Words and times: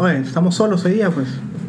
Oye, 0.00 0.18
estamos 0.20 0.54
solos 0.54 0.84
hoy 0.84 0.94
día, 0.94 1.10
pues. 1.10 1.28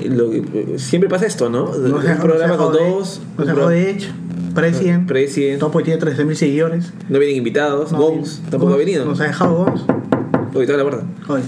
Lo- 0.10 0.32
siempre 0.80 1.10
pasa 1.10 1.26
esto, 1.26 1.50
¿no? 1.50 1.66
Nos 1.76 2.04
un 2.06 2.18
programa 2.18 2.58
con 2.58 2.74
de- 2.74 2.80
dos. 2.80 3.22
Nos 3.38 3.40
un 3.40 3.46
dejó 3.46 3.58
pro- 3.58 3.70
de 3.70 3.92
Edge, 3.92 4.08
President. 4.56 5.08
President. 5.08 5.60
Topo 5.60 5.84
tiene 5.84 6.00
13.000 6.00 6.36
seguidores. 6.36 6.94
No 7.10 7.20
vienen 7.20 7.38
invitados. 7.38 7.92
No, 7.92 7.98
Gons 8.00 8.42
tampoco 8.50 8.74
ha 8.74 8.78
venido. 8.78 9.06
Nos 9.06 9.20
ha 9.20 9.26
dejado 9.26 9.66
Gons. 9.66 9.82
Uy, 10.54 10.66
toda 10.66 10.78
la. 10.78 10.86
Oye, 11.28 11.44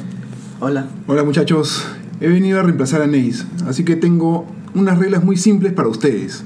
hola. 0.60 0.86
Hola 1.08 1.24
muchachos, 1.24 1.86
he 2.20 2.28
venido 2.28 2.60
a 2.60 2.64
reemplazar 2.64 3.02
a 3.02 3.08
Neis, 3.08 3.46
así 3.68 3.84
que 3.86 3.96
tengo 3.96 4.46
unas 4.76 4.98
reglas 5.00 5.24
muy 5.24 5.38
simples 5.38 5.74
para 5.74 5.88
ustedes. 5.88 6.44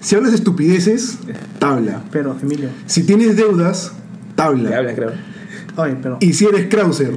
Si 0.00 0.14
hablas 0.16 0.32
estupideces, 0.32 1.18
tabla. 1.58 2.02
Pero, 2.10 2.36
Emilio. 2.42 2.68
Si 2.86 3.04
tienes 3.04 3.36
deudas, 3.36 3.92
Te 4.30 4.36
tabla. 4.36 4.76
hablas, 4.78 4.94
creo. 4.94 5.12
Oye, 5.76 5.96
pero. 6.02 6.16
Y 6.20 6.32
si 6.32 6.46
eres 6.46 6.68
Krauser, 6.68 7.12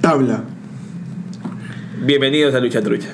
tabla. 0.00 0.44
Bienvenidos 2.02 2.54
a 2.54 2.60
Lucha 2.60 2.80
Trucha. 2.80 3.10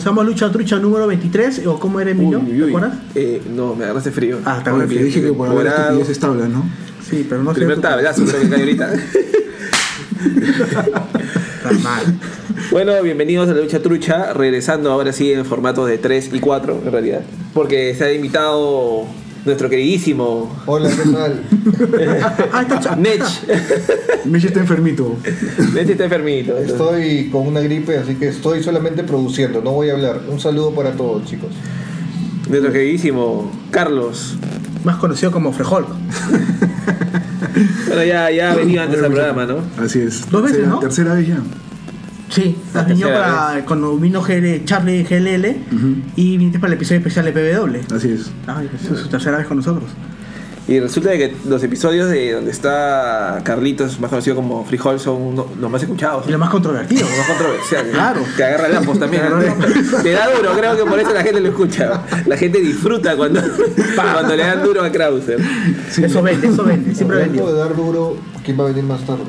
Comenzamos 0.00 0.24
Lucha 0.24 0.50
Trucha 0.50 0.78
número 0.78 1.06
23. 1.06 1.66
¿O 1.66 1.78
cómo 1.78 2.00
era, 2.00 2.12
Emilio? 2.12 2.40
Uy, 2.40 2.52
uy, 2.52 2.58
¿Te 2.58 2.68
acuerdas? 2.68 2.98
Eh, 3.14 3.42
no, 3.54 3.74
me 3.74 3.84
agarraste 3.84 4.10
frío. 4.10 4.38
Ah, 4.46 4.62
ahora 4.64 4.70
acuerdas 4.70 4.88
te 4.88 5.04
dije 5.04 5.20
que 5.20 5.30
por 5.32 5.48
hablar 5.48 5.64
Morado. 5.64 5.82
estupideces 5.82 6.18
tabla, 6.18 6.48
¿no? 6.48 6.64
Sí, 7.02 7.26
pero 7.28 7.42
no 7.42 7.52
sé. 7.52 7.56
Primer 7.56 7.82
tablazo 7.82 8.24
creo 8.24 8.40
que 8.40 8.48
cae 8.48 8.60
ahorita. 8.60 8.94
Está 11.56 11.72
mal. 11.82 12.18
Bueno, 12.70 12.92
bienvenidos 13.02 13.50
a 13.50 13.52
la 13.52 13.60
Lucha 13.60 13.82
Trucha, 13.82 14.32
regresando 14.32 14.90
ahora 14.90 15.12
sí 15.12 15.30
en 15.32 15.44
formato 15.44 15.84
de 15.84 15.98
3 15.98 16.30
y 16.32 16.40
4 16.40 16.80
en 16.86 16.92
realidad, 16.92 17.20
porque 17.52 17.94
se 17.94 18.04
ha 18.04 18.12
invitado 18.14 19.06
nuestro 19.44 19.68
queridísimo 19.68 20.54
Hola, 20.66 20.90
¿qué 20.90 21.10
tal? 21.10 21.42
Ah, 22.52 22.96
Nech. 22.96 23.22
Meche 24.24 24.48
está 24.48 24.60
enfermito. 24.60 25.16
Nech 25.74 25.88
está 25.88 26.04
enfermito. 26.04 26.56
Estoy 26.58 27.28
con 27.30 27.46
una 27.46 27.60
gripe, 27.60 27.96
así 27.96 28.14
que 28.16 28.28
estoy 28.28 28.62
solamente 28.62 29.04
produciendo, 29.04 29.62
no 29.62 29.72
voy 29.72 29.90
a 29.90 29.94
hablar. 29.94 30.20
Un 30.28 30.40
saludo 30.40 30.74
para 30.74 30.92
todos, 30.92 31.24
chicos. 31.24 31.50
Nuestro 32.48 32.72
queridísimo 32.72 33.50
Carlos. 33.70 34.36
Más 34.84 34.96
conocido 34.96 35.30
como 35.30 35.52
Frejol. 35.52 35.86
Bueno, 37.86 38.04
ya, 38.04 38.30
ya 38.30 38.52
ha 38.52 38.54
venido 38.54 38.82
antes 38.82 39.02
al 39.02 39.10
programa, 39.10 39.46
¿no? 39.46 39.58
Así 39.78 40.00
es. 40.00 40.30
Dos 40.30 40.42
veces, 40.42 40.58
tercera, 40.58 40.74
¿no? 40.74 40.80
Tercera 40.80 41.14
vez 41.14 41.28
ya. 41.28 41.38
Sí, 42.30 42.56
La 42.72 42.80
has 42.82 42.88
venido 42.88 43.08
tercera 43.08 43.46
para, 43.48 43.64
cuando 43.66 43.96
vino 43.98 44.22
GL, 44.22 44.64
Charlie 44.64 45.02
GLL 45.02 45.46
y 46.16 46.36
viniste 46.38 46.58
para 46.58 46.72
el 46.72 46.76
episodio 46.78 46.98
especial 46.98 47.24
de 47.26 47.32
PW. 47.32 47.94
Así 47.94 48.12
es. 48.12 48.30
Ay, 48.46 48.70
es 48.74 48.98
su 48.98 49.08
tercera 49.08 49.38
vez 49.38 49.46
con 49.46 49.56
nosotros. 49.56 49.90
Y 50.68 50.78
resulta 50.78 51.10
de 51.10 51.18
que 51.18 51.36
los 51.48 51.60
episodios 51.64 52.08
de 52.10 52.32
donde 52.34 52.52
está 52.52 53.40
Carlitos, 53.42 53.98
más 53.98 54.08
conocido 54.10 54.36
como 54.36 54.64
Frijol, 54.64 55.00
son 55.00 55.20
uno- 55.20 55.46
los 55.60 55.68
más 55.68 55.82
escuchados. 55.82 56.28
Y 56.28 56.30
lo 56.30 56.38
más 56.38 56.50
controvertido. 56.50 57.00
Los 57.08 57.18
más 57.18 57.26
controversiales. 57.26 57.92
Claro. 57.92 58.20
Que 58.36 58.44
agarra 58.44 58.68
lampos 58.68 58.98
también. 59.00 59.24
¿no? 59.28 59.38
Te 60.02 60.12
da 60.12 60.28
duro, 60.30 60.52
creo 60.56 60.76
que 60.76 60.84
por 60.88 61.00
eso 61.00 61.12
la 61.12 61.22
gente 61.24 61.40
lo 61.40 61.48
escucha. 61.48 62.02
La 62.26 62.36
gente 62.36 62.60
disfruta 62.60 63.16
cuando, 63.16 63.40
cuando 63.96 64.36
le 64.36 64.44
dan 64.44 64.62
duro 64.62 64.84
a 64.84 64.92
Krauser. 64.92 65.40
Sí. 65.90 66.04
Eso 66.04 66.22
vende, 66.22 66.46
eso 66.46 66.62
vende, 66.62 66.94
siempre 66.94 67.24
Hablando 67.24 67.52
de 67.52 67.58
dar 67.58 67.74
duro, 67.74 68.16
¿quién 68.44 68.60
va 68.60 68.64
a 68.64 68.68
venir 68.68 68.84
más 68.84 69.00
tarde? 69.04 69.24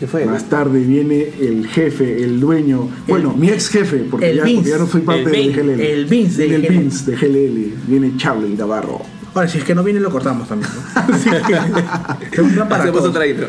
¿Qué 0.00 0.06
fue? 0.06 0.24
Más 0.24 0.48
tarde 0.48 0.80
viene 0.80 1.28
el 1.40 1.68
jefe, 1.68 2.24
el 2.24 2.40
dueño, 2.40 2.88
bueno, 3.06 3.34
mi 3.36 3.48
ex 3.50 3.68
jefe, 3.68 3.98
porque, 4.10 4.30
el 4.30 4.38
ya, 4.38 4.44
Vince. 4.44 4.70
ya 4.70 4.78
no 4.78 4.86
soy 4.86 5.02
parte 5.02 5.22
El 5.24 5.30
de 5.30 5.38
Vin- 5.38 5.52
GLL. 5.76 5.80
el 5.80 6.06
Vince 6.06 6.38
de 6.42 6.48
Viene 6.48 6.66
el 6.66 6.72
GLL. 6.72 6.80
Vince 6.82 7.10
de 7.10 7.16
GLL, 7.18 7.74
viene 7.86 8.12
Charlie 8.16 8.56
Navarro. 8.56 9.02
Ahora, 9.34 9.46
si 9.46 9.58
es 9.58 9.64
que 9.64 9.74
no 9.74 9.84
viene, 9.84 10.00
lo 10.00 10.10
cortamos 10.10 10.48
también. 10.48 10.70
¿no? 10.74 11.00
Así 11.14 11.28
que, 11.30 12.42
para 12.68 12.82
Hacemos 12.82 13.02
otra 13.02 13.26
intro. 13.26 13.46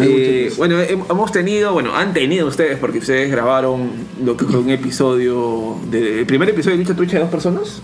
Eh, 0.00 0.50
bueno, 0.56 0.76
hem- 0.80 1.04
hemos 1.10 1.30
tenido, 1.32 1.74
bueno, 1.74 1.94
han 1.94 2.14
tenido 2.14 2.46
ustedes, 2.48 2.78
porque 2.78 2.98
ustedes 2.98 3.30
grabaron 3.30 3.90
lo 4.24 4.36
que 4.36 4.46
fue 4.46 4.58
un 4.60 4.70
episodio, 4.70 5.76
de, 5.90 6.20
el 6.20 6.26
primer 6.26 6.48
episodio 6.48 6.78
de 6.78 6.82
Lucha 6.84 6.96
Trucha 6.96 7.12
de 7.18 7.20
dos 7.24 7.30
personas. 7.30 7.82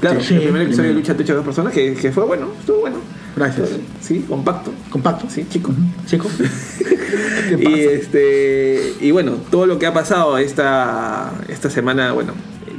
claro, 0.00 0.20
Sí, 0.20 0.34
el 0.34 0.40
primer 0.42 0.62
sí, 0.62 0.66
episodio 0.66 0.88
de. 0.88 0.94
Lucha 0.96 1.14
Trucha 1.14 1.32
de 1.34 1.36
dos 1.36 1.44
personas, 1.46 1.72
que, 1.72 1.94
que 1.94 2.10
fue 2.10 2.24
bueno, 2.24 2.48
estuvo 2.58 2.80
bueno. 2.80 2.96
Gracias. 3.36 3.68
Sí, 4.00 4.24
compacto. 4.28 4.72
Compacto. 4.90 5.26
Sí, 5.28 5.46
chico. 5.48 5.72
Chico. 6.06 6.28
¿Qué 7.48 7.56
Y 7.60 7.80
este 7.80 8.94
y 9.00 9.10
bueno, 9.10 9.32
todo 9.50 9.66
lo 9.66 9.78
que 9.78 9.86
ha 9.86 9.92
pasado 9.92 10.38
esta, 10.38 11.32
esta 11.48 11.68
semana, 11.70 12.12
bueno, 12.12 12.32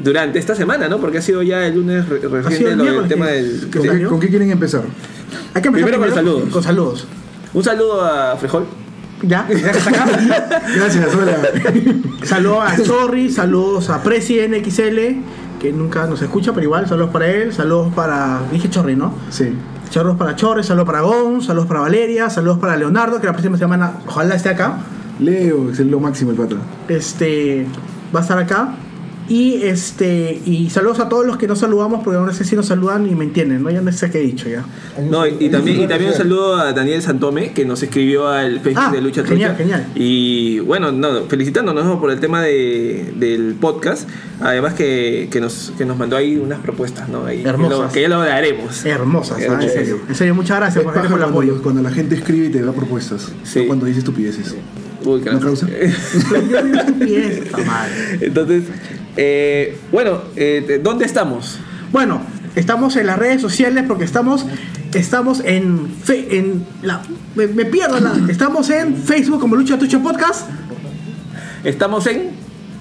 durante 0.04 0.40
esta 0.40 0.56
semana, 0.56 0.90
¿no? 0.90 0.98
Porque 1.00 1.20
ha 1.20 1.22
sido 1.22 1.42
ya 1.44 1.66
el 1.66 1.76
lunes 1.76 2.08
re- 2.10 2.20
reciente 2.20 2.72
el 2.72 2.78
miércoles 2.78 3.10
tema 3.10 3.28
del. 3.28 3.70
¿Con, 3.72 3.82
sí. 3.84 3.90
qué, 3.90 4.04
con 4.06 4.20
qué 4.20 4.28
quieren 4.30 4.50
empezar? 4.52 4.82
Hay 5.54 5.62
que 5.62 5.68
empezar 5.70 5.90
Primero 5.90 6.00
con 6.00 6.16
saludos. 6.16 6.50
Con 6.52 6.64
saludos. 6.64 7.08
Un 7.54 7.64
saludo 7.64 8.04
a 8.04 8.36
Frejol. 8.38 8.66
Ya, 9.24 9.48
ya 9.50 9.72
que 9.72 9.78
está 9.80 9.90
acá. 9.90 10.06
Gracias, 10.76 11.08
hola. 11.16 11.38
Saludos 12.24 12.64
a 12.68 12.84
Chorri, 12.84 13.32
saludos 13.32 13.90
a 13.90 14.04
President 14.04 14.64
XL, 14.64 15.00
que 15.60 15.72
nunca 15.74 16.06
nos 16.06 16.22
escucha, 16.22 16.52
pero 16.54 16.66
igual, 16.66 16.88
saludos 16.88 17.10
para 17.12 17.28
él, 17.28 17.52
saludos 17.54 17.92
para. 17.96 18.42
Dije 18.52 18.70
Chorri, 18.70 18.96
¿no? 18.96 19.16
Sí. 19.32 19.54
Saludos 19.90 20.18
para 20.18 20.36
Chorri, 20.36 20.64
saludos 20.64 20.86
para 20.86 21.02
Gon, 21.02 21.42
saludos 21.42 21.68
para 21.68 21.80
Valeria, 21.80 22.30
saludos 22.30 22.60
para 22.60 22.76
Leonardo, 22.76 23.20
que 23.20 23.28
la 23.28 23.34
próxima 23.34 23.58
semana 23.58 23.94
ojalá 24.06 24.36
esté 24.36 24.50
acá. 24.50 24.80
Leo, 25.20 25.72
es 25.72 25.80
lo 25.80 26.00
máximo 26.00 26.32
el 26.32 26.38
pata. 26.38 26.56
Este 26.88 27.66
va 28.14 28.20
a 28.20 28.22
estar 28.22 28.38
acá. 28.38 28.76
Y 29.30 29.62
este 29.64 30.40
y 30.46 30.70
saludos 30.70 31.00
a 31.00 31.10
todos 31.10 31.26
los 31.26 31.38
que 31.38 31.48
no 31.48 31.56
saludamos, 31.56 32.02
porque 32.04 32.18
no 32.20 32.32
sé 32.34 32.46
si 32.46 32.56
nos 32.56 32.68
saludan 32.68 33.08
y 33.10 33.16
me 33.16 33.26
entienden, 33.26 33.62
¿no? 33.62 33.70
Ya 33.70 33.82
no 33.82 33.92
sé 33.92 34.10
qué 34.10 34.20
he 34.20 34.22
dicho 34.26 34.48
ya. 34.48 34.64
No, 35.10 35.28
y, 35.28 35.36
y 35.40 35.50
también, 35.50 35.82
y 35.82 35.88
también 35.88 36.12
un 36.12 36.18
saludo 36.18 36.56
a 36.56 36.72
Daniel 36.72 37.02
Santome, 37.02 37.52
que 37.52 37.66
nos 37.66 37.84
escribió 37.84 38.28
al 38.30 38.62
Facebook 38.62 38.84
Ah, 38.88 38.92
de 38.92 39.02
Lucha 39.02 39.24
genial, 39.26 39.56
Trucha. 39.58 39.64
genial. 39.64 39.88
Y 39.96 40.60
bueno, 40.60 40.92
no, 40.94 41.24
felicitándonos 41.26 41.84
¿no? 41.86 42.00
por 42.00 42.12
el 42.12 42.20
tema 42.22 42.42
de, 42.42 43.14
del 43.18 43.56
podcast. 43.60 44.08
Además 44.40 44.76
que, 44.76 45.28
que, 45.32 45.42
nos, 45.42 45.74
que 45.78 45.84
nos 45.86 45.98
mandó 45.98 46.16
ahí 46.16 46.38
unas 46.38 46.60
propuestas, 46.60 47.10
¿no? 47.10 47.26
Ahí, 47.26 47.44
Hermosas. 47.44 47.78
Que, 47.78 47.84
lo- 47.84 47.92
que 47.92 48.02
ya 48.02 48.08
lo 48.10 48.20
daremos. 48.22 48.86
Hermosas, 48.86 49.40
¿ah? 49.50 49.60
en 49.62 49.70
serio. 49.70 50.00
En 50.08 50.16
serio, 50.16 50.36
muchas 50.36 50.58
gracias 50.58 50.84
por, 50.84 50.96
el 50.96 51.02
cuando, 51.08 51.26
apoyo. 51.26 51.62
cuando 51.62 51.82
la 51.82 51.92
gente 51.92 52.16
escribe 52.16 52.46
y 52.46 52.50
te 52.50 52.62
da 52.62 52.72
propuestas. 52.72 53.32
Sí. 53.44 53.60
No 53.60 53.68
cuando 53.68 53.86
dice 53.88 54.00
estupideces. 54.00 54.56
Uy, 55.04 55.22
¿No 55.22 55.40
causa? 55.40 55.68
Está 55.70 57.58
mal. 57.66 57.90
Entonces, 58.22 58.64
eh, 59.18 59.78
bueno, 59.92 60.22
eh, 60.36 60.80
¿dónde 60.84 61.06
estamos? 61.06 61.60
Bueno, 61.92 62.22
estamos 62.56 62.96
en 62.96 63.08
las 63.08 63.18
redes 63.20 63.42
sociales 63.42 63.84
porque 63.88 64.04
estamos 64.06 64.46
estamos 64.94 65.42
en 65.46 65.90
fe- 66.04 66.38
en 66.38 66.66
la 66.82 67.02
me, 67.36 67.46
me 67.48 67.66
pierdo 67.66 68.00
la- 68.00 68.16
estamos 68.30 68.70
en 68.70 68.96
Facebook 68.96 69.40
como 69.40 69.56
Lucha 69.56 69.78
Tucho 69.78 70.02
Podcast, 70.02 70.48
Estamos 71.64 72.08
en, 72.08 72.30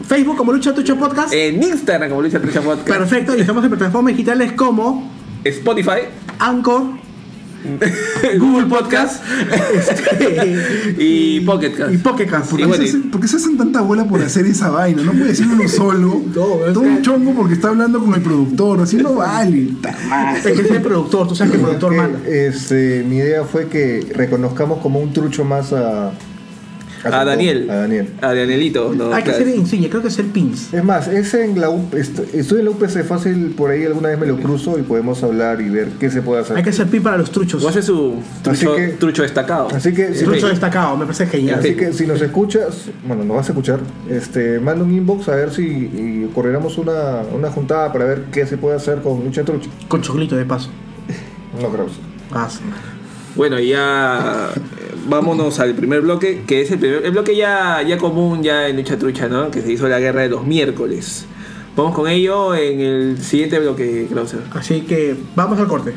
Facebook 0.07 0.37
como 0.37 0.53
Lucha 0.53 0.73
Tucho 0.75 0.97
Podcast. 0.97 1.33
en 1.33 1.63
Instagram 1.63 2.09
como 2.11 2.23
Lucha 2.23 2.41
Trucha 2.41 2.61
Podcast, 2.63 2.87
Perfecto, 2.89 3.37
y 3.37 3.41
estamos 3.41 3.65
en 3.65 3.71
plataformas 3.71 4.13
digitales 4.15 4.53
como 4.53 5.11
Spotify, 5.45 6.03
Anchor, 6.39 6.85
Google 8.39 8.67
Podcast 8.67 9.23
este, 9.75 10.95
y 10.99 11.41
Pocket 11.41 11.73
Cast. 11.73 11.95
y 11.95 11.99
Pocket 11.99 12.27
Cast. 12.27 12.51
¿Por 12.51 12.61
Y 12.61 12.65
qué, 12.65 13.29
se 13.29 13.37
hacen, 13.37 13.57
tanta 13.57 13.81
bola 13.81 14.05
por 14.05 14.21
hacer 14.23 14.47
esa 14.47 14.71
vaina? 14.71 15.03
No 15.03 15.13
puede 15.13 15.35
ser 15.35 15.47
uno 15.47 15.69
solo. 15.69 16.23
No, 16.35 16.43
Todo 16.73 16.81
un 16.81 17.03
chongo 17.03 17.35
porque 17.35 17.55
está 17.55 17.69
hablando 17.69 18.01
con 18.01 18.15
el 18.15 18.23
productor. 18.23 18.81
Así 18.81 18.97
no 18.97 19.15
vale. 19.15 19.69
Es 20.37 20.43
que 20.43 20.53
es 20.53 20.71
el 20.71 20.83
productor, 20.83 21.29
tú 21.29 21.35
sabes 21.35 21.53
que 21.53 21.59
el 21.59 21.65
productor 21.65 21.95
manda. 21.95 22.19
este, 22.27 23.05
mi 23.09 23.17
idea 23.17 23.45
fue 23.45 23.69
que 23.69 24.07
reconozcamos 24.15 24.81
como 24.81 25.01
un 25.01 25.13
trucho 25.13 25.45
más 25.45 25.73
a, 25.73 26.13
A 27.13 27.25
Daniel. 27.25 27.71
A 27.71 27.75
Daniel. 27.77 28.09
A 28.21 28.35
Danielito. 28.35 28.93
No, 28.95 29.13
Hay 29.13 29.23
que 29.23 29.31
hacer 29.31 29.49
insignia, 29.49 29.89
creo 29.91 30.03
que 30.03 30.09
hacer 30.09 30.27
pins. 30.27 30.73
Es 30.73 30.85
más, 30.85 31.09
es 31.09 31.33
en 31.35 31.61
la 31.61 31.71
U- 31.71 31.89
est- 31.93 32.35
estoy 32.35 32.61
en 32.61 32.65
la 32.67 32.71
UPC 32.73 33.03
fácil, 33.05 33.55
por 33.57 33.71
ahí 33.71 33.85
alguna 33.85 34.09
vez 34.11 34.19
me 34.19 34.27
lo 34.27 34.37
cruzo 34.37 34.79
y 34.79 34.83
podemos 34.83 35.23
hablar 35.23 35.61
y 35.61 35.69
ver 35.69 35.89
qué 36.01 36.11
se 36.11 36.23
puede 36.23 36.43
hacer. 36.43 36.57
Hay 36.57 36.63
que 36.63 36.71
hacer 36.71 36.87
pin 36.87 37.03
para 37.03 37.19
los 37.19 37.31
truchos. 37.31 37.63
O 37.65 37.69
hace 37.69 37.83
su 37.83 38.15
Así 38.49 38.65
trucho, 38.67 38.77
que- 38.77 38.89
trucho 38.89 39.23
destacado. 39.23 39.69
Así 39.75 39.93
que 39.93 40.15
si, 40.15 40.25
Trucho 40.25 40.49
destacado, 40.49 40.97
me 40.97 41.05
parece 41.05 41.27
genial. 41.27 41.59
así 41.61 41.75
que 41.75 41.93
si 41.93 42.07
nos 42.07 42.21
escuchas, 42.23 42.87
bueno, 43.07 43.25
nos 43.25 43.37
vas 43.37 43.49
a 43.49 43.53
escuchar, 43.53 43.81
este, 44.11 44.59
manda 44.61 44.85
un 44.85 44.93
inbox 44.95 45.29
a 45.29 45.37
ver 45.37 45.53
si 45.53 45.63
y 45.67 46.31
coordinamos 46.35 46.79
una, 46.79 47.23
una 47.35 47.51
juntada 47.51 47.93
para 47.93 48.05
ver 48.05 48.25
qué 48.33 48.47
se 48.47 48.57
puede 48.57 48.77
hacer 48.77 49.01
con 49.03 49.25
lucha 49.25 49.45
trucha. 49.45 49.69
Con 49.89 50.03
chocolito 50.03 50.37
de 50.37 50.45
paso. 50.45 50.71
No 51.61 51.69
creo. 51.71 51.87
Paso. 52.31 52.61
Bueno, 53.35 53.59
ya 53.59 54.51
vámonos 55.09 55.61
al 55.61 55.75
primer 55.75 56.01
bloque, 56.03 56.43
que 56.47 56.61
es 56.61 56.71
el, 56.71 56.79
primer, 56.79 57.05
el 57.05 57.13
bloque 57.13 57.37
ya, 57.37 57.83
ya 57.83 57.99
común 57.99 58.43
ya 58.43 58.69
en 58.69 58.77
Lucha 58.77 58.99
Trucha, 58.99 59.29
¿no? 59.29 59.51
Que 59.51 59.63
se 59.63 59.73
hizo 59.73 59.89
la 59.89 59.99
guerra 59.99 60.23
de 60.23 60.29
los 60.29 60.47
miércoles. 60.47 61.27
Vamos 61.77 61.95
con 61.95 62.09
ello 62.09 62.55
en 62.55 62.81
el 62.81 63.23
siguiente 63.23 63.59
bloque, 63.59 64.07
Krauser. 64.11 64.41
Así 64.55 64.83
que 64.83 65.15
vamos 65.35 65.59
al 65.59 65.69
corte. 65.69 65.93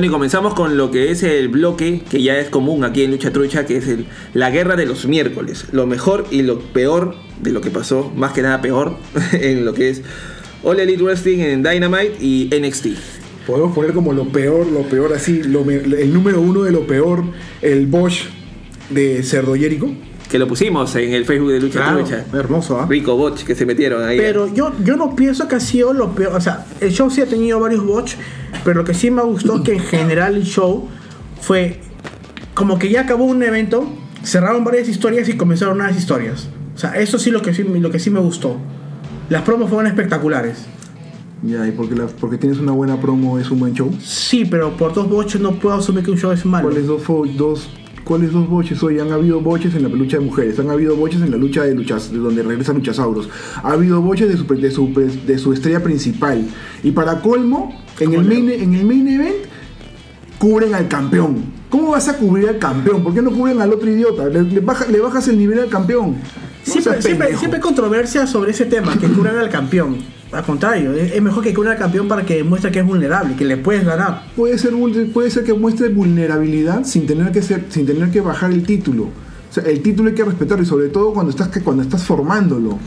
Bueno, 0.00 0.12
y 0.12 0.14
comenzamos 0.14 0.54
con 0.54 0.78
lo 0.78 0.90
que 0.90 1.10
es 1.10 1.22
el 1.22 1.48
bloque 1.48 2.00
que 2.08 2.22
ya 2.22 2.38
es 2.38 2.48
común 2.48 2.84
aquí 2.84 3.02
en 3.02 3.10
Lucha 3.10 3.34
Trucha, 3.34 3.66
que 3.66 3.76
es 3.76 3.86
el, 3.86 4.06
la 4.32 4.48
guerra 4.48 4.74
de 4.74 4.86
los 4.86 5.04
miércoles. 5.04 5.66
Lo 5.72 5.86
mejor 5.86 6.24
y 6.30 6.40
lo 6.40 6.58
peor 6.58 7.16
de 7.42 7.50
lo 7.50 7.60
que 7.60 7.70
pasó, 7.70 8.10
más 8.16 8.32
que 8.32 8.40
nada 8.40 8.62
peor, 8.62 8.96
en 9.34 9.66
lo 9.66 9.74
que 9.74 9.90
es 9.90 10.00
All 10.62 10.80
Elite 10.80 11.02
Wrestling 11.02 11.40
en 11.40 11.62
Dynamite 11.62 12.16
y 12.18 12.48
NXT. 12.48 12.86
Podemos 13.46 13.74
poner 13.74 13.92
como 13.92 14.14
lo 14.14 14.26
peor, 14.28 14.66
lo 14.68 14.84
peor 14.84 15.12
así, 15.12 15.42
el 15.42 16.14
número 16.14 16.40
uno 16.40 16.62
de 16.62 16.72
lo 16.72 16.86
peor, 16.86 17.22
el 17.60 17.86
Bosch 17.86 18.22
de 18.88 19.22
Cerdo 19.22 19.54
Jericho. 19.54 19.90
Que 20.30 20.38
lo 20.38 20.46
pusimos 20.46 20.94
en 20.94 21.12
el 21.12 21.24
Facebook 21.24 21.50
de 21.50 21.60
Lucha 21.60 21.80
Claro, 21.80 21.98
Trucha. 22.04 22.24
hermoso, 22.32 22.80
¿ah? 22.80 22.86
Rico 22.88 23.16
Botch 23.16 23.42
que 23.42 23.54
se 23.56 23.66
metieron 23.66 24.04
ahí. 24.04 24.16
Pero 24.16 24.46
yo, 24.52 24.72
yo 24.84 24.96
no 24.96 25.16
pienso 25.16 25.48
que 25.48 25.56
ha 25.56 25.60
sido 25.60 25.92
lo 25.92 26.14
peor. 26.14 26.34
O 26.36 26.40
sea, 26.40 26.66
el 26.80 26.92
show 26.92 27.10
sí 27.10 27.20
ha 27.20 27.26
tenido 27.26 27.58
varios 27.58 27.82
watch, 27.84 28.14
pero 28.64 28.80
lo 28.80 28.84
que 28.84 28.94
sí 28.94 29.10
me 29.10 29.22
gustó 29.22 29.62
que 29.64 29.72
en 29.74 29.80
general 29.80 30.36
el 30.36 30.44
show 30.44 30.86
fue 31.40 31.80
como 32.54 32.78
que 32.78 32.90
ya 32.90 33.00
acabó 33.00 33.24
un 33.24 33.42
evento, 33.42 33.92
cerraron 34.22 34.62
varias 34.62 34.88
historias 34.88 35.28
y 35.28 35.36
comenzaron 35.36 35.78
nuevas 35.78 35.96
historias. 35.98 36.48
O 36.76 36.78
sea, 36.78 36.96
eso 36.96 37.18
sí 37.18 37.30
lo 37.32 37.42
que 37.42 37.52
sí, 37.52 37.64
lo 37.64 37.90
que 37.90 37.98
sí 37.98 38.10
me 38.10 38.20
gustó. 38.20 38.56
Las 39.30 39.42
promos 39.42 39.68
fueron 39.68 39.86
espectaculares. 39.88 40.64
Ya, 41.42 41.66
y 41.66 41.72
porque, 41.72 41.94
la- 41.96 42.06
porque 42.06 42.36
tienes 42.38 42.58
una 42.58 42.72
buena 42.72 43.00
promo 43.00 43.38
es 43.38 43.50
un 43.50 43.58
buen 43.58 43.74
show. 43.74 43.90
Sí, 44.00 44.44
pero 44.44 44.76
por 44.76 44.92
dos 44.94 45.08
boches 45.08 45.40
no 45.40 45.52
puedo 45.58 45.74
asumir 45.74 46.04
que 46.04 46.10
un 46.12 46.18
show 46.18 46.30
es 46.32 46.44
malo. 46.44 46.68
¿Cuáles 46.68 46.86
dos, 46.86 47.02
dos, 47.36 47.68
¿Cuáles 48.04 48.32
dos 48.32 48.48
boches 48.48 48.82
hoy? 48.82 48.98
Han 48.98 49.12
habido 49.12 49.40
boches 49.40 49.74
en 49.74 49.82
la 49.84 49.88
lucha 49.88 50.18
de 50.18 50.24
mujeres, 50.24 50.58
han 50.58 50.68
habido 50.70 50.96
boches 50.96 51.20
en 51.22 51.30
la 51.30 51.36
lucha 51.36 51.62
de 51.64 51.74
luchas, 51.74 52.10
de 52.10 52.18
donde 52.18 52.42
regresa 52.42 52.72
Luchasauros. 52.72 53.28
Ha 53.62 53.72
habido 53.72 54.00
boches 54.00 54.28
de 54.28 54.36
su, 54.36 54.44
de 54.60 54.70
su, 54.70 54.92
de 55.26 55.38
su 55.38 55.52
estrella 55.52 55.82
principal. 55.82 56.44
Y 56.82 56.90
para 56.90 57.20
colmo, 57.20 57.72
en 58.00 58.14
el, 58.14 58.24
main, 58.24 58.50
en 58.50 58.74
el 58.74 58.84
main 58.84 59.06
event, 59.06 59.36
cubren 60.38 60.74
al 60.74 60.88
campeón. 60.88 61.44
¿Cómo 61.68 61.90
vas 61.92 62.08
a 62.08 62.16
cubrir 62.16 62.48
al 62.48 62.58
campeón? 62.58 63.02
¿Por 63.04 63.14
qué 63.14 63.22
no 63.22 63.30
cubren 63.30 63.60
al 63.60 63.72
otro 63.72 63.88
idiota? 63.88 64.26
Le, 64.28 64.42
le 64.42 64.60
baja- 64.60 64.86
le 64.90 64.98
bajas 65.00 65.28
el 65.28 65.38
nivel 65.38 65.60
al 65.60 65.68
campeón. 65.68 66.16
No 66.66 66.72
Siempre, 66.72 67.00
siempre, 67.02 67.36
siempre 67.36 67.56
hay 67.58 67.62
controversia 67.62 68.26
sobre 68.26 68.50
ese 68.50 68.64
tema, 68.66 68.98
que 68.98 69.06
curan 69.08 69.36
al 69.36 69.48
campeón. 69.50 69.98
Al 70.32 70.44
contrario, 70.44 70.92
es, 70.92 71.20
mejor 71.20 71.42
que 71.42 71.52
curen 71.52 71.72
al 71.72 71.78
campeón 71.78 72.06
para 72.06 72.24
que 72.24 72.36
demuestre 72.36 72.70
que 72.70 72.78
es 72.78 72.86
vulnerable, 72.86 73.34
que 73.36 73.44
le 73.44 73.56
puedes 73.56 73.84
ganar. 73.84 74.26
puede 74.36 74.58
ser 74.58 74.72
puede 75.12 75.30
ser 75.30 75.44
que 75.44 75.52
muestre 75.54 75.88
vulnerabilidad 75.88 76.84
sin 76.84 77.06
tener 77.06 77.32
que 77.32 77.42
ser 77.42 77.64
sin 77.68 77.84
tener 77.86 78.10
que 78.10 78.20
bajar 78.20 78.52
el 78.52 78.62
título 78.62 79.04
o 79.04 79.52
sea, 79.52 79.64
el 79.64 79.80
título 79.82 80.08
hay 80.10 80.14
que 80.14 80.24
respetarlo 80.24 80.62
y 80.62 80.66
sobre 80.66 80.88
todo 80.88 81.12
cuando 81.12 81.30
estás 81.30 81.48
cuando 81.64 81.82
estás 81.82 82.04
formándolo 82.04 82.78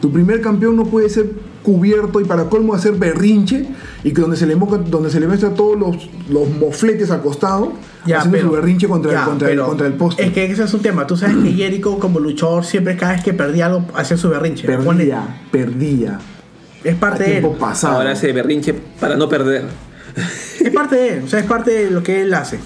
tu 0.00 0.12
primer 0.12 0.42
campeón 0.42 0.76
no 0.76 0.84
puede 0.84 1.08
ser 1.08 1.30
cubierto 1.62 2.20
y 2.20 2.24
para 2.24 2.44
colmo 2.44 2.74
hacer 2.74 2.92
berrinche 2.92 3.66
y 4.04 4.12
que 4.12 4.20
donde 4.20 4.36
se 4.36 4.46
le 4.46 4.54
moca- 4.54 4.76
donde 4.76 5.10
se 5.10 5.18
le 5.18 5.26
muestra 5.26 5.54
todos 5.54 5.76
los, 5.78 6.10
los 6.28 6.48
mofletes 6.50 7.10
al 7.10 7.22
costado 7.22 7.72
haciendo 8.04 8.38
su 8.38 8.50
berrinche 8.50 8.86
contra, 8.86 9.12
ya, 9.12 9.22
el, 9.22 9.28
contra, 9.30 9.48
el, 9.48 9.54
pero 9.56 9.66
contra 9.66 9.86
el 9.86 9.94
poste 9.94 10.26
Es 10.26 10.32
que 10.32 10.44
ese 10.44 10.62
es 10.62 10.74
un 10.74 10.80
tema. 10.80 11.06
Tú 11.08 11.16
sabes 11.16 11.36
que 11.38 11.50
Jericho, 11.56 11.98
como 11.98 12.20
luchador, 12.20 12.64
siempre 12.64 12.96
cada 12.96 13.14
vez 13.14 13.24
que 13.24 13.32
perdía 13.32 13.66
algo, 13.66 13.84
hacía 13.94 14.16
su 14.16 14.28
berrinche. 14.28 14.64
Perdía 14.66 15.40
perdía 15.50 16.20
es 16.88 16.96
a 16.96 17.00
parte 17.00 17.24
de 17.24 17.36
él. 17.36 17.40
tiempo 17.40 17.58
pasado 17.58 17.96
Ahora 17.98 18.12
hace 18.12 18.32
berrinche 18.32 18.74
para 19.00 19.16
no 19.16 19.28
perder. 19.28 19.64
Es 20.60 20.70
parte 20.70 20.96
de 20.96 21.08
él. 21.18 21.22
O 21.24 21.28
sea, 21.28 21.40
es 21.40 21.46
parte 21.46 21.70
de 21.70 21.90
lo 21.90 22.02
que 22.02 22.22
él 22.22 22.32
hace. 22.34 22.58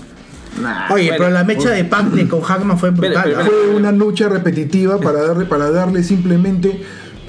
Nah. 0.61 0.93
Oye, 0.93 1.05
bueno. 1.08 1.17
pero 1.19 1.31
la 1.31 1.44
mecha 1.44 1.70
de 1.70 1.84
Pac 1.84 2.06
de 2.11 2.28
con 2.28 2.40
Hackman 2.43 2.78
fue 2.78 2.90
brutal. 2.90 3.22
pero- 3.25 3.44
fue 3.44 3.75
una 3.75 3.93
lucha 3.93 4.28
repetitiva 4.28 4.99
para 5.00 5.22
darle, 5.26 5.46
para 5.46 5.70
darle 5.70 6.02
simplemente 6.02 6.82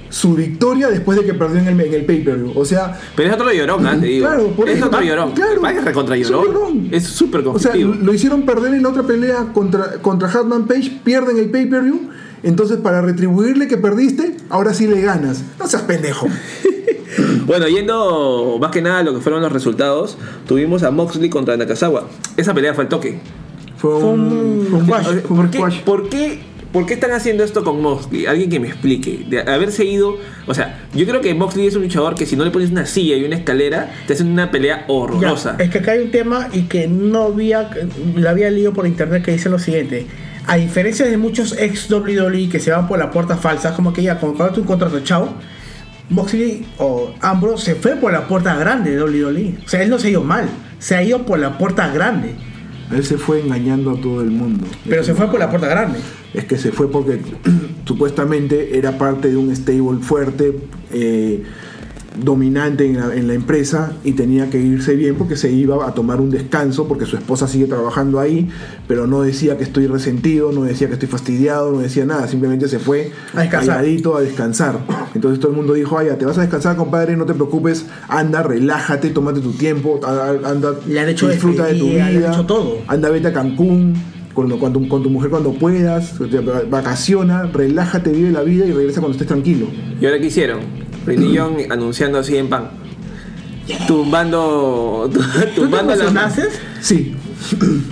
su 0.10 0.36
victoria 0.36 0.90
después 0.90 1.18
de 1.18 1.26
que 1.26 1.34
perdió 1.34 1.60
en 1.60 1.68
el, 1.68 1.80
en 1.80 1.94
el 1.94 2.06
pay-per-view. 2.06 2.52
O 2.56 2.66
sea, 2.66 3.00
Pero 3.16 3.30
es 3.30 3.36
otro 3.36 3.52
llorón, 3.52 3.88
¿ah? 3.88 3.98
te 4.00 4.06
digo. 4.08 4.28
Claro, 4.28 4.48
por 4.50 4.68
es 4.70 4.78
eso. 4.78 4.88
otro 4.88 5.02
llorón. 5.02 5.32
claro. 5.32 5.52
Es 5.66 5.96
un 5.96 6.06
llorón. 6.06 6.46
llorón. 6.46 6.88
Es 6.92 7.04
súper 7.06 7.42
o 7.48 7.58
sea, 7.58 7.76
lo 7.76 8.14
hicieron 8.14 8.42
perder 8.44 8.74
en 8.74 8.84
la 8.84 8.90
otra 8.90 9.04
pelea 9.04 9.48
contra, 9.54 9.94
contra 10.02 10.28
Hatman 10.30 10.68
Page, 10.68 11.00
pierden 11.04 11.38
el 11.38 11.50
pay-per-view. 11.50 12.10
Entonces, 12.44 12.78
para 12.78 13.02
retribuirle 13.02 13.68
que 13.68 13.78
perdiste, 13.78 14.36
ahora 14.50 14.74
sí 14.74 14.88
le 14.88 15.02
ganas. 15.02 15.44
No 15.60 15.68
seas 15.68 15.84
pendejo. 15.84 16.28
Bueno, 17.46 17.68
yendo 17.68 18.58
más 18.62 18.72
que 18.72 18.82
nada 18.82 19.00
a 19.00 19.04
lo 19.04 19.14
que 19.14 19.20
fueron 19.20 19.42
los 19.42 19.52
resultados, 19.52 20.18
tuvimos 20.48 20.84
a 20.84 20.92
Moxley 20.92 21.30
contra 21.30 21.58
Nakazawa. 21.58 22.08
Esa 22.38 22.54
pelea 22.54 22.74
fue 22.74 22.86
el 22.86 22.90
toque. 22.90 23.20
Fue 23.78 24.00
Fue 24.00 24.10
un, 24.10 24.20
un 24.22 24.66
fue 24.70 24.80
un 24.80 24.86
fue 24.86 25.38
un 25.38 25.38
¿Por 25.38 25.50
qué, 25.50 25.58
squash. 25.58 25.82
por, 25.82 26.10
qué, 26.10 26.40
por 26.72 26.86
qué 26.86 26.94
están 26.94 27.12
haciendo 27.12 27.44
esto 27.44 27.66
con 27.66 27.82
Moxley? 27.82 28.28
Alguien 28.28 28.50
que 28.50 28.60
me 28.62 28.68
explique. 28.70 29.26
De 29.30 29.42
haberse 29.42 29.84
ido. 29.84 30.18
O 30.48 30.54
sea, 30.54 30.88
yo 30.96 31.06
creo 31.06 31.20
que 31.20 31.34
Moxley 31.34 31.68
es 31.68 31.76
un 31.76 31.82
luchador 31.84 32.16
que 32.16 32.26
si 32.26 32.38
no 32.38 32.46
le 32.46 32.52
pones 32.52 32.72
una 32.72 32.86
silla 32.86 33.18
y 33.18 33.26
una 33.26 33.36
escalera, 33.36 33.92
te 34.08 34.14
hacen 34.14 34.28
una 34.28 34.50
pelea 34.50 34.86
Ya, 34.88 34.94
horrorosa. 34.94 35.56
es 35.60 35.70
que 35.70 35.80
acá 35.80 35.92
hay 35.92 36.00
un 36.04 36.12
tema 36.12 36.48
y 36.54 36.62
que 36.64 36.88
no 36.88 37.24
había, 37.24 37.70
lo 38.16 38.30
había 38.30 38.50
leído 38.50 38.72
por 38.74 38.88
internet 38.88 39.24
que 39.24 39.32
dice 39.32 39.50
lo 39.50 39.60
siguiente. 39.60 40.06
A 40.48 40.58
diferencia 40.58 41.06
de 41.06 41.18
muchos 41.18 41.56
ex 41.58 41.90
WWE 41.90 42.50
que 42.50 42.60
se 42.60 42.72
van 42.72 42.88
por 42.88 43.00
la 43.00 43.12
puerta 43.12 43.38
falsa, 43.38 43.74
como 43.76 43.94
que 43.94 44.04
ya 44.04 44.20
con 44.20 44.36
cuando 44.36 44.56
tu 44.56 44.66
contrato, 44.66 45.00
chao, 45.02 45.34
Moxley 46.10 46.66
o 46.78 47.14
Ambrose 47.22 47.66
se 47.66 47.76
fue 47.76 47.96
por 47.96 48.12
la 48.12 48.28
puerta 48.28 48.56
grande 48.56 48.92
de 48.96 49.04
WWE. 49.04 49.56
O 49.66 49.70
sea, 49.70 49.82
él 49.82 49.90
no 49.90 49.98
se 49.98 50.08
ha 50.08 50.12
ido 50.12 50.24
mal, 50.24 50.50
se 50.80 50.96
ha 50.96 51.04
ido 51.04 51.26
por 51.26 51.40
la 51.40 51.58
puerta 51.58 51.88
grande, 51.88 52.36
Él 52.92 53.06
se 53.06 53.18
fue 53.18 53.40
engañando 53.40 53.92
a 53.92 54.02
todo 54.02 54.22
el 54.22 54.32
mundo. 54.32 54.68
pero 54.88 55.04
se 55.04 55.14
fue 55.14 55.30
por 55.30 55.40
la 55.40 55.50
puerta 55.50 55.68
grande. 55.68 56.00
Es 56.34 56.46
que 56.46 56.58
se 56.58 56.72
fue 56.72 56.92
porque 56.92 57.22
supuestamente 57.86 58.78
era 58.78 58.98
parte 58.98 59.30
de 59.30 59.38
un 59.38 59.56
stable 59.56 60.02
fuerte, 60.02 60.54
eh, 60.92 61.44
dominante 62.20 62.86
en 62.86 62.98
la, 63.00 63.16
en 63.16 63.28
la 63.28 63.34
empresa 63.34 63.94
y 64.04 64.14
tenía 64.14 64.50
que 64.50 64.60
irse 64.60 64.96
bien 64.96 65.16
porque 65.16 65.38
se 65.38 65.52
iba 65.52 65.88
a 65.88 65.94
tomar 65.94 66.20
un 66.20 66.30
descanso 66.30 66.88
porque 66.88 67.06
su 67.06 67.16
esposa 67.16 67.48
sigue 67.48 67.68
trabajando 67.68 68.20
ahí, 68.20 68.50
pero 68.88 69.08
no 69.08 69.22
decía 69.22 69.58
que 69.58 69.64
estoy 69.64 69.88
resentido, 69.88 70.52
no 70.52 70.64
decía 70.64 70.88
que 70.88 70.94
estoy 70.94 71.08
fastidiado, 71.08 71.72
no 71.72 71.80
decía 71.80 72.06
nada, 72.06 72.28
simplemente 72.28 72.68
se 72.68 72.80
fue 72.80 73.12
A 73.34 73.42
descansar. 73.42 73.78
calladito 73.78 74.18
a 74.18 74.22
descansar. 74.22 74.80
Entonces 75.16 75.40
todo 75.40 75.52
el 75.52 75.58
mundo 75.58 75.74
dijo, 75.74 75.98
ay, 75.98 76.08
te 76.20 76.26
vas 76.26 76.38
a 76.38 76.42
descansar, 76.42 76.76
compadre, 76.76 77.16
no 77.16 77.26
te 77.26 77.34
preocupes, 77.34 77.86
anda, 78.10 78.44
relájate, 78.44 79.10
tómate 79.12 79.40
tu 79.40 79.54
tiempo, 79.54 80.00
anda, 80.06 80.74
Le 80.88 81.00
han 81.00 81.10
hecho 81.10 81.30
disfruta 81.30 81.66
de 81.66 81.76
tu 81.76 81.86
vida, 81.86 82.10
le 82.10 82.26
han 82.28 82.34
hecho 82.34 82.46
todo. 82.46 82.78
anda, 82.88 83.10
vete 83.10 83.30
a 83.30 83.34
Cancún, 83.34 83.94
con, 84.34 84.50
con 84.60 84.74
tu, 84.74 84.88
con 84.88 85.04
tu 85.04 85.10
mujer 85.10 85.30
cuando 85.30 85.54
puedas, 85.54 86.14
vacaciona, 86.70 87.44
relájate, 87.44 88.12
vive 88.12 88.32
la 88.32 88.44
vida 88.44 88.66
y 88.66 88.72
regresa 88.72 89.00
cuando 89.02 89.14
estés 89.14 89.28
tranquilo. 89.28 89.68
¿Y 90.00 90.06
ahora 90.06 90.20
qué 90.20 90.28
hicieron? 90.28 90.60
Rini 91.06 91.34
Young 91.34 91.72
anunciando 91.72 92.20
así 92.20 92.38
en 92.38 92.50
pan. 92.50 92.70
Tumbando. 93.88 95.10
¿Tú 95.14 95.20
te 95.20 95.48
Tumbando 95.48 95.96
la. 95.96 96.04
emocionaste? 96.04 96.44
Sí, 96.82 97.16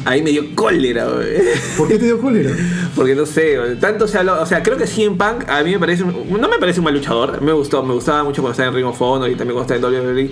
Ahí 0.05 0.21
me 0.21 0.29
dio 0.29 0.53
cólera, 0.55 1.05
güey. 1.09 1.27
¿Por 1.77 1.87
qué 1.87 1.97
te 1.97 2.05
dio 2.05 2.19
cólera? 2.21 2.51
Porque 2.95 3.15
no 3.15 3.25
sé, 3.25 3.57
tanto 3.79 4.07
se 4.07 4.17
habló, 4.19 4.39
o 4.41 4.45
sea, 4.45 4.61
creo 4.61 4.77
que 4.77 4.85
CM 4.85 5.15
Punk 5.17 5.49
a 5.49 5.63
mí 5.63 5.71
me 5.71 5.79
parece, 5.79 6.03
no 6.05 6.47
me 6.49 6.57
parece 6.59 6.79
un 6.79 6.83
mal 6.85 6.93
luchador, 6.93 7.41
me 7.41 7.51
gustó, 7.53 7.81
me 7.83 7.93
gustaba 7.95 8.23
mucho 8.23 8.41
cuando 8.43 8.51
estaba 8.51 8.69
en 8.69 8.75
Ring 8.75 8.85
of 8.85 9.01
Honor 9.01 9.29
y 9.29 9.35
también 9.35 9.55
cuando 9.57 9.73
estaba 9.73 9.95
en 9.95 10.05
WWE, 10.05 10.31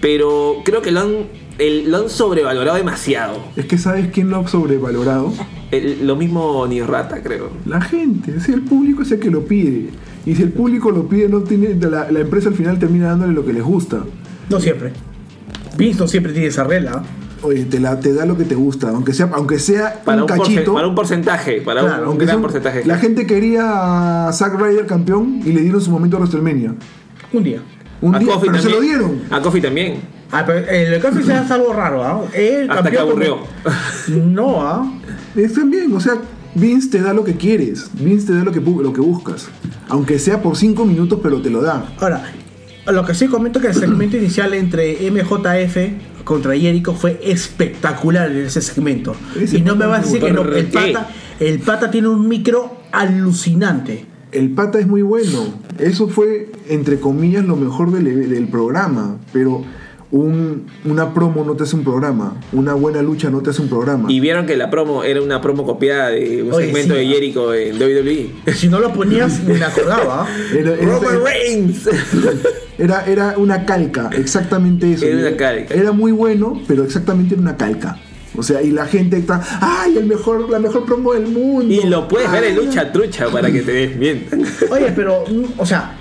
pero 0.00 0.62
creo 0.64 0.80
que 0.80 0.92
lo 0.92 1.00
han, 1.00 1.14
el- 1.58 1.90
lo 1.90 1.98
han 1.98 2.08
sobrevalorado 2.08 2.76
demasiado. 2.78 3.38
Es 3.56 3.66
que 3.66 3.76
sabes 3.76 4.08
quién 4.12 4.30
lo 4.30 4.38
ha 4.38 4.48
sobrevalorado. 4.48 5.32
El- 5.70 6.06
lo 6.06 6.16
mismo 6.16 6.66
ni 6.66 6.80
Rata, 6.80 7.22
creo. 7.22 7.50
La 7.66 7.80
gente, 7.82 8.40
si 8.40 8.52
el 8.52 8.62
público 8.62 9.02
es 9.02 9.12
el 9.12 9.20
que 9.20 9.30
lo 9.30 9.44
pide. 9.44 9.90
Y 10.26 10.34
si 10.34 10.42
el 10.42 10.50
público 10.52 10.90
lo 10.90 11.06
pide, 11.08 11.28
no 11.28 11.40
tiene, 11.40 11.74
la, 11.74 12.10
la 12.10 12.20
empresa 12.20 12.48
al 12.48 12.54
final 12.54 12.78
termina 12.78 13.08
dándole 13.08 13.32
lo 13.34 13.44
que 13.44 13.52
les 13.52 13.62
gusta. 13.62 13.98
No 14.48 14.58
siempre. 14.60 14.92
Vince 15.76 15.98
no 16.00 16.08
siempre 16.08 16.32
tiene 16.32 16.48
esa 16.48 16.64
regla. 16.64 17.02
Oye, 17.42 17.64
te, 17.66 17.78
la, 17.78 18.00
te 18.00 18.14
da 18.14 18.24
lo 18.24 18.38
que 18.38 18.44
te 18.44 18.54
gusta, 18.54 18.88
aunque 18.88 19.12
sea, 19.12 19.28
aunque 19.34 19.58
sea 19.58 20.00
Para 20.02 20.24
un 20.24 20.30
un, 20.32 20.38
cachito. 20.38 20.72
para 20.72 20.86
un 20.88 20.94
porcentaje, 20.94 21.60
para 21.60 21.82
un- 21.82 21.88
claro, 21.88 22.02
un, 22.04 22.08
aunque 22.08 22.24
gran 22.24 22.28
sea 22.34 22.36
un- 22.36 22.42
porcentaje. 22.42 22.84
La 22.86 22.96
gente 22.96 23.26
quería 23.26 24.28
a 24.28 24.32
Zack 24.32 24.58
Ryder 24.58 24.86
campeón 24.86 25.40
y 25.44 25.52
le 25.52 25.60
dieron 25.60 25.80
su 25.82 25.90
momento 25.90 26.16
a 26.16 26.20
WrestleMania. 26.20 26.74
Un 27.34 27.42
día. 27.44 27.60
Un 28.00 28.14
a 28.14 28.18
día, 28.18 28.32
Kofi 28.34 28.46
pero 28.46 28.58
se 28.62 28.68
lo 28.70 28.76
también. 28.76 28.98
dieron. 28.98 29.20
A 29.30 29.40
Kofi 29.42 29.60
también. 29.60 29.96
Ah, 30.32 30.42
pero 30.46 30.58
el 30.70 31.02
Coffee 31.02 31.22
se 31.22 31.32
hace 31.34 31.52
algo 31.52 31.72
raro, 31.74 32.02
¿ah? 32.02 32.22
El 32.32 32.70
Hasta 32.70 32.90
que 32.90 32.98
aburrió. 32.98 33.38
No, 34.08 34.62
¿ah? 34.66 34.90
Están 35.36 35.70
bien, 35.70 35.92
o 35.94 36.00
sea, 36.00 36.14
Vince 36.54 36.88
te 36.88 37.00
da 37.00 37.12
lo 37.12 37.24
que 37.24 37.36
quieres, 37.36 37.90
Vince 37.94 38.28
te 38.28 38.34
da 38.34 38.44
lo 38.44 38.52
que, 38.52 38.60
lo 38.60 38.92
que 38.92 39.00
buscas. 39.00 39.48
Aunque 39.88 40.18
sea 40.18 40.40
por 40.40 40.56
5 40.56 40.84
minutos, 40.84 41.18
pero 41.22 41.40
te 41.42 41.50
lo 41.50 41.60
da. 41.60 41.94
Ahora, 41.98 42.32
lo 42.86 43.04
que 43.04 43.14
sí 43.14 43.26
comento 43.26 43.60
que 43.60 43.68
el 43.68 43.74
segmento 43.74 44.16
inicial 44.16 44.54
entre 44.54 45.10
MJF 45.10 46.24
contra 46.24 46.56
Jericho 46.56 46.94
fue 46.94 47.20
espectacular 47.22 48.30
en 48.30 48.46
ese 48.46 48.60
segmento. 48.60 49.14
Ese 49.38 49.58
y 49.58 49.62
no 49.62 49.76
me 49.76 49.86
vas 49.86 50.00
a 50.00 50.02
decir 50.04 50.20
que 50.20 50.32
no, 50.32 50.42
el 50.42 50.66
pata, 50.66 51.08
el 51.40 51.58
pata 51.60 51.90
tiene 51.90 52.08
un 52.08 52.28
micro 52.28 52.78
alucinante. 52.92 54.06
El 54.32 54.50
pata 54.50 54.78
es 54.78 54.86
muy 54.86 55.02
bueno. 55.02 55.44
Eso 55.78 56.08
fue, 56.08 56.50
entre 56.68 56.98
comillas, 56.98 57.44
lo 57.44 57.56
mejor 57.56 57.92
del, 57.92 58.28
del 58.28 58.48
programa. 58.48 59.18
Pero 59.32 59.64
un- 60.14 60.66
una 60.84 61.12
promo 61.12 61.44
no 61.44 61.54
te 61.54 61.64
hace 61.64 61.74
un 61.74 61.82
programa. 61.82 62.36
Una 62.52 62.74
buena 62.74 63.02
lucha 63.02 63.30
no 63.30 63.40
te 63.42 63.50
hace 63.50 63.62
un 63.62 63.68
programa. 63.68 64.10
Y 64.12 64.20
vieron 64.20 64.46
que 64.46 64.56
la 64.56 64.70
promo 64.70 65.02
era 65.02 65.20
una 65.20 65.40
promo 65.40 65.64
copiada 65.64 66.10
de 66.10 66.42
un 66.44 66.52
Oye, 66.52 66.66
segmento 66.66 66.94
sí, 66.94 67.00
de 67.00 67.06
¿no? 67.06 67.12
Jericho 67.14 67.54
en 67.54 67.78
WWE. 67.78 68.30
Si 68.54 68.68
no 68.68 68.78
lo 68.78 68.92
ponías, 68.92 69.42
me 69.42 69.62
acordaba. 69.64 70.26
Era, 70.56 70.74
era- 70.74 70.98
Roman 70.98 71.18
Reigns. 71.24 71.88
era- 72.78 73.04
era 73.06 73.34
una 73.38 73.64
calca, 73.64 74.10
exactamente 74.16 74.92
eso. 74.92 75.04
Era 75.04 75.28
una 75.28 75.36
calca. 75.36 75.74
Era 75.74 75.90
muy 75.92 76.12
bueno, 76.12 76.62
pero 76.68 76.84
exactamente 76.84 77.34
era 77.34 77.42
una 77.42 77.56
calca. 77.56 77.98
O 78.36 78.42
sea, 78.42 78.62
y 78.62 78.70
la 78.70 78.86
gente 78.86 79.16
está, 79.16 79.40
¡ay, 79.60 79.96
el 79.96 80.06
mejor, 80.06 80.48
la 80.50 80.58
mejor 80.58 80.84
promo 80.84 81.12
del 81.12 81.26
mundo! 81.28 81.72
Y 81.72 81.88
lo 81.88 82.06
puedes 82.08 82.30
ver 82.30 82.44
en 82.44 82.56
lucha 82.56 82.90
trucha 82.92 83.28
para 83.28 83.50
que 83.50 83.60
te 83.62 83.72
desmientan. 83.72 84.42
Oye, 84.70 84.92
pero, 84.94 85.24
o 85.56 85.64
sea, 85.66 85.96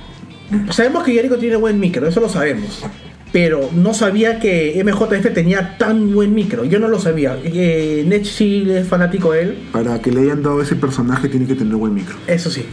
sabemos 0.72 1.04
que 1.04 1.14
Jericho 1.14 1.38
tiene 1.38 1.56
buen 1.58 1.80
micro, 1.80 2.08
eso 2.08 2.20
lo 2.20 2.30
sabemos. 2.30 2.84
Pero 3.34 3.70
no 3.76 3.94
sabía 3.96 4.40
que 4.40 4.80
MJF 4.86 5.34
tenía 5.34 5.78
tan 5.78 6.14
buen 6.14 6.34
micro. 6.36 6.64
Yo 6.66 6.80
no 6.80 6.88
lo 6.88 7.00
sabía. 7.00 7.36
Eh, 7.44 8.06
Nech 8.08 8.26
sí 8.26 8.66
es 8.70 8.88
fanático 8.88 9.32
de 9.34 9.42
él. 9.42 9.58
Para 9.74 10.00
que 10.02 10.12
le 10.12 10.22
hayan 10.22 10.44
dado 10.44 10.62
ese 10.62 10.76
personaje 10.76 11.28
tiene 11.30 11.46
que 11.48 11.56
tener 11.56 11.76
buen 11.76 11.94
micro. 11.96 12.16
Eso 12.28 12.52
sí. 12.52 12.64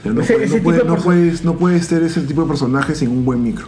O 0.00 0.02
sea, 0.02 0.12
no, 0.12 0.22
Ese- 0.22 0.32
puede- 0.34 0.46
ese 0.46 0.56
no 0.56 0.62
puede- 0.62 0.78
tipo 0.78 0.84
de 0.84 0.90
no 0.90 0.96
perso- 0.96 1.04
puedes, 1.04 1.44
no 1.44 1.56
puedes 1.58 1.86
ser 1.86 2.02
ese 2.02 2.22
tipo 2.22 2.40
de 2.42 2.48
personaje 2.48 2.94
sin 2.94 3.10
un 3.10 3.24
buen 3.26 3.42
micro. 3.42 3.66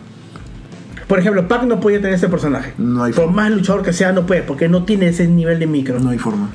Por 1.06 1.18
ejemplo, 1.18 1.46
Pac 1.48 1.64
no 1.64 1.80
podía 1.80 1.98
tener 2.00 2.14
ese 2.14 2.28
personaje. 2.28 2.72
No 2.78 3.04
hay 3.04 3.12
Por 3.12 3.26
forma. 3.26 3.42
más 3.42 3.50
luchador 3.52 3.82
que 3.82 3.92
sea, 3.92 4.12
no 4.12 4.24
puede, 4.26 4.42
porque 4.42 4.68
no 4.70 4.84
tiene 4.84 5.08
ese 5.08 5.26
nivel 5.28 5.58
de 5.58 5.66
micro. 5.66 6.00
No 6.00 6.10
hay 6.10 6.18
forma. 6.18 6.48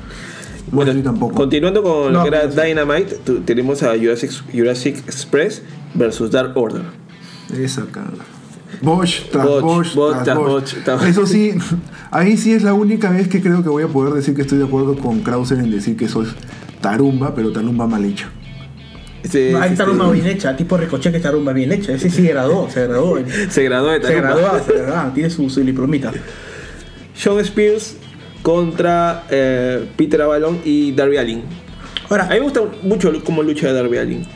Bueno, 0.72 0.92
Bueno, 0.92 1.02
tampoco. 1.04 1.34
continuando 1.34 1.82
con 1.84 2.12
No, 2.12 2.24
lo 2.24 2.30
que 2.30 2.36
era. 2.36 2.46
Dynamite, 2.48 3.16
tenemos 3.44 3.82
a 3.84 3.96
Jurassic, 3.96 4.30
Jurassic 4.52 4.96
Express 5.06 5.62
versus 5.94 6.30
Dark 6.32 6.52
Order. 6.56 6.82
Esa 7.56 7.84
cara. 7.86 8.08
Bosch 8.82 9.22
tras 9.30 9.46
Bosch, 9.46 9.62
Bosch, 9.62 9.94
Bosch 9.94 10.12
tras 10.12 10.24
tras 10.24 10.36
Bosch. 10.38 10.48
Bosch, 10.52 10.84
tras- 10.84 11.04
Eso 11.06 11.26
sí, 11.26 11.52
ahí 12.10 12.36
sí 12.36 12.52
es 12.52 12.62
la 12.62 12.74
única 12.74 13.10
vez 13.10 13.28
que 13.28 13.40
creo 13.40 13.62
que 13.62 13.68
voy 13.68 13.82
a 13.82 13.88
poder 13.88 14.14
decir 14.14 14.34
que 14.34 14.42
estoy 14.42 14.58
de 14.58 14.64
acuerdo 14.64 14.96
con 14.96 15.20
Krauser 15.20 15.58
en 15.58 15.70
decir 15.70 15.96
que 15.96 16.04
eso 16.06 16.22
es 16.22 16.28
tarumba, 16.80 17.34
pero 17.34 17.52
tarumba 17.52 17.86
mal 17.86 18.04
hecho. 18.04 18.26
Ese- 19.22 19.56
Hay 19.56 19.68
ese- 19.68 19.76
tarumba 19.76 20.10
bien 20.10 20.26
hecha, 20.26 20.54
tipo 20.56 20.76
Ricochet 20.76 21.10
que 21.12 21.16
está 21.18 21.30
rumba 21.30 21.52
bien 21.52 21.72
hecha. 21.72 21.92
Ese 21.92 22.10
sí 22.10 22.22
graduó, 22.26 22.68
se 22.70 22.86
graduó. 22.86 23.18
se 23.48 23.62
graduó 23.64 23.90
de 23.90 23.96
Se 23.96 24.02
Tarumba. 24.02 24.28
graduó, 24.36 24.64
se 24.64 24.72
graduó, 24.74 25.12
tiene 25.12 25.30
su, 25.30 25.48
su 25.48 25.60
diplomita. 25.60 26.12
Sean 27.14 27.38
Spears 27.38 27.96
contra 28.42 29.24
eh, 29.30 29.88
Peter 29.96 30.20
Avalon 30.20 30.58
y 30.64 30.92
Darby 30.92 31.16
Allin. 31.16 31.42
Ahora, 32.10 32.24
A 32.24 32.28
mí 32.30 32.34
me 32.34 32.40
gusta 32.40 32.60
mucho 32.82 33.10
cómo 33.24 33.42
lucha 33.42 33.68
de 33.68 33.72
Darby 33.72 33.96
Allin. 33.96 34.26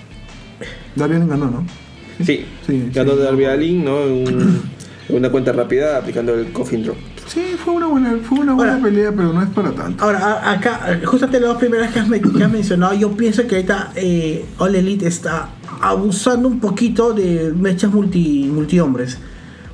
Darby 0.96 1.16
ganó, 1.18 1.46
¿no? 1.50 1.66
Sí, 2.24 2.44
Sí, 2.66 2.90
ganó 2.92 3.12
sí. 3.12 3.18
Darby 3.22 3.44
Allin, 3.44 3.84
¿no? 3.84 4.02
En 4.02 4.12
un- 4.28 4.62
una 5.10 5.30
cuenta 5.30 5.52
rápida 5.52 5.96
aplicando 5.98 6.34
el 6.34 6.52
coffin 6.52 6.82
drop. 6.82 6.96
Sí, 7.26 7.42
fue 7.62 7.74
una 7.74 7.86
buena, 7.86 8.16
fue 8.22 8.40
una 8.40 8.54
buena 8.54 8.72
Ahora- 8.74 8.84
pelea, 8.84 9.12
pero 9.14 9.32
no 9.32 9.42
es 9.42 9.48
para 9.50 9.70
tanto. 9.72 10.02
Ahora, 10.04 10.50
acá, 10.50 10.98
justamente 11.04 11.40
las 11.40 11.50
dos 11.50 11.58
primeras 11.58 11.92
que 11.92 12.00
has, 12.00 12.08
que 12.10 12.44
has 12.44 12.50
mencionado, 12.50 12.94
yo 12.94 13.10
pienso 13.12 13.46
que 13.46 13.56
ahorita 13.56 13.92
eh, 13.96 14.44
All 14.58 14.74
Elite 14.74 15.06
está 15.06 15.50
abusando 15.80 16.48
un 16.48 16.58
poquito 16.60 17.12
de 17.12 17.52
mechas 17.56 17.90
multi, 17.92 18.50
multi 18.52 18.80
hombres. 18.80 19.18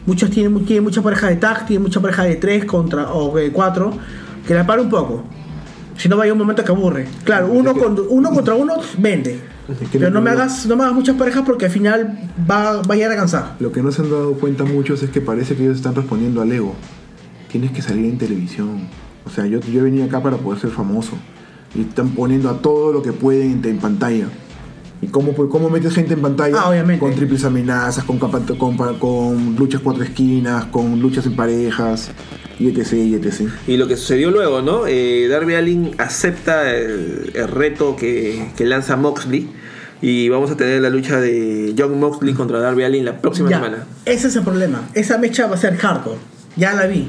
Muchos 0.06 0.30
tienen, 0.30 0.64
tienen 0.66 0.84
mucha 0.84 1.00
pareja 1.00 1.28
de 1.28 1.36
tag, 1.36 1.66
tienen 1.66 1.82
mucha 1.82 2.00
pareja 2.00 2.24
de 2.24 2.36
tres 2.36 2.64
contra, 2.66 3.12
o 3.14 3.34
de 3.34 3.50
cuatro, 3.52 3.92
que 4.46 4.52
la 4.54 4.66
para 4.66 4.82
un 4.82 4.90
poco. 4.90 5.24
Si 5.96 6.08
no, 6.08 6.16
va 6.16 6.24
a 6.26 6.32
un 6.32 6.38
momento 6.38 6.62
que 6.64 6.72
aburre. 6.72 7.06
Claro, 7.24 7.48
uno, 7.50 7.72
con- 7.74 7.98
uno 8.10 8.30
contra 8.30 8.54
uno 8.54 8.74
vende. 8.98 9.40
Pero 9.92 10.11
no 10.11 10.21
me, 10.21 10.30
hagas, 10.30 10.66
no 10.66 10.76
me 10.76 10.83
hagas 10.83 10.94
muchas 10.94 11.16
parejas 11.16 11.42
porque 11.47 11.66
al 11.66 11.71
final 11.71 12.18
va, 12.50 12.83
va 12.83 12.94
a 12.94 12.97
llegar 12.97 13.12
a 13.12 13.16
cansar. 13.16 13.56
Lo 13.61 13.73
que 13.73 13.83
no 13.83 13.90
se 13.92 14.02
han 14.02 14.11
dado 14.11 14.35
cuenta 14.35 14.64
muchos 14.64 15.02
es 15.02 15.11
que 15.11 15.21
parece 15.21 15.56
que 15.56 15.64
ellos 15.64 15.76
están 15.76 15.94
respondiendo 15.94 16.42
al 16.42 16.52
ego. 16.52 16.75
Tienes 17.50 17.73
que 17.73 17.80
salir 17.80 18.04
en 18.04 18.18
televisión. 18.18 18.88
O 19.25 19.30
sea, 19.30 19.47
yo, 19.47 19.61
yo 19.61 19.85
venía 19.85 20.04
acá 20.04 20.23
para 20.23 20.37
poder 20.37 20.61
ser 20.61 20.71
famoso. 20.71 21.12
Y 21.75 21.83
están 21.83 22.11
poniendo 22.11 22.50
a 22.50 22.59
todo 22.59 22.92
lo 22.92 23.02
que 23.02 23.12
pueden 23.12 23.52
en, 23.52 23.64
en 23.64 23.78
pantalla. 23.78 24.26
¿Y 25.00 25.06
cómo, 25.09 25.33
pues, 25.33 25.49
cómo 25.50 25.71
metes 25.71 25.94
gente 25.94 26.14
en 26.14 26.23
pantalla? 26.23 26.56
Ah, 26.59 26.71
obviamente. 26.71 27.00
Con 27.00 27.14
triples 27.14 27.44
amenazas, 27.44 28.04
con, 28.04 28.18
con 28.18 29.56
luchas 29.56 29.80
cuatro 29.83 30.02
esquinas, 30.02 30.66
con 30.66 31.00
luchas 31.00 31.26
en 31.26 31.37
parejas, 31.37 32.11
y 32.58 32.68
etc. 32.68 32.92
y 32.94 33.14
etc. 33.14 33.42
Y 33.66 33.76
lo 33.76 33.87
que 33.88 33.96
sucedió 33.96 34.30
luego, 34.30 34.62
¿no? 34.62 34.87
Eh, 34.87 35.26
Darby 35.28 35.54
Allin 35.54 35.90
acepta 35.99 36.70
el, 36.75 37.30
el 37.34 37.49
reto 37.49 37.96
que, 37.96 38.49
que 38.56 38.64
lanza 38.64 38.96
Moxley. 38.96 39.49
Y 40.02 40.28
vamos 40.28 40.50
a 40.50 40.56
tener 40.56 40.82
la 40.82 40.90
lucha 40.90 41.18
de 41.20 41.75
John 41.78 41.99
Moxley 41.99 42.34
contra 42.34 42.58
Darby 42.58 42.82
Allin 42.84 43.04
la 43.06 43.18
próxima 43.23 43.49
Ya, 43.49 43.56
semana. 43.56 43.87
ese 44.04 44.28
es 44.28 44.37
el 44.37 44.42
problema. 44.42 44.82
Esa 44.92 45.16
mecha 45.18 45.46
va 45.46 45.54
a 45.54 45.58
ser 45.58 45.76
hardcore. 45.76 46.18
Ya 46.56 46.75
la 46.75 46.87
vi. 46.87 47.08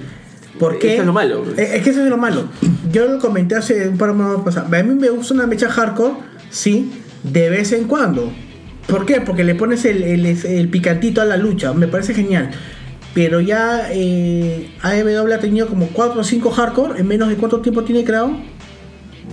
¿Por 0.59 0.79
qué? 0.79 0.93
Eso 0.93 1.01
es 1.01 1.05
lo 1.07 1.11
malo. 1.13 1.43
Eh, 1.57 1.71
Es 1.75 1.83
que 1.83 1.89
eso 1.89 2.01
es 2.03 2.09
lo 2.09 2.17
malo. 2.17 2.47
Yo 2.91 3.07
lo 3.07 3.19
comenté 3.19 3.55
hace 3.55 3.89
un 3.89 3.97
par 3.97 4.15
de 4.15 4.23
meses 4.23 4.41
pasados. 4.45 4.71
A 4.71 4.83
mí 4.83 4.95
me 4.95 5.09
gusta 5.09 5.33
una 5.33 5.45
mecha 5.45 5.69
hardcore, 5.69 6.13
sí, 6.49 6.89
de 7.23 7.49
vez 7.49 7.73
en 7.73 7.85
cuando. 7.85 8.31
¿Por 8.87 9.05
qué? 9.05 9.19
Porque 9.19 9.43
le 9.43 9.55
pones 9.55 9.83
el, 9.83 10.01
el- 10.03 10.25
el 10.25 10.69
picantito 10.69 11.19
a 11.21 11.25
la 11.25 11.35
lucha. 11.35 11.73
Me 11.73 11.87
parece 11.89 12.13
genial. 12.13 12.51
Pero 13.15 13.39
ya 13.41 13.87
eh, 13.91 14.69
AEW 14.83 15.33
ha 15.33 15.39
tenido 15.39 15.65
como 15.67 15.87
4 15.87 16.19
o 16.21 16.23
5 16.23 16.51
hardcore 16.51 16.99
en 16.99 17.07
menos 17.07 17.29
de 17.29 17.35
cuánto 17.37 17.61
tiempo 17.61 17.83
tiene 17.83 18.03
creado. 18.03 18.31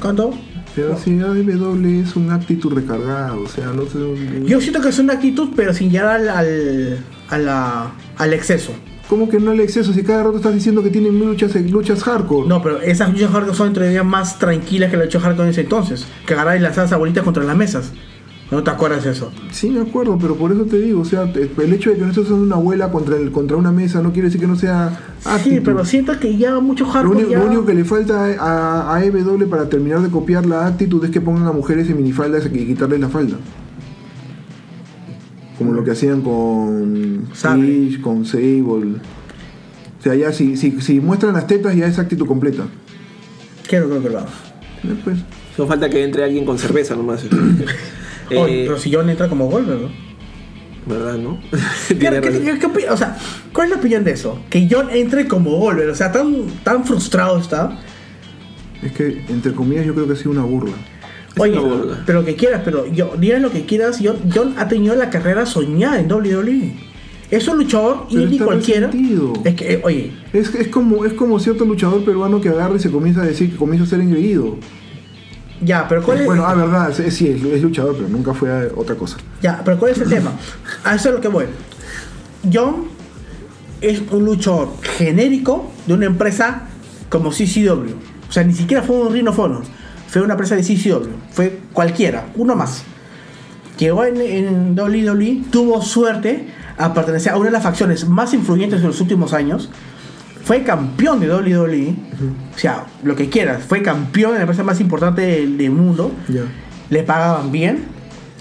¿Cuánto? 0.00 0.32
Pero 0.74 0.96
si 0.96 1.20
AW 1.20 2.00
es 2.02 2.16
un 2.16 2.30
actitud 2.30 2.72
recargado, 2.72 3.42
o 3.42 3.48
sea, 3.48 3.66
no 3.66 3.82
sé. 3.84 3.98
Yo 4.46 4.58
siento 4.60 4.80
que 4.80 4.88
es 4.88 4.98
una 4.98 5.12
actitud, 5.14 5.50
pero 5.54 5.74
sin 5.74 5.90
llegar 5.90 6.20
al, 6.20 6.28
al, 6.30 6.98
a 7.28 7.36
la- 7.38 7.90
al 8.16 8.32
exceso. 8.32 8.72
¿Cómo 9.08 9.28
que 9.28 9.38
no 9.38 9.52
el 9.52 9.60
exceso? 9.60 9.92
Si 9.92 10.02
cada 10.02 10.22
rato 10.22 10.36
estás 10.38 10.54
diciendo 10.54 10.82
que 10.82 10.88
tienen 10.88 11.18
luchas, 11.18 11.54
luchas 11.56 12.02
hardcore. 12.02 12.48
No, 12.48 12.62
pero 12.62 12.80
esas 12.80 13.12
luchas 13.12 13.30
hardcore 13.30 13.54
son 13.56 13.72
todavía 13.74 14.02
más 14.02 14.38
tranquilas 14.38 14.90
que 14.90 14.96
la 14.96 15.04
lucha 15.04 15.20
hardcore 15.20 15.48
en 15.48 15.50
ese 15.50 15.60
entonces. 15.62 16.06
Que 16.24 16.32
agarrar 16.32 16.56
y 16.56 16.60
lanzar 16.60 16.86
esas 16.86 16.98
bolitas 16.98 17.22
contra 17.22 17.42
las 17.44 17.56
mesas. 17.56 17.92
¿No 18.52 18.62
te 18.62 18.70
acuerdas 18.70 19.02
de 19.02 19.10
eso? 19.12 19.32
Sí, 19.50 19.70
me 19.70 19.80
acuerdo, 19.80 20.18
pero 20.20 20.36
por 20.36 20.52
eso 20.52 20.64
te 20.66 20.78
digo, 20.78 21.00
o 21.00 21.04
sea, 21.06 21.22
el 21.22 21.72
hecho 21.72 21.88
de 21.90 21.96
que 21.96 22.02
no 22.02 22.08
estés 22.10 22.24
usando 22.26 22.42
una 22.44 22.56
abuela 22.56 22.92
contra, 22.92 23.16
el, 23.16 23.32
contra 23.32 23.56
una 23.56 23.72
mesa 23.72 24.02
no 24.02 24.12
quiere 24.12 24.28
decir 24.28 24.40
que 24.42 24.46
no 24.46 24.56
sea 24.56 24.90
Sí, 25.20 25.28
actitud. 25.30 25.62
pero 25.64 25.84
siento 25.86 26.20
que 26.20 26.36
ya 26.36 26.60
mucho 26.60 26.84
Lo 26.84 26.90
hardcore 26.90 27.16
único, 27.16 27.30
ya... 27.32 27.38
lo 27.38 27.46
único 27.46 27.64
que 27.64 27.72
le 27.74 27.84
falta 27.84 28.26
a, 28.38 28.94
a 28.94 29.04
EW 29.04 29.48
para 29.48 29.68
terminar 29.70 30.02
de 30.02 30.10
copiar 30.10 30.44
la 30.46 30.66
actitud 30.66 31.02
es 31.04 31.10
que 31.10 31.20
pongan 31.22 31.46
a 31.46 31.52
mujeres 31.52 31.88
en 31.88 31.96
minifaldas 31.96 32.44
y 32.46 32.50
quitarles 32.66 33.00
la 33.00 33.08
falda. 33.08 33.38
Como 35.58 35.72
lo 35.72 35.82
que 35.84 35.92
hacían 35.92 36.20
con. 36.22 37.28
Trish, 37.40 38.00
con 38.00 38.24
Sable. 38.24 38.62
O 38.62 40.02
sea, 40.02 40.14
ya 40.14 40.32
si, 40.32 40.56
si, 40.56 40.80
si 40.80 41.00
muestran 41.00 41.32
las 41.34 41.46
tetas 41.46 41.76
ya 41.76 41.86
es 41.86 41.98
actitud 41.98 42.26
completa. 42.26 42.64
Quiero 43.68 43.88
que 44.02 44.10
lo 44.10 44.18
haga. 44.18 44.28
Eh, 44.84 44.94
Pues, 45.04 45.18
Solo 45.56 45.68
falta 45.68 45.88
que 45.88 46.02
entre 46.04 46.24
alguien 46.24 46.44
con 46.44 46.58
cerveza 46.58 46.94
nomás. 46.96 47.24
Oye, 48.36 48.62
Eh, 48.62 48.64
pero 48.66 48.78
si 48.78 48.92
John 48.92 49.08
entra 49.10 49.28
como 49.28 49.48
Goldberg, 49.48 49.80
¿no? 49.82 49.88
¿Verdad, 50.84 51.16
no? 51.18 51.38
¿Qué- 51.88 51.96
qué- 51.96 52.58
qué- 52.58 52.88
o 52.90 52.96
sea, 52.96 53.16
¿cuál 53.52 53.66
es 53.68 53.74
la 53.74 53.78
opinión 53.78 54.02
de 54.04 54.12
eso? 54.12 54.38
Que 54.50 54.66
John 54.70 54.88
entre 54.90 55.28
como 55.28 55.52
Goldberg, 55.58 55.90
o 55.90 55.94
sea, 55.94 56.10
tan, 56.10 56.46
tan 56.64 56.84
frustrado 56.84 57.38
está. 57.38 57.78
Es 58.82 58.90
que, 58.92 59.24
entre 59.28 59.52
comillas, 59.52 59.86
yo 59.86 59.94
creo 59.94 60.06
que 60.08 60.14
ha 60.14 60.16
sido 60.16 60.32
una 60.32 60.42
burla. 60.42 60.74
Oye, 61.38 61.52
una 61.58 61.60
burla. 61.62 62.02
pero 62.04 62.20
lo 62.20 62.24
que 62.26 62.34
quieras, 62.34 62.62
pero 62.64 62.86
yo, 62.92 63.12
digan 63.16 63.42
lo 63.42 63.50
que 63.50 63.64
quieras, 63.64 64.00
John, 64.02 64.16
John 64.34 64.54
ha 64.58 64.66
tenido 64.68 64.96
la 64.96 65.08
carrera 65.08 65.46
soñada 65.46 66.00
en 66.00 66.10
WWE. 66.12 66.74
Es 67.30 67.48
un 67.48 67.58
luchador 67.58 68.08
está 68.10 68.44
cualquiera. 68.44 68.88
resentido. 68.88 69.32
Es 69.44 69.54
que, 69.54 69.72
eh, 69.74 69.80
oye, 69.84 70.10
Es, 70.34 70.54
es, 70.54 70.68
como, 70.68 71.04
es 71.06 71.12
como 71.14 71.38
cierto 71.38 71.64
luchador 71.64 72.04
peruano 72.04 72.40
que 72.42 72.48
agarra 72.50 72.74
y 72.76 72.78
se 72.80 72.90
comienza 72.90 73.22
a 73.22 73.26
decir 73.26 73.50
que 73.52 73.56
comienza 73.56 73.84
a 73.84 73.88
ser 73.88 74.00
engreído. 74.00 74.56
Ya, 75.62 75.86
pero 75.88 76.02
¿cuál 76.02 76.20
es, 76.20 76.26
Bueno, 76.26 76.44
ah, 76.46 76.54
verdad, 76.54 77.00
es- 77.00 77.14
sí, 77.14 77.28
es, 77.28 77.62
luchador, 77.62 77.96
pero 77.96 78.08
nunca 78.08 78.34
fue 78.34 78.70
otra 78.76 78.94
cosa. 78.96 79.16
ya, 79.40 79.62
pero 79.64 79.78
¿cuál 79.78 79.92
es 79.92 79.98
el 79.98 80.08
tema? 80.08 80.32
A 80.84 80.94
eso 80.94 81.08
es 81.08 81.14
lo 81.14 81.20
que 81.20 81.28
voy. 81.28 81.46
John 82.52 82.86
es 83.80 84.00
un 84.10 84.24
luchador 84.24 84.68
genérico 84.82 85.70
de 85.86 85.94
una 85.94 86.06
empresa 86.06 86.62
como 87.08 87.30
CCW. 87.30 87.94
O 88.28 88.32
sea, 88.32 88.44
ni 88.44 88.54
siquiera 88.54 88.82
fue 88.82 88.96
un 88.96 89.12
Rhino 89.12 89.30
of 89.30 89.38
Honor. 89.38 89.62
Fue 90.08 90.22
una 90.22 90.34
empresa 90.34 90.56
de 90.56 90.62
CCW. 90.62 91.08
Fue 91.30 91.60
cualquiera, 91.72 92.26
uno 92.36 92.54
más. 92.54 92.82
Llegó 93.78 94.04
en, 94.04 94.20
en 94.20 94.78
WWE, 94.78 95.42
tuvo 95.50 95.82
suerte 95.82 96.46
a 96.78 96.92
pertenecer 96.94 97.32
a 97.32 97.36
una 97.36 97.46
de 97.46 97.52
las 97.52 97.62
facciones 97.62 98.08
más 98.08 98.32
influyentes 98.34 98.80
de 98.80 98.86
los 98.86 99.00
últimos 99.00 99.32
años. 99.32 99.70
Fue 100.44 100.62
campeón 100.62 101.20
de 101.20 101.28
WWE. 101.32 101.94
O 102.54 102.58
sea, 102.58 102.86
lo 103.04 103.14
que 103.14 103.28
quieras. 103.28 103.62
Fue 103.64 103.82
campeón 103.82 104.32
de 104.32 104.38
la 104.38 104.42
empresa 104.42 104.64
más 104.64 104.80
importante 104.80 105.22
del, 105.22 105.56
del 105.56 105.70
mundo. 105.70 106.12
Ya, 106.28 106.42
Le 106.90 107.02
pagaban 107.02 107.52
bien. 107.52 107.84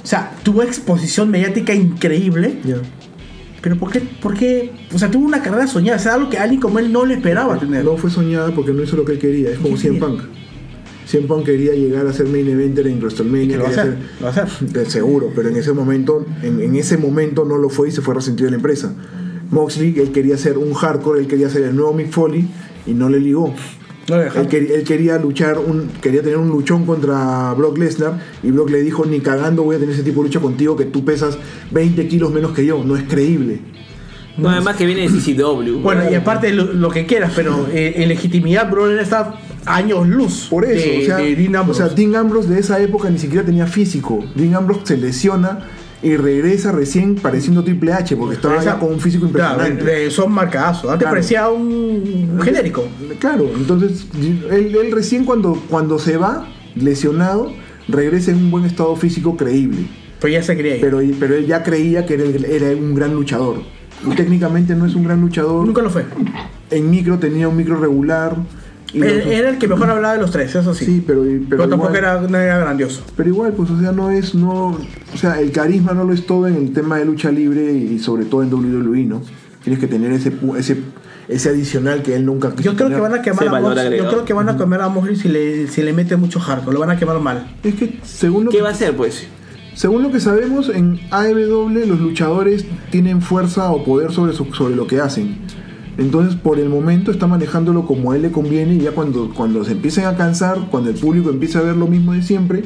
O 0.03 0.07
sea, 0.07 0.31
tuvo 0.43 0.63
exposición 0.63 1.29
mediática 1.29 1.73
increíble. 1.73 2.59
ya. 2.63 2.77
Pero 3.61 3.75
¿por 3.75 3.91
qué? 3.91 3.99
¿por 3.99 4.33
qué? 4.33 4.71
O 4.91 4.97
sea, 4.97 5.11
tuvo 5.11 5.23
una 5.25 5.43
carrera 5.43 5.67
soñada. 5.67 5.99
O 5.99 6.01
sea, 6.01 6.15
algo 6.15 6.29
que 6.31 6.39
alguien 6.39 6.59
como 6.59 6.79
él 6.79 6.91
no 6.91 7.05
le 7.05 7.13
esperaba 7.13 7.59
tener. 7.59 7.85
No 7.85 7.95
fue 7.95 8.09
soñada 8.09 8.49
porque 8.51 8.73
no 8.73 8.81
hizo 8.81 8.97
lo 8.97 9.05
que 9.05 9.11
él 9.13 9.19
quería. 9.19 9.51
Es 9.51 9.59
como 9.59 9.75
¿Qué 9.75 9.81
CM 9.81 9.99
quería? 9.99 10.07
Punk. 10.07 10.23
CM 11.05 11.27
Punk 11.27 11.45
quería 11.45 11.73
llegar 11.73 12.07
a 12.07 12.13
ser 12.13 12.25
main 12.25 12.47
eventer 12.47 12.87
en 12.87 12.97
WrestleMania. 12.99 13.57
lo 13.57 13.63
va 13.65 13.69
a 13.69 13.71
quería 13.73 13.91
hacer, 13.91 13.97
lo 14.19 14.25
va 14.25 14.29
a 14.29 14.43
hacer. 14.43 14.85
Seguro, 14.89 15.29
pero 15.35 15.49
en 15.49 15.57
ese 15.57 15.73
momento, 15.73 16.25
en, 16.41 16.59
en 16.59 16.75
ese 16.75 16.97
momento 16.97 17.45
no 17.45 17.57
lo 17.59 17.69
fue 17.69 17.89
y 17.89 17.91
se 17.91 18.01
fue 18.01 18.15
resentido 18.15 18.45
de 18.45 18.51
la 18.51 18.57
empresa. 18.57 18.95
Moxley, 19.51 19.93
él 19.99 20.11
quería 20.11 20.37
ser 20.37 20.57
un 20.57 20.73
hardcore, 20.73 21.19
él 21.19 21.27
quería 21.27 21.49
ser 21.49 21.63
el 21.63 21.75
nuevo 21.75 21.93
Mick 21.93 22.09
Foley 22.09 22.47
y 22.87 22.93
no 22.93 23.09
le 23.09 23.19
ligó. 23.19 23.53
No 24.09 24.17
le 24.17 24.23
dejaron. 24.23 24.43
Él, 24.45 24.49
quería- 24.49 24.75
él 24.75 24.83
quería 24.83 25.17
luchar, 25.19 25.59
un, 25.59 25.89
quería 26.01 26.21
tener 26.21 26.37
un 26.37 26.49
luchón 26.49 26.85
contra 26.85 27.53
Brock 27.53 27.77
Lesnar 27.77 28.19
y 28.41 28.49
Brock 28.51 28.71
le 28.71 28.81
dijo, 28.81 29.05
ni 29.05 29.19
cagando 29.19 29.63
voy 29.63 29.75
a 29.75 29.79
tener 29.79 29.93
ese 29.93 30.03
tipo 30.03 30.21
de 30.21 30.29
lucha 30.29 30.39
contigo 30.39 30.75
que 30.75 30.85
tú 30.85 31.05
pesas 31.05 31.37
20 31.71 32.07
kilos 32.07 32.31
menos 32.31 32.51
que 32.51 32.65
yo, 32.65 32.83
no 32.83 32.95
es 32.95 33.03
creíble. 33.03 33.59
No, 34.37 34.49
además 34.49 34.77
que 34.77 34.85
viene 34.85 35.01
de 35.01 35.07
CCW. 35.09 35.81
Bueno, 35.81 36.09
y 36.09 36.15
aparte 36.15 36.51
lo, 36.53 36.73
lo 36.73 36.89
que 36.89 37.05
quieras, 37.05 37.33
pero 37.35 37.67
eh, 37.71 37.93
en 37.97 38.09
legitimidad, 38.09 38.69
bro, 38.71 38.89
está 38.99 39.35
años 39.65 40.07
luz. 40.07 40.47
Por 40.49 40.65
eso, 40.65 40.89
de, 40.89 40.99
o, 41.03 41.05
sea, 41.05 41.17
de 41.17 41.35
Dean 41.35 41.55
o 41.69 41.73
sea, 41.73 41.89
Dean 41.89 42.15
Ambrose 42.15 42.49
de 42.49 42.59
esa 42.59 42.81
época 42.81 43.09
ni 43.09 43.19
siquiera 43.19 43.45
tenía 43.45 43.67
físico. 43.67 44.23
Dean 44.35 44.55
Ambrose 44.55 44.81
se 44.85 44.97
lesiona 44.97 45.67
y 46.03 46.15
regresa 46.17 46.71
recién 46.71 47.15
pareciendo 47.15 47.63
Triple 47.63 47.93
H 47.93 48.15
porque 48.15 48.35
estaba 48.35 48.55
Esa- 48.55 48.65
ya 48.73 48.79
con 48.79 48.93
un 48.93 48.99
físico 48.99 49.27
Claro, 49.29 49.61
impresionante. 49.67 50.03
de- 50.03 50.11
son 50.11 50.31
marcazos. 50.31 50.85
Antes 50.85 50.99
Claro. 50.99 51.11
parecía 51.13 51.49
un, 51.49 52.29
un 52.33 52.41
genérico. 52.41 52.85
Claro, 53.19 53.49
entonces 53.55 54.07
él, 54.19 54.75
él 54.75 54.91
recién 54.91 55.25
cuando, 55.25 55.53
cuando 55.69 55.99
se 55.99 56.17
va 56.17 56.47
lesionado 56.75 57.51
regresa 57.87 58.31
en 58.31 58.37
un 58.37 58.51
buen 58.51 58.65
estado 58.65 58.95
físico 58.95 59.35
creíble. 59.37 59.85
Pero 60.19 60.33
ya 60.33 60.43
se 60.43 60.55
creía. 60.57 60.77
Pero, 60.81 60.99
pero 61.19 61.35
él 61.35 61.45
ya 61.47 61.63
creía 61.63 62.05
que 62.05 62.13
era, 62.13 62.23
era 62.47 62.77
un 62.77 62.93
gran 62.95 63.13
luchador. 63.13 63.61
Y 64.05 64.15
técnicamente 64.15 64.75
no 64.75 64.85
es 64.85 64.95
un 64.95 65.03
gran 65.03 65.19
luchador. 65.21 65.65
Nunca 65.65 65.81
lo 65.81 65.89
fue. 65.89 66.05
En 66.69 66.89
micro 66.89 67.19
tenía 67.19 67.47
un 67.47 67.55
micro 67.57 67.75
regular. 67.79 68.35
Los- 68.93 69.25
era 69.25 69.49
el 69.49 69.57
que 69.57 69.67
mejor 69.67 69.89
hablaba 69.89 70.13
de 70.15 70.21
los 70.21 70.31
tres, 70.31 70.53
eso 70.55 70.73
sí. 70.73 70.85
sí, 70.85 71.03
pero, 71.05 71.21
pero, 71.23 71.39
pero, 71.49 71.69
tampoco 71.69 71.95
igual- 71.95 71.95
era, 71.97 72.21
no 72.21 72.37
era 72.37 72.57
grandioso. 72.59 73.03
Pero 73.15 73.29
igual, 73.29 73.53
pues, 73.53 73.69
o 73.69 73.79
sea, 73.79 73.91
no 73.91 74.09
es, 74.09 74.35
no, 74.35 74.67
o 75.13 75.17
sea, 75.17 75.39
el 75.39 75.51
carisma 75.51 75.93
no 75.93 76.03
lo 76.03 76.13
es 76.13 76.25
todo 76.25 76.47
en 76.47 76.55
el 76.55 76.73
tema 76.73 76.97
de 76.97 77.05
lucha 77.05 77.31
libre 77.31 77.71
y 77.71 77.99
sobre 77.99 78.25
todo 78.25 78.43
en 78.43 78.49
WWE, 78.53 79.05
¿no? 79.05 79.21
Tienes 79.63 79.79
que 79.79 79.87
tener 79.87 80.11
ese, 80.11 80.33
ese, 80.57 80.77
ese 81.27 81.49
adicional 81.49 82.01
que 82.01 82.15
él 82.15 82.25
nunca 82.25 82.49
quiso 82.55 82.71
Yo 82.71 82.75
creo 82.75 82.89
que 82.89 82.99
van 82.99 83.13
a 83.13 83.21
quemar 83.21 83.47
a 83.47 83.61
Moxley. 83.61 83.97
Yo 83.97 84.07
creo 84.09 84.25
que 84.25 84.33
van 84.33 84.49
a 84.49 84.57
quemar 84.57 84.81
a 84.81 84.89
Moxley 84.89 85.15
si 85.15 85.29
le, 85.29 85.67
si 85.67 85.83
le 85.83 85.93
mete 85.93 86.15
mucho 86.17 86.39
hardcore. 86.39 86.73
Lo 86.73 86.79
van 86.79 86.89
a 86.89 86.97
quemar 86.97 87.19
mal. 87.19 87.55
Es 87.63 87.75
que 87.75 87.99
según 88.03 88.45
lo 88.45 88.51
¿Qué 88.51 88.57
que, 88.57 88.63
va 88.63 88.69
a 88.69 88.71
hacer, 88.71 88.95
pues? 88.95 89.27
según 89.75 90.01
lo 90.03 90.11
que 90.11 90.19
sabemos, 90.19 90.67
en 90.69 90.99
AEW 91.11 91.69
los 91.87 91.99
luchadores 92.01 92.65
tienen 92.89 93.21
fuerza 93.21 93.71
o 93.71 93.83
poder 93.85 94.11
sobre, 94.11 94.33
su- 94.33 94.51
sobre 94.53 94.75
lo 94.75 94.85
que 94.87 94.99
hacen. 94.99 95.37
Entonces, 96.01 96.33
por 96.33 96.57
el 96.57 96.67
momento 96.67 97.11
está 97.11 97.27
manejándolo 97.27 97.85
como 97.85 98.11
a 98.11 98.15
él 98.15 98.23
le 98.23 98.31
conviene 98.31 98.73
y 98.73 98.79
ya 98.79 98.91
cuando, 98.91 99.31
cuando 99.35 99.63
se 99.63 99.73
empiecen 99.73 100.05
a 100.05 100.17
cansar, 100.17 100.57
cuando 100.71 100.89
el 100.89 100.95
público 100.95 101.29
empiece 101.29 101.59
a 101.59 101.61
ver 101.61 101.75
lo 101.75 101.85
mismo 101.85 102.13
de 102.13 102.23
siempre, 102.23 102.63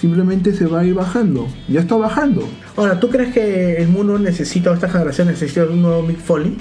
simplemente 0.00 0.54
se 0.54 0.64
va 0.64 0.80
a 0.80 0.84
ir 0.86 0.94
bajando. 0.94 1.46
Ya 1.68 1.80
está 1.80 1.94
bajando. 1.96 2.48
Ahora, 2.74 2.98
¿tú 2.98 3.10
crees 3.10 3.34
que 3.34 3.76
el 3.76 3.88
mundo 3.88 4.18
necesita, 4.18 4.70
o 4.70 4.74
esta 4.74 4.88
generación 4.88 5.28
necesita 5.28 5.64
un 5.64 5.82
nuevo 5.82 6.02
Mick 6.04 6.18
Foley? 6.18 6.56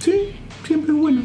Sí, 0.00 0.12
siempre 0.66 0.92
es 0.92 0.98
bueno. 0.98 1.22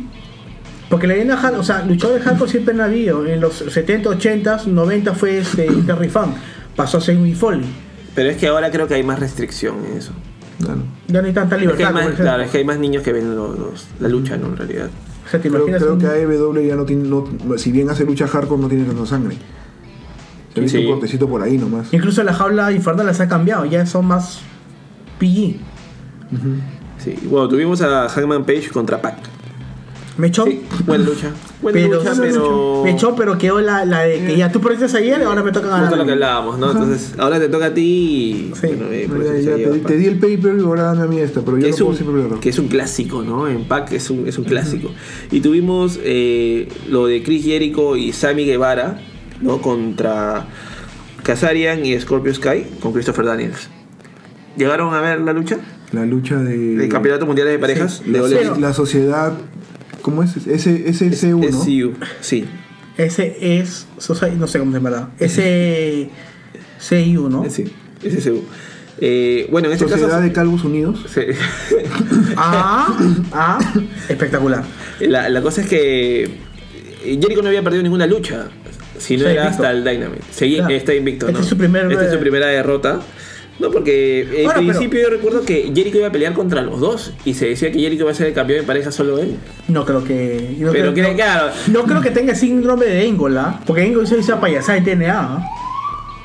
Porque 0.89 1.05
la 1.05 1.15
leyenda 1.15 1.51
o 1.59 1.63
sea, 1.63 1.83
luchadores 1.83 2.23
hardcore 2.23 2.49
siempre 2.49 2.73
han 2.73 2.79
habido. 2.79 3.27
En 3.27 3.41
los 3.41 3.55
70, 3.55 4.07
80, 4.07 4.61
90 4.67 5.13
fue 5.15 5.39
este 5.39 5.67
Terry 5.85 6.07
Funk. 6.07 6.37
Pasó 6.77 6.99
a 6.99 7.01
ser 7.01 7.17
Mick 7.17 7.35
Foley. 7.35 7.65
Pero 8.15 8.29
es 8.29 8.37
que 8.37 8.47
ahora 8.47 8.71
creo 8.71 8.87
que 8.87 8.93
hay 8.93 9.03
más 9.03 9.19
restricción 9.19 9.85
en 9.85 9.97
eso. 9.97 10.13
Claro. 10.61 10.81
Ya 11.07 11.21
no 11.21 11.27
hay 11.27 11.33
tanta 11.33 11.55
Es 11.55 11.61
que 11.61 11.67
libertad. 11.67 11.97
hay 11.97 12.05
más, 12.07 12.15
claro, 12.15 12.43
es 12.43 12.51
que 12.51 12.57
hay 12.59 12.65
más 12.65 12.79
niños 12.79 13.03
que 13.03 13.13
ven 13.13 13.35
los- 13.35 13.57
los- 13.57 13.87
la 13.99 14.07
lucha, 14.09 14.37
¿no? 14.37 14.47
En 14.47 14.57
realidad. 14.57 14.89
O 15.25 15.29
sea, 15.29 15.39
¿te 15.41 15.49
Creo, 15.49 15.61
imaginas 15.61 15.81
creo 15.81 15.93
un- 15.93 15.99
que 15.99 16.07
AEW 16.07 16.61
ya 16.67 16.75
no 16.75 16.85
tiene, 16.85 17.07
no- 17.07 17.25
si 17.57 17.71
bien 17.71 17.89
hace 17.89 18.05
lucha 18.05 18.27
hardcore, 18.27 18.61
no 18.61 18.67
tiene 18.67 18.83
tanta 18.85 19.05
sangre. 19.05 19.37
Visto 20.55 20.77
Sí. 20.77 20.85
un 20.85 20.91
cortecito 20.93 21.27
por 21.29 21.41
ahí 21.41 21.57
nomás. 21.57 21.93
Incluso 21.93 22.23
la 22.23 22.33
jaula 22.33 22.71
infernal 22.73 23.05
las 23.05 23.19
ha 23.21 23.27
cambiado. 23.29 23.63
Ya 23.65 23.85
son 23.85 24.05
más 24.05 24.41
PG. 25.19 25.59
Sí. 26.97 27.15
Bueno, 27.23 27.47
tuvimos 27.47 27.81
a 27.81 28.07
Hangman 28.09 28.43
Page 28.45 28.69
contra 28.71 29.01
Pac. 29.01 29.15
Me 30.21 30.27
echó. 30.27 30.45
Sí, 30.45 30.61
buena 30.85 31.03
lucha. 31.03 31.31
Buena 31.61 31.79
Pero, 31.79 31.97
lucha, 31.97 32.13
pero. 32.17 32.81
me 32.83 32.91
echó, 32.91 33.15
pero 33.15 33.37
quedó 33.37 33.59
la, 33.59 33.85
la 33.85 34.01
de 34.03 34.23
que 34.25 34.37
ya 34.37 34.51
tú 34.51 34.61
perdiste 34.61 34.97
ayer, 34.97 35.21
ahora 35.23 35.43
me 35.43 35.51
toca 35.51 35.67
Justo 35.67 35.81
ganar. 35.83 35.97
lo 35.97 36.05
que 36.05 36.11
hablábamos, 36.11 36.59
¿no? 36.59 36.71
Entonces, 36.71 37.13
ahora 37.17 37.39
te 37.39 37.49
toca 37.49 37.65
a 37.67 37.73
ti 37.73 37.81
y. 37.81 38.51
Sí. 38.55 38.67
bueno, 38.67 38.85
eh, 38.91 39.07
por 39.09 39.17
Ya- 39.23 39.23
eso 39.25 39.33
se 39.33 39.43
ya 39.43 39.57
lleva 39.57 39.87
te, 39.87 39.97
di 39.97 40.05
el 40.05 40.19
paper 40.19 40.55
y 40.59 40.61
ahora 40.63 40.83
dame 40.83 41.01
a 41.03 41.07
mí 41.07 41.19
esta, 41.19 41.41
pero 41.41 41.57
yo 41.57 41.63
que 41.63 41.69
no 41.69 41.73
es, 41.75 41.75
puedo 41.81 41.89
un, 41.89 41.97
siempre 41.97 42.39
que 42.39 42.49
es 42.49 42.59
un 42.59 42.67
clásico, 42.67 43.23
¿no? 43.23 43.47
En 43.47 43.65
Pac 43.67 43.91
es 43.93 44.09
un, 44.09 44.27
es 44.27 44.37
un 44.37 44.45
clásico. 44.45 44.91
Y 45.31 45.41
tuvimos 45.41 45.99
eh, 46.03 46.67
lo 46.89 47.07
de 47.07 47.23
Chris 47.23 47.43
Jericho 47.43 47.97
y 47.97 48.13
Sammy 48.13 48.45
Guevara, 48.45 49.01
¿no? 49.41 49.59
Contra 49.61 50.45
Kazarian 51.23 51.85
y 51.85 51.99
Scorpio 51.99 52.33
Sky 52.33 52.65
con 52.79 52.93
Christopher 52.93 53.25
Daniels. 53.25 53.69
¿Llegaron 54.57 54.93
a 54.93 55.01
ver 55.01 55.21
la 55.21 55.33
lucha? 55.33 55.57
La 55.91 56.05
lucha 56.05 56.37
de. 56.37 56.83
¿El 56.83 56.89
Campeonato 56.89 57.25
Mundial 57.25 57.47
de 57.47 57.59
Parejas? 57.59 58.01
de 58.05 58.11
la, 58.17 58.23
Ole 58.23 58.35
Pero- 58.37 58.55
la 58.57 58.73
sociedad. 58.73 59.33
¿Cómo 60.01 60.23
es? 60.23 60.35
Ese, 60.47 60.89
ese 60.89 61.09
C1. 61.11 61.51
SCU, 61.51 61.93
sí. 62.21 62.45
Ese 62.97 63.35
es. 63.59 63.87
Society- 63.97 64.37
No 64.37 64.47
sé 64.47 64.59
cómo 64.59 64.71
se 64.71 64.79
llama. 64.79 65.11
Ese. 65.19 66.09
CIU, 66.79 67.29
¿no? 67.29 67.47
Sí, 67.49 67.65
SCU. 68.03 68.43
Eh, 69.03 69.47
bueno, 69.51 69.67
en 69.67 69.73
este 69.73 69.85
Sociedad 69.87 70.09
caso. 70.09 70.21
de 70.21 70.31
Calvos 70.31 70.63
Unidos. 70.63 71.05
Sí. 71.13 71.21
Ah, 72.37 72.97
ah, 73.33 73.59
espectacular. 74.09 74.63
La, 74.99 75.29
la 75.29 75.41
cosa 75.41 75.61
es 75.61 75.67
que 75.67 76.23
eh, 76.23 76.29
Jericho 77.21 77.41
no 77.41 77.49
había 77.49 77.61
perdido 77.61 77.83
ninguna 77.83 78.07
lucha, 78.07 78.47
si 78.97 79.17
no 79.17 79.23
era 79.23 79.43
invicto. 79.43 79.49
hasta 79.49 79.71
el 79.71 79.83
Dynamite. 79.83 80.23
Seguí, 80.31 80.55
Claro. 80.57 80.73
Está 80.73 80.93
invicto, 80.95 81.25
Esta 81.27 81.37
¿no? 81.39 81.43
es 81.43 81.49
su 81.49 81.57
primer- 81.57 81.91
Esta 81.91 82.05
es 82.05 82.13
su 82.13 82.19
primera 82.19 82.47
derrota. 82.47 83.01
No, 83.61 83.71
porque 83.71 84.21
en 84.41 84.45
Ahora, 84.47 84.59
pero- 84.59 84.67
principio 84.69 85.01
yo 85.01 85.09
recuerdo 85.09 85.41
que 85.43 85.71
Jericho 85.73 85.97
iba 85.99 86.07
a 86.07 86.11
pelear 86.11 86.33
contra 86.33 86.61
los 86.61 86.79
dos 86.79 87.13
y 87.25 87.33
se 87.35 87.47
decía 87.47 87.71
que 87.71 87.79
Jericho 87.79 88.03
iba 88.03 88.11
a 88.11 88.15
ser 88.15 88.27
el 88.27 88.33
campeón 88.33 88.61
de 88.61 88.65
pareja 88.65 88.91
solo 88.91 89.19
él. 89.19 89.37
No 89.67 89.85
creo 89.85 90.03
que. 90.03 90.55
No 90.59 90.71
Pero 90.71 90.91
creo, 90.91 90.93
que, 90.93 91.01
no, 91.11 91.15
claro, 91.15 91.51
no 91.71 91.83
creo 91.83 92.01
que 92.01 92.11
tenga 92.11 92.33
síndrome 92.35 92.85
de 92.87 93.05
Engola. 93.07 93.61
Porque 93.65 93.85
Engola 93.85 94.05
hizo 94.07 94.15
esa 94.17 94.39
payasada 94.41 94.79
de 94.79 94.95
TNA. 94.95 95.13
¿ah? 95.19 95.45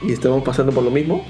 y 0.03 0.13
estamos 0.13 0.43
pasando 0.43 0.73
por 0.73 0.83
lo 0.85 0.91
mismo. 0.91 1.27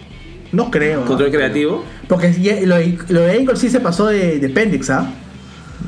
No 0.52 0.70
creo. 0.70 1.02
¿ah? 1.02 1.06
Control 1.06 1.30
creativo. 1.30 1.84
Porque 2.08 2.28
lo, 2.64 2.76
de- 2.76 2.98
lo 3.08 3.20
de 3.22 3.36
Engel 3.36 3.56
sí 3.56 3.68
se 3.68 3.80
pasó 3.80 4.06
de, 4.06 4.38
de 4.38 4.48
Pendix, 4.48 4.90
¿ah? 4.90 5.10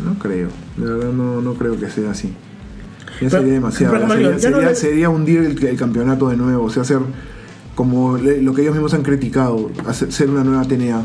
No 0.04 0.18
creo. 0.18 0.48
De 0.76 0.84
verdad 0.92 1.12
no, 1.12 1.40
no 1.40 1.54
creo 1.54 1.78
que 1.78 1.88
sea 1.90 2.10
así. 2.10 2.28
Ya 2.28 3.28
Pero- 3.28 3.30
sería 3.30 3.52
demasiado. 3.54 3.94
pero, 4.08 4.74
sería 4.74 5.08
hundir 5.10 5.40
el, 5.40 5.64
el 5.66 5.76
campeonato 5.76 6.28
de 6.28 6.36
nuevo. 6.36 6.64
O 6.64 6.70
sea, 6.70 6.82
hacer 6.82 6.98
como 7.78 8.18
lo 8.18 8.54
que 8.54 8.62
ellos 8.62 8.74
mismos 8.74 8.92
han 8.94 9.04
criticado, 9.04 9.70
hacer, 9.86 10.10
ser 10.10 10.28
una 10.28 10.42
nueva 10.42 10.64
TNA. 10.64 11.00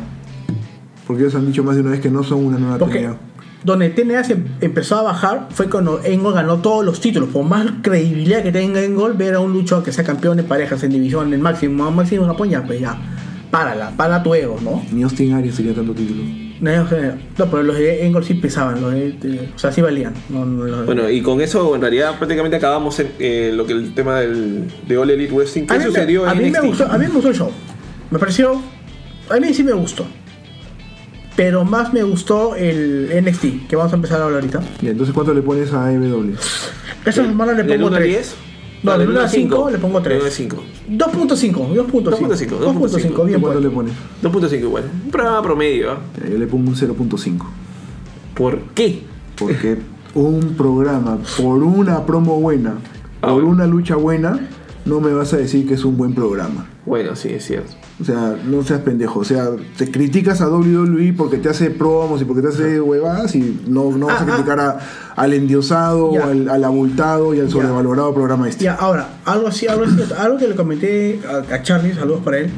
Porque 1.06 1.22
ellos 1.22 1.36
han 1.36 1.46
dicho 1.46 1.64
más 1.64 1.76
de 1.76 1.82
una 1.82 1.92
vez 1.92 2.00
que 2.00 2.10
no 2.10 2.24
son 2.24 2.44
una 2.44 2.58
nueva 2.58 2.80
Porque 2.80 3.02
TNA. 3.02 3.18
donde 3.64 3.92
TNA 3.92 4.24
se 4.24 4.38
empezó 4.60 4.98
a 4.98 5.04
bajar 5.04 5.50
fue 5.52 5.70
cuando 5.70 6.02
Engel 6.04 6.34
ganó 6.34 6.62
todos 6.62 6.84
los 6.84 7.00
títulos. 7.00 7.30
Por 7.30 7.46
más 7.46 7.68
credibilidad 7.84 8.42
que 8.42 8.52
tenga 8.52 8.82
Engel, 8.82 9.14
ver 9.14 9.36
a 9.36 9.40
un 9.40 9.54
luchador 9.54 9.84
que 9.84 9.92
sea 9.92 10.04
campeón 10.04 10.36
de 10.36 10.42
parejas 10.42 10.82
en 10.82 10.90
división, 10.94 11.28
en 11.28 11.34
el 11.34 11.42
máximo, 11.42 11.92
máximo 11.92 12.24
en 12.24 12.30
Japón, 12.30 12.50
ya, 12.50 12.64
pues 12.64 12.80
ya. 12.80 12.98
Párala, 13.52 13.92
para 13.96 14.24
tu 14.24 14.34
ego, 14.34 14.58
¿no? 14.64 14.82
Ni 14.92 15.04
Austin 15.04 15.34
Aries 15.34 15.54
sería 15.54 15.76
tanto 15.76 15.94
título. 15.94 16.24
No, 16.62 16.84
no, 16.84 17.46
pero 17.52 17.64
los 17.64 17.78
de 17.78 18.06
Engel 18.06 18.24
sí 18.24 18.36
pesaban, 18.36 18.80
los 18.82 18.94
de, 18.94 19.12
de- 19.14 19.50
o 19.56 19.60
sea, 19.60 19.72
sí 19.72 19.82
valían. 19.82 20.14
No, 20.30 20.46
no, 20.46 20.64
los 20.66 20.80
de- 20.82 20.86
Bueno, 20.86 21.10
y 21.10 21.22
con 21.22 21.42
eso 21.42 21.76
en 21.76 21.82
realidad 21.82 22.18
prácticamente 22.18 22.56
acabamos 22.58 23.00
en, 23.00 23.12
eh, 23.20 23.52
lo 23.54 23.66
que 23.66 23.74
el 23.74 23.94
tema 23.94 24.20
del, 24.22 24.66
de 24.88 24.98
All 24.98 25.10
Elite 25.10 25.34
Wrestling. 25.34 25.66
¿Qué 25.66 25.74
a 25.74 25.78
mí, 25.78 25.84
me- 25.86 25.90
sucedió 25.90 26.26
a 26.28 26.32
en 26.32 26.38
mí 26.44 26.50
me 26.52 26.60
gustó, 26.62 26.86
a 26.90 26.98
mí 26.98 27.06
me 27.08 27.12
gustó 27.14 27.30
el 27.30 27.36
show. 27.36 27.52
Me 28.12 28.20
pareció, 28.20 28.62
a 29.30 29.36
mí 29.40 29.54
sí 29.54 29.64
me 29.64 29.74
gustó. 29.74 30.06
Pero 31.36 31.66
más 31.66 31.92
me 31.92 32.04
gustó 32.04 32.56
el 32.56 33.10
NXT, 33.26 33.68
que 33.68 33.76
vamos 33.76 33.92
a 33.92 33.96
empezar 33.96 34.22
a 34.22 34.26
hablar 34.26 34.42
ahorita. 34.42 34.62
Y 34.82 34.88
entonces, 34.90 35.14
¿cuánto 35.16 35.34
le 35.34 35.42
pones 35.42 35.74
a 35.74 35.88
AEW? 35.88 36.36
Esta 37.06 37.12
semana 37.24 37.54
le 37.54 37.64
¿Del 37.64 37.78
pongo 37.80 37.88
1 37.88 37.96
al 37.98 38.04
3. 38.04 38.36
10? 38.84 38.86
No, 38.86 38.98
del 38.98 39.10
1 39.10 39.20
al 39.20 39.30
5 39.30 39.56
5 39.56 39.72
le 39.72 39.78
pongo 39.78 40.02
3. 40.02 40.10
Del 40.10 40.22
1 40.22 40.26
al 40.26 40.32
5. 40.32 40.64
2.5, 40.90 41.74
2.5. 41.74 41.90
2.5, 41.90 42.60
2.5, 42.60 43.26
bien 43.26 43.42
¿Cuánto 43.42 43.60
le 43.60 43.70
pones? 43.70 43.94
2.5 44.22 44.60
igual. 44.60 44.84
Un 45.06 45.12
programa 45.12 45.42
promedio. 45.42 45.92
¿ah? 45.92 45.98
Ya, 46.22 46.30
Yo 46.30 46.38
le 46.38 46.48
pongo 46.48 46.70
un 46.70 46.76
0.5. 46.76 47.46
¿Por 48.36 48.60
qué? 48.76 49.04
Porque 49.38 49.78
un 50.16 50.56
programa 50.56 51.18
por 51.38 51.64
una 51.64 52.06
promo 52.06 52.40
buena, 52.40 52.76
por 53.22 53.44
una 53.44 53.66
lucha 53.66 53.96
buena, 53.96 54.40
no 54.86 55.00
me 55.00 55.14
vas 55.14 55.34
a 55.34 55.38
decir 55.38 55.68
que 55.68 55.76
es 55.76 55.86
un 55.86 55.98
buen 55.98 56.14
programa. 56.14 56.68
Bueno, 56.86 57.16
sí, 57.16 57.30
es 57.30 57.46
cierto. 57.46 57.72
O 58.02 58.04
sea, 58.04 58.36
no 58.46 58.64
seas 58.64 58.82
pendejo. 58.82 59.20
O 59.20 59.24
sea, 59.24 59.50
te 59.78 59.90
criticas 59.90 60.42
a 60.42 60.50
WWE 60.50 61.14
porque 61.14 61.38
te 61.38 61.48
hace 61.50 61.70
promos 61.70 62.22
y 62.22 62.26
porque 62.26 62.42
te 62.42 62.50
hace 62.50 62.82
huevadas 62.82 63.34
y 63.36 63.62
no, 63.68 63.92
no 63.96 64.08
vas 64.08 64.18
Ah, 64.20 64.24
a 64.24 64.28
ah. 64.28 64.34
criticar 64.36 64.60
a- 64.60 64.80
al 65.16 65.34
endiosado, 65.34 66.12
al, 66.22 66.50
al 66.50 66.64
abultado 66.66 67.34
y 67.34 67.40
al 67.40 67.46
Ya. 67.48 67.52
sobrevalorado 67.54 68.14
programa 68.14 68.50
este. 68.50 68.66
Ya, 68.66 68.74
ahora, 68.76 69.08
algo 69.26 69.48
así, 69.48 69.68
algo 69.68 69.86
así, 69.86 69.96
algo 70.18 70.38
que 70.38 70.48
le 70.50 70.56
comenté 70.56 71.22
a, 71.28 71.54
a 71.54 71.62
Charlie, 71.64 71.94
saludos 71.94 72.22
para 72.24 72.40
él. 72.40 72.50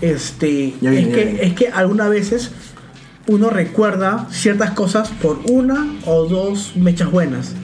Este, 0.00 0.74
Ya 0.80 0.92
es, 0.92 1.08
que, 1.08 1.38
es 1.42 1.54
que 1.54 1.68
algunas 1.68 2.08
veces 2.10 2.50
uno 3.28 3.50
recuerda 3.50 4.26
ciertas 4.30 4.70
cosas 4.72 5.08
por 5.22 5.38
una 5.50 5.96
o 6.06 6.26
dos 6.26 6.74
mechas 6.76 7.10
buenas. 7.10 7.54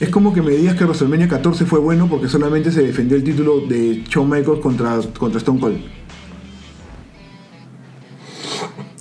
Es 0.00 0.08
como 0.08 0.32
que 0.32 0.40
me 0.40 0.52
digas 0.52 0.74
que 0.76 0.84
WrestleMania 0.84 1.28
14 1.28 1.66
fue 1.66 1.78
bueno 1.78 2.06
porque 2.08 2.26
solamente 2.28 2.72
se 2.72 2.82
defendió 2.82 3.16
el 3.18 3.22
título 3.24 3.60
de 3.60 4.02
Shawn 4.08 4.30
Michaels 4.30 4.60
contra, 4.60 4.98
contra 5.18 5.38
Stone 5.38 5.60
Cold. 5.60 5.76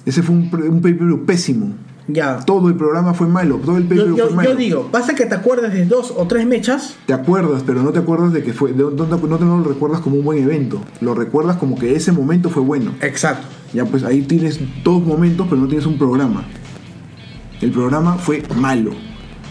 Ese 0.06 0.24
fue 0.24 0.36
un, 0.36 0.50
un 0.70 0.82
pay-per-view 0.82 1.26
pésimo. 1.26 1.74
Ya. 2.08 2.40
Todo 2.40 2.70
el 2.70 2.76
programa 2.76 3.14
fue 3.14 3.28
malo, 3.28 3.58
todo 3.64 3.78
el 3.78 3.84
pay-per-view 3.84 4.18
fue 4.28 4.36
malo. 4.36 4.50
yo 4.50 4.56
digo, 4.56 4.90
basta 4.92 5.14
que 5.14 5.26
te 5.28 5.36
acuerdes 5.36 5.72
de 5.72 5.86
dos 5.86 6.12
o 6.18 6.26
tres 6.28 6.46
mechas. 6.48 6.96
Te 7.06 7.14
acuerdas, 7.14 7.64
pero 7.66 7.84
no 7.84 7.92
te 7.92 8.00
acuerdas 8.00 8.34
de 8.34 8.44
que 8.44 8.52
fue. 8.52 8.74
de- 8.74 8.84
no, 8.84 8.90
no- 9.06 9.18
no 9.18 9.38
te 9.38 9.46
lo 9.46 9.64
recuerdas 9.64 10.02
como 10.02 10.18
un 10.18 10.24
buen 10.26 10.44
evento. 10.44 10.82
Lo 11.02 11.14
recuerdas 11.14 11.58
como 11.58 11.78
que 11.78 11.96
ese 11.96 12.12
momento 12.12 12.50
fue 12.50 12.64
bueno. 12.64 12.94
Exacto. 13.02 13.48
Ya 13.74 13.86
pues 13.86 14.04
ahí 14.04 14.24
tienes 14.24 14.60
dos 14.84 15.02
momentos, 15.04 15.46
pero 15.50 15.62
no 15.62 15.68
tienes 15.68 15.86
un 15.86 15.98
programa. 16.00 16.44
El 17.62 17.72
programa 17.72 18.16
fue 18.16 18.42
malo. 18.58 18.92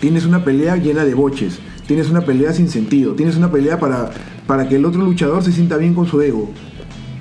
Tienes 0.01 0.25
una 0.27 0.45
pelea 0.45 0.77
llena 0.77 1.05
de 1.05 1.15
boches. 1.15 1.59
Tienes 1.87 2.11
una 2.11 2.21
pelea 2.23 2.53
sin 2.53 2.69
sentido. 2.69 3.15
Tienes 3.15 3.37
una 3.37 3.51
pelea 3.51 3.79
para, 3.81 4.11
para 4.47 4.69
que 4.69 4.77
el 4.77 4.85
otro 4.85 5.03
luchador 5.03 5.43
se 5.43 5.53
sienta 5.53 5.77
bien 5.77 5.95
con 5.95 6.07
su 6.07 6.21
ego. 6.21 6.51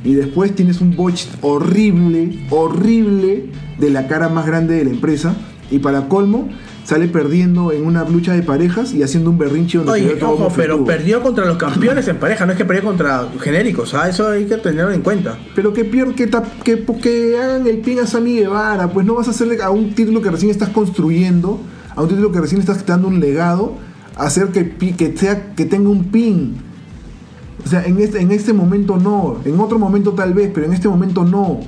Y 0.03 0.13
después 0.13 0.53
tienes 0.55 0.79
un 0.81 0.95
botch 0.95 1.25
horrible, 1.41 2.37
horrible 2.49 3.45
de 3.79 3.89
la 3.89 4.07
cara 4.07 4.29
más 4.29 4.45
grande 4.45 4.75
de 4.75 4.85
la 4.85 4.91
empresa. 4.91 5.35
Y 5.71 5.79
para 5.79 6.07
colmo, 6.07 6.47
sale 6.85 7.07
perdiendo 7.09 7.73
en 7.73 7.85
una 7.85 8.07
lucha 8.07 8.33
de 8.33 8.41
parejas 8.41 8.93
y 8.93 9.03
haciendo 9.03 9.29
un 9.31 9.37
berrinche 9.37 9.79
donde 9.79 9.91
Oye, 9.93 10.09
todo 10.15 10.31
ojo, 10.31 10.53
pero 10.55 10.85
perdió 10.85 11.21
contra 11.21 11.45
los 11.45 11.57
campeones 11.57 12.07
en 12.07 12.17
pareja, 12.17 12.45
no 12.45 12.53
es 12.53 12.57
que 12.57 12.63
perdió 12.63 12.83
contra 12.83 13.27
genéricos, 13.41 13.93
¿ah? 13.93 14.07
eso 14.07 14.29
hay 14.29 14.45
que 14.45 14.55
tenerlo 14.55 14.93
en 14.93 15.01
cuenta. 15.01 15.37
Pero 15.55 15.73
que 15.73 15.89
pier- 15.91 16.13
que, 16.15 16.29
que, 16.63 16.85
que 17.01 17.37
hagan 17.37 17.67
el 17.67 17.79
pin 17.79 17.99
a 17.99 18.07
Sammy 18.07 18.35
Guevara, 18.39 18.87
pues 18.93 19.05
no 19.05 19.15
vas 19.15 19.27
a 19.27 19.31
hacerle 19.31 19.61
a 19.61 19.69
un 19.69 19.93
título 19.93 20.21
que 20.21 20.31
recién 20.31 20.49
estás 20.51 20.69
construyendo, 20.69 21.59
a 21.97 22.01
un 22.03 22.07
título 22.07 22.31
que 22.31 22.39
recién 22.39 22.61
estás 22.61 22.85
dando 22.85 23.07
un 23.09 23.19
legado, 23.19 23.73
hacer 24.15 24.47
que, 24.49 24.69
que, 24.95 25.17
sea, 25.17 25.53
que 25.55 25.65
tenga 25.65 25.89
un 25.89 26.05
pin. 26.05 26.55
O 27.65 27.67
sea, 27.67 27.83
en 27.83 27.99
este, 27.99 28.21
en 28.21 28.31
este 28.31 28.53
momento 28.53 28.97
no, 28.97 29.41
en 29.43 29.59
otro 29.59 29.77
momento 29.79 30.11
tal 30.13 30.33
vez, 30.33 30.49
pero 30.53 30.67
en 30.67 30.73
este 30.73 30.87
momento 30.87 31.25
no. 31.25 31.59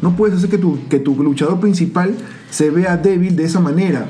No 0.00 0.16
puedes 0.16 0.36
hacer 0.38 0.50
que 0.50 0.58
tu, 0.58 0.88
que 0.88 0.98
tu 0.98 1.22
luchador 1.22 1.60
principal 1.60 2.14
se 2.50 2.70
vea 2.70 2.96
débil 2.96 3.36
de 3.36 3.44
esa 3.44 3.60
manera. 3.60 4.06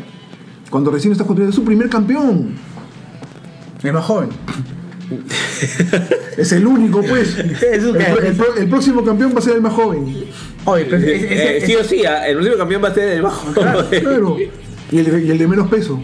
Cuando 0.70 0.90
recién 0.90 1.12
estás 1.12 1.26
construyendo, 1.26 1.50
es 1.50 1.56
su 1.56 1.64
primer 1.64 1.90
campeón. 1.90 2.54
Es 3.82 3.92
más 3.92 4.04
joven. 4.04 4.28
Es 6.38 6.52
el 6.52 6.66
único, 6.66 7.02
pues. 7.02 7.36
Es 7.72 7.84
un- 7.84 7.96
el, 8.00 8.68
próximo 8.68 9.04
campeón 9.04 9.34
va 9.34 9.40
a 9.40 9.42
ser 9.42 9.56
el 9.56 9.60
más 9.60 9.72
joven. 9.74 10.24
Oye, 10.64 10.84
pero 10.84 10.96
ese- 10.98 11.16
ese- 11.16 11.56
Eh, 11.58 11.66
sí 11.66 11.74
o 11.74 11.84
sí, 11.84 12.06
ah, 12.06 12.26
el 12.26 12.38
último 12.38 12.56
campeón 12.56 12.82
va 12.82 12.88
a 12.88 12.94
ser 12.94 13.08
el 13.08 13.22
bajo. 13.22 13.52
Claro. 13.52 14.36
Y 14.92 14.98
el, 14.98 15.04
de- 15.10 15.24
y 15.24 15.30
el 15.30 15.38
de 15.38 15.48
menos 15.48 15.68
peso. 15.68 16.00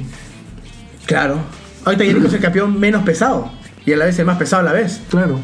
Claro. 1.07 1.39
Ahorita 1.85 2.05
Jericho 2.05 2.27
es 2.27 2.35
el 2.35 2.41
campeón 2.41 2.79
menos 2.81 3.03
pesado. 3.05 3.53
Y 3.87 3.93
a 3.93 3.97
la 3.97 4.05
vez 4.07 4.19
el 4.19 4.27
más 4.27 4.37
pesado 4.39 4.61
a 4.63 4.65
la 4.65 4.73
vez. 4.73 5.01
Claro. 5.09 5.41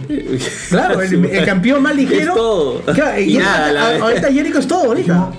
Claro, 0.68 1.00
el, 1.00 1.24
el 1.24 1.44
campeón 1.46 1.82
más 1.82 1.94
ligero. 1.96 2.32
Es 2.32 2.34
todo. 2.34 2.80
Claro, 2.92 3.20
Y 3.20 3.36
nada 3.38 3.94
a 3.96 3.98
ahorita 4.02 4.32
Jericho 4.32 4.58
es 4.58 4.66
todo, 4.66 4.84
ahorita. 4.86 5.30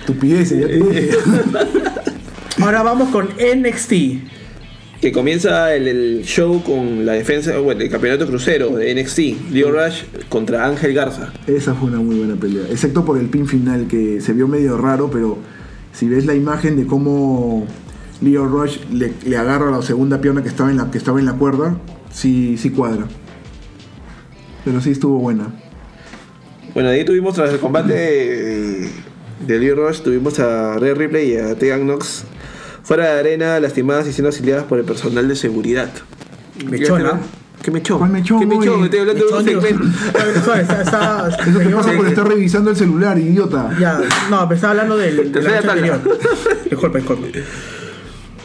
Estupideces, 0.00 0.60
ya 0.60 0.66
te 0.66 0.76
dije. 0.76 1.10
Ahora 2.62 2.82
vamos 2.82 3.08
con 3.10 3.26
NXT. 3.26 3.92
Que 5.00 5.12
comienza 5.12 5.74
el, 5.74 5.88
el 5.88 6.22
show 6.24 6.62
con 6.62 7.04
la 7.04 7.12
defensa, 7.12 7.58
bueno, 7.58 7.80
el 7.82 7.90
campeonato 7.90 8.26
crucero 8.26 8.70
de 8.76 8.94
NXT. 8.94 9.50
Leo 9.52 9.70
Rush 9.72 10.02
contra 10.28 10.64
Ángel 10.66 10.94
Garza. 10.94 11.32
Esa 11.46 11.74
fue 11.74 11.88
una 11.88 11.98
muy 11.98 12.16
buena 12.16 12.36
pelea. 12.36 12.62
Excepto 12.70 13.04
por 13.04 13.18
el 13.18 13.26
pin 13.26 13.46
final 13.46 13.86
que 13.88 14.20
se 14.20 14.32
vio 14.32 14.46
medio 14.48 14.78
raro, 14.78 15.10
pero 15.10 15.38
si 15.94 16.08
ves 16.08 16.26
la 16.26 16.34
imagen 16.34 16.76
de 16.76 16.86
cómo 16.86 17.66
Leo 18.20 18.46
Rush 18.46 18.78
le, 18.92 19.14
le 19.24 19.36
agarra 19.36 19.70
la 19.70 19.80
segunda 19.80 20.20
pierna 20.20 20.42
que 20.42 20.48
estaba 20.48 20.70
en 20.70 20.76
la, 20.76 20.90
que 20.90 20.98
estaba 20.98 21.18
en 21.20 21.26
la 21.26 21.34
cuerda, 21.34 21.76
sí, 22.12 22.58
sí 22.58 22.70
cuadra. 22.70 23.06
Pero 24.64 24.80
sí 24.80 24.90
estuvo 24.90 25.18
buena. 25.18 25.54
Bueno, 26.74 26.88
ahí 26.88 27.04
tuvimos 27.04 27.34
tras 27.34 27.52
el 27.52 27.60
combate 27.60 27.92
de, 27.92 28.90
de 29.46 29.58
Leo 29.58 29.76
Rush, 29.76 30.00
tuvimos 30.00 30.40
a 30.40 30.76
Rhea 30.78 30.94
Ripley 30.94 31.32
y 31.32 31.36
a 31.36 31.54
Tegan 31.54 31.84
Knox 31.84 32.24
fuera 32.82 33.14
de 33.14 33.20
arena, 33.20 33.60
lastimadas 33.60 34.06
y 34.08 34.12
siendo 34.12 34.28
auxiliadas 34.28 34.64
por 34.64 34.78
el 34.78 34.84
personal 34.84 35.28
de 35.28 35.36
seguridad. 35.36 35.90
Mechona. 36.68 37.20
¿Qué 37.64 37.70
mechón? 37.70 37.96
¿Cuál 37.96 38.10
mechón, 38.10 38.40
¿Qué 38.40 38.46
mechón? 38.46 38.74
oye? 38.74 38.84
Estoy 38.84 39.00
hablando 39.00 39.26
de 39.26 39.32
un 39.32 39.44
segmento. 39.44 39.84
Eso 40.36 41.58
te 41.58 41.70
pasa 41.70 41.92
por 41.96 42.06
estar 42.06 42.28
revisando 42.28 42.70
el 42.70 42.76
celular, 42.76 43.18
idiota. 43.18 43.74
Ya, 43.80 44.02
no, 44.28 44.42
pero 44.46 44.54
estaba 44.54 44.72
hablando 44.72 44.98
del, 44.98 45.32
de 45.32 45.42
la 45.42 45.58
anterior. 45.58 46.00
Disculpa, 46.70 46.98
disculpa. 46.98 47.26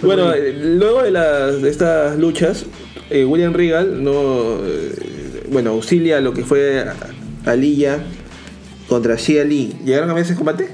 Bueno, 0.02 0.32
eh, 0.34 0.54
luego 0.54 1.04
de, 1.04 1.12
las, 1.12 1.62
de 1.62 1.70
estas 1.70 2.18
luchas, 2.18 2.66
eh, 3.10 3.26
William 3.26 3.52
Regal 3.52 4.02
no, 4.02 4.56
eh, 4.64 5.44
bueno, 5.52 5.72
auxilia 5.72 6.20
a 6.20 6.22
lo 6.22 6.34
que 6.34 6.46
fue 6.46 6.86
Aliyah 7.46 7.98
contra 8.88 9.18
Shia 9.18 9.44
Lee. 9.44 9.76
¿Llegaron 9.84 10.10
a 10.10 10.14
ver 10.14 10.24
ese 10.24 10.36
combate? 10.36 10.70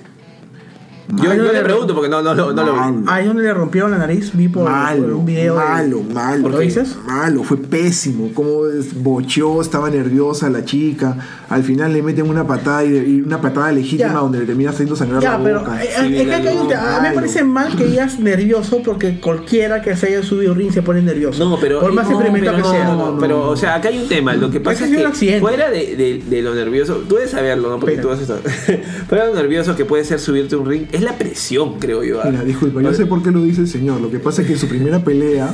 Yo, 1.07 1.23
yo 1.23 1.35
no, 1.35 1.51
le 1.51 1.59
no, 1.59 1.63
pregunto 1.63 1.93
porque 1.93 2.09
no, 2.09 2.21
no, 2.23 2.33
no, 2.33 2.51
no 2.51 2.63
lo 2.63 2.73
vi. 2.73 3.03
Ahí 3.07 3.27
donde 3.27 3.43
le 3.43 3.53
rompieron 3.53 3.91
la 3.91 3.97
nariz, 3.99 4.31
vi 4.33 4.47
por, 4.47 4.63
por 4.63 4.71
Malo, 4.71 5.17
un 5.19 5.25
video. 5.25 5.53
de- 5.53 5.59
malo, 5.59 6.01
malo. 6.13 6.49
¿Lo 6.49 6.59
dices? 6.59 6.95
Malo, 7.05 7.43
fue 7.43 7.57
pésimo. 7.57 8.31
Como 8.33 8.61
bocheó, 8.95 9.61
estaba 9.61 9.89
nerviosa 9.89 10.49
la 10.49 10.65
chica. 10.65 11.15
Al 11.49 11.63
final 11.63 11.93
le 11.93 12.01
meten 12.01 12.27
una 12.27 12.47
patada 12.47 12.83
y, 12.83 12.95
y 12.97 13.21
una 13.21 13.39
patada 13.39 13.71
legítima 13.71 14.09
Ya. 14.13 14.17
donde 14.19 14.39
le 14.39 14.45
termina 14.45 14.71
haciendo 14.71 14.95
sangrar 14.95 15.21
Ya, 15.21 15.37
la 15.37 15.43
pero 15.43 15.59
boca. 15.59 15.83
eh, 15.83 15.89
Sí, 15.99 16.15
es 16.15 16.21
que 16.23 16.27
la 16.27 16.37
acá 16.37 16.49
hay 16.49 16.57
un 16.57 16.67
te- 16.67 16.75
a 16.75 16.79
mí 16.81 16.85
me 16.87 17.01
malo. 17.01 17.15
parece 17.15 17.43
mal 17.43 17.75
que 17.75 17.85
ella 17.85 18.05
es 18.05 18.19
nervioso 18.19 18.81
porque 18.83 19.19
cualquiera 19.19 19.81
que 19.83 19.95
se 19.95 20.07
haya 20.07 20.23
subido 20.23 20.53
ring 20.55 20.71
se 20.71 20.81
pone 20.81 21.01
nervioso. 21.03 21.47
No, 21.47 21.59
pero. 21.59 21.81
Por 21.81 21.93
más 21.93 22.05
no, 22.09 22.13
experimentado 22.13 22.57
pero 22.57 22.71
que 22.71 22.77
no, 22.77 22.83
sea. 22.83 22.93
no, 22.95 23.11
no, 23.13 23.19
pero, 23.19 23.49
o 23.49 23.55
sea, 23.55 23.75
acá 23.75 23.89
hay 23.89 23.99
un 23.99 24.07
tema. 24.09 24.33
Lo 24.33 24.49
que 24.49 24.59
pasa 24.59 24.79
que 24.79 24.83
es 24.85 24.89
sido 24.89 25.01
que 25.01 25.05
un 25.05 25.11
accidente. 25.11 25.39
fuera 25.41 25.69
de, 25.69 25.95
de- 25.95 26.23
de 26.27 26.41
lo 26.41 26.55
nervioso, 26.55 27.03
tú 27.07 27.15
debes 27.15 27.29
saberlo, 27.31 27.69
¿no? 27.69 27.79
Porque 27.79 27.95
Espera. 27.95 28.15
tú 28.15 28.15
has 28.15 28.21
estado. 28.21 28.39
fuera 29.07 29.25
de 29.27 29.33
lo 29.33 29.35
nervioso 29.39 29.75
que 29.75 29.85
puede 29.85 30.03
ser 30.03 30.19
subirte 30.19 30.55
a 30.55 30.57
un 30.57 30.65
ring, 30.67 30.87
es 30.95 31.01
la 31.03 31.17
presión, 31.17 31.79
creo 31.79 32.03
yo. 32.03 32.21
¿ah? 32.21 32.27
Mira, 32.29 32.43
disculpa, 32.43 32.81
yo 32.81 32.93
sé 32.93 33.05
por 33.05 33.21
qué 33.23 33.31
lo 33.31 33.41
dice 33.43 33.61
el 33.61 33.67
señor. 33.67 34.01
Lo 34.01 34.09
que 34.09 34.19
pasa 34.19 34.41
es 34.41 34.47
que 34.47 34.53
en 34.53 34.59
su 34.59 34.67
primera 34.67 35.03
pelea 35.03 35.49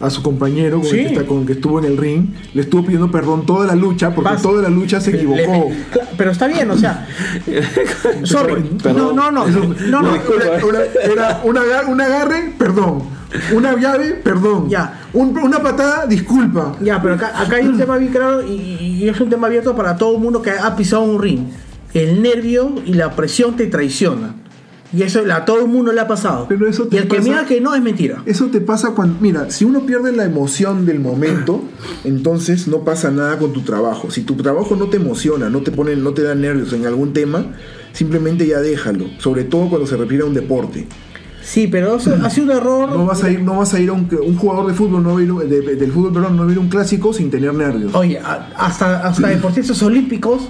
a 0.00 0.10
su 0.10 0.20
compañero 0.22 0.80
con, 0.80 0.88
Sí. 0.90 0.98
el 0.98 1.06
que 1.06 1.12
está- 1.12 1.26
con 1.26 1.40
el 1.42 1.46
que 1.46 1.52
estuvo 1.52 1.78
en 1.78 1.84
el 1.84 1.96
ring, 1.96 2.26
le 2.54 2.62
estuvo 2.62 2.82
pidiendo 2.82 3.08
perdón 3.12 3.46
toda 3.46 3.66
la 3.68 3.76
lucha, 3.76 4.12
porque 4.12 4.32
toda 4.42 4.60
la 4.60 4.68
lucha 4.68 5.00
se 5.00 5.10
equivocó. 5.14 5.38
le- 5.40 5.74
pero 6.18 6.32
está 6.32 6.48
bien, 6.48 6.68
o 6.70 6.76
sea. 6.76 7.06
sorry. 8.24 8.62
Perdón. 8.82 9.14
No, 9.16 9.30
no, 9.30 9.46
no. 9.46 9.46
Eso- 9.48 9.74
No, 9.88 10.02
no. 10.02 10.10
Una- 10.10 10.66
una- 10.66 10.80
era 11.04 11.40
un 11.44 11.56
aga- 11.58 11.86
un 11.88 12.00
agarre, 12.00 12.52
perdón. 12.58 13.02
Una 13.54 13.78
llave, 13.78 14.10
perdón. 14.22 14.68
Ya. 14.68 15.00
Un- 15.14 15.36
una 15.38 15.62
patada, 15.62 16.06
disculpa. 16.06 16.76
Ya, 16.82 17.00
pero 17.00 17.14
acá, 17.14 17.32
acá 17.40 17.56
hay 17.56 17.66
un 17.66 17.78
tema 17.78 17.96
bien 17.96 18.12
claro 18.12 18.46
y, 18.46 18.52
y 19.00 19.08
es 19.08 19.18
un 19.20 19.30
tema 19.30 19.46
abierto 19.46 19.74
para 19.74 19.96
todo 19.96 20.16
el 20.16 20.20
mundo 20.22 20.42
que 20.42 20.50
ha 20.50 20.76
pisado 20.76 21.02
un 21.02 21.20
ring. 21.22 21.46
El 21.94 22.22
nervio 22.22 22.74
y 22.84 22.94
la 22.94 23.14
presión 23.14 23.56
te 23.56 23.66
traiciona. 23.68 24.34
Y 24.94 25.02
eso 25.02 25.20
a 25.32 25.44
todo 25.44 25.60
el 25.60 25.68
mundo 25.68 25.90
le 25.92 26.00
ha 26.00 26.06
pasado. 26.06 26.46
Pero 26.48 26.68
eso 26.68 26.84
te 26.86 26.96
y 26.96 26.98
el 26.98 27.08
que 27.08 27.16
pasa- 27.16 27.28
mira 27.28 27.46
que 27.46 27.60
no 27.60 27.74
es 27.74 27.80
mentira. 27.82 28.22
Eso 28.26 28.46
te 28.48 28.60
pasa 28.60 28.90
cuando, 28.90 29.16
mira, 29.20 29.48
si 29.50 29.64
uno 29.64 29.86
pierde 29.86 30.12
la 30.12 30.24
emoción 30.24 30.84
del 30.84 31.00
momento, 31.00 31.62
entonces 32.04 32.68
no 32.68 32.80
pasa 32.84 33.10
nada 33.10 33.38
con 33.38 33.52
tu 33.52 33.62
trabajo. 33.62 34.10
Si 34.10 34.22
tu 34.22 34.34
trabajo 34.34 34.76
no 34.76 34.86
te 34.86 34.96
emociona, 34.98 35.48
no 35.48 35.60
te 35.62 35.70
pone, 35.70 35.96
no 35.96 36.12
te 36.12 36.22
da 36.22 36.34
nervios 36.34 36.72
en 36.72 36.86
algún 36.86 37.12
tema, 37.12 37.46
simplemente 37.92 38.46
ya 38.46 38.60
déjalo. 38.60 39.06
Sobre 39.18 39.44
todo 39.44 39.68
cuando 39.68 39.86
se 39.86 39.96
refiere 39.96 40.24
a 40.24 40.26
un 40.26 40.34
deporte. 40.34 40.86
Sí, 41.42 41.66
pero 41.66 41.96
eso 41.96 42.14
ha 42.22 42.30
sido 42.30 42.46
un 42.46 42.52
error. 42.52 42.90
No 42.92 43.06
vas 43.06 43.24
a 43.24 43.30
ir, 43.30 43.40
no 43.40 43.56
vas 43.58 43.74
a, 43.74 43.80
ir 43.80 43.88
a 43.88 43.92
un, 43.94 44.08
un 44.24 44.36
jugador 44.36 44.66
de 44.68 44.74
fútbol, 44.74 45.02
no 45.02 45.14
va 45.14 45.20
a 45.20 45.22
ir- 45.24 45.48
de- 45.48 45.74
del 45.74 45.90
fútbol, 45.90 46.12
perdón, 46.12 46.36
no 46.36 46.44
va 46.44 46.48
a 46.48 46.52
ir 46.52 46.58
a 46.58 46.60
un 46.60 46.68
clásico 46.68 47.12
sin 47.12 47.30
tener 47.30 47.52
nervios. 47.52 47.92
Oye, 47.94 48.18
a- 48.18 48.50
hasta, 48.56 49.00
hasta 49.08 49.26
deportistas 49.28 49.82
olímpicos 49.82 50.42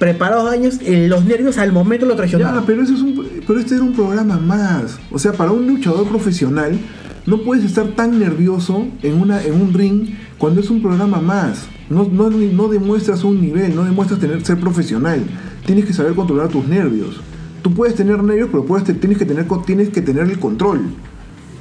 preparados 0.00 0.50
años, 0.50 0.80
eh, 0.80 1.06
los 1.08 1.26
nervios 1.26 1.58
al 1.58 1.72
momento 1.72 2.06
lo 2.06 2.16
traicionaron. 2.16 2.64
pero, 2.64 2.82
eso 2.82 2.94
es 2.94 3.02
un, 3.02 3.22
pero 3.46 3.60
este 3.60 3.74
era 3.74 3.84
un 3.84 3.92
programa 3.92 4.38
más. 4.38 4.98
O 5.12 5.18
sea, 5.18 5.32
para 5.34 5.52
un 5.52 5.66
luchador 5.66 6.08
profesional, 6.08 6.78
no 7.26 7.42
puedes 7.42 7.66
estar 7.66 7.86
tan 7.88 8.18
nervioso 8.18 8.88
en, 9.02 9.20
una, 9.20 9.44
en 9.44 9.60
un 9.60 9.74
ring 9.74 10.14
cuando 10.38 10.62
es 10.62 10.70
un 10.70 10.80
programa 10.80 11.20
más. 11.20 11.66
No, 11.90 12.08
no, 12.10 12.30
no 12.30 12.68
demuestras 12.68 13.24
un 13.24 13.42
nivel, 13.42 13.76
no 13.76 13.84
demuestras 13.84 14.18
tener, 14.18 14.42
ser 14.42 14.58
profesional. 14.58 15.22
Tienes 15.66 15.84
que 15.84 15.92
saber 15.92 16.14
controlar 16.14 16.48
tus 16.48 16.66
nervios. 16.66 17.20
Tú 17.60 17.74
puedes 17.74 17.94
tener 17.94 18.22
nervios, 18.22 18.48
pero 18.50 18.64
puedes, 18.64 18.84
tienes, 18.98 19.18
que 19.18 19.26
tener, 19.26 19.46
tienes 19.66 19.90
que 19.90 20.00
tener 20.00 20.30
el 20.30 20.38
control. 20.38 20.80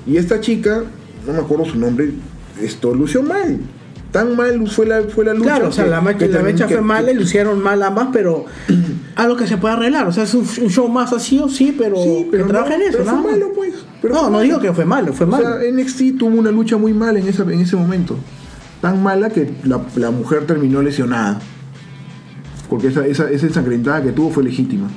Y 0.08 0.16
esta 0.16 0.40
chica, 0.40 0.86
no 1.28 1.34
me 1.34 1.40
acuerdo 1.40 1.66
su 1.66 1.78
nombre, 1.78 2.12
esto 2.62 2.96
lució 2.96 3.22
mal. 3.22 3.60
Tan 4.12 4.36
mal 4.36 4.68
fue 4.70 4.88
la, 4.88 5.04
fue 5.04 5.24
la 5.24 5.34
lucha. 5.36 5.46
Claro, 5.52 5.68
o 5.68 5.72
sea, 5.72 5.84
que- 5.84 5.90
la, 5.92 6.02
mecha- 6.02 6.18
que 6.18 6.28
la 6.30 6.42
mecha 6.42 6.68
que- 6.68 6.74
fue 6.76 6.84
mala, 6.84 7.12
y 7.12 7.14
lo 7.16 7.22
hicieron 7.22 7.62
mal 7.62 7.82
ambas, 7.84 8.08
pero 8.12 8.46
algo 9.16 9.36
que 9.36 9.46
se 9.46 9.58
puede 9.58 9.76
arreglar. 9.76 10.08
O 10.08 10.12
sea, 10.12 10.24
es 10.24 10.34
un, 10.34 10.42
un 10.62 10.70
show 10.70 10.88
más 10.90 11.14
así 11.14 11.38
o 11.40 11.48
sí, 11.48 11.76
pero, 11.78 11.96
Sí, 11.98 12.28
pero 12.32 12.48
que 12.48 12.54
no, 12.54 12.66
en 12.66 12.82
eso. 12.82 12.92
pero 12.94 13.04
nada 13.06 13.22
fue 13.22 13.32
malo, 13.34 13.52
pues. 13.56 13.74
Pero 14.02 14.14
no, 14.16 14.22
no 14.24 14.30
malo. 14.32 14.44
digo 14.44 14.60
que 14.60 14.74
fue 14.74 14.86
malo, 14.86 15.14
fue 15.14 15.28
O 15.28 15.30
malo. 15.30 15.44
sea, 15.60 15.72
NXT 15.72 16.18
tuvo 16.18 16.40
una 16.40 16.50
lucha 16.50 16.78
muy 16.78 16.92
mala 16.94 17.20
en, 17.20 17.28
esa, 17.28 17.44
en 17.44 17.60
ese 17.60 17.76
momento. 17.76 18.18
Tan 18.82 19.04
mala 19.04 19.30
que 19.30 19.52
la, 19.64 19.80
la 19.96 20.10
mujer 20.10 20.48
terminó 20.48 20.82
lesionada. 20.82 21.40
Porque 22.68 22.88
esa, 22.88 23.06
esa, 23.06 23.30
esa 23.30 23.46
ensangrentada 23.46 24.02
que 24.02 24.12
tuvo 24.12 24.32
fue 24.32 24.44
legítima. 24.44 24.88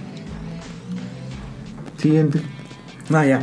Siguiente. 1.99 2.41
Ah, 3.13 3.25
ya. 3.27 3.41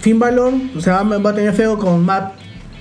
Finn 0.00 0.18
Balor, 0.18 0.52
o 0.76 0.80
sea, 0.80 1.02
va 1.02 1.30
a 1.30 1.34
tener 1.34 1.52
feo 1.52 1.78
con 1.78 2.04
Matt 2.04 2.34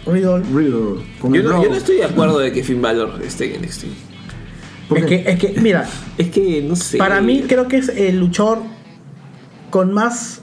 Riddle. 0.07 0.43
Riddle. 0.53 1.03
Con 1.19 1.33
Yo 1.33 1.39
el 1.41 1.43
no, 1.45 1.51
Raw. 1.53 1.63
yo 1.63 1.69
no 1.69 1.75
estoy 1.75 1.97
de 1.97 2.05
acuerdo 2.05 2.39
de 2.39 2.51
que 2.51 2.63
Finn 2.63 2.81
Balor 2.81 3.21
esté 3.23 3.55
en 3.55 3.61
NXT. 3.61 3.85
¿Por 4.89 4.97
Es 4.99 5.05
que, 5.05 5.23
es 5.27 5.39
que, 5.39 5.59
mira, 5.61 5.85
Es 6.17 6.29
que, 6.29 6.61
no 6.61 6.75
sé. 6.75 6.97
para 6.97 7.19
mí 7.21 7.43
creo 7.47 7.67
que 7.67 7.77
es 7.77 7.89
el 7.89 8.19
luchador 8.19 8.59
con 9.69 9.91
más 9.93 10.41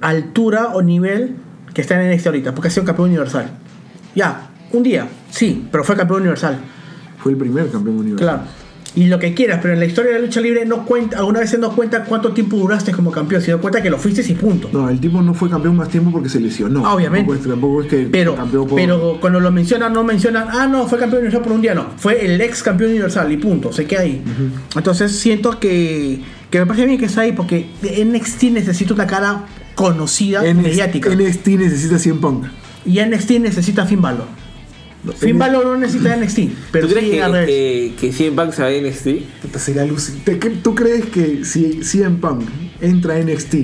altura 0.00 0.70
o 0.74 0.82
nivel 0.82 1.36
que 1.74 1.80
está 1.80 2.02
en 2.02 2.10
NXT 2.12 2.26
ahorita, 2.26 2.54
porque 2.54 2.68
ha 2.68 2.70
sido 2.70 2.84
campeón 2.84 3.08
universal. 3.10 3.50
Ya, 4.14 4.50
un 4.72 4.82
día, 4.82 5.06
sí, 5.30 5.66
pero 5.70 5.84
fue 5.84 5.94
campeón 5.96 6.20
universal. 6.22 6.58
Fue 7.18 7.32
el 7.32 7.38
primer 7.38 7.70
campeón 7.70 7.98
universal. 7.98 8.26
Claro. 8.36 8.42
Y 8.98 9.06
lo 9.06 9.18
que 9.18 9.32
quieras, 9.32 9.60
pero 9.62 9.74
en 9.74 9.80
la 9.80 9.86
historia 9.86 10.12
de 10.12 10.18
la 10.18 10.24
lucha 10.26 10.40
libre 10.40 10.64
no 10.66 10.84
cuenta, 10.84 11.18
alguna 11.18 11.38
vez 11.40 11.56
no 11.58 11.70
cuenta 11.70 12.02
cuánto 12.04 12.32
tiempo 12.32 12.56
duraste 12.56 12.90
como 12.90 13.12
campeón, 13.12 13.40
sino 13.40 13.60
cuenta 13.60 13.80
que 13.80 13.90
lo 13.90 13.96
fuiste 13.98 14.22
y 14.28 14.34
punto. 14.34 14.68
No, 14.72 14.88
el 14.88 14.98
tipo 14.98 15.22
no 15.22 15.34
fue 15.34 15.48
campeón 15.48 15.76
más 15.76 15.88
tiempo 15.88 16.10
porque 16.10 16.28
se 16.28 16.40
lesionó. 16.40 16.82
Obviamente. 16.92 17.26
Tampoco 17.30 17.34
es, 17.40 17.48
tampoco 17.48 17.82
es 17.82 17.86
que 17.88 18.08
Pero, 18.10 18.34
por- 18.34 18.74
pero 18.74 19.18
cuando 19.20 19.38
lo 19.38 19.52
mencionan, 19.52 19.92
no 19.92 20.02
mencionan, 20.02 20.48
ah, 20.50 20.66
no, 20.66 20.86
fue 20.88 20.98
campeón 20.98 21.20
universal 21.22 21.42
por 21.44 21.52
un 21.52 21.62
día, 21.62 21.74
no. 21.74 21.86
Fue 21.96 22.24
el 22.26 22.40
ex 22.40 22.62
campeón 22.62 22.90
universal 22.90 23.30
y 23.30 23.36
punto, 23.36 23.72
se 23.72 23.84
queda 23.86 24.00
ahí. 24.00 24.20
Entonces 24.74 25.12
siento 25.16 25.60
que, 25.60 26.20
que 26.50 26.58
me 26.58 26.66
parece 26.66 26.86
bien 26.86 26.98
que 26.98 27.06
está 27.06 27.20
ahí 27.20 27.32
porque 27.32 27.66
NXT 27.82 28.42
necesita 28.52 28.94
una 28.94 29.06
cara 29.06 29.44
conocida, 29.76 30.42
NXT 30.42 30.62
mediática. 30.62 31.10
NXT 31.14 31.46
necesita 31.50 31.98
100 32.00 32.20
Punk. 32.20 32.46
y 32.84 33.00
NXT 33.00 33.30
necesita 33.40 33.86
Finn 33.86 34.00
Balor. 34.02 34.26
Finn 35.16 35.38
Balor 35.38 35.64
no 35.66 35.76
necesita 35.76 36.16
NXT, 36.16 36.38
pero 36.72 36.86
¿Tú 36.88 36.92
crees 36.94 37.06
sí 37.06 37.12
que, 37.16 37.22
al 37.22 37.32
revés. 37.32 37.46
que, 37.48 37.94
que 38.00 38.12
CM 38.12 38.36
Punk 38.36 38.52
se 38.52 38.62
va 38.62 38.68
a 38.68 38.72
NXT? 38.72 39.42
Puta, 39.42 39.58
será 39.58 39.84
luci- 39.86 40.22
¿Te- 40.24 40.38
qué- 40.38 40.50
¿Tú 40.50 40.74
crees 40.74 41.06
que 41.06 41.44
si 41.44 41.82
CM 41.84 42.16
Punk 42.18 42.42
entra 42.80 43.14
a 43.14 43.18
NXT 43.18 43.54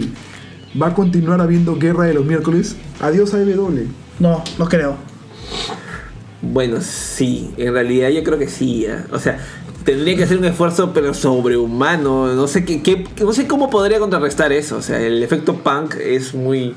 va 0.80 0.88
a 0.88 0.94
continuar 0.94 1.40
habiendo 1.40 1.76
guerra 1.76 2.04
de 2.04 2.14
los 2.14 2.24
miércoles? 2.24 2.76
Adiós 3.00 3.34
a 3.34 3.38
AEW. 3.38 3.88
No, 4.20 4.42
no 4.58 4.68
creo. 4.68 4.96
Bueno, 6.40 6.78
sí, 6.80 7.50
en 7.56 7.72
realidad 7.72 8.10
yo 8.10 8.22
creo 8.22 8.38
que 8.38 8.48
sí. 8.48 8.82
¿ya? 8.82 9.06
O 9.12 9.18
sea, 9.18 9.38
tendría 9.84 10.16
que 10.16 10.24
hacer 10.24 10.38
un 10.38 10.44
esfuerzo, 10.44 10.92
pero 10.92 11.14
sobrehumano. 11.14 12.32
No 12.34 12.46
sé 12.46 12.64
qué, 12.64 12.82
qué- 12.82 13.04
no 13.20 13.32
sé 13.32 13.46
cómo 13.46 13.70
podría 13.70 13.98
contrarrestar 13.98 14.52
eso. 14.52 14.76
O 14.76 14.82
sea, 14.82 15.00
el 15.00 15.22
efecto 15.22 15.56
punk 15.56 15.96
es 15.96 16.34
muy. 16.34 16.74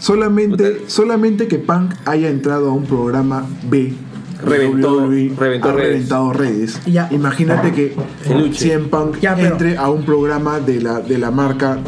Solamente, 0.00 0.70
Puta. 0.70 0.90
solamente 0.90 1.46
que 1.46 1.58
Punk 1.58 1.92
haya 2.06 2.28
entrado 2.28 2.70
a 2.70 2.72
un 2.72 2.84
programa 2.84 3.46
B. 3.70 3.92
Reventó- 4.42 5.02
WWE, 5.02 5.34
reventó 5.38 5.68
ha 5.68 5.72
redes. 5.72 5.88
reventado 5.92 6.32
redes. 6.32 6.80
Ya. 6.86 7.08
Imagínate 7.10 7.72
que. 7.72 7.94
CM 8.54 8.86
Punk 8.88 9.20
Ya, 9.20 9.36
pero- 9.36 9.48
entre 9.52 9.76
a 9.76 9.90
un 9.90 10.02
programa 10.04 10.58
de 10.60 10.80
la, 10.80 11.00
de 11.00 11.18
la 11.18 11.30
marca 11.30 11.78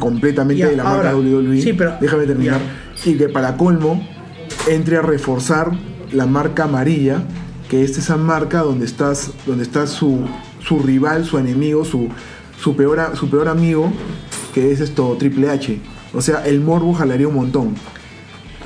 completamente 0.00 0.60
Ya, 0.60 0.68
de 0.70 0.76
la 0.76 0.82
marca 0.84 1.10
ahora, 1.10 1.16
WWE. 1.16 1.62
sí, 1.62 1.72
pero- 1.72 1.94
Déjame 2.00 2.26
terminar. 2.26 2.60
ya. 3.04 3.10
Y 3.12 3.14
que 3.16 3.28
para 3.28 3.56
colmo 3.56 4.04
entre 4.68 4.96
a 4.96 5.02
reforzar 5.02 5.70
la 6.12 6.26
marca 6.26 6.64
amarilla, 6.64 7.22
que 7.70 7.84
es 7.84 7.96
esa 7.96 8.16
marca 8.16 8.62
donde 8.62 8.86
estás, 8.86 9.30
donde 9.46 9.62
está 9.62 9.86
su, 9.86 10.18
su 10.58 10.80
rival, 10.80 11.24
su 11.24 11.38
enemigo, 11.38 11.84
su, 11.84 12.08
su, 12.60 12.74
peor, 12.74 12.98
a- 12.98 13.14
su 13.14 13.30
peor 13.30 13.46
amigo, 13.46 13.88
que 14.52 14.72
es 14.72 14.80
esto 14.80 15.16
Triple 15.16 15.48
H. 15.48 15.78
O 16.14 16.20
sea, 16.20 16.44
el 16.46 16.60
morbo 16.60 16.92
jalaría 16.94 17.28
un 17.28 17.34
montón. 17.34 17.74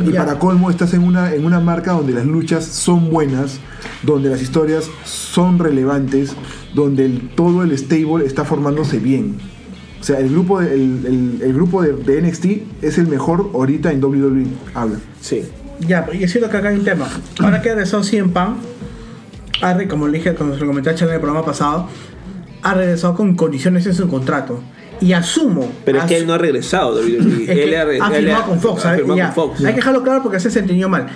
Y 0.01 0.11
Ya. 0.11 0.25
para 0.25 0.39
colmo 0.39 0.71
estás 0.71 0.93
en 0.95 1.05
una, 1.05 1.35
en 1.35 1.45
una 1.45 1.61
marca 1.61 1.93
donde 1.93 2.13
las 2.13 2.27
luchas 2.27 2.65
son 2.65 3.11
buenas, 3.11 3.61
donde 4.03 4.29
las 4.29 4.43
historias 4.43 4.89
son 5.05 5.59
relevantes, 5.59 6.35
donde 6.75 7.05
el- 7.05 7.31
todo 7.37 7.63
el 7.63 7.77
stable 7.79 8.27
está 8.27 8.45
formándose 8.45 8.99
bien. 8.99 9.37
O 10.01 10.05
sea, 10.05 10.19
el 10.19 10.31
grupo 10.31 10.61
de, 10.61 10.75
el, 10.75 11.07
el- 11.07 11.43
el 11.43 11.53
grupo 11.55 11.81
de, 11.83 11.93
de 11.93 12.21
NXT 12.21 12.47
es 12.83 12.99
el 12.99 13.07
mejor 13.07 13.51
ahorita 13.55 13.93
en 13.93 14.01
WWE. 14.03 14.47
Habla. 14.75 14.97
Sí. 15.21 15.43
Ya, 15.87 16.07
y 16.13 16.25
es 16.25 16.33
cierto 16.33 16.51
que 16.51 16.57
acá 16.57 16.69
hay 16.71 16.77
un 16.79 16.85
tema. 16.85 17.07
Ahora 17.41 17.63
que 17.63 17.69
regresó 17.71 18.03
CM 18.03 18.31
Punk, 18.33 18.57
ha 19.63 19.75
re- 19.75 19.89
como 19.89 20.09
le 20.09 20.19
dije, 20.19 20.35
como 20.35 20.55
se 20.55 20.61
lo 20.61 20.67
comenté 20.67 20.91
en 20.91 20.97
el 21.11 21.21
programa 21.21 21.45
pasado, 21.45 21.89
ha 22.63 22.75
regresado 22.75 23.15
con 23.15 23.35
condiciones 23.37 23.87
en 23.87 23.95
su 23.95 24.09
contrato. 24.09 24.61
Y 25.05 25.13
asumo. 25.13 25.71
Pero 25.85 25.99
es 25.99 26.05
que 26.05 26.17
él 26.17 26.27
no 26.27 26.33
ha 26.35 26.39
regresado 26.39 26.95
WWE. 26.97 27.43
es 27.43 27.47
que 27.49 27.65
Él 27.65 27.75
ha 27.75 27.83
él 28.17 28.25
firmado 28.25 28.47
con 28.47 28.61
Fox, 28.61 28.81
ha 28.81 28.83
¿sabes? 28.83 28.99
firmado 29.01 29.19
Ya. 29.19 29.27
con 29.27 29.35
Fox. 29.35 29.61
Hay 29.65 29.73
que 29.73 29.77
dejarlo 29.77 30.03
claro 30.03 30.23
porque 30.23 30.41
se 30.41 30.51
se 30.51 30.61
entendió 30.61 30.89
mal. 30.89 31.07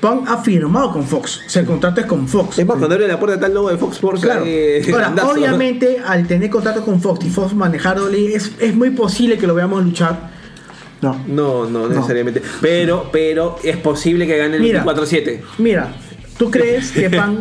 Punk 0.00 0.28
ha 0.28 0.38
firmado 0.42 0.92
con 0.92 1.04
Fox. 1.04 1.40
O 1.46 1.48
sea, 1.48 1.62
el 1.62 1.66
contrato 1.68 2.00
es 2.00 2.06
con 2.06 2.26
Fox. 2.28 2.58
Es 2.58 2.66
más, 2.66 2.76
cuando 2.76 2.94
abre 2.94 3.08
la 3.08 3.18
puerta 3.18 3.36
está 3.36 3.46
el 3.46 3.54
logo 3.54 3.70
de 3.70 3.78
Fox 3.78 3.94
Sports. 3.96 4.20
Claro. 4.20 4.42
eh, 4.46 4.82
Ahora, 4.92 5.14
obviamente, 5.26 5.98
al 6.04 6.26
tener 6.26 6.50
contrato 6.50 6.84
con 6.84 7.00
Fox 7.00 7.24
y 7.24 7.30
Fox 7.30 7.54
manejar 7.54 7.98
WWE, 8.00 8.34
es, 8.34 8.50
es 8.60 8.74
muy 8.74 8.90
posible 8.90 9.38
que 9.38 9.46
lo 9.46 9.54
veamos 9.54 9.82
luchar. 9.84 10.30
No. 11.00 11.18
No, 11.28 11.70
no 11.70 11.88
necesariamente. 11.88 12.42
Pero, 12.60 13.08
pero 13.12 13.56
es 13.62 13.76
posible 13.76 14.26
que 14.26 14.36
gane 14.36 14.56
el 14.56 14.62
Mira. 14.62 14.84
24-7. 14.84 15.40
Mira, 15.58 15.94
¿tú 16.36 16.50
crees 16.50 16.90
que 16.92 17.08
Punk 17.08 17.40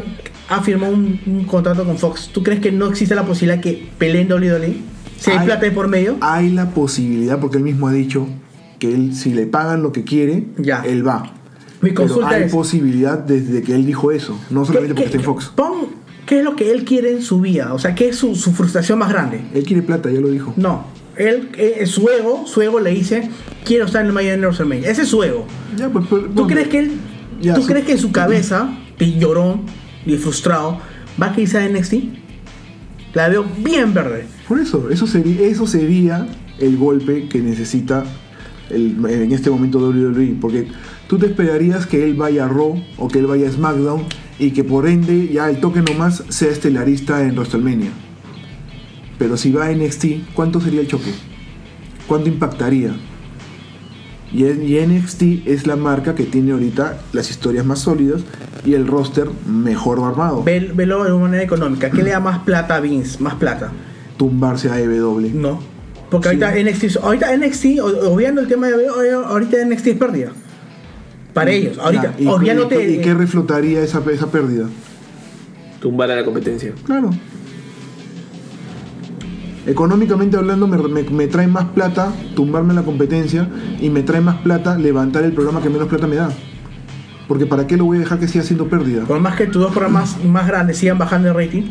ha 0.49 0.61
firmado 0.61 0.93
un, 0.93 1.19
un 1.25 1.45
contrato 1.45 1.83
con 1.83 1.97
Fox? 1.97 2.29
¿Tú 2.31 2.43
crees 2.43 2.61
que 2.61 2.71
no 2.71 2.87
existe 2.87 3.15
la 3.15 3.23
posibilidad 3.25 3.61
que 3.61 3.89
peleen 3.97 4.31
WWE? 4.31 4.94
Si 5.19 5.31
hay 5.31 5.37
Hay- 5.37 5.45
plata 5.45 5.65
de 5.65 5.71
por 5.71 5.87
medio. 5.87 6.17
Hay 6.21 6.51
la 6.51 6.69
posibilidad, 6.71 7.39
porque 7.39 7.57
él 7.57 7.63
mismo 7.63 7.87
ha 7.87 7.93
dicho 7.93 8.27
que 8.79 8.93
él, 8.93 9.15
si 9.15 9.33
le 9.33 9.45
pagan 9.47 9.81
lo 9.81 9.91
que 9.91 10.03
quiere, 10.03 10.45
Ya. 10.57 10.83
él 10.85 11.07
va. 11.07 11.31
Mi 11.81 11.91
Pero 11.91 12.01
consulta 12.03 12.29
hay 12.35 12.43
es- 12.43 12.51
posibilidad 12.51 13.17
desde 13.19 13.61
que 13.61 13.73
él 13.75 13.85
dijo 13.85 14.11
eso, 14.11 14.37
no 14.49 14.65
solamente 14.65 14.93
porque 14.95 15.05
está 15.05 15.17
en 15.17 15.23
Fox. 15.23 15.51
Punk, 15.55 15.89
¿qué 16.25 16.39
es 16.39 16.43
lo 16.43 16.55
que 16.55 16.71
él 16.71 16.83
quiere 16.83 17.11
en 17.11 17.21
su 17.21 17.39
vida? 17.41 17.73
O 17.73 17.79
sea, 17.79 17.95
¿qué 17.95 18.09
es 18.09 18.15
su, 18.17 18.35
su 18.35 18.51
frustración 18.53 18.99
más 18.99 19.09
grande? 19.09 19.41
Él 19.53 19.63
quiere 19.63 19.81
plata, 19.81 20.09
ya 20.11 20.19
lo 20.19 20.29
dijo. 20.29 20.53
No. 20.57 20.85
Él, 21.15 21.49
eh, 21.57 21.85
su 21.85 22.09
ego, 22.09 22.45
su 22.45 22.61
ego 22.61 22.79
le 22.81 22.89
dice, 22.91 23.29
quiero 23.63 23.85
estar 23.85 24.01
en 24.01 24.07
el 24.07 24.13
Miami 24.13 24.41
WrestleMania. 24.41 24.89
Ese 24.89 25.03
es 25.03 25.07
su 25.07 25.23
ego. 25.23 25.45
Ya, 25.77 25.87
pues, 25.89 26.05
pues, 26.09 26.23
¿Tú 26.35 26.45
crees 26.47 26.67
que 26.67 26.79
él, 26.79 26.91
ya, 27.41 27.53
tú 27.53 27.61
sí. 27.61 27.67
crees 27.67 27.85
que 27.85 27.93
en 27.93 27.99
su 27.99 28.11
cabeza, 28.11 28.69
de 28.99 29.13
llorón 29.17 29.61
y 30.05 30.17
frustrado, 30.17 30.79
va 31.21 31.27
a 31.27 31.33
que 31.33 31.41
irse 31.43 31.57
a 31.57 31.65
NXT? 31.69 31.93
La 33.13 33.29
veo 33.29 33.45
bien 33.63 33.93
verde. 33.93 34.25
Por 34.47 34.59
eso, 34.59 34.89
eso 34.89 35.07
sería, 35.07 35.41
eso 35.47 35.65
sería 35.67 36.27
el 36.59 36.77
golpe 36.77 37.27
que 37.27 37.39
necesita 37.41 38.03
el- 38.69 38.97
en 39.09 39.31
este 39.31 39.49
momento 39.49 39.79
WWE. 39.79 40.37
Porque 40.39 40.67
tú 41.07 41.17
te 41.17 41.25
esperarías 41.27 41.85
que 41.85 42.03
él 42.03 42.13
vaya 42.15 42.45
a 42.45 42.47
Raw 42.47 42.81
o 42.97 43.07
que 43.07 43.19
él 43.19 43.27
vaya 43.27 43.47
a 43.47 43.51
SmackDown 43.51 44.03
y 44.39 44.51
que 44.51 44.63
por 44.63 44.87
ende 44.87 45.29
ya 45.31 45.49
el 45.49 45.59
toque 45.59 45.81
nomás 45.81 46.23
sea 46.29 46.49
estelarista 46.51 47.23
en 47.23 47.35
WrestleMania. 47.35 47.91
Pero 49.17 49.37
si 49.37 49.51
va 49.51 49.65
a 49.65 49.71
NXT, 49.71 50.05
¿cuánto 50.33 50.59
sería 50.59 50.81
el 50.81 50.87
choque? 50.87 51.11
¿Cuánto 52.07 52.27
impactaría? 52.29 52.95
Y, 54.33 54.43
NXT 54.43 55.47
es 55.47 55.65
la 55.65 55.75
marca 55.77 56.13
que 56.15 56.23
tiene 56.25 56.51
ahorita 56.51 56.97
las 57.13 57.29
historias 57.29 57.65
más 57.65 57.79
sólidas 57.79 58.23
y 58.65 58.73
el 58.73 58.85
roster 58.87 59.29
mejor 59.47 59.99
armado. 60.03 60.43
Ve- 60.43 60.71
Velo 60.75 61.03
de 61.05 61.13
una 61.13 61.23
manera 61.25 61.43
económica. 61.43 61.89
¿Qué 61.89 62.03
le 62.03 62.09
da 62.11 62.19
más 62.19 62.39
plata 62.39 62.75
a 62.75 62.79
Vince? 62.81 63.19
Más 63.23 63.35
plata. 63.35 63.71
Tumbarse 64.17 64.69
a 64.69 64.79
EW. 64.79 65.31
No. 65.33 65.59
Porque 66.09 66.29
Sí. 66.29 66.35
ahorita 66.43 66.59
NXT, 66.59 66.97
ahorita 67.03 67.33
NXT, 67.35 67.65
obviando 67.81 68.41
el 68.41 68.47
tema 68.47 68.67
de 68.67 68.87
ahorita 68.87 69.57
NXT 69.65 69.87
es 69.91 69.97
pérdida. 69.97 70.31
Para 71.33 71.51
ellos, 71.51 71.77
ahorita. 71.77 72.15
Ya, 72.17 72.23
¿y, 72.23 72.27
obviándote- 72.27 72.89
y, 72.91 72.95
y 72.95 73.01
qué 73.01 73.13
reflotaría 73.13 73.81
esa, 73.81 74.01
esa 74.11 74.27
pérdida? 74.31 74.67
Tumbar 75.81 76.09
a 76.11 76.15
la 76.15 76.23
competencia. 76.23 76.71
Claro. 76.85 77.09
Económicamente 79.67 80.37
hablando, 80.37 80.67
me, 80.67 80.77
me- 80.77 81.03
me 81.09 81.27
trae 81.27 81.47
más 81.47 81.65
plata 81.65 82.13
tumbarme 82.35 82.69
en 82.71 82.75
la 82.77 82.83
competencia 82.83 83.49
y 83.81 83.89
me 83.89 84.03
trae 84.03 84.21
más 84.21 84.35
plata 84.37 84.77
levantar 84.77 85.23
el 85.23 85.33
programa 85.33 85.61
que 85.61 85.69
menos 85.69 85.87
plata 85.87 86.05
me 86.07 86.15
da. 86.17 86.29
Porque 87.27 87.47
¿para 87.47 87.65
qué 87.65 87.75
lo 87.75 87.85
voy 87.85 87.97
a 87.97 88.01
dejar 88.01 88.19
que 88.19 88.27
siga 88.27 88.43
siendo 88.43 88.67
pérdida? 88.69 89.03
Por 89.05 89.19
más 89.19 89.35
que 89.35 89.47
tus 89.47 89.59
dos 89.61 89.71
programas 89.71 90.23
más 90.23 90.45
grandes 90.47 90.77
sigan 90.77 90.99
bajando 90.99 91.29
el 91.29 91.33
rating. 91.33 91.63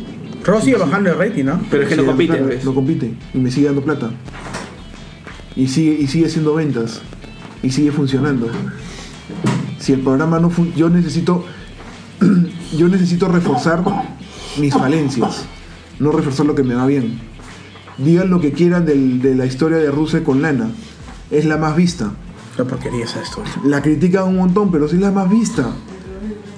Raw 0.45 0.61
sigue 0.61 0.77
bajando 0.77 1.09
el 1.11 1.17
rating, 1.17 1.43
¿no? 1.45 1.59
Pero 1.71 1.83
es 1.83 1.89
que 1.89 1.95
no 1.95 2.05
compite. 2.05 2.59
No 2.63 2.73
compite 2.75 3.13
y 3.33 3.37
me 3.37 3.49
sigue 3.51 3.65
dando 3.67 3.81
plata. 3.83 4.11
Y 5.55 5.67
sigue, 5.67 5.93
y 5.99 6.07
sigue 6.07 6.25
haciendo 6.27 6.53
ventas. 6.53 7.01
Y 7.63 7.71
sigue 7.71 7.91
funcionando. 7.91 8.47
Si 9.79 9.93
el 9.93 10.01
programa 10.01 10.39
no 10.39 10.49
fun- 10.49 10.73
yo 10.75 10.89
necesito 10.89 11.45
yo 12.77 12.87
necesito 12.87 13.27
reforzar 13.27 13.83
mis 14.59 14.73
falencias, 14.73 15.45
no 15.99 16.11
reforzar 16.11 16.45
lo 16.45 16.55
que 16.55 16.63
me 16.63 16.75
va 16.75 16.85
bien. 16.85 17.19
Digan 17.97 18.29
lo 18.29 18.39
que 18.41 18.51
quieran 18.51 18.85
del- 18.85 19.21
de 19.21 19.35
la 19.35 19.45
historia 19.45 19.77
de 19.77 19.89
Rusia 19.91 20.23
con 20.23 20.41
Lana. 20.41 20.69
Es 21.31 21.45
la 21.45 21.57
más 21.57 21.75
vista. 21.75 22.11
La 22.57 22.65
porquería 22.65 23.05
esa 23.05 23.21
historia. 23.21 23.51
La 23.63 23.81
critican 23.81 24.25
un 24.25 24.37
montón, 24.37 24.71
pero 24.71 24.87
sí 24.87 24.95
es 24.95 25.01
la 25.01 25.11
más 25.11 25.29
vista. 25.29 25.69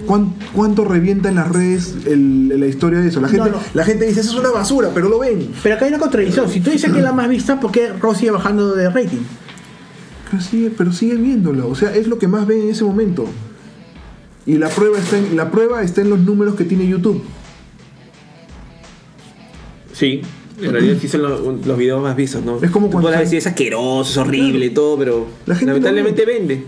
¿Cuán- 0.07 0.33
¿Cuánto 0.53 0.85
revienta 0.85 1.29
en 1.29 1.35
las 1.35 1.49
redes 1.49 1.95
el- 2.07 2.59
la 2.59 2.65
historia 2.65 2.99
de 2.99 3.09
eso? 3.09 3.21
La 3.21 3.27
gente, 3.27 3.49
No, 3.51 3.57
no. 3.57 3.61
la 3.73 3.83
gente 3.83 4.05
dice, 4.07 4.21
eso 4.21 4.31
es 4.31 4.39
una 4.39 4.49
basura, 4.51 4.89
pero 4.93 5.09
lo 5.09 5.19
ven. 5.19 5.49
Pero 5.61 5.75
acá 5.75 5.85
hay 5.85 5.89
una 5.89 5.99
contradicción. 5.99 6.49
Si 6.49 6.61
tú 6.61 6.71
dices 6.71 6.91
que 6.91 6.97
es 6.97 7.03
la 7.03 7.11
más 7.13 7.29
vista, 7.29 7.59
¿por 7.59 7.71
qué 7.71 7.89
Raw 7.93 8.15
sigue 8.15 8.31
bajando 8.31 8.73
de 8.73 8.89
rating? 8.89 9.19
Pero 10.31 10.41
sigue, 10.43 10.71
pero 10.75 10.91
sigue 10.91 11.15
viéndolo. 11.15 11.67
O 11.69 11.75
sea, 11.75 11.93
es 11.95 12.07
lo 12.07 12.17
que 12.17 12.27
más 12.27 12.47
ven 12.47 12.61
en 12.61 12.69
ese 12.69 12.83
momento. 12.83 13.25
Y 14.45 14.57
la 14.57 14.69
prueba 14.69 14.97
está 14.97 15.17
en, 15.17 15.35
la 15.35 15.51
prueba 15.51 15.83
está 15.83 16.01
en 16.01 16.09
los 16.09 16.19
números 16.19 16.55
que 16.55 16.63
tiene 16.63 16.87
YouTube. 16.87 17.21
Sí, 19.93 20.21
en 20.61 20.71
realidad 20.71 20.97
sí 21.01 21.07
son 21.07 21.23
los, 21.23 21.65
los 21.65 21.77
videos 21.77 22.01
más 22.01 22.15
vistos, 22.15 22.43
¿no? 22.43 22.59
Es 22.61 22.71
como 22.71 22.87
Tú 22.87 22.93
cuando 22.93 23.09
sal- 23.11 23.19
decir 23.21 23.39
es 23.39 23.47
asqueroso, 23.47 24.09
es 24.11 24.17
horrible 24.17 24.67
y 24.67 24.69
todo, 24.69 24.97
pero 24.97 25.27
La 25.45 25.55
gente 25.55 25.71
lo 25.73 25.77
lamentablemente 25.79 26.25
vende. 26.25 26.63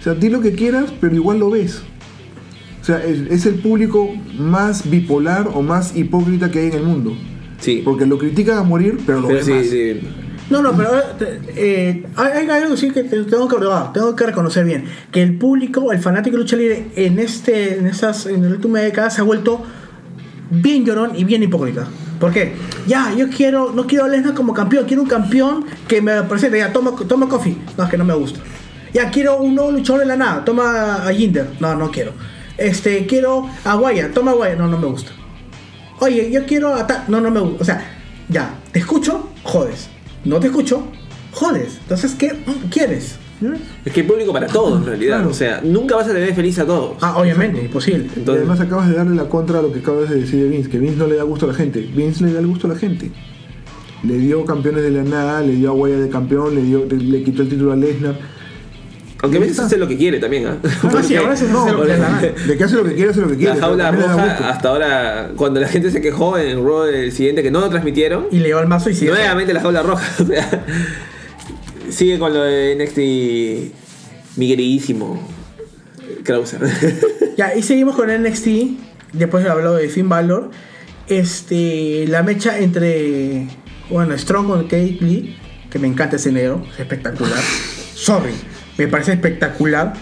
O 0.00 0.02
sea, 0.02 0.14
di 0.14 0.28
lo 0.28 0.40
que 0.40 0.52
quieras, 0.52 0.92
pero 1.00 1.14
igual 1.14 1.38
lo 1.38 1.50
ves. 1.50 1.82
O 2.88 2.90
sea, 2.90 3.04
es, 3.04 3.20
es 3.30 3.44
el 3.44 3.56
público 3.56 4.08
más 4.38 4.88
bipolar 4.88 5.50
o 5.52 5.60
más 5.60 5.94
hipócrita 5.94 6.50
que 6.50 6.60
hay 6.60 6.66
en 6.68 6.72
el 6.72 6.82
mundo. 6.84 7.14
Sí. 7.60 7.82
Porque 7.84 8.06
lo 8.06 8.16
critican 8.16 8.56
a 8.56 8.62
morir, 8.62 8.96
pero 9.04 9.20
lo 9.20 9.28
Pero 9.28 9.44
ven 9.44 9.46
sí, 9.46 9.52
más. 9.52 9.66
sí. 9.66 10.00
No, 10.48 10.62
no, 10.62 10.72
pero 10.74 10.88
eh, 11.54 12.06
hay, 12.16 12.32
hay 12.48 12.62
algo 12.62 12.78
sí 12.78 12.90
que 12.90 13.02
te- 13.04 13.24
tengo 13.24 13.46
que 13.46 13.56
probar, 13.56 13.92
tengo 13.92 14.16
que 14.16 14.24
reconocer 14.24 14.64
bien. 14.64 14.84
Que 15.12 15.22
el 15.22 15.36
público, 15.36 15.92
el 15.92 15.98
fanático 15.98 16.36
de 16.38 16.42
lucha 16.44 16.56
libre 16.56 16.86
en 16.96 17.18
este, 17.18 17.78
en 17.78 17.86
esas, 17.86 18.24
en 18.24 18.42
la 18.44 18.48
última 18.56 18.78
década 18.80 19.10
se 19.10 19.20
ha 19.20 19.24
vuelto 19.24 19.62
bien 20.50 20.86
llorón 20.86 21.10
y 21.14 21.24
bien 21.24 21.42
hipócrita. 21.42 21.86
¿Por 22.18 22.32
qué? 22.32 22.54
Ya, 22.86 23.14
yo 23.14 23.28
quiero, 23.28 23.70
no 23.74 23.86
quiero 23.86 24.06
a 24.06 24.08
Lesnar 24.08 24.32
como 24.32 24.54
campeón, 24.54 24.86
quiero 24.86 25.02
un 25.02 25.08
campeón 25.10 25.66
que 25.86 26.00
me 26.00 26.22
presente, 26.22 26.56
ya, 26.56 26.72
toma, 26.72 26.94
toma 27.06 27.28
coffee. 27.28 27.54
No, 27.76 27.84
es 27.84 27.90
que 27.90 27.98
no 27.98 28.06
me 28.06 28.14
gusta. 28.14 28.40
Ya, 28.94 29.10
quiero 29.10 29.36
un 29.42 29.54
nuevo 29.54 29.70
luchador 29.72 30.00
de 30.00 30.06
la 30.06 30.16
nada, 30.16 30.42
toma 30.46 31.06
a 31.06 31.12
Jinder. 31.12 31.50
No, 31.60 31.74
no 31.74 31.90
quiero. 31.90 32.12
Este, 32.58 33.06
quiero 33.06 33.48
a 33.64 33.74
Guaya, 33.76 34.10
toma 34.12 34.32
a 34.32 34.34
Guaya. 34.34 34.56
No, 34.56 34.68
no 34.68 34.78
me 34.78 34.86
gusta. 34.86 35.12
Oye, 36.00 36.30
yo 36.30 36.44
quiero 36.44 36.74
a 36.74 36.86
ta- 36.86 37.04
No, 37.08 37.20
no 37.20 37.30
me 37.30 37.40
gusta. 37.40 37.62
O 37.62 37.64
sea, 37.64 37.84
ya, 38.28 38.54
te 38.72 38.80
escucho, 38.80 39.30
jodes. 39.42 39.88
No 40.24 40.38
te 40.40 40.48
escucho, 40.48 40.82
jodes. 41.32 41.78
Entonces, 41.82 42.14
¿qué 42.14 42.32
mm, 42.32 42.68
quieres? 42.70 43.16
Es 43.84 43.92
que 43.92 44.00
hay 44.00 44.06
público 44.06 44.32
para 44.32 44.48
todos, 44.48 44.80
en 44.80 44.86
realidad. 44.86 45.18
Claro. 45.18 45.30
O 45.30 45.34
sea, 45.34 45.60
nunca 45.62 45.94
vas 45.94 46.08
a 46.08 46.12
tener 46.12 46.34
feliz 46.34 46.58
a 46.58 46.66
todos. 46.66 46.96
Ah, 47.00 47.16
obviamente, 47.18 47.62
imposible. 47.62 48.06
Y 48.14 48.18
Entonces, 48.18 48.42
además 48.42 48.60
acabas 48.60 48.88
de 48.88 48.96
darle 48.96 49.14
la 49.14 49.28
contra 49.28 49.60
a 49.60 49.62
lo 49.62 49.72
que 49.72 49.78
acabas 49.78 50.10
de 50.10 50.16
decir 50.16 50.42
de 50.42 50.48
Vince, 50.48 50.68
que 50.68 50.78
Vince 50.78 50.96
no 50.96 51.06
le 51.06 51.14
da 51.16 51.22
gusto 51.22 51.44
a 51.44 51.48
la 51.48 51.54
gente. 51.54 51.80
Vince 51.80 52.24
le 52.24 52.32
da 52.32 52.40
el 52.40 52.48
gusto 52.48 52.66
a 52.66 52.70
la 52.70 52.76
gente. 52.76 53.12
Le 54.02 54.14
dio 54.18 54.44
campeones 54.44 54.82
de 54.82 54.90
la 54.90 55.04
nada, 55.04 55.40
le 55.40 55.52
dio 55.54 55.70
a 55.70 55.72
Guaya 55.72 55.98
de 55.98 56.08
campeón, 56.08 56.54
le, 56.56 56.62
dio, 56.62 56.84
le 56.86 57.22
quitó 57.22 57.42
el 57.42 57.48
título 57.48 57.72
a 57.72 57.76
Lesnar. 57.76 58.18
Aunque 59.22 59.38
a 59.38 59.40
veces 59.40 59.58
hace 59.58 59.76
lo 59.76 59.88
que 59.88 59.96
quiere 59.96 60.18
también, 60.18 60.58
sí, 61.02 61.16
ahora 61.16 61.36
se 61.36 61.46
hace 61.46 61.52
lo 61.72 61.82
que 61.82 61.88
le 61.88 61.96
da 61.96 62.08
la 62.08 62.20
gana. 62.20 62.20
De 62.46 62.56
que 62.56 62.64
hace 62.64 62.76
lo 62.76 62.84
que 62.84 62.94
quiere, 62.94 63.10
hace 63.10 63.20
lo 63.20 63.28
que 63.28 63.36
quiere. 63.36 63.54
La 63.54 63.60
jaula 63.60 63.90
roja, 63.90 64.48
hasta 64.48 64.68
ahora, 64.68 65.30
cuando 65.36 65.60
la 65.60 65.68
gente 65.68 65.90
se 65.90 66.00
quejó 66.00 66.38
en 66.38 66.64
Raw 66.64 66.84
el 66.84 67.10
siguiente 67.12 67.42
que 67.42 67.50
no 67.50 67.60
lo 67.60 67.68
transmitieron, 67.68 68.26
Y 68.30 68.38
le 68.38 68.48
llevó 68.48 68.60
el 68.60 68.68
mazo 68.68 68.90
y 68.90 68.94
sigue. 68.94 69.10
nuevamente 69.10 69.52
la 69.52 69.60
jaula 69.60 69.82
roja. 69.82 70.06
o 70.22 70.26
sea, 70.26 70.64
sigue 71.90 72.18
con 72.18 72.32
lo 72.32 72.42
de 72.42 72.76
NXT, 72.76 74.38
mi 74.38 74.48
queridísimo 74.48 75.20
Krauser. 76.24 76.60
Ya, 77.36 77.54
y 77.54 77.62
seguimos 77.62 77.94
con 77.94 78.08
NXT. 78.10 78.48
Después 79.12 79.44
de 79.44 79.50
hablado 79.50 79.76
de 79.76 79.88
Finn 79.88 80.08
Balor. 80.08 80.50
Este, 81.06 82.04
la 82.08 82.22
mecha 82.24 82.58
entre, 82.58 83.46
bueno, 83.90 84.18
Strong 84.18 84.46
con 84.48 84.62
Kate 84.64 84.98
Lee, 85.00 85.36
que 85.70 85.78
me 85.78 85.86
encanta 85.88 86.16
ese 86.16 86.32
negro, 86.32 86.66
es 86.74 86.80
espectacular. 86.80 87.38
Sorry, 87.94 88.32
me 88.78 88.88
parece 88.88 89.12
espectacular. 89.12 89.92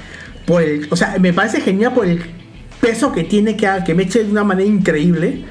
Por 0.46 0.62
el, 0.62 0.86
o 0.90 0.96
sea, 0.96 1.16
me 1.18 1.32
parece 1.32 1.60
genial 1.60 1.92
por 1.92 2.06
el 2.06 2.20
peso 2.80 3.10
que 3.12 3.24
tiene 3.24 3.56
que, 3.56 3.68
que 3.84 3.94
me 3.94 4.04
eche 4.04 4.22
de 4.22 4.30
una 4.30 4.44
manera 4.44 4.68
increíble. 4.68 5.44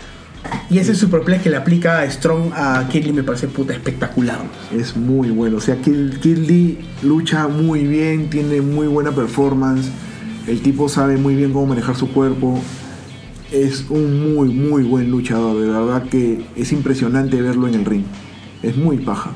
Y 0.70 0.78
ese 0.78 0.96
superplex 0.96 1.44
que 1.44 1.50
le 1.50 1.58
aplica 1.58 2.00
a 2.00 2.10
Strong 2.10 2.54
a 2.54 2.88
Lee 2.92 3.12
me 3.12 3.24
parece 3.24 3.48
puta 3.48 3.74
espectacular. 3.74 4.40
Es 4.72 4.96
muy 4.96 5.30
bueno. 5.32 5.58
O 5.58 5.62
sea, 5.62 5.76
Kid, 5.78 6.20
Kid 6.22 6.38
Lee 6.38 6.78
lucha 7.02 7.48
muy 7.48 7.86
bien, 7.86 8.30
tiene 8.30 8.62
muy 8.62 8.88
buena 8.88 9.12
performance. 9.12 9.90
El 10.48 10.62
tipo 10.62 10.88
sabe 10.88 11.18
muy 11.18 11.36
bien 11.36 11.52
cómo 11.52 11.68
manejar 11.68 11.96
su 11.96 12.12
cuerpo. 12.12 12.60
Es 13.52 13.86
un 13.90 14.36
muy, 14.36 14.50
muy 14.50 14.84
buen 14.84 15.10
luchador. 15.10 15.60
De 15.60 15.68
verdad 15.68 16.04
que 16.04 16.46
es 16.56 16.72
impresionante 16.72 17.42
verlo 17.42 17.68
en 17.68 17.76
el 17.76 17.86
ring. 17.86 18.04
Es 18.62 18.78
muy 18.78 18.98
paja. 18.98 19.32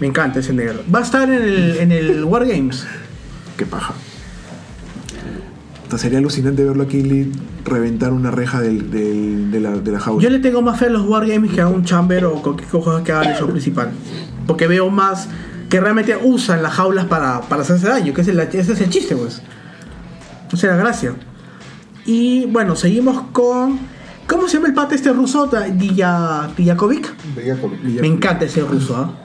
Me 0.00 0.06
encanta 0.06 0.40
ese 0.40 0.52
negro. 0.52 0.80
Va 0.92 1.00
a 1.00 1.02
estar 1.02 1.28
en 1.30 1.42
el, 1.42 1.76
en 1.76 1.92
el 1.92 2.24
Wargames. 2.24 2.86
Qué 3.56 3.66
paja. 3.66 3.94
Entonces, 5.82 6.00
sería 6.02 6.18
alucinante 6.18 6.64
verlo 6.64 6.84
a 6.84 6.86
Kid 6.88 7.04
Lee 7.06 7.32
reventar 7.64 8.12
una 8.12 8.30
reja 8.30 8.60
del- 8.60 8.90
del- 8.90 9.50
de, 9.50 9.60
la, 9.60 9.70
de 9.72 9.90
la 9.92 9.98
jaula. 10.00 10.22
Yo 10.22 10.30
le 10.30 10.38
tengo 10.38 10.62
más 10.62 10.78
fe 10.78 10.86
a 10.86 10.90
los 10.90 11.06
Wargames 11.06 11.50
que 11.52 11.60
a 11.60 11.68
un 11.68 11.84
Chamber 11.84 12.24
o 12.26 12.40
cualquier 12.42 12.68
cosa 12.68 13.02
que 13.04 13.12
haga 13.12 13.32
el 13.32 13.36
show 13.38 13.48
principal. 13.50 13.90
Porque 14.46 14.66
veo 14.66 14.88
más 14.88 15.28
que 15.68 15.80
realmente 15.80 16.16
usan 16.22 16.62
las 16.62 16.74
jaulas 16.74 17.06
para, 17.06 17.42
para 17.42 17.62
hacerse 17.62 17.88
daño, 17.88 18.14
que 18.14 18.22
es 18.22 18.28
el- 18.28 18.38
ese 18.40 18.60
es 18.72 18.80
el 18.80 18.88
chiste, 18.90 19.16
pues. 19.16 19.42
Es 20.52 20.62
la 20.64 20.76
gracia. 20.76 21.12
Y 22.06 22.46
bueno, 22.46 22.74
seguimos 22.76 23.22
con. 23.32 23.78
¿Cómo 24.26 24.46
se 24.48 24.54
llama 24.56 24.68
el 24.68 24.74
pata 24.74 24.94
este 24.94 25.12
ruso? 25.12 25.48
Dija- 25.48 26.48
Dijakovic. 26.56 27.12
Me 28.00 28.06
encanta 28.06 28.44
ese 28.44 28.62
ruso, 28.62 28.96
¿ah? 28.96 29.19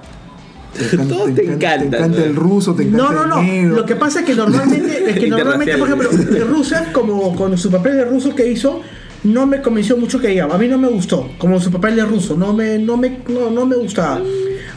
Te 0.77 0.83
encanta, 0.95 1.15
Todo 1.15 1.25
te 1.25 1.45
encanta, 1.45 1.89
Te 1.89 1.97
encanta 1.97 2.23
el 2.23 2.35
ruso, 2.35 2.75
te 2.75 2.83
encanta 2.83 3.03
No, 3.03 3.13
no, 3.13 3.27
no. 3.27 3.39
el 3.39 3.47
negro. 3.47 3.75
Lo 3.77 3.85
que 3.85 3.95
pasa 3.95 4.19
es 4.19 4.25
que 4.25 4.35
normalmente, 4.35 5.03
es 5.09 5.19
que 5.19 5.29
normalmente 5.29 5.77
por 5.77 5.88
ejemplo, 5.88 6.09
Rusia, 6.47 6.91
como 6.91 7.35
con 7.35 7.57
su 7.57 7.71
papel 7.71 7.97
de 7.97 8.05
ruso 8.05 8.35
que 8.35 8.49
hizo, 8.51 8.81
no 9.23 9.47
me 9.47 9.61
convenció 9.61 9.97
mucho 9.97 10.19
que 10.19 10.27
digamos. 10.27 10.55
A 10.55 10.57
mí 10.57 10.67
no 10.67 10.77
me 10.77 10.88
gustó, 10.88 11.31
como 11.38 11.59
su 11.59 11.71
papel 11.71 11.95
de 11.95 12.05
ruso. 12.05 12.35
No 12.35 12.53
me, 12.53 12.77
no 12.77 12.97
me, 12.97 13.19
no, 13.27 13.49
no 13.49 13.65
me 13.65 13.75
gustaba. 13.75 14.21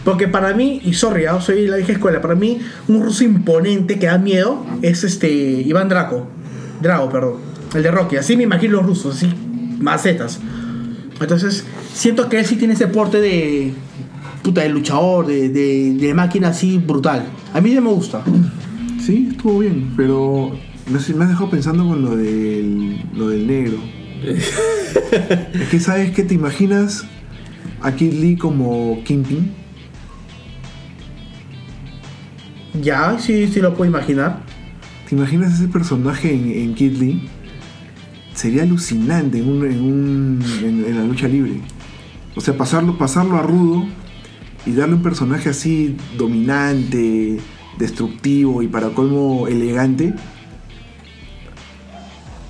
Porque 0.04 0.26
para 0.28 0.54
mí, 0.54 0.80
y 0.84 0.94
sorry, 0.94 1.26
ah, 1.26 1.40
soy 1.40 1.66
la 1.66 1.76
vieja 1.76 1.92
escuela, 1.92 2.20
para 2.22 2.34
mí, 2.34 2.61
un 2.87 3.02
ruso 3.02 3.24
imponente 3.24 3.98
que 3.98 4.06
da 4.06 4.16
miedo 4.16 4.64
es 4.80 5.04
este 5.04 5.28
Iván 5.30 5.88
Draco. 5.88 6.26
Drago, 6.80 7.11
perdón. 7.11 7.34
El 7.74 7.82
de 7.82 7.90
Rocky. 7.90 8.16
Así 8.16 8.37
me 8.37 8.44
imagino 8.44 8.78
los 8.78 8.87
rusos, 8.87 9.16
así, 9.16 9.30
macetas. 9.78 10.40
Entonces, 11.20 11.64
siento 11.92 12.28
que 12.28 12.38
él 12.38 12.46
sí 12.46 12.56
tiene 12.56 12.74
ese 12.74 12.87
porte 12.87 13.20
de. 13.20 13.74
Puta, 14.48 14.62
de 14.62 14.70
luchador, 14.70 15.26
de, 15.26 15.50
de, 15.50 15.92
de 15.92 16.14
máquina 16.14 16.48
así 16.48 16.78
brutal. 16.78 17.26
A 17.52 17.61
mí 17.61 17.70
sí 17.70 17.80
me 17.80 17.90
gusta. 17.90 18.22
Sí, 19.04 19.28
estuvo 19.30 19.58
bien, 19.58 19.92
pero 19.96 20.52
me 20.90 20.96
has, 20.98 21.08
me 21.11 21.24
has 21.24 21.30
dejado 21.30 21.50
pensando 21.50 21.87
con 21.87 22.02
lo 22.02 22.16
del, 22.16 22.98
lo 23.14 23.28
del 23.28 23.46
negro. 23.46 23.76
es 25.52 25.68
que, 25.70 25.78
¿sabes 25.80 26.12
qué? 26.12 26.22
¿Te 26.22 26.32
imaginas 26.34 27.04
a 27.82 27.92
Kid 27.92 28.14
Lee 28.14 28.37
como 28.37 29.02
Kingpin? 29.04 29.52
Ya, 32.80 33.18
sí, 33.18 33.48
sí 33.48 33.61
lo 33.61 33.74
puedo 33.74 33.90
imaginar. 33.90 34.40
¿Te 35.08 35.14
imaginas 35.14 35.54
ese 35.54 35.68
personaje 35.68 36.32
en, 36.32 36.50
en 36.50 36.74
Kid 36.74 36.96
Lee? 36.98 37.28
Sería 38.34 38.62
alucinante 38.62 39.38
en, 39.38 39.48
un- 39.48 39.66
en 39.66 39.80
un- 39.82 40.42
en- 40.64 40.84
en 40.87 40.96
la 40.96 41.04
lucha 41.04 41.28
libre. 41.28 41.61
O 42.37 42.40
sea, 42.40 42.56
pasarlo, 42.56 42.96
pasarlo 42.96 43.37
a 43.37 43.42
rudo 43.42 43.84
y 44.66 44.73
darle 44.73 44.94
un 44.97 45.03
personaje 45.03 45.49
así 45.49 45.97
dominante, 46.16 47.38
destructivo 47.79 48.62
y 48.62 48.68
para 48.68 48.88
colmo 48.90 49.47
elegante. 49.49 50.14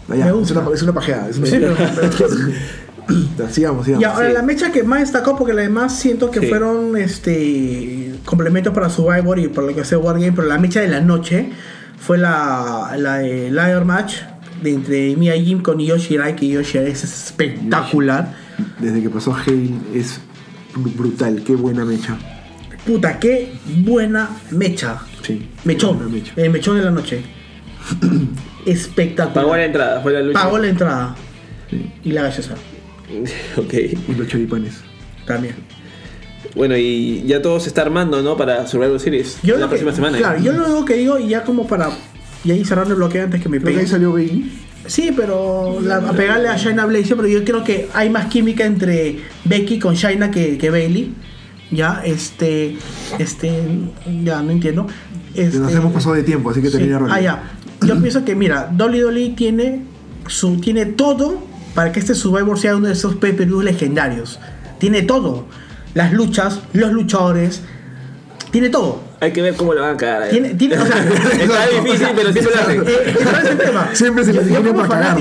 Ya, 0.09 0.15
Me 0.15 0.27
es, 0.29 0.33
gusta. 0.33 0.61
una, 0.61 0.75
es 0.75 0.83
una 0.83 0.93
pajeada. 0.95 1.29
es 1.29 1.37
una- 1.39 1.47
Sí, 1.47 1.57
pero- 1.61 1.77
Ya, 3.39 3.49
sigamos, 3.49 3.87
sigamos. 3.87 4.03
Y 4.03 4.05
ahora 4.05 4.29
sí. 4.29 4.35
la 4.35 4.43
mecha 4.43 4.71
que 4.71 4.83
más 4.83 5.01
destacó, 5.01 5.35
porque 5.37 5.53
además 5.55 5.99
siento 5.99 6.31
que 6.31 6.41
Sí. 6.41 6.47
fueron 6.47 6.95
este 6.97 8.13
complementos 8.27 8.75
para 8.75 8.91
Survivor 8.91 9.39
y 9.39 9.49
por 9.49 9.65
lo 9.65 9.75
que 9.75 9.81
hace 9.81 9.97
Wargame, 9.97 10.33
pero 10.33 10.47
la 10.47 10.59
mecha 10.59 10.81
de 10.83 10.89
la 10.89 11.01
noche 11.01 11.51
fue 11.99 12.19
la, 12.19 12.95
la 12.99 13.17
de 13.19 13.51
Liar 13.51 13.87
Match 13.87 14.17
de 14.63 14.75
entre 14.75 15.17
Mia 15.17 15.33
Jim 15.35 15.63
con 15.63 15.79
Yoshi 15.79 16.19
Rai, 16.19 16.37
que 16.37 16.49
Yoshi 16.49 16.79
Rai 16.79 16.91
es 16.91 17.03
espectacular. 17.03 18.35
Desde 18.79 19.01
que 19.01 19.09
pasó 19.09 19.35
Hale 19.35 19.71
es 19.95 20.21
Brutal, 20.79 21.43
qué 21.45 21.55
buena 21.55 21.85
mecha. 21.85 22.17
Puta, 22.87 23.19
qué 23.19 23.53
buena 23.85 24.31
mecha. 24.51 24.99
Sí. 25.23 25.47
Mechón. 25.65 25.97
Buena 25.99 26.13
mecha. 26.13 26.33
El 26.37 26.51
mechón 26.51 26.77
de 26.79 26.85
la 26.85 26.91
noche. 26.91 27.23
Espectacular. 28.67 29.35
Pagó 29.35 29.57
la 29.57 29.65
entrada, 29.65 30.01
fue 30.01 30.13
la 30.13 30.23
lucha. 30.23 30.43
Pagó 30.43 30.59
la 30.59 30.69
entrada. 30.69 31.17
Sí. 31.71 31.91
Y 32.05 32.13
la 32.13 32.23
gaseosa. 32.23 32.55
Ok. 33.57 33.75
Y 33.75 34.15
los 34.17 34.29
choripanes. 34.29 34.81
También. 35.27 35.55
Bueno, 36.55 36.77
y 36.77 37.25
ya 37.27 37.43
todo 37.43 37.61
se 37.61 37.69
está 37.69 37.83
armando, 37.83 38.23
¿no? 38.23 38.37
Para 38.37 38.67
Survivor 38.67 38.99
Series. 39.01 39.39
Yo 39.43 39.57
la 39.57 39.67
que, 39.67 39.69
próxima 39.69 39.93
semana. 39.93 40.19
Claro, 40.19 40.41
yo 40.41 40.53
lo 40.53 40.67
único 40.67 40.85
que 40.85 40.95
digo, 40.95 41.19
y 41.19 41.29
ya 41.29 41.45
como 41.45 41.67
para. 41.67 41.91
Y 42.45 42.53
ahí 42.53 42.65
cerrando 42.65 42.95
el 42.95 42.99
bloqueo 42.99 43.25
antes 43.25 43.43
que 43.43 43.49
me 43.49 43.61
pegue. 43.61 43.81
ahí 43.81 43.87
salió 43.87 44.13
Bailey. 44.13 44.51
Sí, 44.89 45.13
pero 45.15 45.79
la- 45.81 45.97
a 45.99 46.13
pegarle 46.13 46.49
a 46.49 46.57
Shaina 46.57 46.85
Blazer, 46.87 47.17
pero 47.17 47.29
yo 47.29 47.45
creo 47.45 47.63
que 47.63 47.89
hay 47.95 48.11
más 48.11 48.27
química 48.27 48.65
entre 48.65 49.21
Becky 49.45 49.79
con 49.79 49.95
Shaina 49.95 50.31
que, 50.31 50.59
que 50.59 50.71
Bailey. 50.71 51.15
Ya, 51.71 52.01
este. 52.05 52.77
Este. 53.19 53.53
Ya, 54.25 54.43
no 54.43 54.51
entiendo. 54.51 54.87
Este, 55.35 55.59
Nos 55.59 55.73
hemos 55.75 55.93
pasado 55.93 56.15
de 56.15 56.23
tiempo, 56.23 56.51
así 56.51 56.61
que 56.63 56.69
Sí. 56.71 56.79
termina 56.79 56.99
rápido. 56.99 57.15
Ah, 57.15 57.21
ya. 57.21 57.43
Yo 57.87 58.01
pienso 58.01 58.25
que, 58.25 58.35
mira, 58.35 58.71
WWE 58.77 59.35
tiene, 59.37 59.83
su, 60.27 60.57
tiene 60.61 60.87
todo 60.87 61.47
para 61.75 61.93
que 61.93 62.01
este 62.01 62.15
Survivor 62.15 62.59
sea 62.59 62.75
uno 62.75 62.87
de 62.89 62.95
esos 62.95 63.15
pay 63.17 63.37
legendarios. 63.63 64.41
Tiene 64.79 65.03
todo. 65.03 65.47
Las 65.95 66.13
luchas, 66.13 66.61
los 66.73 66.93
luchadores. 66.93 67.63
Tiene 68.51 68.71
todo. 68.71 69.01
Hay 69.21 69.33
que 69.33 69.43
ver 69.43 69.55
cómo 69.55 69.75
lo 69.75 69.83
van 69.83 69.95
a 69.95 69.97
cagar. 69.97 70.23
ahí. 70.23 70.31
Tiene, 70.31 70.55
tiene, 70.55 70.79
o 70.79 70.87
sea, 70.87 70.97
Está 71.41 71.67
difícil, 71.69 72.09
pero 72.17 72.33
siempre 72.33 72.55
lo 72.55 72.61
hacen. 72.63 72.83
eh, 72.87 73.15
¿cuál 73.23 73.45
es 73.45 73.51
el 73.51 73.59
tema? 73.59 73.91
Siempre 73.93 74.25
se 74.25 74.33
les 74.33 74.49
como 74.49 74.75
para 74.87 75.15
cagar, 75.17 75.19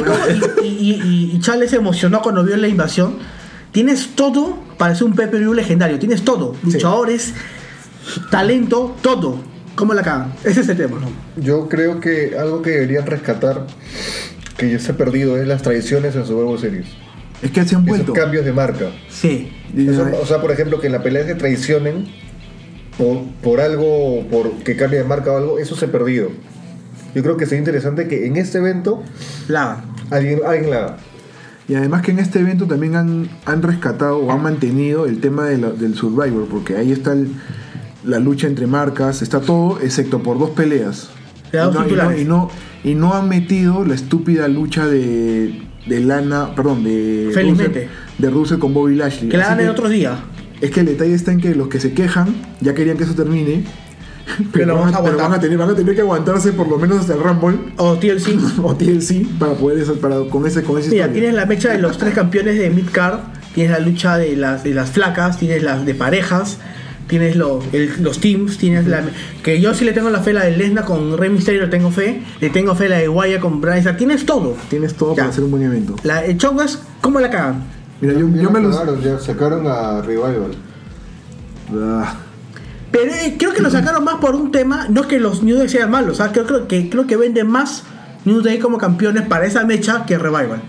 Y, 0.64 0.68
y, 0.68 0.92
y- 1.04 1.32
y 1.36 1.40
Charles 1.42 1.70
se 1.72 1.76
emocionó 1.78 2.22
cuando 2.22 2.44
vio 2.44 2.56
la 2.58 2.68
invasión. 2.68 3.16
Tienes 3.72 4.16
todo 4.16 4.58
para 4.78 4.96
ser 4.96 5.04
un 5.06 5.14
pay 5.16 5.28
legendario. 5.54 6.00
Tienes 6.00 6.24
todo. 6.24 6.56
Luchadores, 6.64 7.34
talento, 8.32 8.96
todo. 9.02 9.40
¿Cómo 9.76 9.94
la 9.94 10.02
cagan? 10.02 10.34
Ese 10.44 10.62
es 10.62 10.70
el 10.70 10.78
tema. 10.78 10.98
Yo 11.36 11.68
creo 11.70 12.00
que 12.00 12.36
algo 12.40 12.62
que 12.62 12.72
deberían 12.72 13.06
rescatar, 13.06 13.68
que 14.58 14.72
ya 14.72 14.80
se 14.80 14.92
ha 14.94 14.98
perdido, 14.98 15.38
es 15.38 15.48
las 15.48 15.62
tradiciones 15.62 16.16
en 16.16 16.26
Survivor 16.26 16.60
Series. 16.60 16.88
Es 17.44 17.52
que 17.52 17.64
se 17.66 17.76
han 17.76 17.84
Esos 17.84 17.86
vuelto. 17.86 18.14
cambios 18.14 18.44
de 18.46 18.54
marca. 18.54 18.86
Sí. 19.10 19.52
Eso, 19.78 20.08
o 20.20 20.26
sea, 20.26 20.42
por 20.42 20.52
ejemplo, 20.52 20.80
que 20.80 20.88
en 20.88 20.94
la 20.94 21.04
pelea 21.04 21.26
se 21.26 21.36
traicionen 21.36 22.08
por, 22.98 23.24
por 23.44 23.62
algo, 23.62 24.26
por 24.30 24.52
que 24.64 24.76
cambie 24.76 25.00
de 25.00 25.06
marca 25.06 25.32
o 25.32 25.38
algo, 25.38 25.60
eso 25.60 25.76
se 25.76 25.86
ha 25.86 25.92
perdido. 25.92 26.30
Yo 27.16 27.24
creo 27.24 27.38
que 27.38 27.46
sería 27.46 27.60
interesante 27.60 28.08
que 28.08 28.28
en 28.28 28.36
este 28.36 28.58
evento 28.60 29.02
La 29.48 29.84
alguien, 30.12 30.40
alguien 30.46 30.70
la. 30.72 30.98
Y 31.68 31.76
además 31.76 32.02
que 32.02 32.12
en 32.12 32.20
este 32.20 32.40
evento 32.40 32.66
también 32.66 32.96
han, 32.96 33.28
han 33.46 33.62
rescatado 33.62 34.18
o 34.20 34.32
han 34.32 34.42
mantenido 34.42 35.06
el 35.06 35.20
tema 35.20 35.46
de 35.46 35.58
la- 35.58 35.72
del 35.72 35.96
Survivor, 35.96 36.46
porque 36.50 36.76
ahí 36.78 36.92
está 36.92 37.12
el- 37.14 37.30
la 38.06 38.20
lucha 38.20 38.48
entre 38.48 38.68
marcas, 38.68 39.22
está 39.22 39.42
todo, 39.42 39.80
excepto 39.82 40.24
por 40.24 40.40
dos 40.40 40.52
peleas. 40.52 41.10
Y, 41.52 41.58
no, 41.58 41.70
y, 41.70 41.74
no, 41.74 41.84
titulares. 41.84 42.22
y, 42.22 42.26
no, 42.26 42.50
y 42.86 42.96
no 42.96 43.14
han 43.16 43.28
metido 43.28 43.84
la 43.84 43.96
estúpida 43.96 44.48
lucha 44.48 44.86
de, 44.88 45.62
de 45.88 46.00
Lana, 46.00 46.56
perdón, 46.56 46.84
de 46.86 47.32
Felizmente. 47.34 47.82
Russell, 47.88 48.22
de 48.24 48.30
Russell 48.30 48.58
con 48.60 48.74
Bobby 48.74 48.96
Lashley. 48.96 49.30
Que 49.30 49.38
la 49.38 49.46
hagan 49.48 49.62
en 49.62 49.70
otros 49.70 49.90
días. 49.90 50.20
Es 50.62 50.72
que 50.72 50.80
el 50.82 50.86
detalle 50.88 51.14
está 51.14 51.32
en 51.32 51.40
que 51.40 51.54
los 51.56 51.68
que 51.68 51.80
se 51.80 51.94
quejan 51.94 52.36
ya 52.62 52.74
querían 52.74 52.98
que 52.98 53.04
eso 53.04 53.14
termine, 53.14 53.64
pero, 54.52 54.78
van, 54.80 54.94
a 54.94 55.04
pero 55.04 55.18
van 55.18 55.34
a 55.34 55.40
tener, 55.40 55.58
van 55.58 55.70
a 55.70 55.76
tener 55.76 55.96
que 55.96 56.02
aguantarse 56.02 56.52
por 56.52 56.68
lo 56.68 56.78
menos 56.78 57.00
hasta 57.00 57.14
el 57.14 57.20
Rumble 57.22 57.58
O 57.78 57.96
TLC. 57.98 58.38
o 58.64 58.76
TLC 58.76 59.26
para 59.40 59.54
poder 59.54 59.86
para, 60.00 60.20
con 60.30 60.46
ese 60.46 60.64
con 60.64 60.78
ese 60.80 60.90
Mira, 60.90 61.08
tienes 61.12 61.34
la 61.34 61.46
mecha 61.46 61.72
de 61.72 61.78
los 61.80 61.98
tres 61.98 62.14
campeones 62.14 62.58
de 62.58 62.70
Midcard, 62.70 63.20
tienes 63.56 63.72
la 63.72 63.80
lucha 63.80 64.18
de 64.18 64.36
las, 64.36 64.64
de 64.64 64.74
las 64.74 64.90
flacas, 64.92 65.38
tienes 65.38 65.64
las 65.64 65.86
de 65.86 65.94
parejas, 65.96 66.58
tienes 67.08 67.36
lo- 67.38 67.62
el- 67.72 67.92
los 68.04 68.20
teams, 68.20 68.58
tienes 68.58 68.86
la. 68.88 69.04
Que 69.44 69.62
yo 69.62 69.74
sí 69.74 69.86
le 69.86 69.94
tengo 69.94 70.10
la 70.10 70.20
fe, 70.22 70.34
la 70.34 70.44
de 70.44 70.58
Lesnar 70.58 70.84
con 70.86 71.18
Rey 71.18 71.30
Mysterio, 71.30 71.62
le 71.62 71.68
tengo 71.68 71.90
fe, 71.92 72.22
le 72.42 72.50
tengo 72.50 72.76
fe 72.76 72.90
la 72.90 72.98
de 72.98 73.08
Guaya 73.08 73.40
con 73.40 73.62
Starr, 73.64 73.96
tienes 73.96 74.26
todo. 74.26 74.58
Tienes 74.70 74.96
todo 74.96 75.12
Ya. 75.12 75.18
para 75.24 75.30
hacer 75.30 75.44
un 75.44 75.52
buen 75.52 75.64
evento. 75.64 75.96
La, 76.04 76.26
el 76.26 76.38
show 76.38 76.60
es, 76.62 76.80
¿cómo 77.00 77.20
la 77.22 77.30
cagan? 77.30 77.77
Mira, 78.02 78.14
yo, 78.14 78.28
me 78.28 78.42
lo 78.62 78.68
los. 78.70 78.78
cagaron, 78.78 79.02
ya 79.02 79.20
sacaron 79.20 79.68
a 79.68 80.02
Revival. 80.02 80.52
Ah, 81.74 82.16
Pero 82.92 83.12
eh, 83.14 83.36
creo 83.38 83.54
que 83.54 83.62
lo 83.62 83.70
sacaron 83.70 84.04
más 84.04 84.16
por 84.16 84.36
un 84.36 84.52
tema, 84.52 84.88
no 84.90 85.08
que 85.08 85.20
los 85.20 85.44
New 85.44 85.58
Day 85.58 85.68
sean 85.70 85.92
malos, 85.92 86.14
o 86.14 86.16
sea, 86.24 86.32
creo, 86.32 86.46
creo 86.46 86.68
que, 86.68 86.90
creo 86.90 87.06
que 87.08 87.18
venden 87.18 87.48
más 87.48 87.84
New 88.26 88.42
Day 88.42 88.60
como 88.60 88.78
campeones 88.78 89.24
para 89.28 89.46
esa 89.46 89.66
mecha 89.66 90.06
que 90.06 90.18
Revival. 90.18 90.62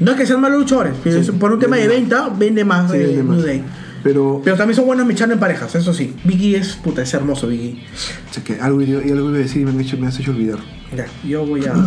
No 0.00 0.12
es 0.12 0.16
que 0.16 0.26
sean 0.26 0.40
malos 0.40 0.58
luchadores, 0.60 0.94
pero 1.04 1.22
Sí, 1.22 1.30
es 1.30 1.36
por 1.36 1.52
un 1.52 1.58
tema 1.58 1.76
de 1.76 1.86
venta 1.88 2.28
vende 2.28 2.64
más 2.64 2.90
sí, 2.90 2.96
eh, 2.96 3.06
vende 3.06 3.22
más. 3.22 3.36
New 3.36 3.46
Day. 3.46 3.64
Pero, 4.02 4.40
Pero 4.44 4.56
también 4.56 4.76
son 4.76 4.84
buenos 4.86 5.06
mechando 5.06 5.32
en 5.34 5.40
parejas, 5.40 5.74
eso 5.74 5.94
sí. 5.94 6.14
Biggie 6.24 6.56
es 6.58 6.74
puta, 6.76 7.02
es 7.02 7.14
hermoso 7.14 7.46
Biggie. 7.48 7.82
o 8.30 8.34
sea, 8.34 8.44
que 8.44 8.60
algo, 8.60 8.80
iba- 8.82 9.00
algo 9.00 9.28
iba 9.30 9.38
a 9.38 9.40
decir 9.40 9.62
y 9.62 9.64
me, 9.64 9.70
han 9.70 9.80
hecho, 9.80 9.96
me 9.96 10.06
has 10.06 10.18
hecho 10.18 10.30
olvidar. 10.30 10.58
Ya, 10.96 11.06
yo 11.26 11.44
voy 11.46 11.64
a. 11.66 11.74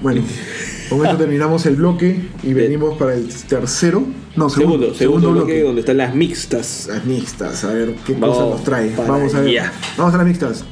Bueno, 0.00 0.22
con 0.88 1.04
esto 1.04 1.16
terminamos 1.18 1.66
el 1.66 1.76
bloque 1.76 2.28
y 2.42 2.52
venimos 2.52 2.96
para 2.98 3.14
el 3.14 3.28
tercero. 3.28 4.04
No, 4.36 4.48
segundo. 4.48 4.94
Segundo, 4.94 4.94
segundo 4.94 5.30
bloque 5.32 5.62
donde 5.62 5.80
están 5.80 5.96
las 5.96 6.14
mixtas. 6.14 6.88
Las 6.88 7.04
mixtas, 7.04 7.64
a 7.64 7.72
ver 7.72 7.94
qué 8.06 8.14
cosas 8.14 8.48
nos 8.48 8.64
trae. 8.64 8.94
Vamos 8.96 9.34
a 9.34 9.40
ver. 9.40 9.50
allá. 9.50 9.72
Vamos 9.96 10.14
a 10.14 10.18
las 10.18 10.26
mixtas. 10.26 10.64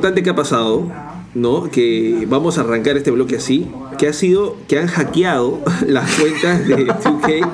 Importante 0.00 0.22
que 0.22 0.30
ha 0.30 0.34
pasado, 0.34 0.90
¿no? 1.34 1.70
Que 1.70 2.24
vamos 2.26 2.56
a 2.56 2.62
arrancar 2.62 2.96
este 2.96 3.10
bloque 3.10 3.36
así, 3.36 3.70
que 3.98 4.08
ha 4.08 4.14
sido 4.14 4.56
que 4.66 4.78
han 4.78 4.86
hackeado 4.86 5.60
las 5.86 6.10
cuentas 6.14 6.66
de 6.66 6.86
2K 6.86 7.48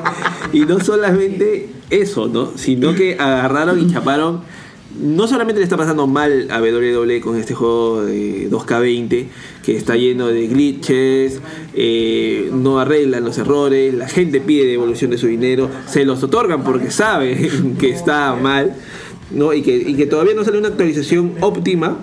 y 0.52 0.60
no 0.60 0.78
solamente 0.78 1.68
eso, 1.90 2.28
¿no? 2.28 2.52
Sino 2.56 2.94
que 2.94 3.14
agarraron 3.14 3.80
y 3.80 3.92
chaparon. 3.92 4.42
No 4.96 5.26
solamente 5.26 5.58
le 5.58 5.64
está 5.64 5.76
pasando 5.76 6.06
mal 6.06 6.48
a 6.50 6.60
WWE 6.60 7.20
con 7.20 7.36
este 7.36 7.52
juego 7.52 8.04
de 8.04 8.48
2K20, 8.48 9.26
que 9.64 9.76
está 9.76 9.96
lleno 9.96 10.28
de 10.28 10.46
glitches, 10.46 11.40
eh, 11.74 12.48
no 12.52 12.78
arreglan 12.78 13.24
los 13.24 13.36
errores, 13.36 13.92
la 13.92 14.08
gente 14.08 14.40
pide 14.40 14.66
devolución 14.66 15.10
de 15.10 15.18
su 15.18 15.26
dinero, 15.26 15.68
se 15.86 16.06
los 16.06 16.22
otorgan 16.22 16.62
porque 16.62 16.90
saben 16.90 17.76
que 17.80 17.90
está 17.90 18.36
mal. 18.36 18.76
¿No? 19.30 19.52
Y, 19.52 19.62
que, 19.62 19.76
y 19.76 19.94
que 19.94 20.06
todavía 20.06 20.34
no 20.34 20.44
sale 20.44 20.58
una 20.58 20.68
actualización 20.68 21.34
óptima 21.40 21.98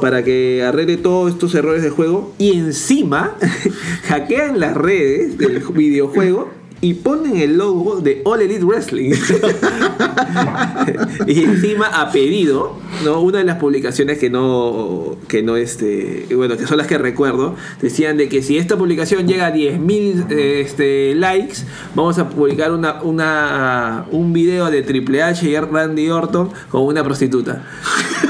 para 0.00 0.22
que 0.22 0.62
arregle 0.62 0.96
todos 0.96 1.32
estos 1.32 1.54
errores 1.54 1.82
del 1.82 1.92
juego 1.92 2.34
y 2.38 2.52
encima 2.58 3.36
hackean 4.04 4.60
las 4.60 4.76
redes 4.76 5.38
del 5.38 5.60
videojuego 5.60 6.50
y 6.80 6.94
ponen 6.94 7.36
el 7.36 7.58
logo 7.58 8.00
de 8.00 8.22
All 8.24 8.42
Elite 8.42 8.64
Wrestling. 8.64 9.10
y 11.26 11.42
encima 11.42 11.86
a 11.86 12.12
pedido, 12.12 12.76
¿no? 13.04 13.20
Una 13.20 13.38
de 13.38 13.44
las 13.44 13.58
publicaciones 13.58 14.18
que 14.18 14.30
no, 14.30 15.16
que 15.26 15.42
no 15.42 15.56
este, 15.56 16.26
bueno, 16.34 16.56
que 16.56 16.66
son 16.66 16.78
las 16.78 16.86
que 16.86 16.98
recuerdo, 16.98 17.56
decían 17.82 18.16
de 18.16 18.28
que 18.28 18.42
si 18.42 18.58
esta 18.58 18.76
publicación 18.76 19.26
llega 19.26 19.46
a 19.46 19.54
10.000 19.54 20.30
este, 20.30 21.14
likes, 21.16 21.58
vamos 21.94 22.18
a 22.18 22.28
publicar 22.28 22.72
una, 22.72 23.02
una, 23.02 24.06
un 24.12 24.32
video 24.32 24.70
de 24.70 24.82
Triple 24.82 25.22
H 25.22 25.48
y 25.48 25.58
Randy 25.58 26.10
Orton 26.10 26.50
con 26.70 26.82
una 26.82 27.02
prostituta. 27.02 27.64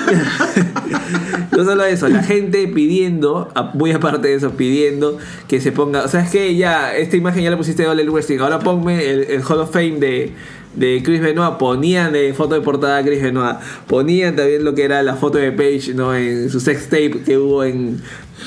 no 1.57 1.65
solo 1.65 1.85
eso, 1.85 2.09
la 2.09 2.23
gente 2.23 2.67
pidiendo, 2.69 3.53
muy 3.75 3.93
aparte 3.93 4.29
de 4.29 4.35
eso, 4.35 4.51
pidiendo 4.53 5.19
que 5.49 5.61
se 5.61 5.73
ponga, 5.73 6.05
o 6.05 6.09
sea, 6.09 6.23
es 6.23 6.31
que 6.31 6.57
ya, 6.57 6.97
esta 6.97 7.17
imagen 7.17 7.43
ya 7.43 7.51
la 7.51 7.57
pusiste 7.57 7.83
de 7.83 7.89
All 7.89 7.99
Elite 7.99 8.13
Wrestling, 8.13 8.39
ahora 8.39 8.59
ponme 8.59 9.11
el, 9.11 9.43
Hall 9.43 9.61
of 9.61 9.73
Fame 9.73 9.99
de, 9.99 10.33
de 10.75 11.03
Chris 11.05 11.21
Benoit, 11.21 11.57
ponían 11.59 12.13
de 12.13 12.33
foto 12.35 12.55
de 12.55 12.61
portada 12.61 12.99
a 12.99 13.03
Chris 13.03 13.23
Benoit, 13.23 13.57
ponían 13.87 14.37
también 14.37 14.65
lo 14.65 14.75
que 14.75 14.85
era 14.85 15.03
la 15.03 15.17
foto 15.17 15.39
de 15.39 15.53
Page, 15.53 15.95
¿no? 15.95 16.15
En 16.15 16.51
su 16.51 16.61
sex 16.61 16.85
tape 16.85 17.23
que 17.25 17.39
hubo 17.39 17.65
en 17.65 18.01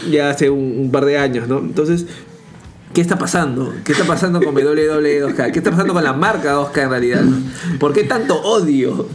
ya 0.09 0.29
hace 0.29 0.49
un, 0.49 0.77
un 0.79 0.91
par 0.91 1.05
de 1.05 1.17
años, 1.17 1.47
¿no? 1.47 1.59
Entonces, 1.59 2.05
¿Qué 2.93 2.99
está 2.99 3.17
pasando? 3.17 3.73
¿Qué 3.85 3.93
está 3.93 4.03
pasando 4.03 4.41
con 4.41 4.53
WWE 4.53 5.23
2K? 5.23 5.51
¿Qué 5.53 5.59
está 5.59 5.71
pasando 5.71 5.93
con 5.93 6.03
la 6.03 6.11
marca 6.11 6.55
2K 6.55 6.83
en 6.83 6.89
realidad? 6.89 7.23
¿Por 7.79 7.93
qué 7.93 8.03
tanto 8.03 8.41
odio? 8.41 9.07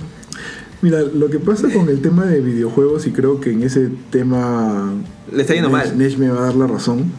Mira, 0.82 1.00
lo 1.02 1.30
que 1.30 1.38
pasa 1.38 1.68
con 1.72 1.88
el 1.88 2.00
tema 2.02 2.26
de 2.26 2.40
videojuegos, 2.40 3.06
y 3.06 3.10
creo 3.12 3.40
que 3.40 3.50
en 3.52 3.62
ese 3.62 3.90
tema 4.10 4.92
Le 5.32 5.40
está 5.42 5.54
yendo 5.54 5.68
Nesh- 5.68 5.72
mal. 5.72 5.98
Nesh 5.98 6.16
me 6.18 6.28
va 6.28 6.38
a 6.40 6.42
dar 6.46 6.54
la 6.54 6.66
razón, 6.66 7.12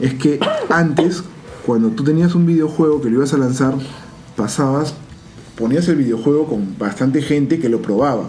es 0.00 0.14
que 0.14 0.38
antes, 0.68 1.22
cuando 1.66 1.88
tú 1.90 2.04
tenías 2.04 2.34
un 2.34 2.44
videojuego 2.46 3.00
que 3.00 3.08
lo 3.10 3.16
ibas 3.16 3.32
a 3.32 3.38
lanzar, 3.38 3.74
pasabas, 4.36 4.94
ponías 5.56 5.88
el 5.88 5.96
videojuego 5.96 6.46
con 6.46 6.76
bastante 6.78 7.22
gente 7.22 7.58
que 7.58 7.68
lo 7.68 7.80
probaba. 7.80 8.28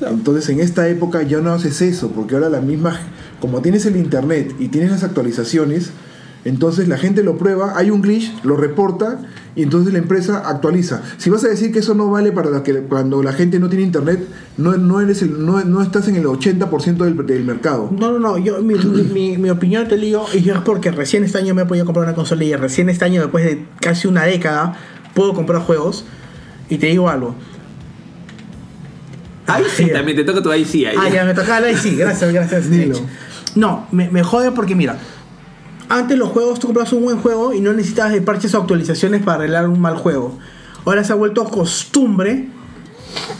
Entonces 0.00 0.48
en 0.48 0.58
esta 0.58 0.88
época 0.88 1.22
ya 1.22 1.40
no 1.40 1.52
haces 1.52 1.80
eso, 1.80 2.10
porque 2.10 2.34
ahora 2.34 2.48
la 2.48 2.60
misma, 2.60 2.98
como 3.40 3.62
tienes 3.62 3.86
el 3.86 3.96
internet 3.96 4.52
y 4.58 4.66
tienes 4.68 4.90
las 4.90 5.04
actualizaciones, 5.04 5.90
entonces 6.44 6.88
la 6.88 6.98
gente 6.98 7.22
lo 7.22 7.36
prueba, 7.38 7.74
hay 7.76 7.90
un 7.90 8.02
glitch, 8.02 8.32
lo 8.44 8.56
reporta 8.56 9.20
y 9.54 9.62
entonces 9.62 9.92
la 9.92 9.98
empresa 10.00 10.42
actualiza. 10.48 11.02
Si 11.18 11.28
vas 11.30 11.44
a 11.44 11.48
decir 11.48 11.72
que 11.72 11.78
eso 11.80 11.94
no 11.94 12.10
vale 12.10 12.32
para 12.32 12.50
la 12.50 12.62
que, 12.62 12.74
cuando 12.80 13.22
la 13.22 13.32
gente 13.32 13.58
no 13.60 13.68
tiene 13.68 13.84
internet, 13.84 14.26
no, 14.56 14.76
no, 14.76 15.00
eres 15.00 15.22
el, 15.22 15.44
no, 15.44 15.62
no 15.64 15.82
estás 15.82 16.08
en 16.08 16.16
el 16.16 16.24
80% 16.24 16.96
del, 16.96 17.26
del 17.26 17.44
mercado. 17.44 17.90
No, 17.96 18.12
no, 18.12 18.18
no, 18.18 18.38
yo, 18.38 18.60
mi, 18.62 18.74
mi, 18.74 19.02
mi- 19.12 19.38
mi 19.38 19.50
opinión 19.50 19.86
te 19.86 19.96
digo, 19.96 20.26
y 20.34 20.48
es 20.48 20.58
porque 20.64 20.90
recién 20.90 21.22
este 21.24 21.38
año 21.38 21.54
me 21.54 21.62
he 21.62 21.66
podido 21.66 21.84
comprar 21.84 22.06
una 22.06 22.14
consola 22.14 22.42
y 22.44 22.54
recién 22.56 22.88
este 22.88 23.04
año, 23.04 23.20
después 23.20 23.44
de 23.44 23.64
casi 23.80 24.08
una 24.08 24.24
década, 24.24 24.74
puedo 25.14 25.34
comprar 25.34 25.60
juegos. 25.62 26.04
Y 26.70 26.78
te 26.78 26.86
digo 26.86 27.08
algo. 27.10 27.34
Ahí 29.46 29.64
sí, 29.76 29.86
también 29.92 30.16
te 30.16 30.24
toca 30.24 30.42
tu 30.42 30.50
ahí 30.50 30.64
sí. 30.64 30.84
Ahí 30.86 30.96
Ah, 30.98 31.08
ya 31.08 31.24
me 31.24 31.34
tocaba 31.34 31.70
y 31.70 31.76
sí, 31.76 31.96
gracias, 31.96 32.32
gracias. 32.32 32.70
Dilo. 32.70 32.98
No, 33.54 33.86
me, 33.92 34.08
me 34.10 34.22
jode 34.22 34.52
porque 34.52 34.74
mira, 34.74 34.96
antes 35.98 36.18
los 36.18 36.30
juegos 36.30 36.58
tú 36.58 36.68
comprabas 36.68 36.92
un 36.92 37.02
buen 37.02 37.18
juego 37.18 37.52
y 37.52 37.60
no 37.60 37.72
necesitabas 37.72 38.12
de 38.12 38.22
parches 38.22 38.54
o 38.54 38.58
actualizaciones 38.58 39.22
para 39.22 39.38
arreglar 39.38 39.68
un 39.68 39.80
mal 39.80 39.96
juego. 39.96 40.38
Ahora 40.84 41.04
se 41.04 41.12
ha 41.12 41.16
vuelto 41.16 41.44
costumbre. 41.44 42.48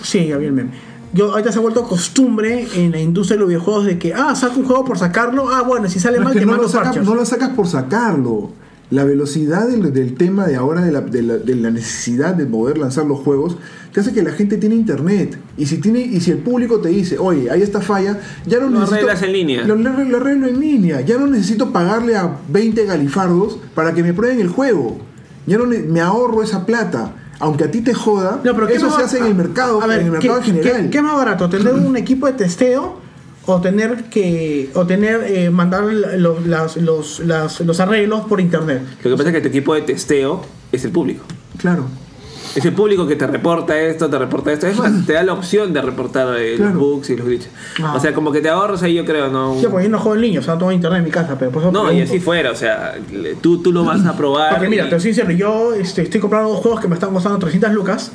Sí, 0.03 0.27
ya 0.27 0.37
vi 0.37 0.47
el 0.47 0.53
meme. 0.53 0.71
Yo, 1.13 1.33
ahorita 1.33 1.53
se 1.53 1.59
ha 1.59 1.63
vuelto 1.63 1.83
costumbre 1.85 2.67
en 2.75 2.93
la 2.93 3.01
industria 3.01 3.37
de 3.37 3.41
los 3.41 3.49
videojuegos 3.49 3.85
de 3.85 3.99
que, 3.99 4.15
ah, 4.15 4.35
saca 4.35 4.55
un 4.57 4.65
juego 4.65 4.85
por 4.85 4.99
sacarlo. 4.99 5.51
Ah, 5.53 5.63
bueno, 5.63 5.89
si 5.89 6.01
sale 6.01 6.19
mal, 6.19 6.29
es 6.29 6.33
que 6.35 6.41
te 6.41 6.47
no, 6.47 6.53
mando 6.53 6.67
lo 6.67 6.73
parches. 6.73 7.05
no 7.05 7.15
lo 7.15 7.25
sacas 7.25 7.51
por 7.51 7.67
sacarlo. 7.67 8.51
La 8.93 9.05
velocidad 9.05 9.67
del, 9.69 9.93
del 9.93 10.15
tema 10.15 10.47
de 10.47 10.57
ahora, 10.57 10.83
de 10.83 10.93
la, 10.93 11.01
de 11.01 11.23
la- 11.23 11.39
de 11.39 11.55
la 11.57 11.71
necesidad 11.71 12.35
de 12.35 12.45
poder 12.47 12.77
lanzar 12.77 13.07
los 13.07 13.19
juegos, 13.21 13.57
te 13.93 14.01
hace 14.01 14.13
que 14.13 14.23
la 14.23 14.33
gente 14.33 14.59
tiene 14.59 14.75
internet. 14.75 15.39
Y 15.57 15.65
si 15.67 15.79
tiene 15.79 16.01
y 16.01 16.21
si 16.21 16.31
el 16.31 16.39
público 16.39 16.79
te 16.81 16.91
dice, 16.91 17.17
oye, 17.19 17.51
hay 17.51 17.63
esta 17.63 17.81
falla, 17.81 18.21
ya 18.47 18.59
no 18.61 18.65
Lo 18.67 18.71
necesito. 18.81 18.95
arreglas 18.97 19.23
en 19.23 19.33
línea. 19.33 19.65
Lo, 19.67 19.75
arreglo- 19.77 20.05
lo 20.09 20.17
arreglo 20.19 20.47
en 20.47 20.61
línea. 20.61 21.01
Ya 21.01 21.17
no 21.19 21.27
necesito 21.27 21.73
pagarle 21.73 22.17
a 22.17 22.37
20 22.49 22.85
galifardos 22.85 23.59
para 23.75 23.95
que 23.95 24.03
me 24.03 24.13
prueben 24.13 24.41
el 24.41 24.49
juego. 24.49 24.99
Ya 25.47 25.57
no 25.59 25.67
ne- 25.67 25.79
me 25.81 26.01
ahorro 26.01 26.43
esa 26.43 26.67
plata. 26.67 27.15
Aunque 27.41 27.65
a 27.65 27.71
ti 27.73 27.81
te 27.81 27.93
joda, 27.95 28.41
No, 28.45 28.55
pero 28.55 28.69
¿qué 28.69 28.75
eso 28.75 28.89
se 28.95 29.03
hace 29.03 29.19
en 29.19 29.25
el 29.25 29.35
mercado, 29.35 29.83
a 29.83 29.87
ver, 29.89 30.01
en 30.01 30.07
el 30.07 30.13
mercado 30.13 30.41
¿qué, 30.41 30.51
en 30.51 30.57
general. 30.59 30.83
qué- 30.85 30.91
qué 30.91 30.99
es 30.99 31.03
más 31.03 31.17
barato? 31.17 31.49
¿Tener 31.49 31.75
un 31.91 31.97
equipo 31.97 32.27
de 32.27 32.35
testeo 32.35 33.01
o 33.47 33.61
tener 33.61 34.05
que 34.05 34.71
o 34.75 34.87
tener 34.87 35.25
eh, 35.27 35.51
mandar 35.51 35.85
los, 35.85 36.47
las- 36.47 36.77
los, 36.77 37.21
las- 37.21 37.61
los 37.61 37.81
arreglos 37.81 38.23
por 38.27 38.41
internet? 38.41 38.83
Lo 39.03 39.11
que 39.11 39.17
pasa 39.17 39.29
es 39.31 39.35
que 39.35 39.41
tu 39.41 39.49
equipo 39.49 39.75
de 39.75 39.83
testeo 39.83 40.43
es 40.71 40.85
el 40.85 40.91
público. 40.93 41.25
Claro. 41.59 41.85
Es 42.55 42.63
el 42.67 42.75
público 42.75 43.07
que 43.07 43.17
te 43.17 43.27
reporta 43.27 43.81
esto, 43.81 44.11
te 44.11 44.19
reporta 44.19 44.53
esto. 44.53 44.67
Es 44.67 44.77
más, 44.77 45.07
te 45.07 45.15
da 45.15 45.23
la 45.23 45.33
opción 45.33 45.73
de 45.73 45.81
reportar 45.81 46.37
eh, 46.39 46.57
Claro. 46.57 46.75
los 46.75 46.81
bugs 46.83 47.09
y 47.11 47.17
los 47.17 47.27
glitches. 47.27 47.49
Ah. 47.83 47.95
O 47.97 48.01
sea, 48.01 48.13
como 48.13 48.31
que 48.31 48.43
te 48.43 48.51
ahorras 48.51 48.83
ahí, 48.83 48.93
yo 48.95 49.07
creo, 49.07 49.31
¿no? 49.31 49.59
Sí, 49.59 49.67
porque 49.71 49.85
yo 49.87 49.91
no 49.91 49.99
juego 49.99 50.17
en 50.17 50.21
línea, 50.21 50.41
o 50.41 50.43
sea, 50.43 50.53
no 50.55 50.59
tengo 50.59 50.73
internet 50.73 50.99
en 50.99 51.05
mi 51.07 51.11
casa, 51.11 51.37
pero 51.39 51.51
por 51.51 51.63
eso 51.63 51.73
No, 51.73 51.91
y 51.91 52.03
así 52.03 52.21
fuera, 52.21 52.51
o 52.51 52.55
sea, 52.55 52.95
tú, 53.41 53.63
tú 53.63 53.73
lo 53.73 53.85
vas 53.87 54.05
a 54.05 54.15
probar. 54.19 54.51
Porque 54.53 54.69
mira, 54.69 54.85
te 54.85 54.91
soy 55.01 55.15
sincero, 55.15 55.31
yo 55.31 55.73
este, 55.73 56.03
estoy 56.03 56.21
comprando 56.21 56.51
dos 56.51 56.61
juegos 56.61 56.81
que 56.81 56.89
me 56.89 56.95
están 56.95 57.15
costando 57.15 57.39
300 57.39 57.73
lucas 57.73 58.13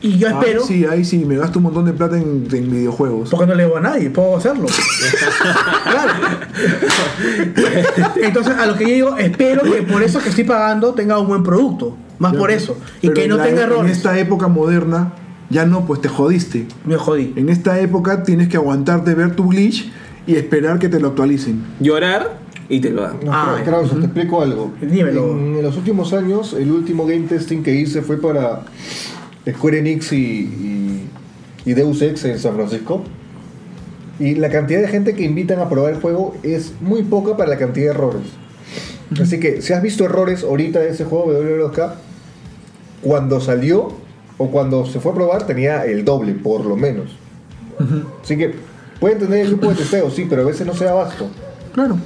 y 0.00 0.18
yo 0.18 0.28
espero, 0.28 0.60
Ahí 0.62 0.66
sí, 0.68 0.84
ahí 0.84 1.04
sí, 1.04 1.24
me 1.24 1.36
gasto 1.36 1.58
un 1.58 1.64
montón 1.64 1.84
de 1.86 1.92
plata 1.92 2.16
en, 2.16 2.46
en 2.52 2.70
videojuegos. 2.70 3.30
porque 3.30 3.46
no 3.46 3.54
le 3.54 3.62
debo 3.64 3.76
a 3.78 3.80
nadie, 3.80 4.10
puedo 4.10 4.36
hacerlo. 4.36 4.66
claro. 5.84 6.12
Entonces, 8.22 8.54
a 8.56 8.66
lo 8.66 8.76
que 8.76 8.84
yo 8.88 8.94
digo, 8.94 9.16
espero 9.16 9.62
que 9.62 9.82
por 9.82 10.02
eso 10.02 10.20
que 10.20 10.28
estoy 10.28 10.44
pagando 10.44 10.92
tenga 10.94 11.18
un 11.18 11.28
buen 11.28 11.42
producto, 11.42 11.96
más 12.18 12.34
por 12.34 12.50
eso, 12.50 12.76
y 13.02 13.08
Pero 13.08 13.14
que 13.14 13.24
en 13.24 13.30
no 13.30 13.36
la- 13.36 13.44
tenga 13.44 13.62
En 13.64 13.70
errores. 13.72 13.92
esta 13.96 14.18
época 14.18 14.48
moderna, 14.48 15.12
ya 15.50 15.64
no, 15.64 15.86
pues 15.86 16.00
te 16.00 16.08
jodiste. 16.08 16.66
Me 16.84 16.96
jodí. 16.96 17.32
En 17.36 17.48
esta 17.48 17.78
época 17.80 18.22
tienes 18.22 18.48
que 18.48 18.56
aguantarte 18.56 19.14
ver 19.14 19.34
tu 19.36 19.48
glitch 19.48 19.90
y 20.26 20.34
esperar 20.34 20.78
que 20.78 20.88
te 20.88 20.98
lo 21.00 21.08
actualicen. 21.08 21.62
Llorar 21.80 22.38
y 22.68 22.80
te 22.80 22.90
lo 22.90 23.02
dan. 23.02 23.18
No, 23.24 23.32
Ah, 23.32 23.56
Kra- 23.60 23.64
Krause, 23.64 23.90
te 23.98 24.04
explico 24.06 24.42
algo. 24.42 24.72
Dímelo. 24.80 25.32
En, 25.32 25.56
en 25.56 25.62
los 25.62 25.76
últimos 25.76 26.12
años, 26.12 26.52
el 26.58 26.70
último 26.72 27.06
game 27.06 27.26
testing 27.28 27.62
que 27.62 27.74
hice 27.74 28.02
fue 28.02 28.20
para 28.20 28.62
Square 29.48 29.78
Enix 29.78 30.12
y, 30.12 30.16
y, 30.16 31.10
y 31.64 31.74
Deus 31.74 32.02
Ex 32.02 32.24
en 32.24 32.38
San 32.38 32.54
Francisco. 32.54 33.02
Y 34.18 34.34
la 34.34 34.48
cantidad 34.48 34.80
de 34.80 34.88
gente 34.88 35.14
que 35.14 35.24
invitan 35.24 35.60
a 35.60 35.68
probar 35.68 35.94
el 35.94 36.00
juego 36.00 36.34
es 36.42 36.72
muy 36.80 37.02
poca 37.02 37.36
para 37.36 37.50
la 37.50 37.58
cantidad 37.58 37.86
de 37.86 37.90
errores. 37.90 38.22
Así 39.20 39.38
que 39.38 39.62
si 39.62 39.72
has 39.72 39.82
visto 39.82 40.04
errores 40.04 40.42
ahorita 40.42 40.80
de 40.80 40.90
ese 40.90 41.04
juego 41.04 41.32
WWE2K, 41.32 41.94
cuando 43.02 43.40
salió 43.40 43.92
o 44.38 44.50
cuando 44.50 44.84
se 44.86 45.00
fue 45.00 45.12
a 45.12 45.14
probar 45.14 45.46
tenía 45.46 45.84
el 45.84 46.04
doble, 46.04 46.32
por 46.32 46.64
lo 46.64 46.76
menos. 46.76 47.16
Así 48.22 48.36
que 48.36 48.54
pueden 48.98 49.18
tener 49.18 49.40
el 49.40 49.48
grupo 49.48 49.68
de 49.68 49.76
testeo, 49.76 50.10
sí, 50.10 50.26
pero 50.28 50.42
a 50.42 50.46
veces 50.46 50.66
no 50.66 50.74
se 50.74 50.84
da 50.84 50.92
abasto. 50.92 51.28
Claro. 51.72 51.98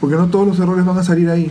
Porque 0.00 0.16
no 0.16 0.28
todos 0.28 0.46
los 0.46 0.58
errores 0.58 0.84
van 0.84 0.98
a 0.98 1.02
salir 1.02 1.28
ahí. 1.28 1.50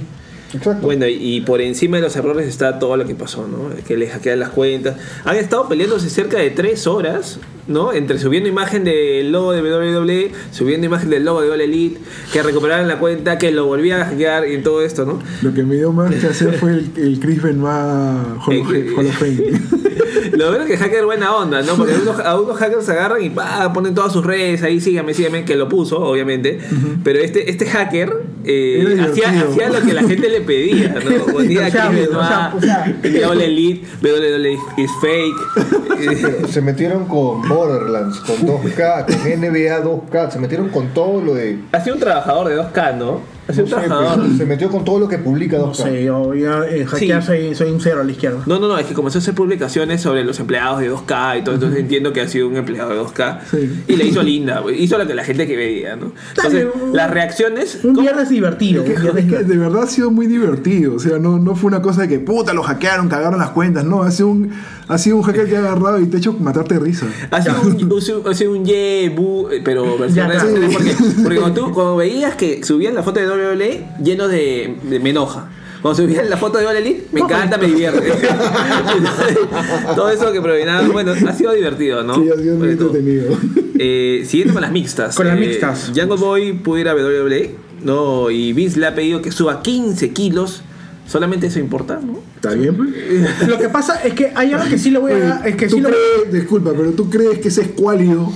Exacto. 0.53 0.85
Bueno, 0.85 1.05
y, 1.07 1.41
por 1.41 1.61
encima 1.61 1.97
de 1.97 2.03
los 2.03 2.15
errores 2.15 2.47
está 2.47 2.79
todo 2.79 2.97
lo 2.97 3.05
que 3.05 3.15
pasó, 3.15 3.47
¿no? 3.47 3.69
Que 3.85 3.97
le 3.97 4.07
hackean 4.09 4.39
las 4.39 4.49
cuentas. 4.49 4.97
Han 5.25 5.35
estado 5.35 5.67
peleándose 5.67 6.09
cerca 6.09 6.39
de 6.39 6.49
tres 6.49 6.87
horas, 6.87 7.39
¿no? 7.67 7.93
Entre 7.93 8.17
subiendo 8.17 8.49
imagen 8.49 8.83
del 8.83 9.31
logo 9.31 9.51
de 9.51 9.61
WWE, 9.61 10.31
subiendo 10.51 10.87
imagen 10.87 11.09
del 11.09 11.25
logo 11.25 11.41
de 11.41 11.51
All 11.51 11.61
Elite, 11.61 11.99
que 12.33 12.41
recuperaran 12.41 12.87
la 12.87 12.97
cuenta, 12.97 13.37
que 13.37 13.51
lo 13.51 13.65
volvían 13.65 14.01
a 14.01 14.05
hackear 14.05 14.47
y 14.47 14.61
todo 14.61 14.81
esto, 14.81 15.05
¿no? 15.05 15.19
Lo 15.41 15.53
que 15.53 15.63
me 15.63 15.75
dio 15.75 15.91
más 15.93 16.13
que 16.15 16.27
hacer 16.27 16.53
fue 16.53 16.71
el, 16.71 16.91
el 16.95 17.19
Chris 17.19 17.41
Benoit 17.41 18.39
Hall 18.45 18.59
of, 18.59 18.97
Hall 18.97 19.05
of 19.05 19.17
Fame. 19.17 19.43
Lo 20.31 20.47
bueno 20.47 20.63
es 20.63 20.69
que 20.69 20.77
hacker 20.77 21.05
buena 21.05 21.35
onda, 21.35 21.61
¿no? 21.61 21.75
Porque 21.75 21.93
a 21.93 21.97
unos, 21.97 22.19
a 22.19 22.39
unos 22.39 22.57
hackers 22.57 22.85
se 22.85 22.91
agarran 22.91 23.23
y 23.23 23.29
pa, 23.29 23.71
ponen 23.73 23.93
todas 23.93 24.13
sus 24.13 24.25
redes 24.25 24.63
ahí, 24.63 24.79
sígame, 24.79 25.13
sígame, 25.13 25.45
que 25.45 25.55
lo 25.55 25.69
puso, 25.69 25.99
obviamente. 25.99 26.59
Pero 27.03 27.19
este, 27.19 27.49
este 27.49 27.65
hacker 27.65 28.23
eh, 28.45 28.97
hacía, 29.01 29.69
lo 29.69 29.81
que 29.81 29.93
la 29.93 30.01
gente 30.03 30.29
le 30.29 30.41
pedía, 30.41 30.95
¿no? 31.03 31.25
Ponía 31.33 31.65
aquí 31.65 31.77
o 31.77 32.23
sea, 32.23 32.53
o 32.55 32.61
sea. 32.61 32.95
Benoit, 33.01 33.25
All 33.25 33.41
Elite, 33.41 33.87
WWE 34.01 34.57
is 34.77 34.91
fake. 35.01 36.47
Se 36.49 36.61
metieron 36.61 37.05
con 37.05 37.47
Borderlands, 37.47 38.19
con 38.19 38.37
2K, 38.37 39.05
con 39.05 39.15
NBA 39.15 39.83
2K, 39.83 40.31
se 40.31 40.39
metieron 40.39 40.69
con 40.69 40.87
todo 40.93 41.21
lo 41.21 41.33
de. 41.33 41.59
Ha 41.73 41.81
sido 41.81 41.95
un 41.95 42.01
trabajador 42.01 42.47
de 42.47 42.57
2K, 42.57 42.97
¿no? 42.97 43.38
Ha 43.49 43.53
sido 43.53 43.65
no 43.67 43.75
un 43.75 43.81
sé, 43.81 43.87
trabajador. 43.87 44.25
pues, 44.25 44.37
se 44.37 44.45
metió 44.45 44.69
con 44.69 44.85
todo 44.85 44.99
lo 44.99 45.07
que 45.07 45.17
publica 45.17 45.57
2K. 45.57 45.67
No 45.67 45.73
sé, 45.73 46.03
yo, 46.03 46.33
yo 46.35 46.63
en 46.63 46.85
hackear 46.85 47.21
Sí. 47.21 47.27
soy, 47.27 47.55
soy 47.55 47.71
un 47.71 47.81
cero 47.81 48.01
a 48.01 48.03
la 48.03 48.11
izquierda. 48.11 48.43
No, 48.45 48.59
no, 48.59 48.67
no, 48.67 48.77
es 48.77 48.85
que 48.85 48.93
comenzó 48.93 49.17
a 49.17 49.21
hacer 49.21 49.33
publicaciones 49.33 50.01
sobre 50.01 50.23
los 50.23 50.39
empleados 50.39 50.79
de 50.81 50.91
2K 50.91 51.39
y 51.39 51.43
todo, 51.43 51.55
entonces 51.55 51.79
entiendo 51.79 52.13
que 52.13 52.21
ha 52.21 52.27
sido 52.27 52.47
un 52.47 52.55
empleado 52.57 52.91
de 52.91 52.97
2K. 52.97 53.39
Sí. 53.49 53.83
Y 53.87 53.95
le 53.95 54.05
hizo 54.05 54.21
linda, 54.23 54.59
güey, 54.59 54.81
hizo 54.83 54.97
lo 54.97 55.07
que 55.07 55.13
la 55.15 55.23
gente 55.23 55.47
que 55.47 55.55
veía, 55.57 55.95
¿no? 55.95 56.11
Entonces, 56.35 56.67
un- 56.73 56.95
las 56.95 57.09
reacciones... 57.09 57.79
Un 57.83 57.95
¿cómo? 57.95 58.01
viernes 58.01 58.29
divertido. 58.29 58.83
Es 58.83 58.89
un 58.89 58.95
que, 58.95 59.01
viernes 59.01 59.23
es 59.25 59.29
que 59.31 59.37
divertido. 59.37 59.53
de 59.59 59.67
verdad 59.67 59.83
ha 59.83 59.87
sido 59.87 60.11
muy 60.11 60.27
divertido. 60.27 60.93
O 60.95 60.99
sea, 60.99 61.17
no, 61.17 61.39
no 61.39 61.55
fue 61.55 61.69
una 61.69 61.81
cosa 61.81 62.01
de 62.03 62.07
que 62.07 62.19
puta 62.19 62.53
lo 62.53 62.61
hackearon, 62.63 63.09
cagaron 63.09 63.39
las 63.39 63.49
cuentas. 63.49 63.83
No, 63.83 64.03
ha 64.03 64.11
sido 64.11 64.29
un, 64.29 64.51
ha 64.89 64.97
sido 64.97 65.15
un 65.15 65.23
hacker 65.23 65.47
que 65.47 65.55
ha 65.55 65.59
agarrado 65.59 65.99
y 66.01 66.07
te 66.07 66.17
ha 66.17 66.19
hecho 66.19 66.33
matarte 66.33 66.73
de 66.73 66.79
risa. 66.81 67.05
Ha 67.31 67.41
sido 67.41 67.61
un, 67.61 67.99
ha 68.27 68.33
sido- 68.33 68.51
un 68.51 68.65
ye, 68.65 69.09
bu, 69.15 69.47
eh, 69.49 69.61
pero 69.63 69.97
versión 69.97 70.27
Ya, 70.27 70.33
real. 70.33 70.47
sí. 70.69 70.73
Porque, 70.73 70.95
porque 71.23 71.37
cuando 71.39 71.61
tú 71.61 71.71
cuando 71.73 71.95
veías 71.95 72.35
que 72.35 72.61
subían 72.63 72.93
la 72.95 73.03
foto 73.03 73.21
de 73.21 73.27
WWE 73.29 73.85
lleno 74.03 74.27
de, 74.27 74.75
de 74.83 74.99
me 74.99 75.11
enoja. 75.11 75.47
Cuando 75.81 76.01
subían 76.03 76.29
la 76.29 76.35
foto 76.35 76.57
de 76.57 76.65
Elite, 76.77 77.07
me 77.13 77.21
encanta, 77.21 77.57
me 77.57 77.67
divierte. 77.67 78.11
Todo 79.95 80.09
eso 80.09 80.31
que 80.33 80.41
provenía, 80.41 80.81
bueno, 80.91 81.13
ha 81.13 81.33
sido 81.33 81.53
divertido, 81.53 82.03
¿no? 82.03 82.15
Sí, 82.15 82.29
ha 82.29 82.35
sido 82.37 82.57
muy 82.57 82.69
entretenido. 82.71 83.37
Eh, 83.77 84.23
siguiendo 84.25 84.53
con 84.55 84.61
las 84.61 84.71
mixtas. 84.71 85.15
Con 85.15 85.27
las 85.27 85.37
eh, 85.37 85.39
mixtas. 85.39 85.91
Jungle 85.95 86.17
Boy 86.17 86.53
pudo 86.53 86.79
ir 86.79 86.89
a 86.89 86.95
WWE, 86.95 87.55
¿no? 87.83 88.29
Y 88.29 88.51
Vince 88.51 88.77
le 88.79 88.87
ha 88.87 88.95
pedido 88.95 89.21
que 89.21 89.31
suba 89.31 89.61
15 89.61 90.11
kilos. 90.11 90.63
Solamente 91.09 91.47
eso 91.47 91.57
importa, 91.59 91.99
¿no? 92.01 92.19
¿Está 92.35 92.53
bien, 92.53 92.75
pues? 92.77 93.47
Lo 93.47 93.57
que 93.57 93.67
pasa 93.67 94.03
es 94.03 94.13
que 94.13 94.31
hay 94.35 94.53
algo 94.53 94.69
que 94.69 94.77
sí 94.77 94.91
le 94.91 94.99
voy 94.99 95.11
a 95.13 95.17
dar. 95.19 95.47
Es 95.47 95.55
que 95.55 95.67
¿Tú 95.67 95.77
sí 95.77 95.81
lo 95.81 95.89
disculpa, 96.31 96.71
pero 96.77 96.91
tú 96.91 97.09
crees 97.09 97.39
que 97.39 97.47
ese 97.47 97.61
escuálido 97.63 98.31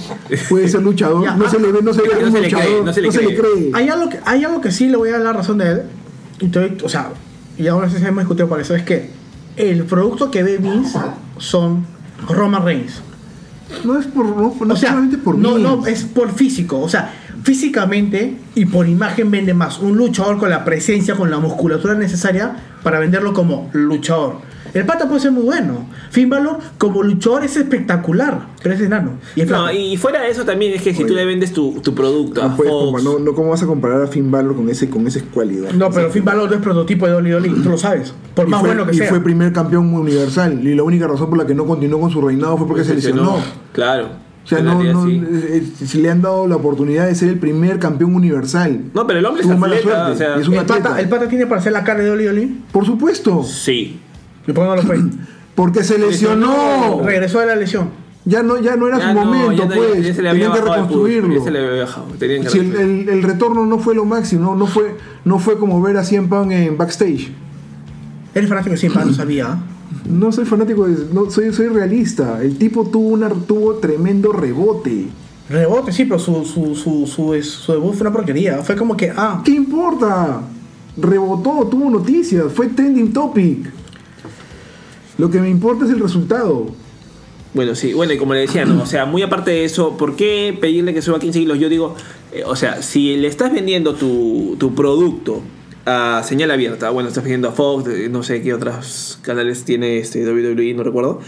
puede 0.49 0.67
ser 0.67 0.81
luchador? 0.81 1.23
Ya, 1.25 1.35
no 1.35 1.47
se 1.47 1.59
le 1.59 1.71
ve, 1.71 1.79
no 1.83 1.93
se 1.93 2.01
ve 2.01 2.09
no 2.19 2.31
se 2.31 2.41
le 2.41 2.49
cree, 2.49 2.61
luchador, 2.63 2.85
no 2.85 2.93
se 2.93 3.01
le 3.01 3.09
cree. 3.09 3.35
cree. 3.37 3.71
Hay 3.73 3.89
algo, 3.89 4.09
que, 4.09 4.19
hay 4.25 4.43
algo 4.43 4.59
que 4.59 4.71
sí 4.71 4.87
le 4.89 4.97
voy 4.97 5.09
a 5.09 5.13
dar 5.13 5.21
la 5.21 5.33
razón 5.33 5.59
de 5.59 5.71
él. 5.71 5.81
Y 6.39 6.45
estoy- 6.45 6.77
o 6.83 6.89
sea, 6.89 7.09
y 7.59 7.67
ahora 7.67 7.89
sí 7.91 7.97
hemos 8.03 8.23
discutido 8.23 8.49
por 8.49 8.59
eso. 8.59 8.73
Es 8.75 8.81
que 8.81 9.11
el 9.55 9.83
producto 9.83 10.31
que 10.31 10.41
ve 10.41 10.57
Vince 10.57 10.97
son 11.37 11.85
Roman 12.27 12.65
Reigns. 12.65 13.03
No 13.83 13.99
es 13.99 14.05
por, 14.07 14.25
no, 14.25 14.53
no 14.65 14.73
o 14.73 14.77
sea, 14.77 14.89
solamente 14.89 15.17
por 15.17 15.37
no, 15.37 15.55
mí. 15.55 15.63
no, 15.63 15.85
es 15.85 16.03
por 16.03 16.31
físico. 16.31 16.79
O 16.79 16.89
sea, 16.89 17.13
físicamente 17.43 18.37
y 18.55 18.65
por 18.65 18.87
imagen 18.87 19.31
vende 19.31 19.53
más 19.53 19.79
un 19.79 19.97
luchador 19.97 20.37
con 20.37 20.49
la 20.49 20.63
presencia, 20.63 21.15
con 21.15 21.29
la 21.29 21.39
musculatura 21.39 21.93
necesaria 21.93 22.55
para 22.83 22.99
venderlo 22.99 23.33
como 23.33 23.69
luchador. 23.73 24.37
El 24.73 24.85
pata 24.85 25.07
puede 25.07 25.21
ser 25.21 25.31
muy 25.31 25.43
bueno. 25.43 25.85
Finn 26.09 26.29
Balor 26.29 26.57
como 26.77 27.03
luchador 27.03 27.43
es 27.43 27.55
espectacular, 27.57 28.47
pero 28.61 28.73
es 28.73 28.81
enano. 28.81 29.11
Y 29.35 29.41
es 29.41 29.49
No, 29.49 29.71
y 29.71 29.97
fuera 29.97 30.21
de 30.21 30.29
eso 30.31 30.45
también 30.45 30.73
es 30.73 30.81
que 30.81 30.91
si 30.93 30.99
tú 30.99 31.05
Oye. 31.05 31.15
le 31.15 31.25
vendes 31.25 31.53
tu, 31.53 31.79
tu 31.81 31.93
producto 31.93 32.41
a 32.41 32.47
No, 32.49 32.55
puedes 32.57 32.71
Fox, 32.73 32.85
comparar- 32.85 33.03
no, 33.03 33.19
no, 33.19 33.33
¿Cómo 33.35 33.49
vas 33.49 33.61
a 33.61 33.67
comparar 33.67 34.01
a 34.01 34.07
Finn 34.07 34.31
Balor 34.31 34.55
con 34.55 34.69
ese, 34.69 34.89
con 34.89 35.05
ese 35.05 35.19
escuálido? 35.19 35.67
No, 35.73 35.91
pero 35.91 36.09
Finn 36.09 36.25
Balor 36.25 36.49
no 36.49 36.55
es 36.55 36.61
prototipo 36.61 37.07
de 37.07 37.13
WWE, 37.15 37.49
tú 37.63 37.69
lo 37.69 37.77
sabes. 37.77 38.13
Por 38.33 38.47
y 38.47 38.49
más 38.49 38.61
fue, 38.61 38.69
bueno 38.69 38.85
que 38.87 38.95
y 38.95 38.99
sea. 38.99 39.09
fue 39.09 39.19
primer 39.21 39.53
campeón 39.53 39.93
universal. 39.93 40.65
Y 40.67 40.73
la 40.75 40.83
única 40.83 41.07
razón 41.07 41.29
por 41.29 41.37
la 41.37 41.45
que 41.45 41.53
no 41.53 41.65
continuó 41.65 41.99
con 41.99 42.09
su 42.09 42.19
reinado 42.21 42.57
fue 42.57 42.67
porque 42.67 42.83
se 42.83 42.95
lesionó. 42.95 43.37
Claro. 43.73 44.07
O 44.43 44.47
sea, 44.47 44.59
no, 44.61 44.83
no, 44.83 45.05
sí. 45.05 45.23
eh, 45.25 45.63
eh, 45.79 45.85
si 45.85 46.01
le 46.01 46.09
han 46.09 46.21
dado 46.21 46.47
la 46.47 46.57
oportunidad 46.57 47.05
de 47.07 47.15
ser 47.15 47.29
el 47.29 47.39
primer 47.39 47.79
campeón 47.79 48.13
universal. 48.13 48.81
No, 48.93 49.07
pero 49.07 49.19
el 49.19 49.25
hombre 49.25 49.43
es 49.43 49.49
atleta, 49.49 49.81
suerte, 49.81 50.11
o 50.11 50.15
sea, 50.17 50.37
y 50.37 50.41
es 50.41 50.47
un 50.49 50.55
el, 50.55 50.59
pata, 50.61 50.73
atleta. 50.75 50.99
el 50.99 51.07
pata 51.09 51.27
tiene 51.29 51.45
para 51.47 51.61
hacer 51.61 51.71
la 51.71 51.83
cara 51.85 52.03
de 52.03 52.11
WWE. 52.11 52.49
Por 52.73 52.85
supuesto, 52.85 53.43
Sí. 53.45 53.99
¿Y 54.47 54.51
por 54.53 54.63
qué 54.63 54.69
no 54.69 54.75
lo 54.75 54.81
fue? 54.83 54.97
porque 55.55 55.83
se 55.83 55.97
lesionó. 55.99 57.01
Regresó 57.03 57.39
de 57.39 57.45
la 57.45 57.55
lesión. 57.55 57.89
Ya 58.25 58.41
no, 58.41 58.57
ya 58.59 58.75
no 58.77 58.87
era 58.87 58.97
Ya 58.99 59.09
su 59.09 59.13
no, 59.13 59.25
momento, 59.25 59.51
ya 59.51 59.65
no- 59.65 59.75
pues. 59.75 60.07
ya 60.07 60.13
se 60.15 60.21
le 60.21 60.29
había 60.29 60.45
Tenían 60.45 60.53
que 60.53 60.59
bajado 60.69 60.81
el 60.81 60.87
pulso, 60.87 61.03
reconstruirlo. 61.05 61.35
ya 61.35 61.43
se 61.43 61.51
le 61.51 61.59
había 61.67 61.81
bajado, 61.83 62.05
tenían 62.17 62.43
que 62.43 62.49
Si 62.49 62.57
el, 62.59 62.65
reconstruir. 62.71 62.99
el- 63.01 63.09
el 63.09 63.23
retorno 63.23 63.65
no 63.65 63.79
fue 63.79 63.95
lo 63.95 64.05
máximo, 64.05 64.41
no, 64.43 64.55
no 64.55 64.65
fue, 64.65 64.95
no 65.25 65.39
fue 65.39 65.57
como 65.59 65.81
ver 65.81 65.97
a 65.97 66.03
CM 66.05 66.27
Punk 66.29 66.51
en 66.51 66.77
backstage. 66.77 67.31
Eres 68.33 68.49
fanático 68.49 68.71
de 68.71 68.77
siempre, 68.77 69.03
no 69.05 69.13
sabía. 69.13 69.57
No 70.09 70.31
soy 70.31 70.45
fanático, 70.45 70.87
de, 70.87 71.13
no, 71.13 71.29
soy, 71.29 71.53
soy 71.53 71.67
realista. 71.67 72.41
El 72.41 72.57
tipo 72.57 72.83
tuvo, 72.85 73.09
una, 73.09 73.29
tuvo 73.29 73.75
tremendo 73.75 74.31
rebote. 74.33 75.05
Rebote, 75.49 75.91
sí, 75.91 76.05
pero 76.05 76.17
su, 76.19 76.43
su, 76.45 76.73
su, 76.75 77.05
su, 77.05 77.41
su 77.43 77.71
debut 77.73 77.93
fue 77.93 78.01
una 78.01 78.11
porquería. 78.11 78.57
Fue 78.63 78.75
como 78.75 78.97
que, 78.97 79.11
ah, 79.15 79.41
¿Qué 79.45 79.51
importa? 79.51 80.41
Rebotó, 80.97 81.67
tuvo 81.69 81.89
noticias, 81.91 82.51
fue 82.51 82.67
trending 82.69 83.13
topic. 83.13 83.71
Lo 85.17 85.29
que 85.29 85.39
me 85.39 85.49
importa 85.49 85.85
es 85.85 85.91
el 85.91 85.99
resultado. 85.99 86.67
Bueno, 87.53 87.75
sí, 87.75 87.93
bueno, 87.93 88.13
y 88.13 88.17
como 88.17 88.33
le 88.33 88.41
decía, 88.41 88.65
¿no? 88.65 88.81
o 88.81 88.85
sea, 88.87 89.05
muy 89.05 89.21
aparte 89.21 89.51
de 89.51 89.63
eso, 89.63 89.95
¿por 89.95 90.15
qué 90.15 90.57
pedirle 90.59 90.91
que 90.93 91.03
suba 91.03 91.19
15 91.19 91.39
kilos? 91.39 91.59
Yo 91.59 91.69
digo, 91.69 91.95
eh, 92.31 92.43
o 92.45 92.55
sea, 92.55 92.81
si 92.81 93.15
le 93.15 93.27
estás 93.27 93.53
vendiendo 93.53 93.93
tu, 93.93 94.73
producto 94.75 95.43
a 95.85 96.23
señal 96.23 96.49
abierta, 96.49 96.89
bueno, 96.89 97.09
estás 97.09 97.23
vendiendo 97.23 97.49
a 97.49 97.51
Fox, 97.51 97.87
eh, 97.89 98.09
no 98.09 98.23
sé 98.23 98.41
qué 98.41 98.55
otros 98.55 99.19
canales 99.21 99.65
tiene 99.65 99.99
este 99.99 100.25
WWE, 100.25 100.73
no 100.73 100.81
recuerdo, 100.83 101.19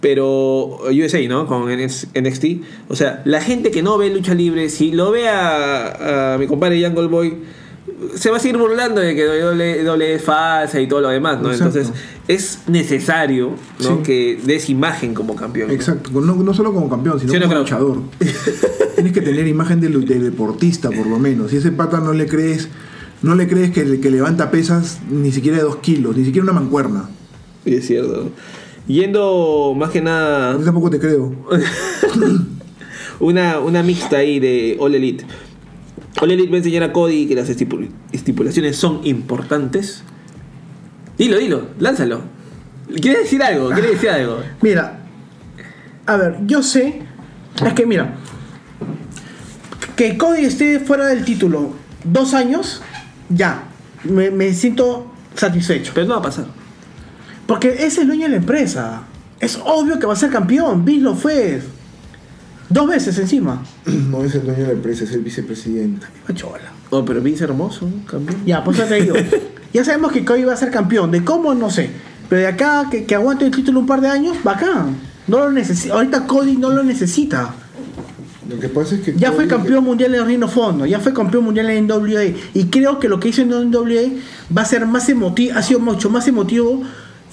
pero 0.00 0.78
USA, 0.92 1.26
¿no? 1.26 1.48
Con 1.48 1.68
NXT, 1.68 2.44
o 2.88 2.94
sea, 2.94 3.22
la 3.24 3.40
gente 3.40 3.72
que 3.72 3.82
no 3.82 3.98
ve 3.98 4.10
lucha 4.10 4.34
libre, 4.34 4.68
si 4.68 4.92
lo 4.92 5.10
ve 5.10 5.28
a, 5.28 6.34
a 6.34 6.38
mi 6.38 6.46
compadre 6.46 6.84
Jungle 6.86 7.08
Boy, 7.08 7.34
se 8.14 8.30
va 8.30 8.36
a 8.36 8.40
seguir 8.40 8.56
burlando 8.58 9.00
de 9.00 9.14
que 9.14 9.26
WWE 9.26 10.14
es 10.14 10.22
falsa 10.22 10.80
y 10.80 10.86
todo 10.86 11.00
lo 11.00 11.08
demás, 11.08 11.40
¿no? 11.40 11.50
Exacto. 11.50 11.78
Entonces, 11.78 12.02
es 12.28 12.60
necesario, 12.68 13.50
¿no? 13.82 13.96
Sí. 13.96 14.02
Que 14.04 14.40
des 14.44 14.68
imagen 14.70 15.14
como 15.14 15.34
campeón. 15.36 15.68
¿no? 15.68 15.74
Exacto, 15.74 16.10
no, 16.20 16.34
no 16.34 16.54
solo 16.54 16.72
como 16.72 16.88
campeón, 16.88 17.18
sino 17.20 17.32
Sí, 17.32 17.40
como 17.40 17.54
luchador. 17.54 17.98
Tienes 18.94 19.12
que 19.12 19.20
tener 19.20 19.46
imagen 19.46 19.80
de, 19.80 19.88
lu- 19.88 20.04
de 20.04 20.18
deportista, 20.18 20.90
por 20.90 21.06
lo 21.06 21.18
menos. 21.18 21.50
Si 21.50 21.56
ese 21.58 21.72
pata 21.72 22.00
no 22.00 22.12
le 22.12 22.26
crees, 22.26 22.68
no 23.22 23.34
le 23.34 23.48
crees 23.48 23.70
que, 23.72 24.00
que 24.00 24.10
levanta 24.10 24.50
pesas 24.50 25.00
ni 25.10 25.32
siquiera 25.32 25.58
de 25.58 25.64
dos 25.64 25.76
kilos, 25.76 26.16
ni 26.16 26.24
siquiera 26.24 26.44
una 26.44 26.52
mancuerna. 26.52 27.08
Sí, 27.64 27.74
es 27.74 27.86
cierto. 27.86 28.30
Yendo 28.86 29.72
más 29.74 29.88
que 29.90 30.02
nada 30.02 30.58
Yo 30.58 30.64
tampoco 30.64 30.90
te 30.90 30.98
creo. 30.98 31.32
una, 33.20 33.58
una 33.60 33.82
mixta 33.82 34.18
ahí 34.18 34.40
de 34.40 34.76
All 34.78 34.94
Elite. 34.94 35.24
Elite 36.22 36.48
va 36.48 36.54
a 36.54 36.58
enseñar 36.58 36.82
a 36.84 36.92
Cody 36.92 37.26
que 37.26 37.34
las 37.34 37.48
estipul- 37.50 37.90
estipulaciones 38.12 38.76
son 38.76 39.00
importantes. 39.04 40.02
Dilo, 41.18 41.38
dilo, 41.38 41.68
lánzalo. 41.78 42.20
¿Quieres 43.00 43.24
decir 43.24 43.42
algo? 43.42 43.70
¿Quieres 43.70 43.92
decir 43.92 44.10
algo? 44.10 44.40
mira. 44.60 45.00
A 46.06 46.16
ver, 46.16 46.36
yo 46.46 46.62
sé. 46.62 47.00
Es 47.64 47.72
que 47.72 47.86
mira. 47.86 48.14
Que 49.96 50.18
Cody 50.18 50.44
esté 50.44 50.80
fuera 50.80 51.06
del 51.06 51.24
título 51.24 51.72
dos 52.04 52.34
años, 52.34 52.82
ya. 53.28 53.64
Me, 54.04 54.30
me 54.30 54.52
siento 54.52 55.10
satisfecho. 55.34 55.92
Pero 55.94 56.06
no 56.06 56.14
va 56.14 56.20
a 56.20 56.22
pasar. 56.22 56.46
Porque 57.46 57.86
es 57.86 57.96
el 57.98 58.06
dueño 58.06 58.24
de 58.24 58.30
la 58.30 58.36
empresa. 58.36 59.02
Es 59.40 59.58
obvio 59.64 59.98
que 59.98 60.06
va 60.06 60.12
a 60.12 60.16
ser 60.16 60.30
campeón. 60.30 60.84
Vince 60.84 61.02
lo 61.04 61.14
fue. 61.14 61.62
Dos 62.68 62.88
veces 62.88 63.18
encima. 63.18 63.62
No 64.10 64.24
es 64.24 64.34
el 64.34 64.44
dueño 64.44 64.60
de 64.60 64.66
la 64.68 64.72
empresa, 64.72 65.04
es 65.04 65.12
el 65.12 65.20
vicepresidente. 65.20 66.06
Chola. 66.34 66.72
Oh, 66.90 67.04
pero 67.04 67.20
Vince 67.20 67.44
hermoso, 67.44 67.88
campeón. 68.06 68.40
Ya, 68.46 68.62
pues 68.62 68.76
ya 68.76 68.86
te 68.86 69.02
digo. 69.02 69.14
ya 69.72 69.84
sabemos 69.84 70.12
que 70.12 70.24
Cody 70.24 70.44
va 70.44 70.52
a 70.52 70.56
ser 70.56 70.70
campeón. 70.70 71.10
De 71.10 71.24
cómo, 71.24 71.54
no 71.54 71.70
sé. 71.70 71.90
Pero 72.28 72.42
de 72.42 72.46
acá, 72.46 72.88
que, 72.90 73.04
que 73.04 73.14
aguante 73.14 73.44
el 73.44 73.50
título 73.50 73.80
un 73.80 73.86
par 73.86 74.00
de 74.00 74.08
años, 74.08 74.36
bacán. 74.42 74.96
No 75.26 75.38
lo 75.38 75.50
necesita. 75.50 75.94
Ahorita 75.94 76.26
Cody 76.26 76.56
no 76.56 76.70
lo 76.70 76.82
necesita. 76.82 77.54
Lo 78.48 78.60
que 78.60 78.68
pasa 78.68 78.94
es 78.94 79.00
que. 79.00 79.14
Ya 79.14 79.32
fue 79.32 79.46
campeón 79.46 79.84
mundial 79.84 80.14
en 80.14 80.24
Reino 80.24 80.48
Fondo. 80.48 80.86
Ya 80.86 81.00
fue 81.00 81.12
campeón 81.12 81.44
mundial 81.44 81.70
en 81.70 81.86
NWA. 81.86 82.24
Y 82.52 82.64
creo 82.66 82.98
que 82.98 83.08
lo 83.08 83.18
que 83.18 83.28
hizo 83.28 83.42
en 83.42 83.48
NWA 83.48 84.20
va 84.56 84.62
a 84.62 84.66
ser 84.66 84.86
más 84.86 85.08
emotivo. 85.08 85.56
Ha 85.56 85.62
sido 85.62 85.80
mucho 85.80 86.10
más 86.10 86.28
emotivo 86.28 86.82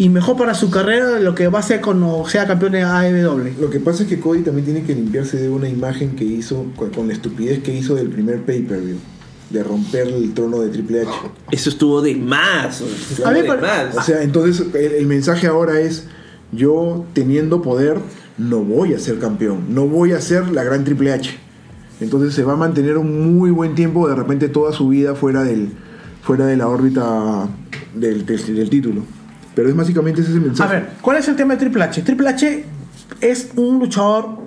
y 0.03 0.09
mejor 0.09 0.35
para 0.35 0.55
su 0.55 0.71
carrera 0.71 1.09
de 1.09 1.19
lo 1.21 1.35
que 1.35 1.47
va 1.47 1.59
a 1.59 1.61
ser 1.61 1.79
cuando 1.79 2.25
sea 2.27 2.47
campeón 2.47 2.71
de 2.71 2.81
AEW. 2.81 3.53
Lo 3.59 3.69
que 3.69 3.79
pasa 3.79 4.01
es 4.01 4.09
que 4.09 4.19
Cody 4.19 4.41
también 4.41 4.65
tiene 4.65 4.81
que 4.83 4.95
limpiarse 4.95 5.37
de 5.37 5.47
una 5.47 5.69
imagen 5.69 6.15
que 6.15 6.23
hizo, 6.23 6.65
con, 6.75 7.07
la 7.07 7.13
estupidez 7.13 7.61
que 7.61 7.71
hizo 7.75 7.93
del 7.93 8.09
primer 8.09 8.41
pay-per-view. 8.41 8.97
De 9.51 9.61
romper 9.63 10.07
el 10.07 10.33
trono 10.33 10.59
de 10.61 10.69
Triple 10.69 11.01
H. 11.01 11.09
Eso 11.51 11.69
estuvo 11.69 12.01
de 12.01 12.15
más. 12.15 12.81
estuvo 12.81 13.27
A 13.27 13.31
mí 13.31 13.41
de 13.41 13.45
por- 13.47 13.61
más. 13.61 13.95
O 13.95 14.01
sea, 14.01 14.23
entonces 14.23 14.65
el, 14.73 14.91
el 14.93 15.05
mensaje 15.05 15.45
ahora 15.45 15.79
es, 15.81 16.07
yo 16.51 17.05
teniendo 17.13 17.61
poder, 17.61 17.97
no 18.39 18.61
voy 18.63 18.95
a 18.95 18.99
ser 18.99 19.19
campeón, 19.19 19.65
no 19.69 19.87
voy 19.87 20.13
a 20.13 20.21
ser 20.21 20.47
la 20.49 20.63
gran 20.63 20.83
Triple 20.83 21.11
H. 21.13 21.29
Entonces 21.99 22.33
se 22.33 22.43
va 22.43 22.53
a 22.53 22.55
mantener 22.55 22.97
un 22.97 23.35
muy 23.37 23.51
buen 23.51 23.75
tiempo, 23.75 24.07
de 24.09 24.15
repente 24.15 24.49
toda 24.49 24.71
su 24.73 24.87
vida 24.87 25.13
fuera, 25.13 25.43
del, 25.43 25.69
fuera 26.23 26.47
de 26.47 26.57
la 26.57 26.67
órbita 26.69 27.47
del, 27.93 28.25
del- 28.25 28.55
del 28.55 28.69
título. 28.71 29.03
Pero 29.61 29.69
es 29.69 29.75
básicamente 29.75 30.21
ese 30.21 30.31
es 30.31 30.37
el 30.37 30.41
A 30.43 30.45
mensaje. 30.47 30.73
ver, 30.73 30.89
¿cuál 31.03 31.17
es 31.17 31.27
el 31.27 31.35
tema 31.35 31.53
de 31.53 31.59
Triple 31.59 31.83
H? 31.83 32.01
Triple 32.01 32.29
H 32.29 32.65
es 33.21 33.49
un 33.55 33.77
luchador. 33.77 34.39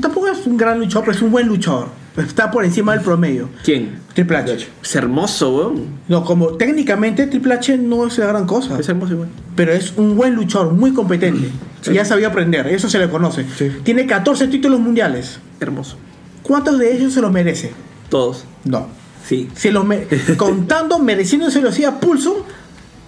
Tampoco 0.00 0.26
es 0.28 0.46
un 0.46 0.56
gran 0.56 0.78
luchador, 0.80 1.04
pero 1.04 1.16
es 1.16 1.22
un 1.22 1.30
buen 1.30 1.46
luchador. 1.46 1.88
Está 2.16 2.50
por 2.50 2.64
encima 2.64 2.92
del 2.94 3.02
promedio. 3.02 3.50
¿Quién? 3.62 3.98
Triple 4.14 4.38
H. 4.38 4.68
Es 4.82 4.96
hermoso, 4.96 5.54
weón. 5.54 5.84
No, 6.08 6.24
como 6.24 6.52
técnicamente 6.52 7.26
Triple 7.26 7.52
H 7.54 7.76
no 7.76 8.06
es 8.06 8.16
la 8.16 8.24
gran 8.26 8.46
cosa. 8.46 8.80
Es 8.80 8.88
hermoso 8.88 9.12
igual. 9.12 9.28
Pero 9.54 9.72
es 9.72 9.92
un 9.98 10.16
buen 10.16 10.34
luchador, 10.34 10.72
muy 10.72 10.92
competente. 10.92 11.50
Y 11.88 11.92
Ya 11.92 12.04
sabía 12.06 12.28
aprender, 12.28 12.66
eso 12.68 12.88
se 12.88 12.98
le 12.98 13.08
conoce. 13.10 13.44
Sí. 13.56 13.70
Tiene 13.84 14.06
14 14.06 14.48
títulos 14.48 14.80
mundiales. 14.80 15.38
Hermoso. 15.60 15.98
¿Cuántos 16.42 16.78
de 16.80 16.96
ellos 16.96 17.12
se 17.12 17.20
los 17.20 17.30
merece? 17.30 17.70
Todos. 18.08 18.44
No. 18.64 18.88
Sí. 19.24 19.48
Se 19.54 19.70
los 19.70 19.84
me- 19.84 20.06
contando, 20.36 20.98
mereciéndoselo 20.98 21.68
así 21.68 21.84
a 21.84 22.00
pulso, 22.00 22.44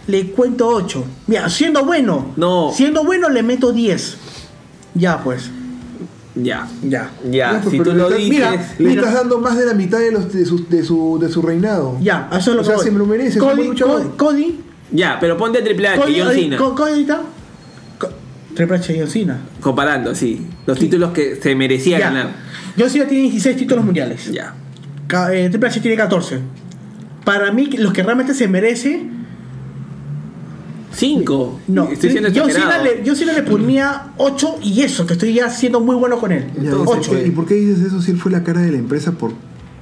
le 0.08 0.26
cuento 0.32 0.66
8. 0.66 1.04
Mira, 1.28 1.48
siendo 1.48 1.84
bueno. 1.84 2.32
No. 2.36 2.72
Siendo 2.74 3.04
bueno, 3.04 3.28
le 3.28 3.42
meto 3.44 3.72
10. 3.72 4.16
Ya, 4.94 5.22
pues. 5.22 5.50
Ya. 6.34 6.66
Ya. 6.82 7.10
Ya, 7.30 7.60
pues, 7.62 7.70
si 7.72 7.78
tú 7.80 7.90
le 7.90 7.96
lo 7.96 8.04
estás- 8.08 8.18
dices. 8.18 8.30
mira, 8.30 8.66
Le 8.78 8.92
estás 8.94 9.14
dando 9.14 9.38
más 9.38 9.56
de 9.56 9.66
la 9.66 9.74
mitad 9.74 9.98
de, 9.98 10.10
los, 10.12 10.32
de, 10.32 10.44
su, 10.44 10.66
de, 10.68 10.82
su, 10.84 11.18
de 11.20 11.28
su 11.28 11.42
reinado. 11.42 11.96
Ya, 12.00 12.28
eso 12.32 12.50
es 12.50 12.56
lo 12.56 12.62
O 12.62 12.62
que 12.62 12.66
sea, 12.66 12.76
voy. 12.76 12.84
se 12.84 12.90
me 12.90 12.98
lo 12.98 13.06
merece, 13.06 13.38
Cody. 13.38 13.68
Cody, 13.78 14.08
Cody, 14.16 14.60
Ya, 14.90 15.18
pero 15.20 15.36
ponte 15.36 15.58
a 15.58 15.64
Triple 15.64 15.88
H, 15.88 16.00
Cody, 16.00 16.20
John 16.20 16.32
Cena. 16.34 16.56
Co- 16.56 16.74
Cody 16.74 17.06
Triple 18.54 18.76
H 18.76 18.92
y 18.96 18.98
John 19.00 19.08
Cena. 19.08 19.38
Comparando, 19.60 20.14
sí. 20.14 20.46
Los 20.66 20.78
títulos 20.78 21.10
que 21.12 21.36
se 21.36 21.54
merecía 21.54 21.98
Ya. 21.98 22.06
ganar. 22.10 22.30
John 22.78 22.88
Cena 22.90 23.06
tiene 23.06 23.24
16 23.24 23.56
títulos 23.56 23.84
mundiales. 23.84 24.30
Ya. 24.32 24.54
Eh, 25.32 25.48
Triple 25.50 25.68
H 25.68 25.80
tiene 25.80 25.96
14. 25.96 26.38
Para 27.24 27.52
mí, 27.52 27.66
los 27.78 27.92
que 27.92 28.02
realmente 28.02 28.32
se 28.34 28.48
merece 28.48 29.02
5. 30.98 31.60
No, 31.68 31.88
Estoy 31.88 32.10
siendo 32.10 32.28
yo 32.30 32.46
sí 32.48 32.58
le, 32.82 33.04
yo 33.04 33.14
sí 33.14 33.24
le 33.24 33.42
ponía 33.42 34.08
8 34.16 34.56
y 34.62 34.82
eso, 34.82 35.06
que 35.06 35.12
estoy 35.14 35.32
ya 35.34 35.48
siendo 35.50 35.80
muy 35.80 35.94
bueno 35.96 36.18
con 36.18 36.32
él. 36.32 36.46
Ya, 36.56 36.70
Entonces, 36.70 36.80
¿y 36.82 36.84
por 36.86 36.98
8. 36.98 37.10
qué- 37.12 37.26
¿Y 37.26 37.30
por 37.30 37.46
qué 37.46 37.54
dices 37.54 37.80
eso 37.84 38.02
si 38.02 38.10
él 38.10 38.18
fue 38.18 38.32
la 38.32 38.42
cara 38.42 38.60
de 38.60 38.72
la 38.72 38.78
empresa 38.78 39.12
por 39.12 39.32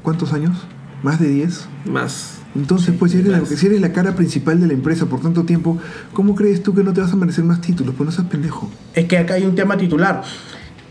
cuántos 0.02 0.32
años? 0.32 0.56
¿Más 1.02 1.18
de 1.20 1.28
10? 1.28 1.66
Más. 1.86 2.32
Entonces, 2.54 2.94
pues 2.98 3.12
si 3.12 3.18
eres, 3.18 3.30
la, 3.32 3.44
si 3.44 3.66
eres 3.66 3.80
la 3.80 3.92
cara 3.92 4.14
principal 4.14 4.60
de 4.60 4.66
la 4.66 4.72
empresa 4.72 5.06
por 5.06 5.20
tanto 5.20 5.44
tiempo, 5.44 5.78
¿cómo 6.12 6.34
crees 6.34 6.62
tú 6.62 6.74
que 6.74 6.82
no 6.82 6.92
te 6.92 7.00
vas 7.02 7.12
a 7.12 7.16
merecer 7.16 7.44
más 7.44 7.60
títulos? 7.60 7.94
Pues 7.96 8.06
no 8.06 8.12
seas 8.12 8.26
pendejo. 8.28 8.70
Es 8.94 9.04
que 9.06 9.18
acá 9.18 9.34
hay 9.34 9.44
un 9.44 9.54
tema 9.54 9.76
titular. 9.76 10.22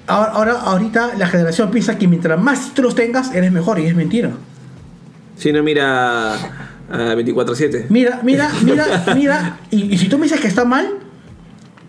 Ahora, 0.07 0.31
ahora, 0.33 0.51
ahorita 0.61 1.15
la 1.17 1.27
generación 1.27 1.71
piensa 1.71 1.97
que 1.97 2.07
mientras 2.07 2.39
más 2.39 2.69
títulos 2.69 2.93
tengas, 2.95 3.33
eres 3.33 3.51
mejor 3.51 3.79
y 3.79 3.85
es 3.87 3.95
mentira. 3.95 4.31
Si 5.37 5.51
no, 5.51 5.63
mira 5.63 6.64
a 6.89 7.15
24-7. 7.15 7.85
Mira, 7.89 8.19
mira, 8.23 8.51
mira, 8.63 9.03
mira. 9.15 9.59
Y, 9.71 9.93
y 9.93 9.97
si 9.97 10.07
tú 10.09 10.17
me 10.17 10.23
dices 10.23 10.39
que 10.39 10.47
está 10.47 10.65
mal, 10.65 10.87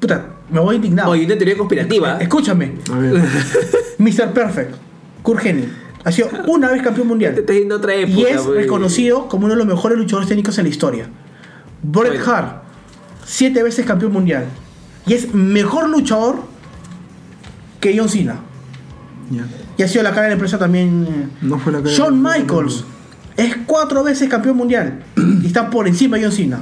puta, 0.01 0.27
me 0.51 0.61
voy 0.61 0.77
indignado. 0.77 1.11
Oye, 1.11 1.25
una 1.27 1.37
teoría 1.37 1.57
conspirativa. 1.57 2.19
Escúchame, 2.21 2.75
A 2.93 2.99
ver, 2.99 3.15
Mr. 3.99 4.33
Perfect, 4.33 4.75
Kurt 5.23 5.45
Hennig, 5.45 5.69
ha 6.05 6.13
sido 6.13 6.29
una 6.47 6.69
vez 6.71 6.83
campeón 6.83 7.07
Te 7.07 7.09
mundial. 7.09 7.35
estás 7.39 7.57
yendo 7.57 7.75
a 7.75 7.79
otra 7.79 7.95
época. 7.95 8.19
Y 8.21 8.25
es 8.25 8.45
reconocido 8.45 9.29
como 9.29 9.47
uno 9.47 9.55
de 9.55 9.59
los 9.59 9.67
mejores 9.67 9.99
luchadores 9.99 10.29
técnicos 10.29 10.57
en 10.59 10.65
la 10.65 10.71
historia. 10.71 11.09
Bret 11.83 12.13
Bueno. 12.17 12.33
Hart, 12.33 12.63
siete 13.25 13.63
veces 13.63 13.85
campeón 13.85 14.13
mundial. 14.13 14.45
Y 15.07 15.15
es 15.15 15.33
mejor 15.35 15.89
luchador 15.89 16.37
que 17.81 17.97
John 17.97 18.09
Cena. 18.09 18.37
ya. 19.31 19.47
Y 19.79 19.83
ha 19.83 19.89
sido 19.89 20.03
la 20.03 20.11
cara 20.11 20.23
de 20.23 20.29
la 20.29 20.33
empresa 20.35 20.59
también. 20.59 21.07
eh, 21.09 21.29
No 21.43 21.59
fue 21.59 21.71
la 21.73 21.79
cara 21.79 21.91
de 21.91 21.97
Shawn 21.97 22.23
la 22.23 22.37
empresa, 22.37 22.55
Michaels 22.55 22.85
es 23.37 23.57
cuatro 23.67 24.03
veces 24.05 24.29
campeón 24.29 24.57
mundial. 24.57 25.03
y 25.43 25.47
está 25.47 25.71
por 25.71 25.87
encima 25.89 26.17
de 26.17 26.25
John 26.25 26.33
Cena. 26.33 26.61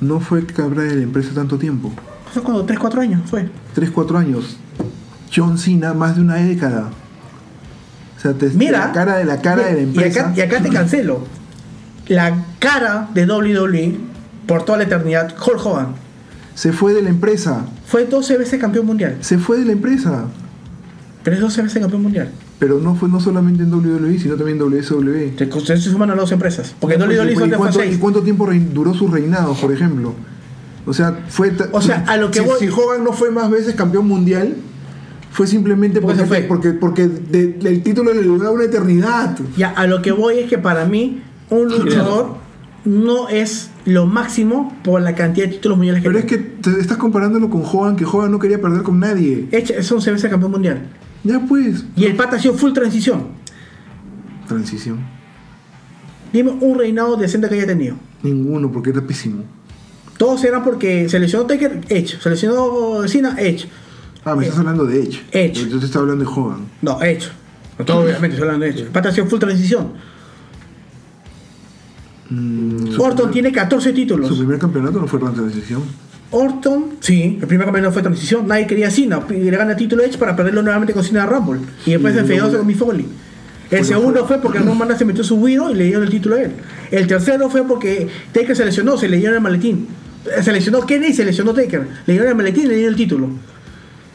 No 0.00 0.20
fue 0.20 0.44
cabra 0.46 0.82
de 0.84 0.96
la 0.96 1.02
empresa 1.02 1.30
tanto 1.34 1.58
tiempo. 1.58 1.92
Hace 2.30 2.40
cuando 2.40 2.64
3, 2.64 2.78
4 2.78 3.00
años 3.02 3.20
fue. 3.28 3.48
3, 3.74 3.90
4 3.90 4.18
años. 4.18 4.56
John 5.34 5.58
Cena, 5.58 5.94
más 5.94 6.16
de 6.16 6.22
una 6.22 6.36
década. 6.36 6.90
O 8.16 8.20
sea, 8.20 8.32
te, 8.34 8.48
Mira. 8.50 8.86
la 8.86 8.92
cara 8.92 9.16
de 9.16 9.24
la 9.24 9.40
cara 9.40 9.66
de 9.66 9.72
la 9.74 9.80
y 9.80 9.82
empresa. 9.84 10.20
acá, 10.20 10.32
y 10.36 10.40
acá 10.40 10.60
te 10.62 10.68
cancelo. 10.72 11.24
La 12.08 12.44
cara 12.58 13.08
de 13.14 13.24
WWE 13.26 13.96
por 14.46 14.64
toda 14.64 14.78
la 14.78 14.84
eternidad, 14.84 15.34
Hulk 15.36 15.64
Hogan, 15.64 15.94
Se 16.54 16.72
fue 16.72 16.92
de 16.92 17.02
la 17.02 17.08
empresa. 17.10 17.64
fue 17.86 18.04
12 18.06 18.36
veces 18.38 18.60
campeón 18.60 18.86
mundial. 18.86 19.16
Se 19.20 19.38
fue 19.38 19.58
de 19.58 19.64
la 19.64 19.72
empresa. 19.72 20.24
Pero 21.22 21.36
es 21.36 21.42
12 21.42 21.62
veces 21.62 21.80
campeón 21.80 22.02
mundial. 22.02 22.30
Pero 22.60 22.78
no 22.78 22.94
fue 22.94 23.08
no 23.08 23.18
solamente 23.20 23.62
en 23.64 23.72
WWE, 23.74 24.18
sino 24.20 24.36
también 24.36 24.58
en 24.60 24.64
WSW. 24.70 25.36
Se 25.64 25.76
se 25.78 25.90
suman 25.90 26.10
a 26.10 26.14
las 26.14 26.24
dos 26.24 26.32
empresas. 26.32 26.74
Porque 26.78 26.96
Pues, 26.96 27.08
WWE 27.08 27.32
¿y 27.32 27.36
son 27.36 27.50
de 27.50 27.56
cuánto, 27.56 27.80
¿Y 27.82 27.86
6. 27.88 27.98
cuánto 27.98 28.20
tiempo 28.22 28.48
duró 28.72 28.94
su 28.94 29.08
reinado, 29.08 29.54
por 29.54 29.72
ejemplo? 29.72 30.14
O 30.86 30.92
sea, 30.92 31.24
fue. 31.28 31.52
O 31.72 31.80
sea, 31.82 32.04
a 32.06 32.16
lo 32.18 32.30
que 32.30 32.40
si, 32.40 32.44
voy- 32.44 32.58
si 32.60 32.68
Hogan 32.68 33.02
no 33.02 33.12
fue 33.12 33.30
más 33.30 33.50
veces 33.50 33.74
campeón 33.74 34.06
mundial, 34.06 34.54
fue 35.32 35.46
simplemente 35.46 36.00
Porque 36.02 36.18
porque, 36.22 36.34
se 36.34 36.40
fue. 36.40 36.48
porque, 36.48 36.70
porque 36.72 37.08
de- 37.08 37.58
el 37.68 37.82
título 37.82 38.12
le 38.12 38.22
duraba 38.22 38.50
una 38.52 38.64
eternidad. 38.64 39.38
Ya, 39.56 39.70
a 39.70 39.86
lo 39.86 40.02
que 40.02 40.12
voy 40.12 40.38
es 40.40 40.48
que 40.50 40.58
para 40.58 40.84
mí, 40.84 41.22
un 41.48 41.68
luchador 41.68 42.36
no 42.84 43.28
es 43.30 43.70
lo 43.86 44.04
máximo 44.06 44.76
por 44.84 45.00
la 45.00 45.14
cantidad 45.14 45.46
de 45.46 45.52
títulos 45.52 45.78
mundiales 45.78 46.02
que 46.02 46.08
Pero 46.08 46.18
es 46.18 46.24
que 46.26 46.36
tiene. 46.38 46.76
te 46.76 46.80
estás 46.82 46.98
comparándolo 46.98 47.48
con 47.48 47.62
Hogan, 47.64 47.96
que 47.96 48.04
Hogan 48.04 48.30
no 48.30 48.38
quería 48.38 48.60
perder 48.60 48.82
con 48.82 48.98
nadie. 49.00 49.48
Echa- 49.50 49.74
Es 49.78 49.90
11 49.90 50.10
veces 50.12 50.30
campeón 50.30 50.50
mundial. 50.52 50.82
Ya 51.24 51.40
pues. 51.40 51.84
Y 51.96 52.04
el 52.04 52.16
pata 52.16 52.36
ha 52.36 52.38
sido 52.40 52.54
full 52.54 52.72
transición. 52.72 53.28
Transición. 54.48 54.98
Dime 56.32 56.50
un 56.60 56.78
reinado 56.78 57.16
decente 57.16 57.48
que 57.48 57.54
haya 57.56 57.66
tenido. 57.66 57.96
Ninguno, 58.22 58.70
porque 58.70 58.90
era 58.90 59.00
pésimo. 59.02 59.44
Todos 60.16 60.44
eran 60.44 60.62
porque 60.62 61.08
seleccionó 61.08 61.46
Taker, 61.46 61.80
Edge. 61.88 62.20
Seleccionó 62.20 63.06
Cena, 63.08 63.36
Edge. 63.38 63.66
Ah, 64.24 64.34
me 64.36 64.44
Eh, 64.44 64.48
estás 64.48 64.60
hablando 64.60 64.84
de 64.86 65.02
Edge. 65.02 65.22
Edge. 65.32 65.68
Yo 65.68 65.78
te 65.78 65.86
estaba 65.86 66.02
hablando 66.02 66.24
de 66.24 66.30
Hogan. 66.30 66.66
No, 66.82 67.02
Edge. 67.02 67.28
No, 67.78 67.84
todo 67.84 68.00
obviamente 68.02 68.36
estoy 68.36 68.42
hablando 68.48 68.64
de 68.66 68.70
Edge. 68.72 68.80
El 68.82 68.88
pata 68.88 69.08
ha 69.08 69.12
sido 69.12 69.26
full 69.26 69.38
transición. 69.38 69.92
Mm, 72.28 73.00
Orton 73.00 73.16
primer, 73.16 73.30
tiene 73.32 73.52
14 73.52 73.92
títulos. 73.92 74.28
su 74.28 74.36
primer 74.38 74.58
campeonato 74.58 75.00
no 75.00 75.06
fue 75.08 75.18
tan 75.18 75.34
transición. 75.34 75.82
Orton, 76.32 76.94
sí, 77.00 77.38
el 77.40 77.46
primer 77.48 77.66
campeonato 77.66 77.92
fue 77.92 78.02
transición. 78.02 78.46
Nadie 78.46 78.66
quería 78.66 78.90
Cena. 78.90 79.20
Y 79.30 79.50
le 79.50 79.56
gana 79.56 79.72
el 79.72 79.76
título 79.76 80.02
Edge 80.04 80.16
para 80.18 80.36
perderlo 80.36 80.62
nuevamente 80.62 80.92
con 80.92 81.02
Cena 81.02 81.26
Rumble. 81.26 81.60
Y 81.86 81.92
después 81.92 82.14
se 82.14 82.22
luego- 82.22 82.56
con 82.58 82.66
Mick 82.66 82.76
Foley. 82.78 83.06
El 83.70 83.84
segundo 83.84 84.26
fue- 84.26 84.38
porque 84.40 84.58
Roman 84.58 84.96
se 84.98 85.04
metió 85.04 85.22
su 85.22 85.36
Wiro 85.36 85.70
y 85.70 85.74
le 85.74 85.84
dieron 85.84 86.02
el 86.02 86.10
título 86.10 86.36
a 86.36 86.42
él. 86.42 86.52
El 86.90 87.06
tercero 87.06 87.48
fue 87.50 87.62
porque 87.64 88.08
Taker 88.32 88.56
se 88.56 88.64
lesionó, 88.64 88.96
se 88.96 89.08
le 89.08 89.16
dieron 89.18 89.36
el 89.36 89.42
maletín. 89.42 89.86
Se 90.42 90.52
lesionó 90.52 90.84
Kenny 90.86 91.08
y 91.08 91.12
se 91.14 91.24
lesionó 91.24 91.54
Taker. 91.54 91.86
Le 92.06 92.12
dieron 92.14 92.28
el 92.30 92.34
maletín 92.36 92.64
y 92.64 92.68
le 92.68 92.74
dieron 92.76 92.92
el 92.94 92.96
título. 92.98 93.28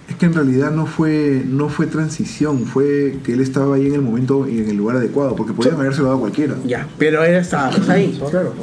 Es 0.10 0.16
que 0.18 0.28
en 0.28 0.34
realidad 0.34 0.72
no 0.72 0.86
fue, 0.86 1.44
no 1.46 1.68
fue 1.68 1.88
transición, 1.88 2.66
fue 2.66 3.18
que 3.24 3.34
él 3.34 3.42
estaba 3.42 3.76
ahí 3.76 3.88
en 3.88 3.96
el 3.96 4.02
momento 4.02 4.48
y 4.48 4.60
en 4.60 4.70
el 4.70 4.78
lugar 4.78 4.98
adecuado, 4.98 5.36
porque 5.36 5.54
podían 5.54 5.76
haberse 5.76 6.04
dado 6.04 6.16
a 6.16 6.20
cualquiera. 6.20 6.56
Ya, 6.64 6.88
pero 7.00 7.24
él 7.24 7.36
está, 7.36 7.72
está 7.72 7.94
ahí. 7.94 8.20
Claro. 8.30 8.54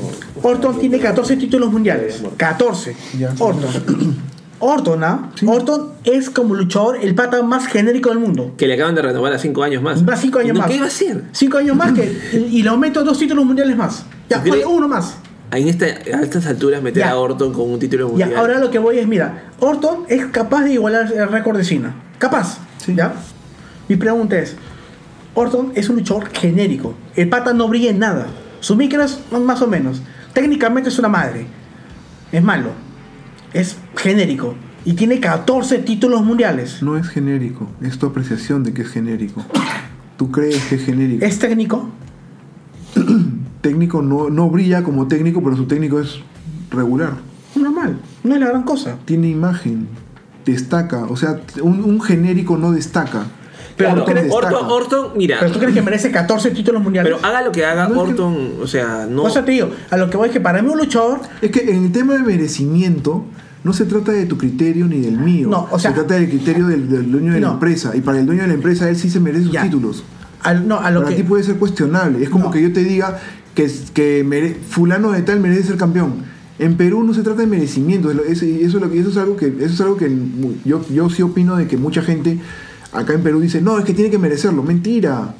Orton 0.40 0.78
tiene 0.78 0.98
14 1.00 1.36
títulos 1.36 1.72
mundiales. 1.72 2.22
14. 2.36 2.96
Ya. 3.18 3.34
Orton. 3.38 3.70
Orton, 4.64 5.02
¿ah? 5.02 5.32
Sí. 5.34 5.44
Orton 5.48 5.88
es 6.04 6.30
como 6.30 6.54
luchador 6.54 6.96
el 7.02 7.16
pata 7.16 7.42
más 7.42 7.66
genérico 7.66 8.10
del 8.10 8.20
mundo. 8.20 8.54
Que 8.56 8.68
le 8.68 8.74
acaban 8.74 8.94
de 8.94 9.02
renovar 9.02 9.32
a 9.32 9.38
5 9.38 9.60
años 9.64 9.82
más. 9.82 10.08
Va 10.08 10.16
5 10.16 10.38
años 10.38 10.54
¿No? 10.54 10.60
más. 10.60 10.70
¿Qué 10.70 10.78
va 10.78 10.84
a 10.84 10.88
hacer? 10.88 11.24
5 11.32 11.58
años 11.58 11.76
más 11.76 11.92
que. 11.92 12.16
Y, 12.52 12.62
le 12.62 12.68
aumento 12.68 13.02
dos 13.02 13.18
títulos 13.18 13.44
mundiales 13.44 13.76
más. 13.76 14.04
Ya, 14.28 14.40
oye, 14.40 14.64
uno 14.64 14.86
más. 14.86 15.16
En 15.52 15.68
esta, 15.68 15.84
a 15.84 16.22
estas 16.22 16.46
alturas 16.46 16.82
meter 16.82 17.02
Ya. 17.02 17.10
a 17.10 17.16
Orton 17.18 17.52
con 17.52 17.70
un 17.70 17.78
título 17.78 18.08
mundial. 18.08 18.30
Ya, 18.30 18.38
ahora 18.38 18.58
lo 18.58 18.70
que 18.70 18.78
voy 18.78 18.98
es, 18.98 19.06
mira, 19.06 19.50
Orton 19.60 20.04
es 20.08 20.24
capaz 20.26 20.64
de 20.64 20.72
igualar 20.72 21.12
el 21.12 21.28
récord 21.28 21.56
de 21.58 21.64
Cena. 21.64 21.94
Capaz. 22.18 22.58
Sí. 22.78 22.94
¿Ya? 22.94 23.14
Mi 23.88 23.96
pregunta 23.96 24.38
es, 24.38 24.56
Orton 25.34 25.72
es 25.74 25.88
un 25.90 25.96
luchador 25.96 26.30
genérico. 26.32 26.94
El 27.16 27.28
pata 27.28 27.52
no 27.52 27.68
brilla 27.68 27.90
en 27.90 27.98
nada. 27.98 28.26
Su 28.60 28.76
micro 28.76 29.02
es 29.02 29.20
más 29.30 29.60
o 29.60 29.66
menos. 29.66 30.00
Técnicamente 30.32 30.88
es 30.88 30.98
una 30.98 31.08
madre. 31.08 31.46
Es 32.32 32.42
malo. 32.42 32.70
Es 33.52 33.76
genérico. 33.96 34.54
Y 34.86 34.94
tiene 34.94 35.20
14 35.20 35.78
títulos 35.80 36.22
mundiales. 36.24 36.82
No 36.82 36.96
es 36.96 37.06
genérico, 37.08 37.68
es 37.82 37.98
tu 37.98 38.06
apreciación 38.06 38.64
de 38.64 38.72
que 38.72 38.82
es 38.82 38.88
genérico. 38.88 39.44
Tú 40.16 40.30
crees 40.30 40.64
que 40.64 40.76
es 40.76 40.84
genérico. 40.84 41.24
Es 41.24 41.38
técnico. 41.38 41.90
Técnico 43.62 44.02
no, 44.02 44.28
no 44.28 44.50
brilla 44.50 44.82
como 44.84 45.08
técnico, 45.08 45.42
pero 45.42 45.56
su 45.56 45.64
técnico 45.66 45.98
es 46.00 46.18
regular. 46.70 47.14
Normal. 47.54 47.98
No 48.24 48.34
es 48.34 48.40
la 48.40 48.48
gran 48.48 48.62
cosa. 48.64 48.96
Tiene 49.04 49.28
imagen, 49.28 49.88
destaca. 50.44 51.04
O 51.04 51.16
sea, 51.16 51.40
un, 51.62 51.82
un 51.84 52.00
genérico 52.00 52.56
no 52.56 52.72
destaca. 52.72 53.24
Pero 53.76 53.90
Orton 53.92 54.02
Orton, 54.18 54.24
destaca. 54.24 54.58
Orton, 54.68 55.06
mira. 55.16 55.36
Pero 55.40 55.52
tú 55.52 55.58
crees 55.58 55.74
que 55.74 55.80
merece 55.82 56.10
14 56.10 56.50
títulos 56.50 56.82
mundiales. 56.82 57.12
Pero 57.14 57.26
haga 57.26 57.42
lo 57.42 57.52
que 57.52 57.64
haga 57.64 57.88
No 57.88 58.02
es 58.02 58.02
que- 58.02 58.10
Orton, 58.10 58.50
o 58.62 58.66
sea, 58.66 59.06
no. 59.08 59.22
O 59.22 59.30
sea, 59.30 59.44
te 59.44 59.52
digo, 59.52 59.70
a 59.90 59.96
lo 59.96 60.10
que 60.10 60.16
voy 60.16 60.26
es 60.28 60.32
que 60.32 60.40
para 60.40 60.60
mí 60.60 60.68
un 60.68 60.78
luchador 60.78 61.20
Es 61.40 61.50
que 61.50 61.70
en 61.70 61.84
el 61.86 61.92
tema 61.92 62.14
de 62.14 62.20
merecimiento 62.22 63.24
no 63.64 63.72
se 63.72 63.84
trata 63.86 64.12
de 64.12 64.26
tu 64.26 64.36
criterio 64.36 64.86
ni 64.86 65.00
del 65.00 65.18
mío. 65.18 65.48
No, 65.48 65.68
o 65.70 65.78
sea- 65.78 65.90
se 65.92 65.96
trata 65.98 66.14
del 66.14 66.28
criterio 66.28 66.66
del, 66.66 66.88
del 66.90 67.10
dueño 67.10 67.32
de 67.32 67.40
la 67.40 67.50
empresa. 67.52 67.94
Y 67.96 68.00
para 68.00 68.18
el 68.18 68.26
dueño 68.26 68.42
de 68.42 68.48
la 68.48 68.54
empresa, 68.54 68.88
él 68.88 68.96
sí 68.96 69.08
se 69.08 69.20
merece 69.20 69.44
sus 69.44 69.52
Ya. 69.52 69.62
títulos. 69.62 70.02
al- 70.42 70.66
no, 70.66 70.80
a 70.80 70.90
lo 70.90 71.02
para 71.04 71.10
que 71.14 71.22
ti 71.22 71.28
puede 71.28 71.44
ser 71.44 71.56
cuestionable. 71.56 72.20
Es 72.20 72.28
como 72.28 72.46
No. 72.46 72.50
que 72.50 72.60
yo 72.60 72.72
te 72.72 72.82
diga 72.82 73.20
que, 73.54 73.70
que 73.94 74.24
mere- 74.24 74.54
fulano 74.68 75.12
de 75.12 75.22
tal 75.22 75.40
merece 75.40 75.64
ser 75.64 75.76
campeón. 75.76 76.24
En 76.58 76.76
Perú 76.76 77.02
no 77.02 77.12
se 77.14 77.22
trata 77.22 77.40
de 77.40 77.46
merecimiento. 77.46 78.10
eso, 78.10 78.44
eso 78.44 78.78
es 78.78 79.16
algo 79.16 79.36
que, 79.36 79.46
eso 79.48 79.74
es 79.74 79.80
algo 79.80 79.96
que 79.96 80.10
yo, 80.64 80.84
yo 80.88 81.10
sí 81.10 81.22
opino 81.22 81.56
de 81.56 81.66
que 81.66 81.76
mucha 81.76 82.02
gente 82.02 82.38
acá 82.92 83.14
en 83.14 83.22
Perú 83.22 83.40
dice, 83.40 83.60
no, 83.60 83.78
es 83.78 83.84
que 83.84 83.94
tiene 83.94 84.10
que 84.10 84.18
merecerlo. 84.18 84.62
Mentira. 84.62 85.34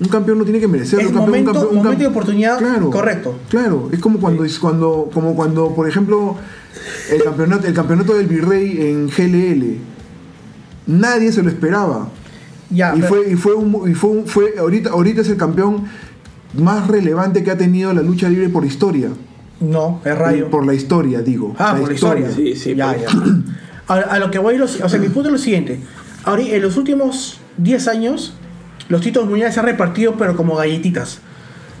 Un 0.00 0.06
campeón 0.08 0.38
no 0.38 0.44
tiene 0.44 0.60
que 0.60 0.68
merecerlo. 0.68 1.00
Es 1.06 1.08
un 1.08 1.14
campeón- 1.14 1.24
un 1.24 1.44
momento- 1.44 1.52
campeón- 1.52 1.70
un 1.78 1.82
momento 1.84 1.98
cam- 1.98 2.02
y 2.02 2.06
oportunidad 2.06 2.58
claro, 2.58 2.90
correcto. 2.90 3.38
Claro, 3.48 3.88
es 3.90 3.98
como 3.98 4.20
cuando, 4.20 4.44
es 4.44 4.58
cuando, 4.60 5.10
como 5.12 5.34
cuando, 5.34 5.74
por 5.74 5.88
ejemplo, 5.88 6.36
el 7.10 7.22
campeonato, 7.24 7.66
el 7.66 7.74
campeonato 7.74 8.14
del 8.14 8.26
Virrey 8.28 8.80
en 8.80 9.08
GLL. 9.08 9.78
Nadie 10.86 11.32
se 11.32 11.42
lo 11.42 11.48
esperaba. 11.48 12.08
ya, 12.70 12.94
y 12.94 13.00
pero- 13.00 13.08
fue, 13.08 13.30
y 13.32 13.34
fue, 13.34 13.54
un, 13.54 13.90
y 13.90 13.94
fue, 13.94 14.10
un- 14.10 14.26
fue 14.26 14.54
ahorita, 14.58 14.90
ahorita 14.90 15.22
es 15.22 15.28
el 15.30 15.36
campeón 15.36 15.84
más 16.54 16.86
relevante 16.88 17.42
que 17.44 17.50
ha 17.50 17.58
tenido 17.58 17.92
la 17.92 18.02
lucha 18.02 18.28
libre 18.28 18.48
por 18.48 18.64
historia. 18.64 19.08
no, 19.60 20.00
es 20.04 20.16
rayo. 20.16 20.48
Por 20.50 20.66
la 20.66 20.74
historia, 20.74 21.20
digo. 21.20 21.54
Ah, 21.58 21.76
por 21.78 21.88
la 21.88 21.94
historia. 21.94 22.30
Sí, 22.30 22.54
sí, 22.56 22.74
Ya, 22.74 22.96
ya. 22.96 23.06
A, 23.88 23.94
a 24.14 24.18
lo 24.18 24.30
que 24.30 24.38
voy, 24.38 24.56
los- 24.58 24.80
o 24.80 24.88
sea, 24.88 24.98
mi 25.00 25.08
punto 25.08 25.28
es 25.28 25.32
lo 25.32 25.38
siguiente. 25.38 25.80
Ahora, 26.24 26.42
en 26.42 26.62
los 26.62 26.76
últimos 26.76 27.40
10 27.58 27.88
años, 27.88 28.34
los 28.88 29.00
títulos 29.00 29.28
mundiales 29.28 29.54
se 29.54 29.60
han 29.60 29.66
repartido, 29.66 30.14
pero 30.16 30.36
como 30.36 30.56
galletitas. 30.56 31.20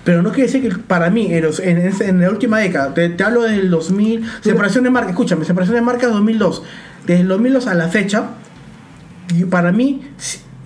Pero 0.04 0.22
no 0.22 0.30
quiere 0.32 0.50
decir 0.50 0.62
que 0.62 0.78
para 0.78 1.10
mí, 1.10 1.32
en, 1.32 1.42
los- 1.44 1.60
en- 1.60 1.78
en 2.00 2.20
la 2.20 2.30
última 2.30 2.58
década, 2.58 2.94
te, 2.94 3.08
te 3.10 3.22
hablo 3.24 3.42
del 3.42 3.70
2000, 3.70 4.24
separación 4.42 4.84
de 4.84 4.90
marca, 4.90 5.10
escúchame, 5.10 5.44
separación 5.44 5.74
de 5.76 5.82
marca 5.82 6.06
2002. 6.08 6.62
Desde 7.06 7.22
el 7.22 7.28
2002 7.28 7.66
a 7.66 7.74
la 7.74 7.88
fecha, 7.88 8.30
y 9.36 9.44
para 9.44 9.70
mí, 9.72 10.02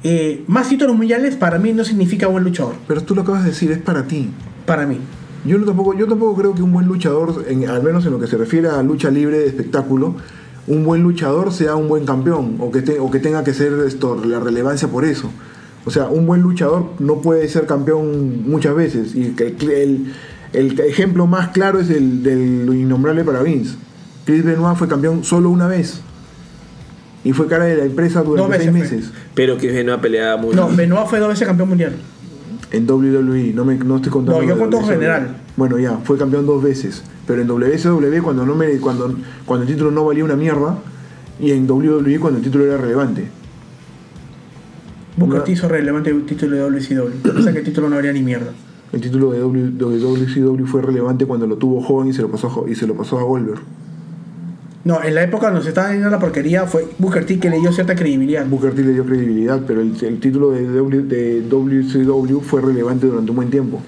eh, 0.04 0.44
más 0.46 0.68
títulos 0.68 0.96
mundiales 0.96 1.36
para 1.36 1.58
mí 1.58 1.72
no 1.72 1.84
significa 1.84 2.26
buen 2.26 2.44
luchador. 2.44 2.74
Pero 2.88 3.02
tú 3.02 3.14
lo 3.14 3.22
acabas 3.22 3.44
de 3.44 3.50
decir, 3.50 3.70
es 3.70 3.78
para 3.78 4.04
ti. 4.06 4.30
Para 4.66 4.86
mí. 4.86 4.98
Yo 5.44 5.58
no 5.58 5.66
tampoco, 5.66 5.94
yo 5.98 6.06
tampoco 6.06 6.36
creo 6.40 6.54
que 6.54 6.62
un 6.62 6.72
buen 6.72 6.86
luchador, 6.86 7.44
en- 7.48 7.68
al 7.68 7.82
menos 7.82 8.04
en 8.06 8.12
lo 8.12 8.20
que 8.20 8.26
se 8.28 8.36
refiere 8.36 8.68
a 8.68 8.82
lucha 8.82 9.10
libre 9.10 9.38
de 9.38 9.46
espectáculo, 9.46 10.14
un 10.68 10.84
buen 10.84 11.02
luchador 11.02 11.52
sea 11.52 11.74
un 11.74 11.88
buen 11.88 12.04
campeón 12.06 12.56
o 12.60 12.70
que, 12.70 12.82
te- 12.82 13.00
o 13.00 13.10
que 13.10 13.18
tenga 13.18 13.42
que 13.42 13.52
ser 13.52 13.72
esto, 13.86 14.20
la 14.24 14.38
relevancia 14.38 14.86
por 14.88 15.04
eso. 15.04 15.30
O 15.84 15.90
sea, 15.90 16.06
un 16.08 16.26
buen 16.26 16.42
luchador 16.42 16.90
no 17.00 17.20
puede 17.20 17.48
ser 17.48 17.66
campeón 17.66 18.48
muchas 18.48 18.74
veces. 18.76 19.16
Y 19.16 19.34
el, 19.36 19.70
el- 19.72 20.12
el 20.52 20.80
ejemplo 20.80 21.26
más 21.26 21.48
claro 21.48 21.80
es 21.80 21.90
el 21.90 22.22
del 22.22 22.68
innombrable 22.72 23.24
para 23.24 23.42
Vince. 23.42 23.74
Chris 24.24 24.44
Benoit 24.44 24.76
fue 24.76 24.86
campeón 24.86 25.24
solo 25.24 25.50
una 25.50 25.66
vez. 25.66 26.00
Y 27.24 27.32
fue 27.32 27.46
cara 27.46 27.64
de 27.64 27.76
la 27.76 27.84
empresa 27.84 28.22
durante 28.22 28.58
seis 28.58 28.70
fue. 28.70 28.80
meses. 28.80 29.12
Pero 29.34 29.56
que 29.56 29.70
Benoit 29.70 30.00
peleaba 30.00 30.40
mucho. 30.40 30.56
No, 30.56 30.74
Benoit 30.74 31.06
fue 31.06 31.20
dos 31.20 31.28
veces 31.28 31.46
campeón 31.46 31.68
mundial. 31.68 31.94
En 32.72 32.90
WWE, 32.90 33.52
no, 33.54 33.64
me, 33.64 33.76
no 33.76 33.96
estoy 33.96 34.10
contando. 34.10 34.40
No, 34.40 34.48
yo 34.48 34.58
cuento 34.58 34.78
WCW. 34.78 34.92
general. 34.92 35.36
Bueno, 35.56 35.78
ya, 35.78 35.98
fue 35.98 36.16
campeón 36.16 36.46
dos 36.46 36.62
veces. 36.62 37.02
Pero 37.26 37.42
en 37.42 37.48
WCW, 37.48 38.22
cuando, 38.22 38.46
no 38.46 38.54
me, 38.54 38.78
cuando, 38.78 39.14
cuando 39.44 39.66
el 39.66 39.72
título 39.72 39.90
no 39.90 40.04
valía 40.04 40.24
una 40.24 40.36
mierda, 40.36 40.78
y 41.38 41.50
en 41.50 41.70
WWE, 41.70 42.18
cuando 42.18 42.38
el 42.38 42.44
título 42.44 42.64
era 42.64 42.78
relevante. 42.78 43.28
Booker. 45.16 45.44
T 45.44 45.52
hizo 45.52 45.68
relevante 45.68 46.10
el 46.10 46.24
título 46.24 46.56
de 46.56 46.62
WCW. 46.62 47.38
O 47.38 47.42
sea 47.42 47.52
que 47.52 47.58
el 47.58 47.64
título 47.64 47.88
no 47.88 47.96
valía 47.96 48.12
ni 48.12 48.22
mierda. 48.22 48.52
El 48.92 49.00
título 49.00 49.32
de, 49.32 49.40
w, 49.40 49.70
de 49.70 50.00
WCW 50.00 50.66
fue 50.66 50.82
relevante 50.82 51.26
cuando 51.26 51.46
lo 51.46 51.56
tuvo 51.56 51.86
Hogan 51.86 52.08
y 52.08 52.12
se 52.12 52.22
lo 52.22 52.30
pasó, 52.30 52.66
y 52.68 52.74
se 52.74 52.86
lo 52.86 52.94
pasó 52.94 53.18
a 53.18 53.22
Goldberg. 53.22 53.60
No, 54.84 55.02
en 55.02 55.14
la 55.14 55.22
época 55.22 55.46
donde 55.46 55.62
se 55.62 55.68
estaba 55.68 55.92
yendo 55.92 56.10
la 56.10 56.18
porquería 56.18 56.66
fue 56.66 56.88
Booker 56.98 57.24
T 57.24 57.38
que 57.38 57.48
le 57.48 57.60
dio 57.60 57.72
cierta 57.72 57.94
credibilidad. 57.94 58.44
Booker 58.46 58.74
T 58.74 58.82
le 58.82 58.92
dio 58.92 59.04
credibilidad, 59.04 59.60
pero 59.66 59.80
el, 59.80 59.94
el 60.04 60.18
título 60.18 60.50
de, 60.50 60.64
w, 60.64 61.02
de 61.02 61.42
WCW 61.42 62.40
fue 62.40 62.60
relevante 62.60 63.06
durante 63.06 63.30
un 63.30 63.36
buen 63.36 63.50
tiempo. 63.50 63.80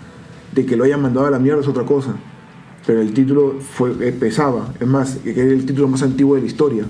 De 0.53 0.65
que 0.65 0.77
lo 0.77 0.85
hayan 0.85 1.03
mandado 1.03 1.27
a 1.27 1.31
la 1.31 1.41
mierda 1.41 1.63
es 1.63 1.69
otra 1.69 1.85
cosa. 1.85 2.15
Pero 2.87 3.01
el 3.01 3.13
título 3.13 3.57
fue, 3.61 3.93
eh, 4.01 4.13
pesaba. 4.13 4.73
Es 4.79 4.87
más, 4.87 5.17
que 5.17 5.31
era 5.33 5.51
el 5.51 5.67
título 5.67 5.89
más 5.89 6.03
antiguo 6.03 6.37
de 6.37 6.43
la 6.43 6.47
historia. 6.47 6.85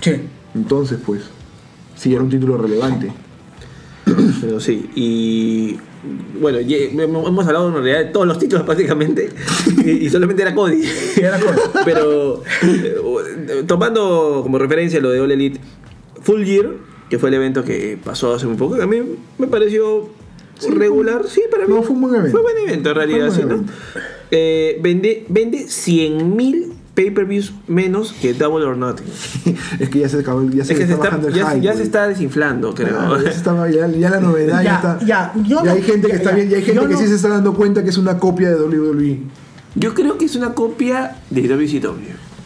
Sí. 0.00 0.12
Entonces, 0.54 0.98
pues, 1.04 1.22
sí, 1.96 2.14
era 2.14 2.22
un 2.22 2.30
título 2.30 2.56
relevante. 2.56 3.10
Pero 4.40 4.60
sí, 4.60 4.90
y 4.94 5.78
bueno, 6.40 6.58
hemos 6.58 7.46
hablado 7.46 7.68
en 7.68 7.74
realidad 7.74 7.98
de 7.98 8.04
todos 8.06 8.26
los 8.26 8.38
títulos 8.38 8.64
prácticamente, 8.66 9.30
y, 9.84 10.08
solamente 10.08 10.42
era 10.42 10.54
Cody. 10.54 10.82
Era. 11.16 11.38
Pero 11.84 12.42
eh, 12.62 13.64
tomando 13.66 14.40
como 14.42 14.58
referencia 14.58 15.00
lo 15.00 15.10
de 15.10 15.20
All 15.20 15.30
Elite, 15.30 15.60
Full 16.22 16.44
Gear, 16.44 16.70
que 17.08 17.18
fue 17.18 17.28
el 17.28 17.36
evento 17.36 17.64
que 17.64 17.98
pasó 18.02 18.34
hace 18.34 18.46
muy 18.46 18.56
poco, 18.56 18.76
que 18.76 18.82
a 18.82 18.86
mí 18.86 19.02
me 19.38 19.46
pareció 19.46 20.08
regular, 20.68 21.24
sí, 21.28 21.42
para 21.50 21.66
mí. 21.66 21.74
No, 21.74 21.82
fue 21.82 21.94
un 21.94 22.02
buen 22.02 22.14
evento. 22.14 22.32
Fue 22.32 22.42
buen 22.42 22.68
evento 22.68 22.90
en 22.90 22.94
realidad, 22.94 23.30
sí, 23.30 23.42
un 23.42 23.48
¿no? 23.48 23.64
Eh, 24.30 24.78
vende 24.80 25.24
vende 25.28 25.64
100.000 25.64 26.79
pay-per-views 27.02 27.52
menos 27.66 28.12
que 28.12 28.34
Double 28.34 28.64
or 28.64 28.76
Nothing. 28.76 29.06
es 29.78 29.88
que 29.88 29.98
ya 30.00 30.08
se 30.08 30.18
acabó, 30.20 30.42
ya 30.50 30.64
se, 30.64 30.72
Es 30.72 30.78
que 30.78 30.84
le 30.84 30.86
se 30.88 30.92
está 30.92 30.94
está, 30.94 31.04
bajando 31.16 31.28
el 31.28 31.34
ya, 31.34 31.46
se- 31.46 31.54
hype, 31.56 31.64
ya 31.66 31.74
se 31.74 31.82
está 31.82 32.08
desinflando, 32.08 32.74
creo. 32.74 32.88
Claro, 32.88 33.16
ya, 33.22 33.30
se 33.30 33.36
estaba- 33.38 33.70
ya- 33.70 33.88
ya 33.88 34.10
la 34.10 34.20
novedad 34.28 34.58
ya, 34.58 34.62
Ya, 34.62 34.74
está. 34.76 34.98
ya, 35.06 35.32
yo 35.36 35.56
ya 35.58 35.64
no- 35.64 35.70
hay 35.72 35.82
gente 35.82 36.06
que 36.08 36.12
ya, 36.12 36.18
está 36.18 36.30
ya. 36.30 36.36
bien, 36.36 36.48
ya 36.50 36.56
hay 36.56 36.62
gente 36.62 36.80
que 36.86 36.92
no- 36.94 36.98
sí 36.98 37.06
se 37.06 37.14
está 37.14 37.28
dando 37.28 37.54
cuenta 37.54 37.82
que 37.82 37.90
es 37.90 37.98
una 37.98 38.18
copia 38.18 38.50
de 38.50 38.56
WWE. 38.56 39.20
Yo 39.76 39.94
creo 39.94 40.18
que 40.18 40.24
es 40.24 40.36
una 40.36 40.52
copia 40.54 41.16
de 41.30 41.42
WCW. 41.48 41.94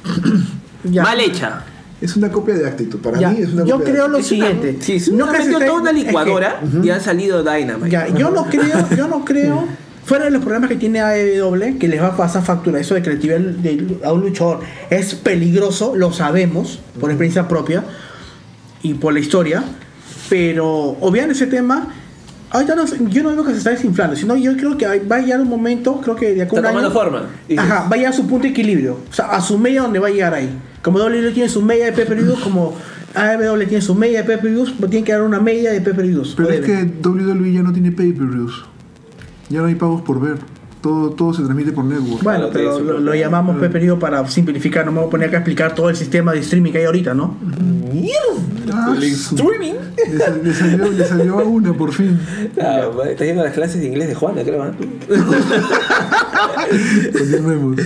Ya. 0.85 1.03
Mal 1.03 1.19
hecha. 1.21 1.63
Es 2.01 2.15
una 2.17 2.31
copia 2.31 2.55
de 2.55 2.67
actitud. 2.69 2.99
Para 2.99 3.19
Ya, 3.19 3.31
mí 3.31 3.39
es 3.41 3.55
una 3.55 3.65
yo 3.65 3.77
copia 3.79 3.87
de 3.87 3.93
creo 3.93 4.09
lo 4.09 4.19
Actitud. 4.19 4.29
siguiente. 4.37 4.77
Sí, 4.81 5.01
si 5.01 5.13
No 5.13 5.25
toda 5.25 5.39
una 5.81 5.91
es 5.91 5.97
que- 5.97 6.05
licuadora 6.05 6.61
y 6.83 6.91
ha 6.91 7.01
salido 7.01 7.43
Dynamite. 7.43 7.89
Ya, 7.89 8.09
yo 8.09 8.31
no 8.31 8.45
creo, 8.45 8.91
yo 8.95 9.09
no 9.09 9.25
creo, 9.25 9.67
fuera 10.05 10.25
de 10.27 10.31
los 10.31 10.43
problemas 10.43 10.69
que 10.71 10.77
tiene 10.77 11.01
AEW, 11.01 11.79
que 11.79 11.89
les 11.89 12.01
va 12.01 12.09
a 12.09 12.17
pasar 12.17 12.45
factura, 12.45 12.79
eso 12.79 12.95
de 12.95 13.03
que 13.03 13.11
el 13.11 13.63
de, 13.63 13.99
a 14.05 14.13
un 14.13 14.21
luchador 14.21 14.61
es 14.91 15.15
peligroso, 15.15 15.95
lo 15.97 16.13
sabemos, 16.13 16.81
por 17.01 17.11
experiencia 17.11 17.49
propia 17.49 17.85
y 18.83 18.95
por 18.95 19.13
la 19.15 19.21
historia, 19.21 19.65
pero 20.29 20.67
obviando 21.01 21.33
ese 21.33 21.47
tema, 21.47 21.89
ahorita 22.51 22.75
no, 22.75 22.85
yo 23.09 23.23
no 23.23 23.31
veo 23.31 23.45
que 23.45 23.53
se 23.53 23.59
está 23.59 23.71
desinflando, 23.71 24.17
sino 24.17 24.37
yo 24.37 24.57
creo 24.57 24.77
que 24.77 24.87
va 25.01 25.17
a 25.17 25.21
llegar 25.21 25.41
un 25.41 25.49
momento, 25.49 26.01
creo 26.03 26.17
que 26.17 26.35
de 26.35 26.43
acá 26.43 26.57
a 26.57 26.57
Está 26.57 26.69
un 26.69 26.75
tomando 26.75 26.89
año- 26.89 26.91
forma, 26.99 27.27
dices. 27.49 27.65
Ajá, 27.65 27.89
va 27.89 27.95
a 27.95 27.97
llegar 27.97 28.13
a 28.13 28.17
su 28.17 28.27
punto 28.27 28.43
de 28.45 28.51
equilibrio, 28.51 28.99
o 29.11 29.13
sea, 29.15 29.27
a 29.27 29.41
su 29.41 29.59
media 29.59 29.83
donde 29.83 29.99
va 29.99 30.09
a 30.09 30.11
llegar 30.11 30.35
ahí. 30.35 30.51
Como 30.83 30.99
WWE 30.99 31.31
tiene 31.35 31.49
su 31.49 31.63
media 31.63 31.87
de 31.87 31.93
pay-per-views, 31.93 32.41
como 32.41 32.75
AEW 33.15 33.67
tiene 33.67 33.81
su 33.83 33.95
media 33.95 34.19
de 34.23 34.25
pay-per-views, 34.25 34.75
pues 34.79 34.91
tiene 34.91 35.05
que 35.07 35.13
dar 35.13 35.23
una 35.23 35.41
media 35.41 35.73
de 35.73 35.81
pay-per-views. 35.81 36.35
Pero 36.37 36.51
es 36.51 36.61
que 36.61 36.85
WWE 37.03 37.53
ya 37.53 37.63
no 37.63 37.73
tiene 37.73 37.91
pay-per-views. 37.93 38.67
Ya 39.51 39.61
no 39.61 39.67
hay 39.67 39.75
pagos 39.75 40.03
por 40.03 40.21
ver. 40.21 40.39
Todo, 40.81 41.11
todo 41.11 41.33
se 41.33 41.43
transmite 41.43 41.73
por 41.73 41.85
network. 41.87 42.23
Bueno, 42.23 42.51
pero 42.53 42.77
que 42.77 42.83
lo, 42.85 43.01
lo 43.01 43.15
llamamos 43.15 43.57
pay-per-view 43.59 43.99
para 43.99 44.27
simplificar, 44.29 44.85
no 44.85 44.93
me 44.93 44.99
voy 44.99 45.07
a 45.09 45.11
poner 45.11 45.29
acá 45.29 45.39
a 45.39 45.41
explicar 45.41 45.75
todo 45.75 45.89
el 45.89 45.97
sistema 45.97 46.33
de 46.33 46.41
streaming 46.41 46.73
que 46.73 46.79
hay 46.79 46.85
ahorita, 46.85 47.15
¿no? 47.15 47.39
Ah, 48.71 48.93
El 48.95 49.03
streaming. 49.05 49.75
Le, 50.13 50.19
sal- 50.19 50.41
le 50.45 50.53
salió, 50.53 50.91
le 50.93 51.05
salió 51.07 51.39
a 51.39 51.45
una 51.45 51.73
por 51.73 51.91
fin. 51.93 52.19
Ah, 52.61 52.83
está 53.09 53.25
yendo 53.25 53.41
a 53.41 53.45
las 53.47 53.55
clases 53.55 53.81
de 53.81 53.87
inglés 53.87 54.09
de 54.09 54.15
Juana, 54.15 54.43
creo. 54.43 54.73
Continuemos. 57.13 57.77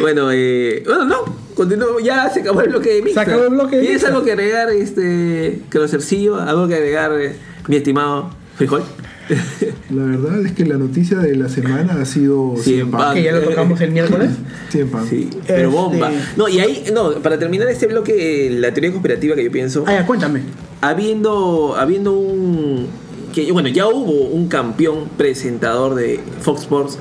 bueno, 0.00 0.28
eh, 0.32 0.82
bueno, 0.86 1.04
no, 1.04 1.16
continuamos. 1.54 2.02
Ya 2.02 2.28
se 2.30 2.40
acabó 2.40 2.62
el 2.62 2.70
bloque 2.70 2.94
de 2.94 3.02
Mixta. 3.02 3.24
Se 3.24 3.30
acabó 3.30 3.44
el 3.44 3.50
bloque 3.50 3.76
de 3.76 3.82
¿Tienes 3.82 4.02
Mixta. 4.02 4.08
algo 4.08 4.24
que 4.24 4.32
agregar, 4.32 4.70
este, 4.70 5.60
Crossercillo? 5.68 6.36
¿Algo 6.40 6.66
que 6.68 6.74
agregar, 6.74 7.12
eh, 7.20 7.36
mi 7.68 7.76
estimado 7.76 8.30
Frijol? 8.56 8.82
La 9.90 10.04
verdad 10.04 10.44
es 10.44 10.52
que 10.52 10.64
la 10.64 10.76
noticia 10.76 11.18
de 11.18 11.34
la 11.36 11.48
semana 11.48 11.98
ha 12.00 12.04
sido 12.04 12.54
Cien 12.62 12.90
Punk. 12.90 13.14
Que 13.14 13.22
ya 13.24 13.32
lo 13.32 13.40
tocamos 13.42 13.80
el 13.80 13.90
miércoles. 13.92 14.30
Cien 14.70 14.88
Punk. 14.88 15.08
Sí, 15.08 15.28
pero 15.46 15.68
Este- 15.68 15.76
bomba. 15.76 16.10
No, 16.36 16.48
y 16.48 16.58
ahí, 16.60 16.84
no, 16.92 17.12
para 17.14 17.38
terminar 17.38 17.68
este 17.68 17.86
bloque, 17.86 18.50
la 18.52 18.72
teoría 18.72 18.90
conspirativa 18.90 19.34
que 19.34 19.44
yo 19.44 19.50
pienso, 19.52 19.84
Ah, 19.86 19.92
ya, 19.94 20.06
cuéntame. 20.06 20.42
habiendo, 20.80 21.74
habiendo 21.76 22.12
un. 22.12 22.86
que 23.34 23.50
Bueno, 23.52 23.68
ya 23.68 23.86
hubo 23.88 24.12
un 24.28 24.48
campeón 24.48 25.08
presentador 25.16 25.94
de 25.94 26.20
Fox 26.40 26.62
Sports. 26.62 26.98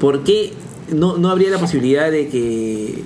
¿Por 0.00 0.24
qué 0.24 0.52
no, 0.92 1.16
no 1.16 1.30
habría 1.30 1.50
la 1.50 1.58
posibilidad 1.58 2.10
de 2.10 2.28
que 2.28 3.02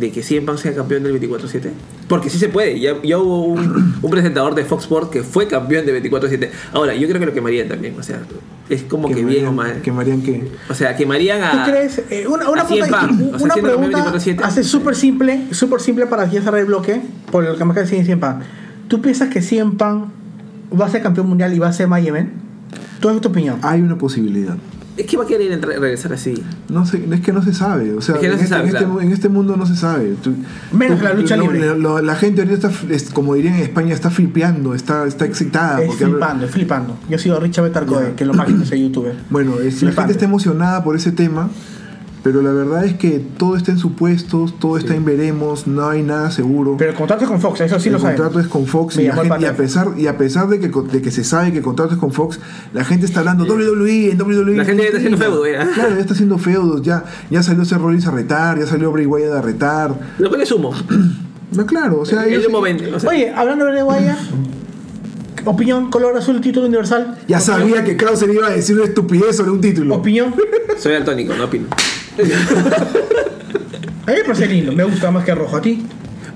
de 0.00 0.10
que 0.10 0.22
CM 0.22 0.46
Punk 0.46 0.58
sea 0.58 0.74
campeón 0.74 1.02
del 1.04 1.20
24-7? 1.20 1.70
Porque 2.08 2.30
sí 2.30 2.38
se 2.38 2.48
puede. 2.48 2.80
Ya, 2.80 2.94
ya 3.02 3.18
hubo 3.18 3.44
un, 3.44 3.98
un 4.02 4.10
presentador 4.10 4.54
de 4.54 4.64
Fox 4.64 4.84
Sports 4.84 5.10
que 5.10 5.22
fue 5.22 5.46
campeón 5.46 5.86
de 5.86 6.02
24-7. 6.02 6.48
Ahora, 6.72 6.94
yo 6.94 7.06
creo 7.06 7.20
que 7.20 7.26
lo 7.26 7.32
quemarían 7.34 7.68
también. 7.68 7.94
O 7.98 8.02
sea, 8.02 8.20
es 8.68 8.82
como 8.84 9.08
que, 9.08 9.24
bien 9.24 9.46
o 9.46 9.52
mal. 9.52 9.80
Quemarían 9.82 10.22
que. 10.22 10.50
O 10.68 10.74
sea, 10.74 10.96
quemarían 10.96 11.42
a. 11.42 11.64
¿Tú 11.64 11.70
crees? 11.70 12.02
eh, 12.10 12.26
una 12.26 12.48
una, 12.50 12.62
a 12.62 12.66
CM 12.66 12.80
pregunta- 12.88 13.06
Punk, 13.08 13.20
o 13.20 13.38
sea, 13.38 13.44
una 13.44 13.54
campeón 13.54 13.76
pregunta 13.90 14.12
24/7. 14.12 14.40
hace 14.42 14.64
súper 14.64 14.96
simple, 14.96 15.46
súper 15.52 15.80
simple 15.80 16.06
para 16.06 16.24
ya 16.30 16.42
cerrar 16.42 16.60
el 16.60 16.66
bloque, 16.66 17.00
por 17.30 17.44
el 17.44 17.56
que 17.56 17.64
me 17.64 17.72
acaba 17.72 17.86
de 17.86 17.90
decir 17.90 18.04
CM 18.06 18.20
Punk. 18.20 18.42
¿Tú 18.88 19.00
piensas 19.00 19.28
que 19.28 19.40
CM 19.42 19.72
Punk 19.76 20.06
va 20.80 20.86
a 20.86 20.90
ser 20.90 21.02
campeón 21.02 21.28
mundial 21.28 21.52
y 21.54 21.58
va 21.58 21.68
a 21.68 21.72
ser 21.72 21.88
My 21.88 22.06
Event? 22.06 22.30
¿Tú 23.00 23.08
es 23.10 23.20
tu 23.20 23.28
opinión? 23.28 23.58
Hay 23.62 23.80
una 23.80 23.96
posibilidad. 23.98 24.56
Es 25.00 25.06
que 25.06 25.16
va 25.16 25.24
a 25.24 25.26
querer 25.26 25.60
regresar 25.62 26.12
así. 26.12 26.34
No 26.68 26.84
sé, 26.84 27.02
es 27.10 27.20
que 27.20 27.32
no 27.32 27.42
se 27.42 27.54
sabe. 27.54 27.92
O 27.94 28.00
sea, 28.02 28.16
Es 28.16 28.20
que 28.20 28.26
no 28.28 28.32
en, 28.34 28.38
se 28.38 28.44
este, 28.44 28.54
sabe, 28.56 28.68
en, 28.68 28.74
este, 28.76 28.84
claro. 28.84 29.00
en 29.00 29.12
este 29.12 29.28
mundo 29.30 29.56
no 29.56 29.64
se 29.66 29.74
sabe. 29.76 30.14
Tú- 30.22 30.34
Menos 30.72 30.98
tú- 30.98 31.04
la 31.04 31.14
lucha 31.14 31.36
lo- 31.36 31.50
libre. 31.50 31.78
lo- 31.78 32.02
la 32.02 32.14
gente 32.16 32.42
ahorita 32.42 32.68
está, 32.68 32.92
es- 32.94 33.10
como 33.10 33.34
dirían 33.34 33.54
en 33.54 33.62
España, 33.62 33.94
está 33.94 34.10
flipeando, 34.10 34.74
está, 34.74 35.06
está 35.06 35.24
excitada. 35.24 35.80
es 35.80 35.88
porque 35.88 36.04
flipando, 36.04 36.44
es 36.44 36.50
flipando. 36.50 36.98
Yo 37.08 37.16
he 37.16 37.18
sido 37.18 37.40
Richard 37.40 37.64
Betarcoe, 37.64 38.08
Ya. 38.10 38.16
que 38.16 38.24
es 38.24 38.28
lo 38.28 38.34
máximo 38.34 38.62
ese 38.62 38.78
youtuber. 38.80 39.14
Bueno, 39.30 39.58
es- 39.60 39.82
la 39.82 39.92
gente 39.92 40.12
está 40.12 40.24
emocionada 40.26 40.84
por 40.84 40.94
ese 40.96 41.12
tema, 41.12 41.48
pero 42.22 42.42
la 42.42 42.52
verdad 42.52 42.84
es 42.84 42.94
que 42.94 43.20
todo 43.38 43.56
está 43.56 43.70
en 43.72 43.78
supuestos, 43.78 44.58
todo 44.58 44.76
está 44.76 44.94
en 44.94 45.04
veremos, 45.04 45.66
no 45.66 45.88
hay 45.88 46.02
nada 46.02 46.30
seguro. 46.30 46.76
Pero 46.78 46.90
el 46.90 46.96
contrato 46.96 47.24
es 47.24 47.30
con 47.30 47.40
Fox, 47.40 47.60
eso 47.62 47.80
sí 47.80 47.88
el 47.88 47.94
lo 47.94 47.98
sabes. 47.98 48.16
contrato 48.16 48.40
es 48.40 48.46
con 48.48 48.66
Fox 48.66 48.96
y, 48.98 49.06
el 49.06 49.12
gente- 49.12 49.36
y 49.40 49.44
a 49.46 49.56
pesar 49.56 49.88
y 49.96 50.06
a 50.06 50.18
pesar 50.18 50.48
de 50.48 50.60
que, 50.60 50.68
de 50.68 51.00
que 51.02 51.10
se 51.10 51.24
sabe 51.24 51.50
que 51.52 51.58
el 51.58 51.64
contrato 51.64 51.94
es 51.94 51.98
con 52.00 52.12
Fox, 52.12 52.38
la 52.74 52.84
gente 52.84 53.06
está 53.06 53.20
hablando 53.20 53.44
WWE, 53.44 54.10
en 54.12 54.20
WWE. 54.20 54.56
La 54.56 54.64
gente 54.64 54.82
ya 54.82 54.88
está 54.88 54.98
haciendo 54.98 55.18
feudo, 55.18 55.46
ya. 55.46 55.70
Claro, 55.72 55.94
ya 55.94 56.00
está 56.00 56.12
haciendo 56.14 56.38
feudos, 56.38 56.82
ya, 56.82 57.04
ya 57.30 57.42
salió 57.42 57.64
Seth 57.64 57.78
Rollins 57.78 58.06
a 58.06 58.10
retar, 58.10 58.58
ya 58.58 58.66
salió 58.66 58.92
Bray 58.92 59.06
Wyatt 59.06 59.32
a 59.32 59.42
retar. 59.42 59.94
Lo 60.18 60.28
cual 60.28 60.42
es 60.42 60.52
humo. 60.52 60.72
No, 61.52 61.66
claro, 61.66 61.98
o 61.98 62.06
sea, 62.06 62.26
El 62.26 62.34
ellos- 62.34 62.62
vende. 62.62 62.94
O 62.94 63.00
sea, 63.00 63.10
Oye, 63.10 63.28
hablando 63.34 63.64
de 63.66 63.82
Guaya, 63.82 64.16
opinión, 65.44 65.90
color 65.90 66.16
azul, 66.16 66.40
título 66.40 66.66
universal. 66.66 67.16
ya 67.26 67.40
sabía 67.40 67.84
que 67.84 67.96
Krauser 67.96 68.30
iba 68.30 68.46
a 68.46 68.50
decir 68.50 68.76
una 68.76 68.84
estupidez 68.84 69.36
sobre 69.36 69.50
un 69.50 69.60
título. 69.60 69.96
Opinión. 69.96 70.34
soy 70.78 70.94
altónico, 70.94 71.34
no 71.34 71.46
opino. 71.46 71.66
A 74.06 74.10
mí 74.10 74.16
me 74.16 74.24
parece 74.24 74.46
lindo, 74.46 74.72
me 74.72 74.84
gusta 74.84 75.10
más 75.10 75.24
que 75.24 75.34
rojo. 75.34 75.56
¿A 75.56 75.60
ti? 75.62 75.82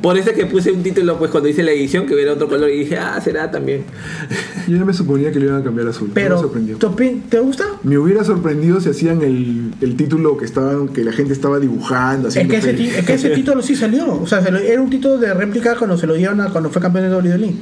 Por 0.00 0.18
eso 0.18 0.30
es 0.30 0.36
que 0.36 0.44
puse 0.44 0.70
un 0.70 0.82
título, 0.82 1.18
pues 1.18 1.30
cuando 1.30 1.48
hice 1.48 1.62
la 1.62 1.70
edición, 1.70 2.04
que 2.04 2.14
hubiera 2.14 2.34
otro 2.34 2.46
color 2.46 2.68
y 2.68 2.80
dije, 2.80 2.98
ah, 2.98 3.18
será 3.24 3.50
también. 3.50 3.84
Yo 4.68 4.76
ya 4.76 4.84
me 4.84 4.92
suponía 4.92 5.32
que 5.32 5.38
le 5.40 5.46
iban 5.46 5.62
a 5.62 5.64
cambiar 5.64 5.86
a 5.86 5.90
azul. 5.90 6.08
no 6.08 6.14
me 6.14 6.20
Pero, 6.20 6.38
sorprendió. 6.38 6.76
¿tu 6.76 6.88
opi- 6.88 7.22
¿te 7.28 7.38
gusta? 7.40 7.64
Me 7.84 7.96
hubiera 7.96 8.22
sorprendido 8.22 8.80
si 8.82 8.90
hacían 8.90 9.22
el, 9.22 9.72
el 9.80 9.96
título 9.96 10.36
que 10.36 10.44
estaban, 10.44 10.88
que 10.88 11.04
la 11.04 11.12
gente 11.12 11.32
estaba 11.32 11.58
dibujando. 11.58 12.28
Es 12.28 12.34
que, 12.34 12.56
ese, 12.56 12.70
es 12.98 13.04
que 13.06 13.14
ese 13.14 13.30
título 13.34 13.62
sí 13.62 13.74
salió. 13.76 14.12
O 14.20 14.26
sea, 14.26 14.42
se 14.42 14.50
lo- 14.50 14.58
era 14.58 14.80
un 14.80 14.90
título 14.90 15.16
de 15.16 15.32
réplica 15.32 15.74
cuando 15.76 15.96
se 15.96 16.06
lo 16.06 16.12
dieron 16.14 16.40
a, 16.42 16.50
cuando 16.50 16.68
fue 16.68 16.82
campeón 16.82 17.08
de 17.08 17.16
WWE. 17.30 17.54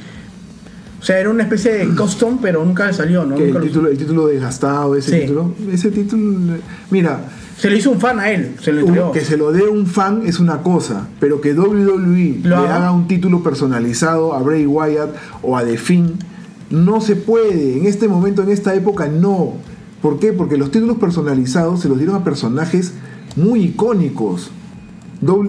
O 1.01 1.05
sea, 1.05 1.19
era 1.21 1.31
una 1.31 1.45
especie 1.45 1.73
de 1.75 1.87
custom, 1.97 2.41
pero 2.43 2.65
nunca 2.65 2.93
salió, 2.93 3.21
¿no? 3.25 3.37
Nunca 3.37 3.45
el, 3.45 3.53
lo- 3.55 3.61
título, 3.61 3.89
el 3.89 3.97
título 3.97 4.27
desgastado, 4.27 4.97
ese 4.97 5.11
Sí. 5.13 5.21
título. 5.21 5.55
Ese 5.73 5.91
título. 5.93 6.57
Mira, 6.91 7.21
Se 7.63 7.71
lo 7.71 7.77
hizo 7.77 7.91
un 7.93 8.01
fan 8.01 8.19
a 8.19 8.29
él, 8.31 8.57
se 8.61 8.73
lo 8.73 8.83
un- 8.83 8.89
entregó. 8.89 9.13
que 9.13 9.21
se 9.21 9.37
lo 9.37 9.53
dé 9.53 9.63
un 9.69 9.87
fan 9.87 10.23
es 10.27 10.41
una 10.41 10.59
cosa, 10.63 11.07
pero 11.21 11.41
que 11.41 11.55
WWE 11.55 12.41
Lo 12.43 12.49
le 12.49 12.55
haga. 12.57 12.77
haga 12.77 12.93
un 12.93 13.07
título 13.07 13.43
personalizado 13.45 14.35
a 14.35 14.43
Bray 14.43 14.67
Wyatt 14.67 15.11
o 15.43 15.57
a 15.57 15.65
The 15.65 15.79
Finn, 15.79 16.19
no 16.71 17.01
se 17.01 17.15
puede. 17.15 17.79
En 17.79 17.87
este 17.87 18.09
momento, 18.09 18.43
en 18.43 18.51
esta 18.51 18.75
época, 18.75 19.07
no. 19.07 19.53
¿Por 20.03 20.19
qué? 20.19 20.33
Porque 20.33 20.57
los 20.57 20.73
títulos 20.73 20.97
personalizados 20.99 21.79
se 21.81 21.89
los 21.89 21.99
dieron 21.99 22.17
a 22.17 22.25
personajes 22.25 22.95
muy 23.37 23.63
icónicos. 23.63 24.51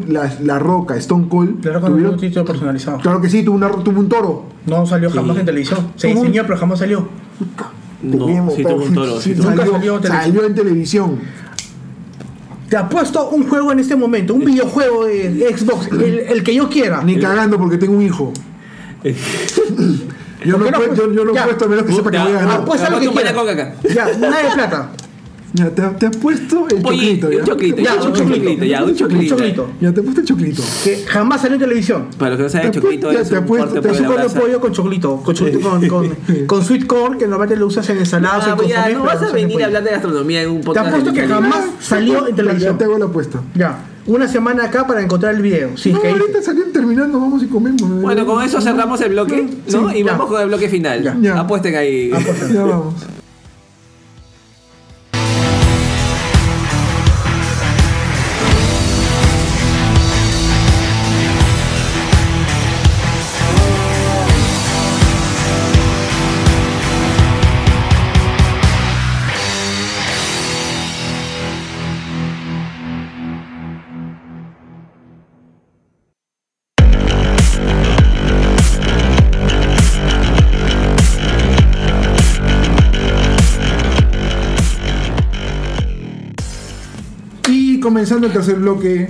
La, 0.07 0.31
La 0.43 0.59
Roca, 0.59 0.95
Stone 0.97 1.27
Cold. 1.29 1.61
Claro 1.61 1.81
que 1.81 1.87
tuvieron- 1.87 2.13
un 2.13 2.19
título 2.19 2.45
personalizado. 2.45 2.99
claro 2.99 3.21
que 3.21 3.29
sí, 3.31 3.41
tuvo, 3.41 3.55
una- 3.55 3.71
tuvo 3.71 3.99
un 3.99 4.07
toro. 4.07 4.43
No 4.67 4.85
salió 4.85 5.09
jamás 5.09 5.35
en 5.37 5.45
televisión. 5.47 5.87
Se 5.95 6.09
¿Cómo? 6.09 6.21
diseñó, 6.21 6.43
pero 6.43 6.59
jamás 6.59 6.77
salió. 6.77 7.07
No, 8.03 8.51
sí 8.51 8.63
tuvo 8.63 8.83
un 8.83 8.93
toro. 8.93 9.19
sí, 9.19 9.33
sí 9.33 9.35
tuvo- 9.41 9.49
Nunca 9.49 9.65
salió, 9.65 10.03
salió 10.03 10.45
en 10.45 10.53
televisión. 10.53 11.19
Te 12.69 12.77
apuesto 12.77 13.29
un 13.29 13.47
juego 13.47 13.71
en 13.71 13.79
este 13.79 13.95
momento, 13.95 14.33
un 14.33 14.43
videojuego 14.45 15.05
de 15.05 15.55
Xbox, 15.57 15.87
el, 15.91 16.19
el 16.19 16.43
que 16.43 16.55
yo 16.55 16.69
quiera. 16.69 17.03
Ni 17.03 17.19
cagando 17.19 17.57
porque 17.59 17.77
tengo 17.77 17.95
un 17.95 18.01
hijo. 18.01 18.33
Yo 20.45 20.57
no, 20.57 20.65
¿Por 20.65 20.73
qué 20.73 20.87
no? 20.87 20.93
yo, 20.93 21.13
yo 21.13 21.23
no 21.23 21.33
Ya. 21.33 21.45
puesto 21.45 21.63
a 21.63 21.67
menos 21.69 21.85
que 21.85 21.93
sepa 21.93 22.11
que 22.11 22.17
voy 22.17 22.33
a 22.33 22.39
ganar. 22.41 22.65
Te 22.65 22.81
haz 22.83 22.91
lo 22.91 22.99
que 22.99 23.07
apuesto 23.07 23.51
acá. 23.53 23.75
Ya, 23.95 24.05
nada 24.17 24.43
de 24.43 24.53
plata. 24.53 24.89
Ya, 25.55 25.69
te, 25.69 25.83
te 25.83 26.05
has 26.07 26.17
puesto 26.17 26.67
el 26.67 26.83
Oye, 26.83 27.19
choclito. 27.19 27.27
un 27.27 27.33
¿ya? 27.33 27.43
choclito, 27.45 27.77
Ya, 27.83 27.93
un 27.93 28.07
un 28.07 28.13
choclito. 28.13 28.65
ya, 28.65 28.83
un 28.83 28.89
Un 28.89 28.95
choclito. 28.95 29.69
Ya 29.79 29.91
te 29.93 29.99
has 29.99 30.03
puesto 30.03 30.21
el 30.21 30.27
choclito. 30.27 30.63
Que 30.83 31.03
jamás 31.05 31.41
salió 31.41 31.55
en 31.55 31.61
televisión. 31.61 32.07
Para 32.17 32.31
los 32.31 32.37
que 32.37 32.43
no 32.43 32.47
Te 32.49 32.51
saben, 32.53 32.67
apuesto- 32.69 32.81
choclito 32.81 33.11
ya 33.13 33.19
es 33.21 33.29
te 33.29 33.37
un 33.37 33.43
apuesto- 33.43 33.67
corte 33.69 33.81
te 33.81 33.89
Azúcar 33.89 34.27
de 34.29 34.39
pollo 34.39 34.59
con 34.61 34.71
choclito, 34.71 35.17
con, 35.17 35.35
choclito, 35.35 35.69
con, 35.69 35.87
con, 35.87 36.09
con 36.47 36.65
sweet 36.65 36.87
corn, 36.87 37.19
que 37.19 37.25
normalmente 37.27 37.55
lo 37.59 37.67
usas 37.67 37.87
en 37.91 37.99
ensaladas 37.99 38.45
o 38.45 38.47
Ah, 38.47 38.49
en 38.49 38.55
pues 38.55 38.67
ya, 38.67 38.89
no 38.89 39.03
vas 39.03 39.21
a 39.21 39.27
no 39.27 39.33
venir 39.33 39.61
a 39.61 39.65
hablar 39.67 39.83
de 39.83 39.91
gastronomía 39.91 40.41
en 40.41 40.49
un 40.49 40.57
Te 40.61 40.63
podcast. 40.65 40.87
apuesto 40.87 41.11
de 41.11 41.21
que 41.21 41.27
jamás 41.27 41.65
salió 41.79 42.13
en 42.17 42.23
Ya, 42.23 42.29
ya 42.31 42.35
televisión. 42.35 42.77
te 42.79 42.83
hago 42.85 42.97
la 42.97 43.05
apuesta. 43.05 43.41
Ya, 43.53 43.77
una 44.07 44.27
semana 44.27 44.65
acá 44.65 44.87
para 44.87 45.01
encontrar 45.03 45.35
el 45.35 45.43
video. 45.43 45.69
No, 45.69 46.01
que 46.01 46.09
ahorita 46.09 46.41
salió 46.41 46.63
terminando, 46.73 47.19
vamos 47.19 47.43
y 47.43 47.45
comemos. 47.45 47.87
Bueno, 48.01 48.25
con 48.25 48.43
eso 48.43 48.59
cerramos 48.59 48.99
el 49.01 49.11
bloque, 49.11 49.47
¿no? 49.71 49.89
Sí, 49.91 49.97
y 49.99 50.03
ya. 50.03 50.11
vamos 50.13 50.27
con 50.29 50.41
el 50.41 50.47
bloque 50.47 50.67
final. 50.67 51.19
Ya. 51.21 51.39
Apuesten 51.39 51.75
ahí. 51.75 52.09
Ya 52.51 52.63
vamos. 52.65 52.95
Comenzando 87.93 88.25
el 88.25 88.33
tercer 88.33 88.55
bloque 88.55 89.07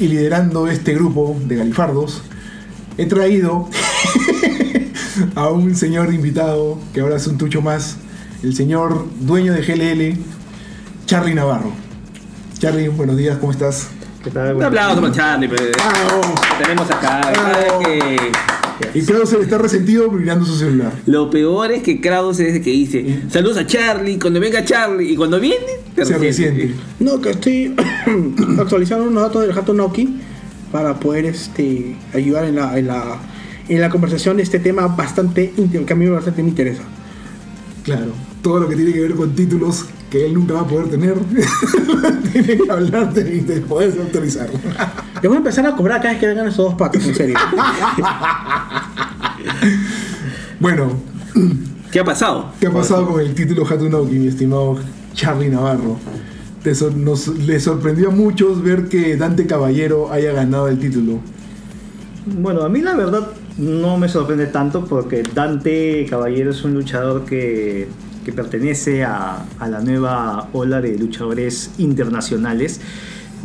y 0.00 0.08
liderando 0.08 0.66
este 0.66 0.92
grupo 0.92 1.36
de 1.44 1.54
galifardos, 1.54 2.20
he 2.98 3.06
traído 3.06 3.68
a 5.36 5.50
un 5.50 5.76
señor 5.76 6.12
invitado 6.12 6.80
que 6.92 7.02
ahora 7.02 7.14
es 7.14 7.28
un 7.28 7.38
tucho 7.38 7.62
más, 7.62 7.98
el 8.42 8.56
señor 8.56 9.06
dueño 9.20 9.52
de 9.52 9.62
GLL, 9.62 10.18
Charlie 11.06 11.34
Navarro. 11.34 11.70
Charlie, 12.58 12.88
buenos 12.88 13.16
días, 13.16 13.38
¿cómo 13.38 13.52
estás? 13.52 13.86
¿Qué 14.24 14.32
tal? 14.32 14.56
Un 14.56 14.64
aplauso 14.64 15.00
para 15.00 15.14
Charlie. 15.14 15.46
pues. 15.46 15.70
Tenemos 16.58 16.90
acá. 16.90 17.30
Y 18.94 19.02
Krauser 19.02 19.40
está 19.40 19.58
resentido 19.58 20.10
mirando 20.10 20.44
su 20.44 20.56
celular. 20.56 20.92
Lo 21.06 21.30
peor 21.30 21.72
es 21.72 21.82
que 21.82 22.00
Kraus 22.00 22.40
es 22.40 22.54
el 22.54 22.62
que 22.62 22.70
dice 22.70 23.22
saludos 23.30 23.56
a 23.58 23.66
Charlie, 23.66 24.18
cuando 24.18 24.40
venga 24.40 24.64
Charlie 24.64 25.12
y 25.12 25.16
cuando 25.16 25.40
viene 25.40 25.64
te 25.94 26.04
Se 26.04 26.18
resiente. 26.18 26.60
resiente. 26.62 26.82
No, 27.00 27.20
que 27.20 27.30
estoy 27.30 27.74
actualizando 28.58 29.06
unos 29.06 29.22
datos 29.22 29.42
del 29.46 29.56
Hato 29.56 29.72
Noki 29.72 30.20
para 30.72 30.98
poder 31.00 31.26
este, 31.26 31.96
ayudar 32.12 32.44
en 32.44 32.56
la, 32.56 32.78
en, 32.78 32.86
la, 32.88 33.18
en 33.68 33.80
la 33.80 33.88
conversación 33.88 34.36
de 34.36 34.42
este 34.42 34.58
tema 34.58 34.86
bastante 34.88 35.52
íntimo, 35.56 35.86
que 35.86 35.92
a 35.92 35.96
mí 35.96 36.06
bastante 36.06 36.42
me 36.42 36.50
interesa. 36.50 36.82
Claro, 37.84 38.12
todo 38.42 38.60
lo 38.60 38.68
que 38.68 38.76
tiene 38.76 38.92
que 38.92 39.00
ver 39.00 39.14
con 39.14 39.34
títulos 39.34 39.86
que 40.10 40.26
él 40.26 40.34
nunca 40.34 40.54
va 40.54 40.60
a 40.62 40.66
poder 40.66 40.88
tener, 40.88 41.14
tiene 42.32 42.58
que 42.58 42.70
hablarte 42.70 43.20
y 43.20 43.40
de 43.40 43.60
poder 43.60 43.94
autorizar. 44.00 44.48
Yo 45.22 45.30
voy 45.30 45.36
a 45.36 45.38
empezar 45.38 45.66
a 45.66 45.74
cobrar 45.76 46.00
cada 46.00 46.12
vez 46.12 46.20
que 46.20 46.26
vengan 46.26 46.46
esos 46.48 46.64
dos 46.66 46.74
patos, 46.74 47.04
en 47.06 47.14
serio. 47.14 47.36
Bueno, 50.60 50.92
¿Qué 51.92 52.00
ha 52.00 52.04
pasado? 52.04 52.50
¿qué 52.60 52.66
ha 52.66 52.70
pasado 52.70 53.06
con 53.06 53.20
el 53.20 53.34
título 53.34 53.66
Hatunauki, 53.66 54.14
mi 54.16 54.26
estimado 54.28 54.78
Charlie 55.14 55.48
Navarro? 55.50 55.98
Te 56.62 56.74
sor- 56.74 56.96
nos, 56.96 57.28
le 57.28 57.60
sorprendió 57.60 58.08
a 58.08 58.10
muchos 58.10 58.62
ver 58.62 58.88
que 58.88 59.16
Dante 59.16 59.46
Caballero 59.46 60.10
haya 60.12 60.32
ganado 60.32 60.68
el 60.68 60.78
título. 60.78 61.20
bueno, 62.26 62.62
a 62.62 62.68
mí 62.68 62.80
la 62.80 62.94
verdad 62.94 63.28
no 63.58 63.96
me 63.98 64.08
sorprende 64.08 64.46
tanto 64.46 64.84
porque 64.86 65.22
Dante 65.34 66.06
Caballero 66.08 66.50
es 66.50 66.64
un 66.64 66.74
luchador 66.74 67.24
que, 67.24 67.88
que 68.24 68.32
pertenece 68.32 69.04
a, 69.04 69.44
a 69.58 69.68
la 69.68 69.80
nueva 69.80 70.48
ola 70.52 70.80
de 70.80 70.98
luchadores 70.98 71.70
internacionales. 71.78 72.80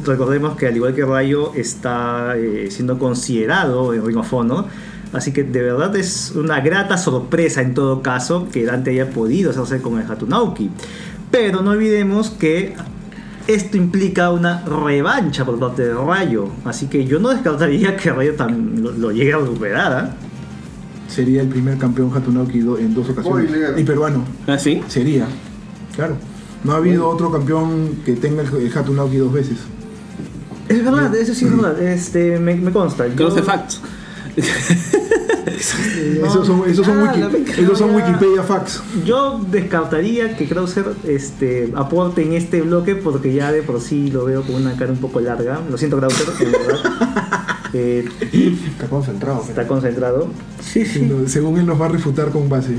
Recordemos 0.05 0.55
que 0.57 0.67
al 0.67 0.75
igual 0.75 0.95
que 0.95 1.05
Rayo 1.05 1.53
está 1.55 2.35
eh, 2.37 2.69
siendo 2.71 2.97
considerado 2.97 3.93
en 3.93 4.05
Ring 4.05 4.17
of 4.17 4.33
Honor. 4.33 4.65
Así 5.13 5.33
que 5.33 5.43
de 5.43 5.61
verdad 5.61 5.95
es 5.95 6.31
una 6.35 6.61
grata 6.61 6.97
sorpresa 6.97 7.61
en 7.61 7.73
todo 7.73 8.01
caso 8.01 8.47
que 8.51 8.65
Dante 8.65 8.91
haya 8.91 9.09
podido 9.09 9.51
hacerse 9.51 9.81
con 9.81 9.99
el 9.99 10.09
Hatunauki. 10.09 10.69
Pero 11.29 11.61
no 11.61 11.71
olvidemos 11.71 12.29
que 12.29 12.75
esto 13.47 13.77
implica 13.77 14.31
una 14.31 14.63
revancha 14.63 15.45
por 15.45 15.59
parte 15.59 15.83
de 15.83 15.93
Rayo. 15.93 16.49
Así 16.63 16.87
que 16.87 17.05
yo 17.05 17.19
no 17.19 17.29
descartaría 17.29 17.97
que 17.97 18.11
Rayo 18.11 18.33
lo, 18.37 18.91
lo 18.91 19.11
llegue 19.11 19.33
a 19.33 19.37
recuperar. 19.37 19.91
¿ah? 19.93 20.15
Sería 21.07 21.41
el 21.41 21.49
primer 21.49 21.77
campeón 21.77 22.11
Hatunauki 22.15 22.59
en 22.59 22.93
dos 22.93 23.09
ocasiones. 23.09 23.51
Y 23.77 23.83
peruano. 23.83 24.23
¿Ah, 24.47 24.57
sí? 24.57 24.81
Sería, 24.87 25.27
claro. 25.95 26.15
No 26.63 26.73
ha 26.73 26.77
habido 26.77 27.09
otro 27.09 27.31
campeón 27.31 27.97
que 28.05 28.13
tenga 28.13 28.43
el 28.43 28.77
Hatunauki 28.77 29.17
dos 29.17 29.33
veces. 29.33 29.57
Es 30.71 30.83
verdad, 30.83 31.15
eso 31.15 31.33
sí 31.33 31.45
es 31.45 31.51
verdad. 31.55 31.81
Este, 31.81 32.39
me, 32.39 32.55
me 32.55 32.71
consta. 32.71 33.07
Yo- 33.07 33.31
facts. 33.43 33.81
Esos 36.23 36.47
son, 36.47 36.63
esos 36.69 36.85
son, 36.85 36.99
Ah, 37.07 37.13
wiki- 37.13 37.59
esos 37.59 37.77
son. 37.77 37.93
Wikipedia 37.95 38.41
facts. 38.43 38.81
Yo 39.05 39.39
descartaría 39.51 40.35
que 40.37 40.47
Krauser 40.47 40.85
este, 41.07 41.71
aporte 41.75 42.23
en 42.23 42.33
este 42.33 42.61
bloque 42.61 42.95
porque 42.95 43.33
ya 43.33 43.51
de 43.51 43.61
por 43.61 43.81
sí 43.81 44.09
lo 44.11 44.25
veo 44.25 44.41
con 44.43 44.55
una 44.55 44.75
cara 44.77 44.91
un 44.91 44.97
poco 44.99 45.19
larga. 45.19 45.59
Lo 45.69 45.77
siento, 45.77 45.97
Krauser, 45.97 46.27
en 46.39 46.51
verdad. 46.51 46.79
Eh, 47.73 48.03
Está 48.69 48.87
concentrado. 48.89 49.45
está 49.47 49.65
concentrado. 49.65 50.27
Sí, 50.61 50.85
sí. 50.85 51.09
Según 51.27 51.57
él 51.57 51.65
nos 51.65 51.79
va 51.79 51.85
a 51.85 51.89
refutar 51.89 52.29
con 52.29 52.49
base. 52.49 52.75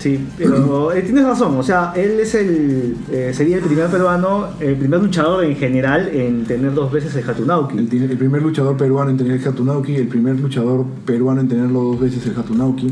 Sí, 0.00 0.18
pero 0.36 0.92
eh, 0.94 1.02
tienes 1.02 1.24
razón. 1.24 1.56
O 1.56 1.62
sea, 1.62 1.92
él 1.94 2.18
es 2.18 2.34
el 2.34 2.96
eh, 3.12 3.32
sería 3.34 3.58
el 3.58 3.62
primer 3.62 3.88
peruano, 3.88 4.48
el 4.58 4.74
primer 4.76 5.00
luchador 5.00 5.44
en 5.44 5.54
general 5.56 6.08
en 6.08 6.44
tener 6.44 6.74
dos 6.74 6.90
veces 6.90 7.14
el 7.14 7.28
Hatunauki. 7.28 7.78
El, 7.78 8.16
primer 8.16 8.42
luchador 8.42 8.76
peruano 8.76 9.10
en 9.10 9.18
tener 9.18 9.34
el 9.34 9.46
Hatunauki, 9.46 9.94
el 9.96 10.08
primer 10.08 10.40
luchador 10.40 10.86
peruano 11.04 11.42
en 11.42 11.48
tenerlo 11.48 11.82
dos 11.82 12.00
veces 12.00 12.26
el 12.26 12.36
Hatunauki. 12.36 12.88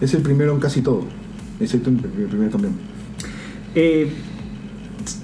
Es 0.00 0.14
el 0.14 0.22
primero 0.22 0.54
en 0.54 0.60
casi 0.60 0.82
todo, 0.82 1.02
excepto 1.58 1.90
en 1.90 1.96
el 1.96 2.28
primer 2.28 2.50
campeón. 2.50 2.74
Eh, 3.74 4.08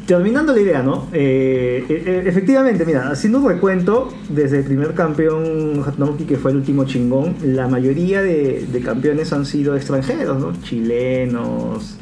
terminando 0.06 0.52
la 0.54 0.60
idea, 0.60 0.82
¿no? 0.82 1.08
Eh, 1.12 1.84
eh, 1.88 2.02
eh, 2.06 2.22
efectivamente, 2.26 2.84
mira, 2.84 3.10
haciendo 3.10 3.38
un 3.40 3.48
recuento, 3.48 4.12
desde 4.28 4.58
el 4.58 4.64
primer 4.64 4.94
campeón 4.94 5.82
Hatunauki, 5.86 6.24
que 6.24 6.36
fue 6.36 6.50
el 6.50 6.58
último 6.58 6.84
chingón, 6.84 7.34
la 7.44 7.68
mayoría 7.68 8.22
de, 8.22 8.66
de 8.70 8.80
campeones 8.80 9.32
han 9.32 9.46
sido 9.46 9.76
extranjeros, 9.76 10.38
¿no? 10.40 10.52
Chilenos, 10.62 11.96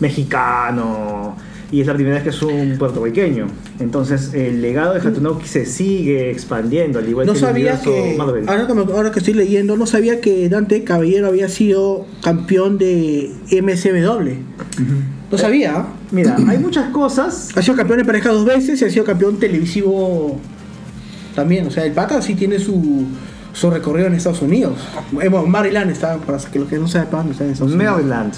mexicanos, 0.00 1.34
y 1.72 1.80
es 1.80 1.86
la 1.88 1.94
primera 1.94 2.14
vez 2.16 2.22
que 2.24 2.30
es 2.30 2.42
un 2.42 2.76
puertorriqueño. 2.78 3.46
Entonces, 3.80 4.32
el 4.34 4.62
legado 4.62 4.94
de 4.94 5.00
Hatunauki 5.00 5.46
se 5.46 5.66
sigue 5.66 6.30
expandiendo, 6.30 7.00
al 7.00 7.08
igual 7.08 7.26
No 7.26 7.32
que 7.32 7.38
el 7.40 7.44
sabía 7.44 7.72
universo 7.80 7.92
que, 7.92 8.14
Marvel. 8.16 8.48
ahora 8.48 8.66
que, 8.66 8.74
me- 8.74 8.92
ahora 8.92 9.10
que 9.10 9.18
estoy 9.18 9.34
leyendo, 9.34 9.76
no 9.76 9.86
sabía 9.86 10.20
que 10.20 10.48
Dante 10.48 10.84
Caballero 10.84 11.26
había 11.26 11.48
sido 11.48 12.06
campeón 12.22 12.78
de 12.78 13.32
MSW. 13.50 14.34
No 15.32 15.38
sabía. 15.38 15.86
Mira, 16.10 16.36
hay 16.48 16.58
muchas 16.58 16.90
cosas 16.90 17.50
Ha 17.56 17.62
sido 17.62 17.76
campeón 17.76 17.98
de 17.98 18.04
pareja 18.04 18.30
dos 18.30 18.44
veces 18.44 18.80
y 18.80 18.84
ha 18.84 18.90
sido 18.90 19.04
campeón 19.04 19.38
televisivo 19.38 20.38
también. 21.34 21.66
O 21.66 21.70
sea, 21.70 21.84
el 21.84 21.92
pata 21.92 22.20
sí 22.22 22.34
tiene 22.34 22.58
su, 22.58 23.06
su 23.52 23.70
recorrido 23.70 24.06
en 24.06 24.14
Estados 24.14 24.42
Unidos. 24.42 24.78
Eh, 25.20 25.28
bueno, 25.28 25.46
Maryland 25.46 25.90
está, 25.90 26.16
para 26.18 26.38
que 26.38 26.58
los 26.58 26.68
que 26.68 26.78
no 26.78 26.88
sepan, 26.88 27.30
está 27.30 27.44
en 27.44 27.50
Estados 27.50 27.72
Unidos. 27.72 27.94
Maryland. 27.94 28.34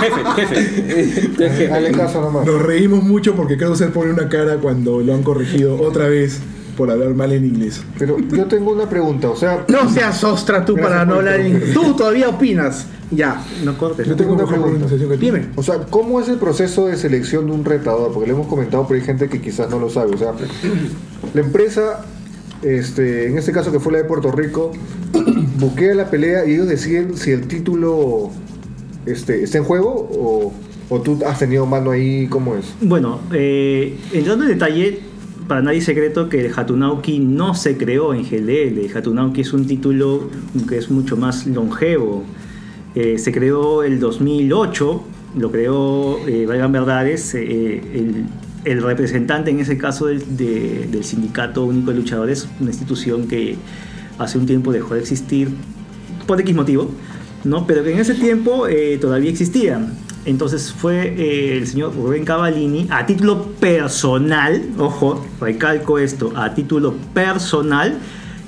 Jefe, 0.00 0.24
jefe, 0.34 0.54
jefe. 0.56 1.28
jefe. 1.36 1.68
Dale 1.68 1.92
caso 1.92 2.20
nomás. 2.20 2.46
Nos 2.46 2.62
reímos 2.62 3.02
mucho 3.02 3.34
porque 3.34 3.56
Krauser 3.56 3.92
pone 3.92 4.12
una 4.12 4.28
cara 4.28 4.56
cuando 4.56 5.00
lo 5.00 5.14
han 5.14 5.22
corregido 5.22 5.80
otra 5.80 6.08
vez 6.08 6.40
por 6.80 6.90
hablar 6.90 7.12
mal 7.12 7.30
en 7.30 7.44
inglés. 7.44 7.82
Pero 7.98 8.16
yo 8.18 8.46
tengo 8.46 8.72
una 8.72 8.88
pregunta, 8.88 9.28
o 9.28 9.36
sea, 9.36 9.66
No 9.68 9.90
seas 9.90 10.24
ostra 10.24 10.64
tú 10.64 10.76
para 10.76 11.04
no 11.04 11.16
hablar 11.16 11.40
en 11.40 11.48
interrumpir. 11.48 11.74
Tú 11.74 11.94
todavía 11.94 12.30
opinas. 12.30 12.86
Ya. 13.10 13.44
No 13.62 13.76
cortes. 13.76 14.06
Yo 14.06 14.16
tengo 14.16 14.32
una 14.32 14.46
pregunta. 14.46 14.86
Dime. 15.20 15.48
O 15.56 15.62
sea, 15.62 15.80
¿cómo 15.90 16.22
es 16.22 16.30
el 16.30 16.38
proceso 16.38 16.86
de 16.86 16.96
selección 16.96 17.44
de 17.44 17.52
un 17.52 17.66
retador? 17.66 18.12
Porque 18.14 18.28
le 18.28 18.32
hemos 18.32 18.46
comentado, 18.46 18.86
pero 18.88 18.98
hay 18.98 19.04
gente 19.04 19.28
que 19.28 19.42
quizás 19.42 19.68
no 19.68 19.78
lo 19.78 19.90
sabe. 19.90 20.14
O 20.14 20.16
sea, 20.16 20.32
la 21.34 21.40
empresa, 21.42 22.06
este, 22.62 23.26
en 23.26 23.36
este 23.36 23.52
caso 23.52 23.70
que 23.70 23.78
fue 23.78 23.92
la 23.92 23.98
de 23.98 24.04
Puerto 24.04 24.32
Rico, 24.32 24.72
buquea 25.58 25.94
la 25.94 26.08
pelea 26.08 26.46
y 26.46 26.54
ellos 26.54 26.66
deciden 26.66 27.14
si 27.18 27.32
el 27.32 27.46
título 27.46 28.30
este, 29.04 29.42
está 29.42 29.58
en 29.58 29.64
juego 29.64 29.90
o, 29.90 30.54
o 30.88 31.00
tú 31.02 31.18
has 31.26 31.38
tenido 31.38 31.66
mano 31.66 31.90
ahí, 31.90 32.26
¿cómo 32.28 32.56
es? 32.56 32.64
Bueno, 32.80 33.20
eh, 33.34 33.98
entrando 34.14 34.44
en 34.44 34.52
detalle, 34.52 35.09
para 35.50 35.62
nadie 35.62 35.80
secreto 35.80 36.28
que 36.28 36.46
el 36.46 36.52
Hatunauki 36.56 37.18
no 37.18 37.54
se 37.56 37.76
creó 37.76 38.14
en 38.14 38.22
GLL. 38.22 38.78
El 38.86 38.90
Hatunauki 38.96 39.40
es 39.40 39.52
un 39.52 39.66
título 39.66 40.30
que 40.68 40.78
es 40.78 40.92
mucho 40.92 41.16
más 41.16 41.44
longevo. 41.48 42.22
Eh, 42.94 43.18
se 43.18 43.32
creó 43.32 43.82
el 43.82 43.98
2008, 43.98 45.02
lo 45.38 45.50
creó, 45.50 46.18
eh, 46.28 46.46
valgan 46.46 46.70
verdades, 46.70 47.34
eh, 47.34 47.82
el, 47.94 48.26
el 48.64 48.80
representante 48.80 49.50
en 49.50 49.58
ese 49.58 49.76
caso 49.76 50.06
del, 50.06 50.36
de- 50.36 50.86
del 50.88 51.02
Sindicato 51.02 51.64
Único 51.64 51.90
de 51.90 51.96
Luchadores, 51.96 52.48
una 52.60 52.70
institución 52.70 53.26
que 53.26 53.56
hace 54.18 54.38
un 54.38 54.46
tiempo 54.46 54.70
dejó 54.70 54.94
de 54.94 55.00
existir 55.00 55.48
por 56.28 56.40
X 56.40 56.54
motivo, 56.54 56.92
¿no? 57.42 57.66
pero 57.66 57.82
que 57.82 57.92
en 57.92 57.98
ese 57.98 58.14
tiempo 58.14 58.68
eh, 58.68 58.98
todavía 59.00 59.30
existía. 59.30 59.84
Entonces 60.26 60.72
fue 60.72 61.14
eh, 61.16 61.56
el 61.56 61.66
señor 61.66 61.94
Rubén 61.94 62.24
Cavallini, 62.24 62.86
a 62.90 63.06
título 63.06 63.52
personal, 63.58 64.62
ojo, 64.78 65.24
recalco 65.40 65.98
esto, 65.98 66.32
a 66.36 66.54
título 66.54 66.94
personal, 67.14 67.98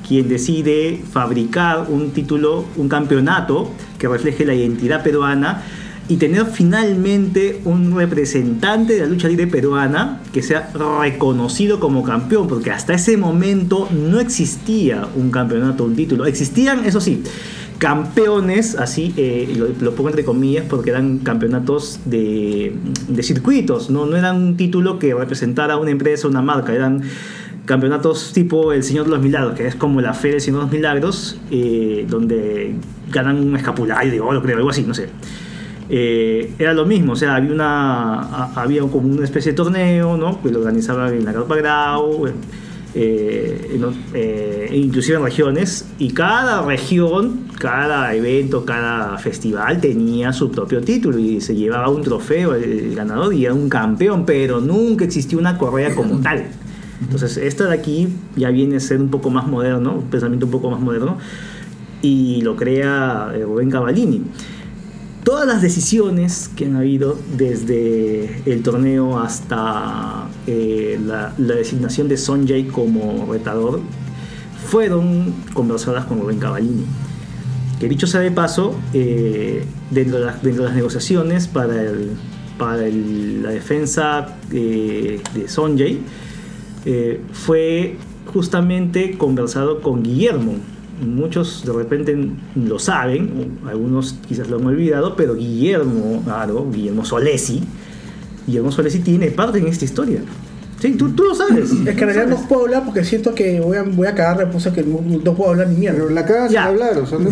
quien 0.07 0.29
decide 0.29 1.03
fabricar 1.11 1.87
un 1.89 2.11
título, 2.11 2.66
un 2.77 2.89
campeonato 2.89 3.70
que 3.99 4.09
refleje 4.09 4.45
la 4.45 4.55
identidad 4.55 5.03
peruana 5.03 5.62
y 6.09 6.16
tener 6.16 6.45
finalmente 6.47 7.62
un 7.64 7.97
representante 7.97 8.95
de 8.95 9.01
la 9.01 9.07
lucha 9.07 9.29
libre 9.29 9.47
peruana 9.47 10.20
que 10.33 10.43
sea 10.43 10.70
reconocido 11.01 11.81
como 11.81 12.03
campeón, 12.03 12.49
porque 12.49 12.70
hasta 12.70 12.93
ese 12.93 13.16
momento 13.16 13.89
no 13.91 14.20
existía 14.20 15.09
un 15.16 15.31
campeonato, 15.31 15.85
un 15.85 15.97
título. 15.97 16.27
Existían, 16.27 16.85
eso 16.85 17.01
sí, 17.01 17.23
campeones, 17.83 18.76
así 18.76 19.12
eh, 19.16 19.53
lo, 19.59 19.66
lo 19.80 19.93
pongo 19.97 20.09
entre 20.11 20.24
comillas, 20.24 20.64
porque 20.70 20.91
eran 20.91 21.18
campeonatos 21.18 21.99
de, 22.05 22.76
circuitos, 23.22 23.91
¿no? 23.91 24.07
no 24.07 24.16
eran 24.16 24.37
un 24.37 24.57
título 24.57 25.01
que 25.01 25.12
representara 25.12 25.76
una 25.78 25.91
empresa, 25.91 26.28
una 26.28 26.43
marca, 26.43 26.72
eran 26.72 27.03
campeonatos 27.64 28.30
tipo 28.33 28.72
El 28.72 28.85
Señor 28.85 29.07
de 29.07 29.11
los 29.11 29.20
Milagros, 29.20 29.55
que 29.57 29.66
es 29.66 29.74
como 29.74 30.01
la 30.01 30.14
Feria 30.14 30.35
del 30.37 30.41
Señor 30.43 30.61
de 30.61 30.64
los 30.66 30.72
Milagros, 30.72 31.41
eh, 31.51 32.07
donde 32.09 32.76
ganan 33.11 33.41
un 33.45 33.57
escapulario 33.57 34.12
de 34.12 34.20
oro, 34.20 34.41
creo, 34.43 34.59
algo 34.59 34.70
así, 34.70 34.85
no 34.85 34.95
sé. 34.95 35.09
Eh, 35.91 36.53
era 36.61 36.74
lo 36.74 36.87
mismo, 36.87 37.14
o 37.14 37.16
sea, 37.16 37.35
había 37.35 37.53
una 38.85 38.89
como 38.93 39.09
una 39.09 39.24
especie 39.24 39.51
de 39.51 39.57
torneo, 39.57 40.16
¿no? 40.16 40.41
Que 40.41 40.51
lo 40.51 40.61
organizaban 40.61 41.12
en 41.14 41.24
la 41.24 41.33
Carpa 41.33 41.57
Grau, 41.57 42.28
eh, 42.95 43.80
o- 43.85 43.93
eh, 44.14 44.70
inclusive 44.72 45.16
en 45.18 45.24
regiones, 45.24 45.89
y 45.99 46.11
cada 46.12 46.62
región, 46.64 47.41
cada 47.59 48.15
evento, 48.15 48.65
cada 48.65 49.19
festival 49.19 49.81
tenía 49.81 50.33
su 50.33 50.51
propio 50.51 50.81
título 50.81 51.19
y 51.19 51.41
se 51.41 51.55
llevaba 51.55 51.89
un 51.89 52.03
trofeo 52.03 52.55
el 52.55 52.95
ganador 52.95 53.33
y 53.35 53.45
era 53.45 53.55
un 53.55 53.69
campeón, 53.69 54.25
pero 54.27 54.61
nunca 54.61 55.05
existió 55.05 55.39
una 55.39 55.59
correa 55.59 55.95
como 55.95 56.21
tal. 56.21 56.47
Entonces, 57.01 57.37
esta 57.37 57.67
de 57.67 57.75
aquí 57.75 58.09
ya 58.37 58.51
viene 58.51 58.77
a 58.77 58.81
ser 58.81 59.01
un 59.01 59.11
poco 59.11 59.31
más 59.31 59.47
moderno, 59.47 59.97
un 59.97 60.05
pensamiento 60.05 60.47
un 60.47 60.53
poco 60.53 60.71
más 60.71 60.81
moderno, 60.81 61.19
y 62.01 62.43
lo 62.43 62.57
crea 62.57 63.33
eh, 63.35 63.43
Rubén 63.45 63.71
Cavallini. 63.71 64.23
Todas 65.25 65.47
las 65.47 65.63
decisiones 65.63 66.51
que 66.57 66.67
han 66.67 66.77
habido 66.77 67.17
desde 67.37 68.43
el 68.45 68.63
torneo 68.63 69.21
hasta 69.21 70.27
eh, 70.47 71.01
la, 71.05 71.33
la 71.39 71.55
designación 71.55 72.09
de 72.09 72.17
Sonjay 72.17 72.65
como 72.65 73.33
retador 73.33 73.81
fueron 74.67 75.33
conversadas 75.55 76.07
con 76.07 76.21
Rubén 76.21 76.39
Cavallini. 76.39 76.85
Que 77.83 77.89
dicho 77.89 78.07
sea 78.07 78.20
de 78.20 78.30
paso, 78.30 78.76
eh, 78.95 79.64
dentro, 79.91 80.20
de 80.20 80.26
las, 80.26 80.72
negociaciones 80.72 81.49
para, 81.49 81.74
la 81.74 83.51
defensa 83.51 84.37
eh, 84.53 85.20
de 85.35 85.49
Sonjay, 85.49 85.99
eh, 86.85 87.20
fue 87.33 87.97
justamente 88.33 89.18
conversado 89.18 89.80
con 89.80 90.05
Guillermo. 90.05 90.59
Muchos 91.05 91.64
de 91.66 91.72
repente 91.72 92.16
lo 92.55 92.78
saben, 92.78 93.59
algunos 93.66 94.12
quizás 94.28 94.49
lo 94.49 94.59
han 94.59 94.66
olvidado, 94.66 95.16
pero 95.16 95.35
Guillermo, 95.35 96.22
Guillermo 96.72 97.05
Solesi, 97.05 97.64
Guillermo 98.47 98.70
Solesi 98.70 99.01
tiene 99.01 99.33
parte 99.33 99.59
en 99.59 99.66
esta 99.66 99.85
historia. 99.85 100.20
Sí, 100.83 100.95
tú, 100.95 101.11
tú 101.11 101.22
lo 101.22 101.33
sabes. 101.37 101.70
Es 101.70 101.85
que 101.85 101.91
en 101.91 101.97
realidad 102.12 102.26
no 102.26 102.37
puedo 102.49 102.62
hablar 102.64 102.83
porque 102.85 103.05
siento 103.05 103.33
que 103.37 103.61
voy 103.61 103.76
a, 103.76 103.85
voy 103.85 104.09
a 104.09 104.16
cagar 104.16 104.39
de 104.39 104.47
puso 104.47 104.72
que 104.72 104.83
no, 104.83 105.01
no 105.01 105.33
puedo 105.35 105.51
hablar 105.53 105.68
ni 105.68 105.76
mierda. 105.76 105.97
Pero 105.99 106.11
la 106.11 106.26
cagas 106.26 106.49
sin 106.51 106.59
hablar, 106.59 106.99
o 106.99 107.07
sea, 107.07 107.18
no. 107.20 107.30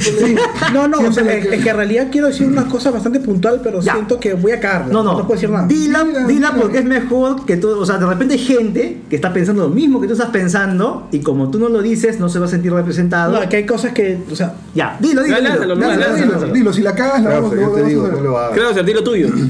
No, 0.73 0.87
no, 0.87 1.09
o 1.09 1.13
sea, 1.13 1.25
es, 1.33 1.49
que- 1.49 1.57
es 1.57 1.65
que 1.65 1.71
en 1.71 1.77
realidad 1.77 2.07
quiero 2.13 2.29
decir 2.29 2.47
una 2.47 2.69
cosa 2.69 2.93
bastante 2.93 3.19
puntual, 3.19 3.61
pero 3.61 3.81
Ya. 3.81 3.95
siento 3.95 4.21
que 4.21 4.35
voy 4.35 4.53
a 4.53 4.61
cagarla. 4.61 4.93
No, 4.93 5.03
no, 5.03 5.15
No 5.19 5.27
puedo 5.27 5.33
decir 5.41 5.51
nada. 5.51 5.67
Dila, 5.67 6.05
Dila, 6.29 6.53
porque 6.55 6.79
es 6.79 6.85
mejor 6.85 7.45
que 7.45 7.57
tú. 7.57 7.71
O 7.71 7.85
sea, 7.85 7.99
de 7.99 8.07
repente 8.07 8.35
hay 8.35 8.41
gente 8.41 8.99
que 9.11 9.17
está 9.17 9.33
pensando 9.33 9.65
lo 9.65 9.71
mismo 9.75 10.01
que 10.01 10.07
tú 10.07 10.13
estás 10.13 10.31
pensando 10.31 11.09
y 11.11 11.19
como 11.19 11.51
tú 11.51 11.59
no 11.59 11.69
lo 11.69 11.83
dices, 11.83 12.21
no 12.21 12.29
se 12.29 12.39
va 12.39 12.47
a 12.47 12.49
sentir 12.49 12.73
representado. 12.73 13.33
No, 13.41 13.49
que 13.49 13.57
hay 13.57 13.67
cosas 13.67 13.93
que, 13.93 14.17
o 14.31 14.37
sea, 14.37 14.55
Ya, 14.77 14.97
dilo, 15.01 15.25
dilo. 15.25 15.43
Dale, 15.43 15.59
dilo. 15.59 15.75
Dilo, 15.75 16.53
dilo, 16.53 16.73
si 16.73 16.83
la 16.83 16.95
cagas, 16.95 17.21
la 17.25 17.31
Claro, 17.31 17.43
vamos, 17.51 17.59
yo 17.59 17.67
lo 17.67 17.73
te 17.73 17.83
digo, 17.83 18.07
no 18.07 18.21
lo 18.21 18.39
hagas. 18.39 18.53
Claro, 18.55 18.71
o 18.71 18.75
sea, 18.75 18.85
dilo 18.85 19.03
tuyo. 19.03 19.27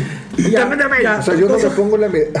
ya, 0.36 0.50
ya, 1.02 1.18
O 1.18 1.22
sea, 1.22 1.34
yo 1.34 1.48
no 1.48 1.58
me 1.58 1.64
pongo 1.70 1.96
la 1.96 2.08
medalla. 2.08 2.40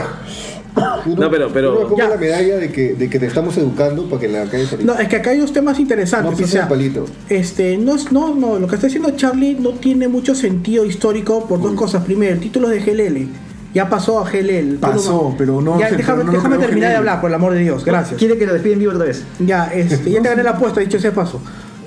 No, 1.16 1.30
pero- 1.30 1.48
pero- 1.52 1.74
Yo 1.74 1.74
no 1.74 1.80
me 1.80 1.84
pongo 1.86 1.96
Ya. 1.98 2.08
la 2.08 2.16
medalla 2.16 2.56
de 2.56 2.70
que, 2.70 2.94
de 2.94 3.10
que 3.10 3.18
te 3.18 3.26
estamos 3.26 3.56
educando 3.58 4.08
para 4.08 4.20
que 4.20 4.28
la 4.28 4.42
ahorita. 4.42 4.76
No, 4.84 4.94
es 4.98 5.08
que 5.08 5.16
acá 5.16 5.30
hay 5.30 5.38
dos 5.38 5.52
temas 5.52 5.78
interesantes. 5.80 6.38
No 6.38 6.44
o 6.44 6.48
sea, 6.48 6.68
palito. 6.68 7.06
Este, 7.28 7.76
no, 7.76 7.96
es- 7.96 8.12
no, 8.12 8.34
no, 8.34 8.58
lo 8.58 8.66
que 8.68 8.76
está 8.76 8.86
diciendo 8.86 9.10
Charlie 9.16 9.54
no 9.58 9.70
tiene 9.70 10.08
mucho 10.08 10.34
sentido 10.34 10.84
histórico 10.84 11.46
por 11.46 11.60
dos 11.60 11.74
cosas. 11.74 12.04
Primero, 12.04 12.32
el 12.34 12.40
título 12.40 12.68
de 12.68 12.80
GLL. 12.80 13.28
Ya 13.74 13.88
pasó 13.88 14.18
a 14.20 14.28
GLL. 14.28 14.78
Pasó, 14.78 15.34
pero 15.38 15.60
no 15.60 15.78
Ya, 15.78 15.90
se- 15.90 15.96
déjame, 15.96 16.20
pero 16.22 16.32
no 16.32 16.38
déjame 16.38 16.58
terminar 16.58 16.90
de 16.90 16.96
hablar, 16.96 17.20
por 17.20 17.30
el 17.30 17.34
amor 17.34 17.52
de 17.54 17.60
Dios. 17.60 17.84
Gracias. 17.84 18.18
Quiere 18.18 18.36
que 18.38 18.46
lo 18.46 18.52
despiden 18.52 18.78
vivo 18.80 18.92
otra 18.92 19.04
vez. 19.06 19.24
Ya, 19.38 19.66
este, 19.72 20.10
ya 20.10 20.22
te 20.22 20.28
gané 20.28 20.42
la 20.42 20.50
apuesta, 20.50 20.80
dicho 20.80 20.96
ese 20.96 21.12
paso. 21.12 21.40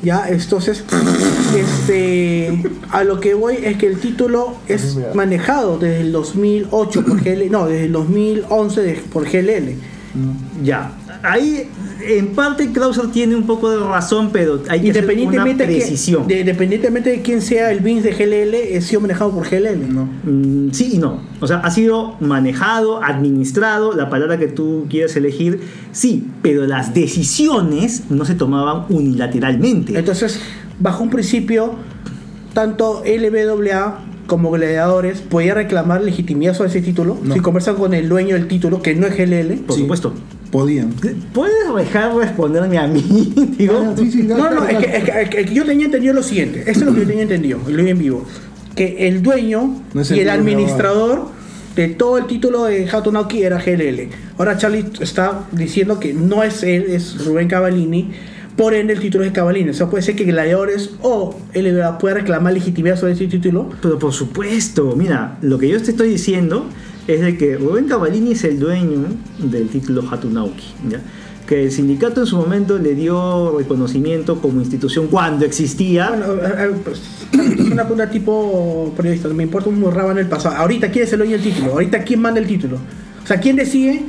Ya, 0.04 0.28
entonces, 0.28 0.84
este, 1.56 2.62
a 2.92 3.04
lo 3.04 3.20
que 3.20 3.34
voy 3.34 3.56
es 3.64 3.78
que 3.78 3.88
el 3.88 4.00
título 4.00 4.56
es 4.68 4.98
manejado 5.16 5.78
desde 5.78 6.02
el 6.02 6.12
2008 6.12 7.06
por 7.06 7.22
GLL, 7.24 7.50
no, 7.50 7.68
desde 7.68 7.86
el 7.86 7.92
2011 7.94 8.82
de- 8.82 8.94
por 8.96 9.24
GLL. 9.30 9.76
Ya. 10.64 10.92
Ahí, 11.26 11.70
en 12.06 12.28
parte, 12.36 12.72
Krauser 12.74 13.08
tiene 13.08 13.34
un 13.36 13.44
poco 13.48 13.72
de 13.72 13.78
razón, 13.78 14.30
pero 14.34 14.62
hay 14.68 14.82
que 14.82 14.92
hacer 14.92 15.06
una 15.06 15.14
Independientemente, 15.14 15.66
que- 15.68 15.76
precisión. 15.78 16.28
de, 16.28 16.40
independientemente 16.42 17.10
de 17.12 17.22
quién 17.22 17.42
sea 17.42 17.72
el 17.72 17.80
Vince 17.80 18.10
de 18.10 18.16
GLL, 18.16 18.54
es 18.76 18.86
sido 18.88 19.00
manejado 19.00 19.32
por 19.32 19.48
GLL. 19.50 19.88
No. 19.88 20.10
Mm, 20.26 20.72
sí 20.74 20.92
y 20.96 20.98
no. 20.98 21.22
O 21.40 21.48
sea, 21.48 21.60
ha 21.60 21.72
sido 21.72 22.18
manejado, 22.20 23.02
administrado, 23.02 23.94
la 23.94 24.10
palabra 24.10 24.38
que 24.38 24.48
tú 24.50 24.86
quieres 24.90 25.16
elegir, 25.16 25.62
sí, 25.94 26.28
pero 26.42 26.68
las 26.68 26.94
decisiones 26.94 28.04
no 28.10 28.26
se 28.26 28.36
tomaban 28.36 28.84
unilateralmente. 28.90 29.98
Entonces, 29.98 30.42
bajo 30.80 31.04
un 31.04 31.10
principio, 31.10 31.76
tanto 32.54 33.02
LBWA 33.06 34.00
como 34.28 34.52
Gladiadores 34.52 35.22
podía 35.22 35.54
reclamar 35.54 36.02
legitimidad 36.04 36.54
sobre 36.54 36.70
ese 36.70 36.82
título 36.82 37.18
No. 37.24 37.34
si 37.34 37.40
conversan 37.40 37.76
con 37.76 37.94
el 37.94 38.10
dueño 38.10 38.36
del 38.36 38.48
título, 38.48 38.82
que 38.82 38.94
no 38.96 39.08
es 39.08 39.16
GLL. 39.18 39.56
Por 39.66 39.76
Sí. 39.76 39.82
supuesto. 39.84 40.14
Podían. 40.54 40.92
¿Puedes 41.34 41.54
dejar 41.76 42.16
responderme 42.16 42.78
a 42.78 42.88
mí? 42.88 43.02
Digo, 43.58 43.74
Ah, 43.86 43.94
sí, 43.98 44.10
sí, 44.12 44.24
No, 44.24 44.50
no, 44.50 44.66
es 44.68 44.78
que, 44.78 44.86
es 44.98 45.04
que- 45.04 45.22
es 45.24 45.30
que- 45.30 45.42
es 45.42 45.48
que 45.50 45.54
yo 45.54 45.66
tenía 45.66 45.86
entendido 45.88 46.14
lo 46.14 46.24
siguiente. 46.24 46.60
Esto 46.60 46.82
es 46.82 46.86
lo 46.86 46.94
que 46.94 47.02
yo 47.02 47.08
tenía 47.08 47.24
entendido, 47.24 47.60
y 47.68 47.72
lo 47.74 47.84
vi 47.84 47.90
en 47.90 47.98
vivo. 48.00 48.26
Que 48.76 49.08
el 49.08 49.22
dueño 49.22 49.82
No 49.94 50.02
y 50.10 50.20
el 50.20 50.30
administrador 50.30 51.28
de 51.76 51.88
todo 51.90 52.18
el 52.20 52.28
título 52.28 52.66
de 52.66 52.88
Hatunauki 52.90 53.42
era 53.44 53.58
GLL. 53.58 54.10
Ahora 54.38 54.56
Charlie 54.58 54.86
está 55.02 55.46
diciendo 55.52 56.00
que 56.00 56.14
no 56.14 56.44
es 56.44 56.62
él, 56.64 56.86
es 56.88 57.26
Rubén 57.26 57.48
Cavallini, 57.48 58.12
Por 58.56 58.76
ende, 58.76 58.94
el 58.94 59.00
título 59.00 59.24
es 59.24 59.32
de 59.32 59.36
Cavalini. 59.36 59.72
O 59.72 59.74
sea, 59.74 59.90
puede 59.90 60.04
ser 60.04 60.16
que 60.16 60.26
Gladiadores 60.26 60.92
o 61.02 61.36
LBA 61.56 61.98
pueda 61.98 62.14
reclamar 62.14 62.54
legitimidad 62.54 63.00
sobre 63.00 63.14
ese 63.14 63.26
título. 63.26 63.70
Pero 63.82 63.98
por 63.98 64.14
supuesto, 64.14 64.94
mira, 64.96 65.40
lo 65.42 65.58
que 65.58 65.68
yo 65.70 65.82
te 65.82 65.90
estoy 65.90 66.10
diciendo 66.10 66.68
es 67.08 67.22
de 67.22 67.38
que 67.38 67.58
Rubén 67.58 67.86
Cavallini 67.86 68.32
es 68.32 68.44
el 68.44 68.60
dueño 68.60 69.00
del 69.40 69.68
título 69.70 70.04
Hatunauki, 70.10 70.64
¿ya? 70.90 71.00
que 71.48 71.64
el 71.66 71.72
sindicato 71.74 72.22
en 72.22 72.26
su 72.28 72.38
momento 72.38 72.78
le 72.80 72.96
dio 72.96 73.58
reconocimiento 73.58 74.40
como 74.42 74.62
institución 74.62 75.08
cuando 75.08 75.44
existía. 75.46 76.08
Bueno, 76.10 76.26
eh, 76.42 76.56
eh, 76.58 76.72
pues, 76.86 77.02
es 77.34 77.60
una 77.70 77.84
pregunta 77.84 78.10
tipo 78.10 78.94
periodista. 78.96 79.28
Me 79.28 79.44
importa 79.44 79.70
un 79.70 79.84
en 79.84 80.18
el 80.20 80.28
pasado. 80.28 80.56
Ahorita, 80.56 80.90
¿quién 80.90 81.04
es 81.04 81.12
el 81.12 81.20
dueño 81.20 81.34
del 81.34 81.44
título? 81.44 81.74
Ahorita, 81.74 82.02
¿quién 82.04 82.22
manda 82.22 82.40
el 82.40 82.48
título? 82.48 82.78
O 83.22 83.28
sea, 83.28 83.42
¿quién 83.42 83.58
decide? 83.58 84.04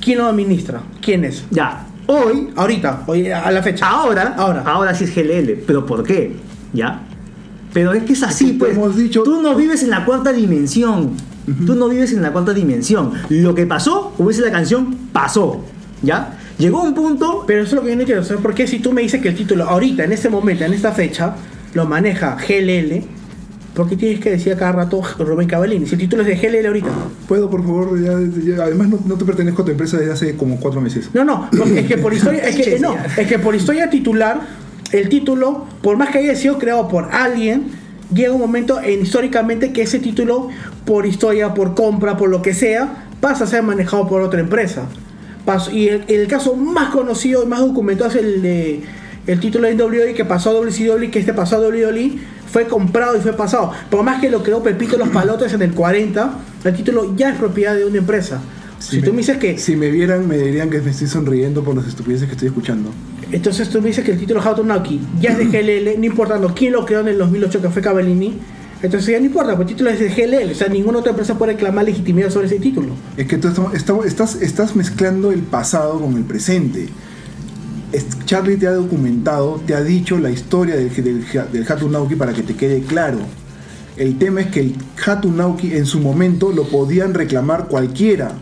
¿Quién 0.00 0.18
lo 0.18 0.26
administra? 0.26 0.82
¿Quién 1.02 1.24
es? 1.26 1.44
ya, 1.50 1.86
hoy, 2.06 2.48
Ahorita, 2.56 3.04
hoy, 3.06 3.28
a 3.30 3.50
la 3.50 3.62
fecha. 3.62 3.86
ahora, 3.86 4.34
Ahora. 4.38 4.62
ahora 4.62 4.94
sí 4.94 5.04
es 5.04 5.14
GLL, 5.14 5.62
pero 5.66 5.84
¿por 5.84 6.02
qué? 6.02 6.34
¿Ya? 6.72 7.02
Pero 7.74 7.92
es 7.92 8.04
que 8.04 8.14
es 8.14 8.22
así, 8.22 8.54
pues. 8.54 8.72
hemos 8.72 8.96
dicho- 8.96 9.22
Tú 9.22 9.42
no 9.42 9.54
vives 9.54 9.82
en 9.82 9.90
la 9.90 10.04
cuarta 10.06 10.32
dimensión. 10.32 11.10
Tú 11.66 11.74
no 11.74 11.88
vives 11.88 12.12
en 12.12 12.22
la 12.22 12.32
cuarta 12.32 12.54
dimensión. 12.54 13.12
Lo 13.28 13.54
que 13.54 13.66
pasó, 13.66 14.12
como 14.16 14.30
dice 14.30 14.42
la 14.42 14.50
canción, 14.52 14.96
pasó. 15.12 15.64
¿Ya? 16.02 16.38
Llegó 16.58 16.82
un 16.82 16.94
punto 16.94 17.44
Pero 17.46 17.62
eso 17.62 17.70
es 17.70 17.74
lo 17.74 17.82
que 17.82 17.88
yo 17.90 17.94
no 17.96 18.00
entiendo. 18.02 18.22
O 18.22 18.26
sea, 18.26 18.36
¿Por 18.38 18.54
qué 18.54 18.66
si 18.66 18.78
tú 18.78 18.92
me 18.92 19.02
dices 19.02 19.20
que 19.20 19.28
el 19.28 19.34
título 19.34 19.64
ahorita, 19.64 20.04
en 20.04 20.12
este 20.12 20.28
momento, 20.28 20.64
en 20.64 20.72
esta 20.72 20.92
fecha, 20.92 21.34
lo 21.74 21.84
maneja 21.86 22.36
GLL, 22.36 23.02
¿por 23.74 23.88
qué 23.88 23.96
tienes 23.96 24.20
que 24.20 24.30
decir 24.30 24.52
a 24.52 24.56
cada 24.56 24.72
rato 24.72 25.02
Rubén 25.18 25.48
Cavallini? 25.48 25.86
Si 25.86 25.94
el 25.94 26.00
título 26.00 26.22
es 26.22 26.28
de 26.28 26.36
GLL 26.36 26.66
ahorita. 26.66 26.88
¿Puedo, 27.26 27.50
por 27.50 27.62
favor? 27.62 28.00
Ya- 28.00 28.20
ya- 28.56 28.62
además, 28.64 28.88
no, 28.88 28.98
no 29.04 29.14
te 29.16 29.24
pertenezco 29.24 29.62
a 29.62 29.64
tu 29.64 29.70
empresa 29.72 29.96
desde 29.98 30.12
hace 30.12 30.36
como 30.36 30.58
cuatro 30.60 30.80
meses. 30.80 31.10
No, 31.12 31.24
no, 31.24 31.48
no, 31.52 31.64
es 31.64 31.86
que 31.86 31.98
por 31.98 32.12
historia, 32.14 32.42
es 32.44 32.54
que, 32.56 32.78
no, 32.78 32.96
es 33.16 33.26
que 33.26 33.38
por 33.38 33.54
historia 33.54 33.90
titular, 33.90 34.40
el 34.92 35.08
título, 35.08 35.66
por 35.82 35.96
más 35.96 36.10
que 36.10 36.18
haya 36.18 36.36
sido 36.36 36.58
creado 36.58 36.86
por 36.88 37.12
alguien, 37.12 37.64
llega 38.12 38.32
un 38.32 38.40
momento 38.40 38.80
en, 38.80 39.02
históricamente 39.02 39.72
que 39.72 39.82
ese 39.82 39.98
título, 39.98 40.48
por 40.84 41.06
historia, 41.06 41.54
por 41.54 41.74
compra, 41.74 42.16
por 42.16 42.28
lo 42.28 42.42
que 42.42 42.54
sea, 42.54 43.06
pasa 43.20 43.44
a 43.44 43.46
ser 43.46 43.62
manejado 43.62 44.08
por 44.08 44.22
otra 44.22 44.40
empresa. 44.40 44.86
Y 45.72 45.88
el, 45.88 46.04
el 46.08 46.26
caso 46.26 46.56
más 46.56 46.90
conocido 46.90 47.42
y 47.42 47.46
más 47.46 47.60
documentado 47.60 48.10
es 48.10 48.16
el 48.16 48.42
de 48.42 48.82
el 49.26 49.40
título 49.40 49.66
de 49.66 49.74
WWE 49.74 50.14
que 50.14 50.24
pasó 50.24 50.50
a 50.50 50.52
WCW, 50.54 51.10
que 51.10 51.18
este 51.18 51.32
pasó 51.32 51.56
a 51.56 51.60
WWE, 51.60 52.18
fue 52.46 52.66
comprado 52.66 53.16
y 53.16 53.20
fue 53.20 53.32
pasado. 53.32 53.72
Por 53.90 54.02
más 54.02 54.20
que 54.20 54.30
lo 54.30 54.42
creó 54.42 54.62
Pepito 54.62 54.96
Los 54.96 55.08
Palotes 55.08 55.52
en 55.54 55.62
el 55.62 55.72
40, 55.72 56.38
el 56.64 56.74
título 56.74 57.16
ya 57.16 57.30
es 57.30 57.38
propiedad 57.38 57.74
de 57.74 57.84
una 57.84 57.98
empresa. 57.98 58.40
Si, 58.90 59.00
tú 59.02 59.12
me 59.12 59.18
dices 59.18 59.38
que 59.38 59.58
Si 59.58 59.76
me 59.76 59.90
vieran, 59.90 60.26
me 60.28 60.36
dirían 60.38 60.70
que 60.70 60.80
me 60.80 60.90
estoy 60.90 61.06
sonriendo 61.08 61.62
por 61.64 61.74
las 61.76 61.86
estupideces 61.86 62.26
que 62.26 62.32
estoy 62.32 62.48
escuchando. 62.48 62.90
Entonces 63.32 63.68
tú 63.70 63.80
me 63.80 63.88
dices 63.88 64.04
que 64.04 64.12
el 64.12 64.18
título 64.18 64.40
Hatunauki 64.42 65.00
ya 65.20 65.30
es 65.30 65.38
de 65.38 65.44
GLL, 65.94 65.98
no 65.98 66.04
importando 66.06 66.52
quién 66.54 66.72
lo 66.72 66.84
creó 66.84 67.00
en 67.00 67.08
el 67.08 67.18
2008 67.18 67.62
que 67.62 67.68
fue 67.70 67.82
Cavallini. 67.82 68.38
Entonces 68.82 69.10
ya 69.12 69.18
no 69.18 69.24
importa, 69.26 69.56
porque 69.56 69.72
el 69.72 69.76
título 69.78 69.88
es 69.90 69.98
de 69.98 70.08
GLL, 70.10 70.52
o 70.52 70.54
sea, 70.54 70.68
ninguna 70.68 70.98
otra 70.98 71.10
empresa 71.10 71.38
puede 71.38 71.52
reclamar 71.52 71.86
legitimidad 71.86 72.28
sobre 72.28 72.48
ese 72.48 72.58
título. 72.58 72.88
Es 73.16 73.26
que 73.26 73.38
tú 73.38 73.48
estamos- 73.72 74.04
estás, 74.04 74.42
estás 74.42 74.76
mezclando 74.76 75.32
el 75.32 75.40
pasado 75.40 75.98
con 76.00 76.16
el 76.16 76.24
presente. 76.24 76.88
Es- 77.92 78.06
Charlie 78.26 78.56
te 78.56 78.66
ha 78.66 78.72
documentado, 78.72 79.60
te 79.66 79.74
ha 79.74 79.82
dicho 79.82 80.18
la 80.18 80.30
historia 80.30 80.76
del, 80.76 80.90
del, 80.94 81.24
del 81.52 81.64
Hatunauki 81.72 82.14
para 82.16 82.34
que 82.34 82.42
te 82.42 82.54
quede 82.54 82.80
claro. 82.82 83.18
El 83.96 84.18
tema 84.18 84.40
es 84.42 84.48
que 84.48 84.60
el 84.60 84.74
Hatunauki 85.06 85.72
en 85.72 85.86
su 85.86 86.00
momento 86.00 86.52
lo 86.52 86.64
podían 86.64 87.14
reclamar 87.14 87.68
cualquiera. 87.68 88.32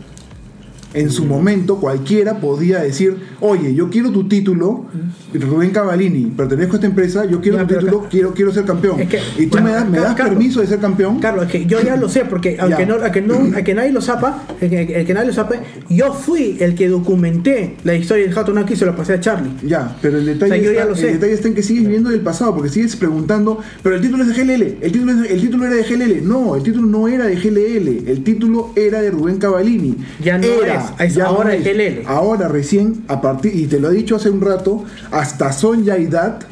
En 0.93 1.09
su 1.09 1.25
momento 1.25 1.77
cualquiera 1.77 2.39
podía 2.39 2.79
decir, 2.79 3.17
oye, 3.39 3.73
yo 3.73 3.89
quiero 3.89 4.11
tu 4.11 4.27
título, 4.27 4.85
Rubén 5.33 5.71
Cavallini, 5.71 6.25
pertenezco 6.27 6.73
a 6.73 6.75
esta 6.75 6.87
empresa, 6.87 7.25
yo 7.25 7.41
quiero 7.41 7.57
Ya, 7.57 7.67
tu 7.67 7.73
título, 7.73 8.07
quiero, 8.09 8.33
quiero 8.33 8.51
ser 8.53 8.65
campeón. 8.65 8.99
Es 8.99 9.09
que- 9.09 9.19
y 9.37 9.47
tú 9.47 9.57
bueno, 9.57 9.65
me 9.67 9.71
das, 9.73 9.89
me 9.89 9.97
das 9.99 10.15
Carlos, 10.15 10.35
permiso 10.35 10.61
de 10.61 10.67
ser 10.67 10.79
campeón. 10.79 11.19
Carlos, 11.19 11.45
es 11.45 11.51
que 11.51 11.65
yo 11.65 11.81
ya 11.81 11.95
lo 11.95 12.09
sé, 12.09 12.25
porque 12.25 12.57
aunque, 12.59 12.85
no, 12.85 12.95
aunque, 12.95 13.21
no, 13.21 13.35
aunque 13.35 13.73
nadie 13.73 13.91
lo 13.91 14.01
sepa, 14.01 14.43
el 14.61 14.69
que, 14.69 15.05
que 15.05 15.13
nadie 15.13 15.27
lo 15.27 15.33
sepa, 15.33 15.55
yo 15.89 16.13
fui 16.13 16.57
el 16.59 16.75
que 16.75 16.87
documenté 16.89 17.75
la 17.83 17.95
historia 17.95 18.25
del 18.27 18.37
Hatunauki 18.37 18.73
y 18.73 18.75
se 18.75 18.85
lo 18.85 18.95
pasé 18.95 19.13
a 19.13 19.19
Charlie. 19.19 19.49
Ya, 19.63 19.95
pero 20.01 20.17
el 20.19 20.25
detalle, 20.25 20.53
O 20.59 20.63
sea, 20.63 20.83
está, 20.93 21.07
el 21.07 21.13
detalle 21.13 21.33
está 21.33 21.47
en 21.47 21.55
que 21.55 21.63
sigues 21.63 21.83
viviendo 21.83 22.09
del 22.11 22.21
pasado, 22.21 22.53
porque 22.53 22.69
sigues 22.69 22.95
preguntando, 22.95 23.59
pero 23.81 23.95
el 23.95 24.01
título 24.01 24.23
es 24.23 24.35
de 24.35 24.43
GLL, 24.43 24.77
el 24.81 24.91
título, 24.91 25.11
es 25.23 25.31
el 25.31 25.41
título 25.41 25.65
era 25.65 25.75
de 25.75 25.83
GLL. 25.83 26.21
No, 26.27 26.55
el 26.55 26.63
título 26.63 26.85
no 26.87 27.07
era 27.07 27.25
de 27.25 27.35
GLL, 27.35 28.09
el 28.09 28.23
título 28.23 28.71
era 28.75 29.01
de 29.01 29.09
Rubén 29.09 29.37
Cavallini. 29.37 29.95
Ya 30.23 30.37
no 30.37 30.43
Era, 30.45 30.82
es, 30.99 31.09
es 31.09 31.15
ya 31.15 31.25
ahora 31.25 31.49
no 31.49 31.55
es 31.55 31.63
GLL. 31.63 32.07
Ahora 32.07 32.47
recién, 32.47 33.03
a 33.07 33.21
partir, 33.21 33.55
y 33.55 33.67
te 33.67 33.79
lo 33.79 33.89
he 33.91 33.93
dicho 33.95 34.15
hace 34.15 34.29
un 34.29 34.41
rato, 34.41 34.83
hasta 35.11 35.51
Son 35.51 35.83
Yaidat, 35.83 36.43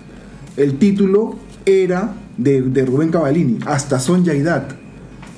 el 0.58 0.78
título 0.78 1.36
era 1.66 2.14
de, 2.38 2.62
de 2.62 2.86
Rubén 2.86 3.10
Cavallini, 3.12 3.60
hasta 3.66 4.00
Son 4.00 4.24
Yaidat. 4.24 4.74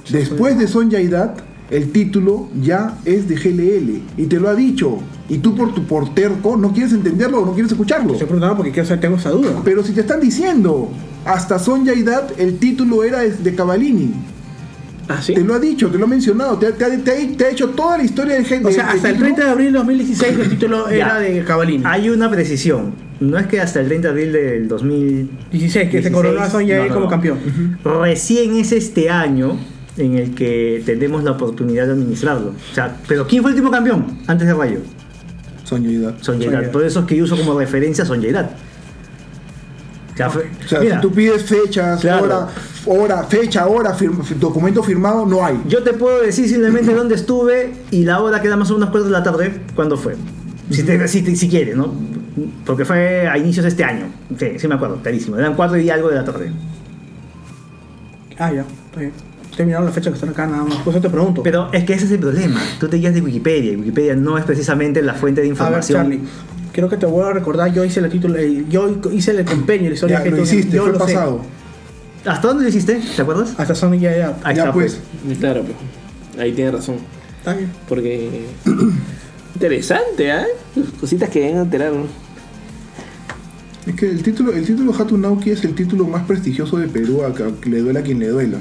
Después 0.09 0.57
de 0.57 0.67
Son 0.67 0.89
Yaidat, 0.89 1.39
el 1.71 1.91
título 1.91 2.49
ya 2.61 2.97
es 3.05 3.27
de 3.27 3.35
GLL, 3.35 4.21
y 4.21 4.25
te 4.25 4.39
lo 4.39 4.49
ha 4.49 4.55
dicho. 4.55 4.99
Y 5.29 5.37
tú 5.37 5.55
por 5.55 5.73
tu 5.73 5.85
por 5.85 6.13
terco 6.13 6.57
no 6.57 6.73
quieres 6.73 6.91
entenderlo 6.93 7.41
o 7.41 7.45
no 7.45 7.53
quieres 7.53 7.71
escucharlo. 7.71 8.11
Estoy 8.11 8.27
preguntando 8.27 8.57
porque 8.57 8.71
quiero 8.71 8.87
saber, 8.87 9.01
tengo 9.01 9.15
esa 9.15 9.29
duda. 9.29 9.61
Pero 9.63 9.81
si 9.83 9.93
te 9.93 10.01
están 10.01 10.19
diciendo, 10.19 10.89
hasta 11.25 11.57
Son 11.59 11.85
Yaidat, 11.85 12.37
el 12.39 12.57
título 12.59 13.03
era 13.03 13.19
de- 13.21 13.31
de 13.31 13.55
Cavallini. 13.55 14.13
¿Ah, 15.07 15.21
sí? 15.21 15.33
Te 15.33 15.41
lo 15.43 15.53
ha 15.55 15.59
dicho, 15.59 15.89
te 15.89 15.97
lo 15.97 16.05
ha 16.05 16.07
mencionado, 16.07 16.57
te, 16.57 16.67
ha- 16.67 16.71
te 16.71 16.85
te 16.99 17.11
ha, 17.11 17.37
te 17.37 17.45
ha 17.45 17.49
hecho 17.49 17.69
toda 17.69 17.97
la 17.97 18.03
historia 18.03 18.35
del 18.39 18.65
O 18.65 18.71
sea, 18.71 18.91
hasta 18.91 19.09
el 19.09 19.17
30 19.17 19.43
de 19.45 19.49
abril 19.51 19.67
de 19.73 19.77
2016 19.79 20.39
el 20.39 20.49
título 20.49 20.89
Ya. 20.89 20.95
era 20.95 21.19
de 21.19 21.43
Cavallini. 21.43 21.83
hay 21.85 22.09
una 22.09 22.29
precisión. 22.29 22.93
No 23.19 23.37
es 23.37 23.47
que 23.47 23.59
hasta 23.61 23.79
el 23.81 23.87
30 23.87 24.07
de 24.07 24.11
abril 24.11 24.31
del 24.33 24.67
2000 24.67 25.29
16, 25.51 25.85
que 25.89 25.97
se 26.01 26.09
16, 26.09 26.13
coronó 26.13 26.41
a 26.41 26.49
Son 26.49 26.65
Yair 26.65 26.81
no, 26.83 26.87
no, 26.87 26.93
como 26.93 27.05
no. 27.05 27.09
campeón. 27.11 27.39
Recién 27.83 28.55
es 28.55 28.71
este 28.71 29.09
año 29.09 29.57
en 29.97 30.15
el 30.17 30.33
que 30.35 30.81
tenemos 30.85 31.23
la 31.23 31.31
oportunidad 31.31 31.85
de 31.85 31.91
administrarlo. 31.93 32.49
O 32.71 32.73
sea, 32.75 32.97
pero 33.07 33.27
¿quién 33.27 33.41
fue 33.41 33.51
el 33.51 33.55
último 33.57 33.71
campeón 33.71 34.19
antes 34.27 34.47
de 34.47 34.53
Rayo? 34.53 34.79
Yairat. 35.69 36.21
Yairat. 36.21 36.71
Por 36.71 36.83
eso 36.83 36.99
es 37.01 37.05
que 37.05 37.15
yo 37.15 37.23
uso 37.23 37.35
como 37.37 37.57
referencia 37.59 38.03
a 38.03 38.07
O 40.13 40.15
sea, 40.15 40.29
sea, 40.67 40.79
mira, 40.79 40.95
si 40.97 41.01
tú 41.01 41.11
pides 41.11 41.43
fechas, 41.43 42.01
Claro. 42.01 42.23
hora, 42.25 42.47
hora, 42.85 43.23
fecha, 43.23 43.65
hora, 43.67 43.93
firma- 43.95 44.23
documento 44.39 44.83
firmado, 44.83 45.25
no 45.25 45.43
hay. 45.43 45.59
yo 45.67 45.81
te 45.83 45.93
puedo 45.93 46.21
decir 46.21 46.47
simplemente 46.47 46.93
dónde 46.95 47.15
estuve 47.15 47.73
y 47.91 48.03
la 48.05 48.21
hora 48.21 48.39
que 48.41 48.47
era 48.47 48.55
más 48.57 48.69
o 48.69 48.75
menos 48.75 48.89
4 48.89 49.05
de 49.05 49.11
la 49.11 49.23
tarde, 49.23 49.61
cuándo 49.75 49.97
fue. 49.97 50.15
Si, 50.69 50.83
te- 50.83 51.07
si, 51.07 51.21
te- 51.23 51.35
si 51.35 51.49
quieres, 51.49 51.75
¿no? 51.75 51.93
Porque 52.65 52.85
fue 52.85 53.27
a 53.27 53.37
inicios 53.37 53.63
de 53.63 53.69
este 53.69 53.83
año. 53.83 54.05
Sí, 54.37 54.53
sí 54.57 54.67
me 54.67 54.75
acuerdo, 54.75 54.97
clarísimo. 55.01 55.37
Eran 55.37 55.55
4 55.55 55.77
y 55.79 55.89
algo 55.89 56.09
de 56.09 56.15
la 56.15 56.23
tarde. 56.25 56.51
Ah, 58.39 58.51
ya, 58.51 58.61
está 58.61 58.99
bien. 58.99 59.11
Estoy 59.51 59.65
mirando 59.67 59.87
la 59.87 59.93
fecha 59.93 60.09
que 60.09 60.15
están 60.15 60.29
acá 60.29 60.47
nada 60.47 60.63
más. 60.63 60.77
Por 60.77 60.93
eso 60.93 61.01
te 61.01 61.09
pregunto. 61.09 61.43
Pero 61.43 61.69
es 61.71 61.83
que 61.83 61.93
ese 61.93 62.05
es 62.05 62.11
el 62.11 62.19
problema. 62.19 62.59
Tú 62.79 62.87
te 62.87 62.97
guías 62.97 63.13
de 63.13 63.21
Wikipedia 63.21 63.73
y 63.73 63.75
Wikipedia 63.75 64.15
no 64.15 64.35
es 64.37 64.45
precisamente 64.45 65.01
la 65.03 65.13
fuente 65.13 65.41
de 65.41 65.47
a 65.47 65.49
ver, 65.49 65.57
información. 65.57 66.01
Charlie. 66.01 66.21
Creo 66.73 66.89
que 66.89 66.97
te 66.97 67.05
vuelvo 67.05 67.29
a 67.29 67.33
recordar, 67.33 67.71
yo 67.71 67.85
hice 67.85 67.99
el 68.01 68.09
título, 68.09 68.35
eh, 68.37 68.65
yo 68.67 68.99
hice 69.13 69.31
el 69.31 69.45
compendio, 69.45 69.89
la 69.89 69.93
historia 69.93 70.17
Ya 70.17 70.23
que 70.23 70.31
lo 70.31 70.37
tú- 70.37 70.43
hiciste, 70.43 70.75
yo 70.75 70.83
fue 70.83 70.91
lo 70.93 70.99
sé. 70.99 71.05
pasado. 71.13 71.41
¿Hasta 72.25 72.47
dónde 72.47 72.63
lo 72.63 72.69
hiciste? 72.69 73.01
¿Te 73.15 73.21
acuerdas? 73.21 73.53
Hasta 73.57 73.75
Sonic 73.75 74.01
ya, 74.01 74.17
ya. 74.17 74.37
Ahí 74.43 74.55
ya 74.55 74.61
está, 74.63 74.73
pues. 74.73 74.99
Y 75.29 75.35
Claro, 75.35 75.61
pues, 75.63 75.75
ahí 76.41 76.51
tiene 76.53 76.71
razón. 76.71 76.95
Bien. 77.45 77.71
Porque. 77.87 78.45
Interesante, 79.53 80.31
¿ah? 80.31 80.45
Cositas 80.99 81.29
que 81.29 81.41
deben 81.41 81.57
enterar. 81.57 81.93
¿no? 81.93 82.05
Es 83.85 83.95
que 83.95 84.09
el 84.09 84.23
título, 84.23 84.51
el 84.53 84.65
título 84.65 84.93
Hatunauki 84.97 85.51
es 85.51 85.63
el 85.65 85.75
título 85.75 86.05
más 86.07 86.23
prestigioso 86.25 86.77
de 86.77 86.87
Perú, 86.87 87.23
a 87.23 87.33
que 87.35 87.69
le 87.69 87.79
duela 87.81 87.99
a 87.99 88.03
quien 88.03 88.17
le 88.19 88.29
duela. 88.29 88.57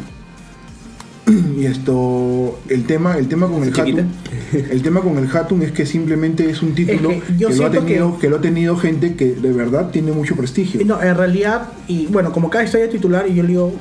Y 1.63 1.67
esto, 1.67 2.59
el 2.69 2.87
tema, 2.87 3.17
el 3.19 3.29
tema 3.29 3.47
con 3.47 3.63
el. 3.63 3.69
Hatun, 3.69 4.09
el 4.53 4.83
tema 4.83 5.01
con 5.01 5.17
el 5.17 5.29
Hatun 5.31 5.63
es 5.63 5.71
que 5.71 5.87
simplemente 5.87 6.51
es 6.51 6.61
un 6.61 6.75
título 6.75 7.13
Es 7.13 7.23
que 7.23 7.37
yo 7.39 7.49
que, 7.51 7.55
lo 7.55 7.67
ha 7.67 7.71
tenido, 7.71 8.15
que- 8.17 8.21
que... 8.23 8.29
lo 8.31 8.37
ha 8.39 8.41
tenido 8.41 8.77
gente 8.77 9.15
que 9.15 9.27
de 9.27 9.53
verdad 9.53 9.91
tiene 9.93 10.11
mucho 10.11 10.35
prestigio. 10.35 10.85
No, 10.85 11.01
en 11.01 11.17
realidad, 11.17 11.69
y 11.87 12.07
bueno, 12.07 12.33
como 12.33 12.51
cada 12.51 12.65
historia 12.65 12.91
titular, 12.91 13.29
y 13.29 13.35
yo 13.37 13.45
le 13.45 13.51
digo, 13.51 13.73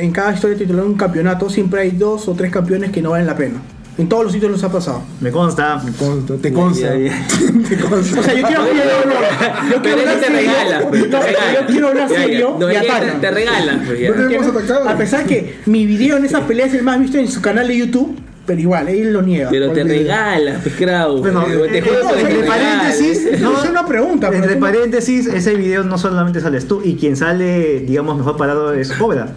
en 0.00 0.10
cada 0.12 0.32
historia 0.32 0.56
titular 0.56 0.86
un 0.86 0.94
campeonato 0.94 1.50
siempre 1.50 1.82
hay 1.82 1.90
dos 1.90 2.28
o 2.28 2.32
tres 2.32 2.50
campeones 2.50 2.92
que 2.92 3.02
no 3.02 3.10
valen 3.10 3.26
la 3.26 3.36
pena. 3.36 3.60
En 3.96 4.08
todos 4.08 4.24
los 4.24 4.32
títulos 4.32 4.62
ha 4.64 4.72
pasado. 4.72 5.02
Me 5.20 5.30
consta. 5.30 5.80
Me 5.84 5.92
consta, 5.92 6.34
te 6.34 6.52
consta. 6.52 6.92
Te 7.68 7.76
consta. 7.78 8.20
O 8.20 8.22
sea, 8.22 8.34
yo 8.34 8.46
quiero, 8.46 8.66
yo, 8.66 8.72
yo- 8.74 9.70
yo 9.76 9.82
quiero 9.82 10.00
hablar 10.00 10.16
te 10.18 10.26
serio. 10.26 10.38
regalas, 10.40 10.84
pues, 10.88 11.02
yo 11.02 11.66
quiero 11.66 11.88
hablar 11.88 12.08
serio 12.08 12.56
No, 12.58 12.70
y 12.70 12.74
ya 12.74 12.80
te- 12.82 12.90
atacan. 12.90 13.20
Te 13.20 14.12
pues 14.36 14.46
atacado. 14.48 14.88
A 14.88 14.96
pesar 14.96 15.24
que 15.26 15.60
mi 15.66 15.86
video 15.86 16.16
en 16.16 16.24
esa 16.24 16.46
pelea 16.46 16.66
es 16.66 16.74
el 16.74 16.82
más 16.82 16.98
visto 17.00 17.18
en 17.18 17.28
su 17.28 17.40
canal 17.40 17.68
de 17.68 17.76
YouTube, 17.78 18.16
pero 18.46 18.60
igual, 18.60 18.88
él 18.88 19.12
lo 19.12 19.22
niega. 19.22 19.48
Pero 19.50 19.70
te 19.72 19.84
regalas, 19.84 20.60
pues. 20.62 20.76
Bueno, 21.20 21.44
te 21.44 21.78
eh, 21.78 21.82
juro 21.82 22.02
no, 22.04 22.10
que 22.10 22.22
te 22.24 22.30
entre 22.32 22.46
paréntesis, 22.48 23.40
No, 23.40 23.62
es 23.62 23.70
una 23.70 23.86
pregunta. 23.86 24.30
Entre 24.32 24.56
paréntesis, 24.56 25.26
ese 25.26 25.54
video 25.54 25.84
no 25.84 25.98
solamente 25.98 26.40
sales 26.40 26.66
tú 26.66 26.82
y 26.84 26.96
quien 26.96 27.16
sale, 27.16 27.80
digamos, 27.80 28.16
mejor 28.16 28.36
parado 28.36 28.74
es 28.74 28.92
Cobra. 28.92 29.28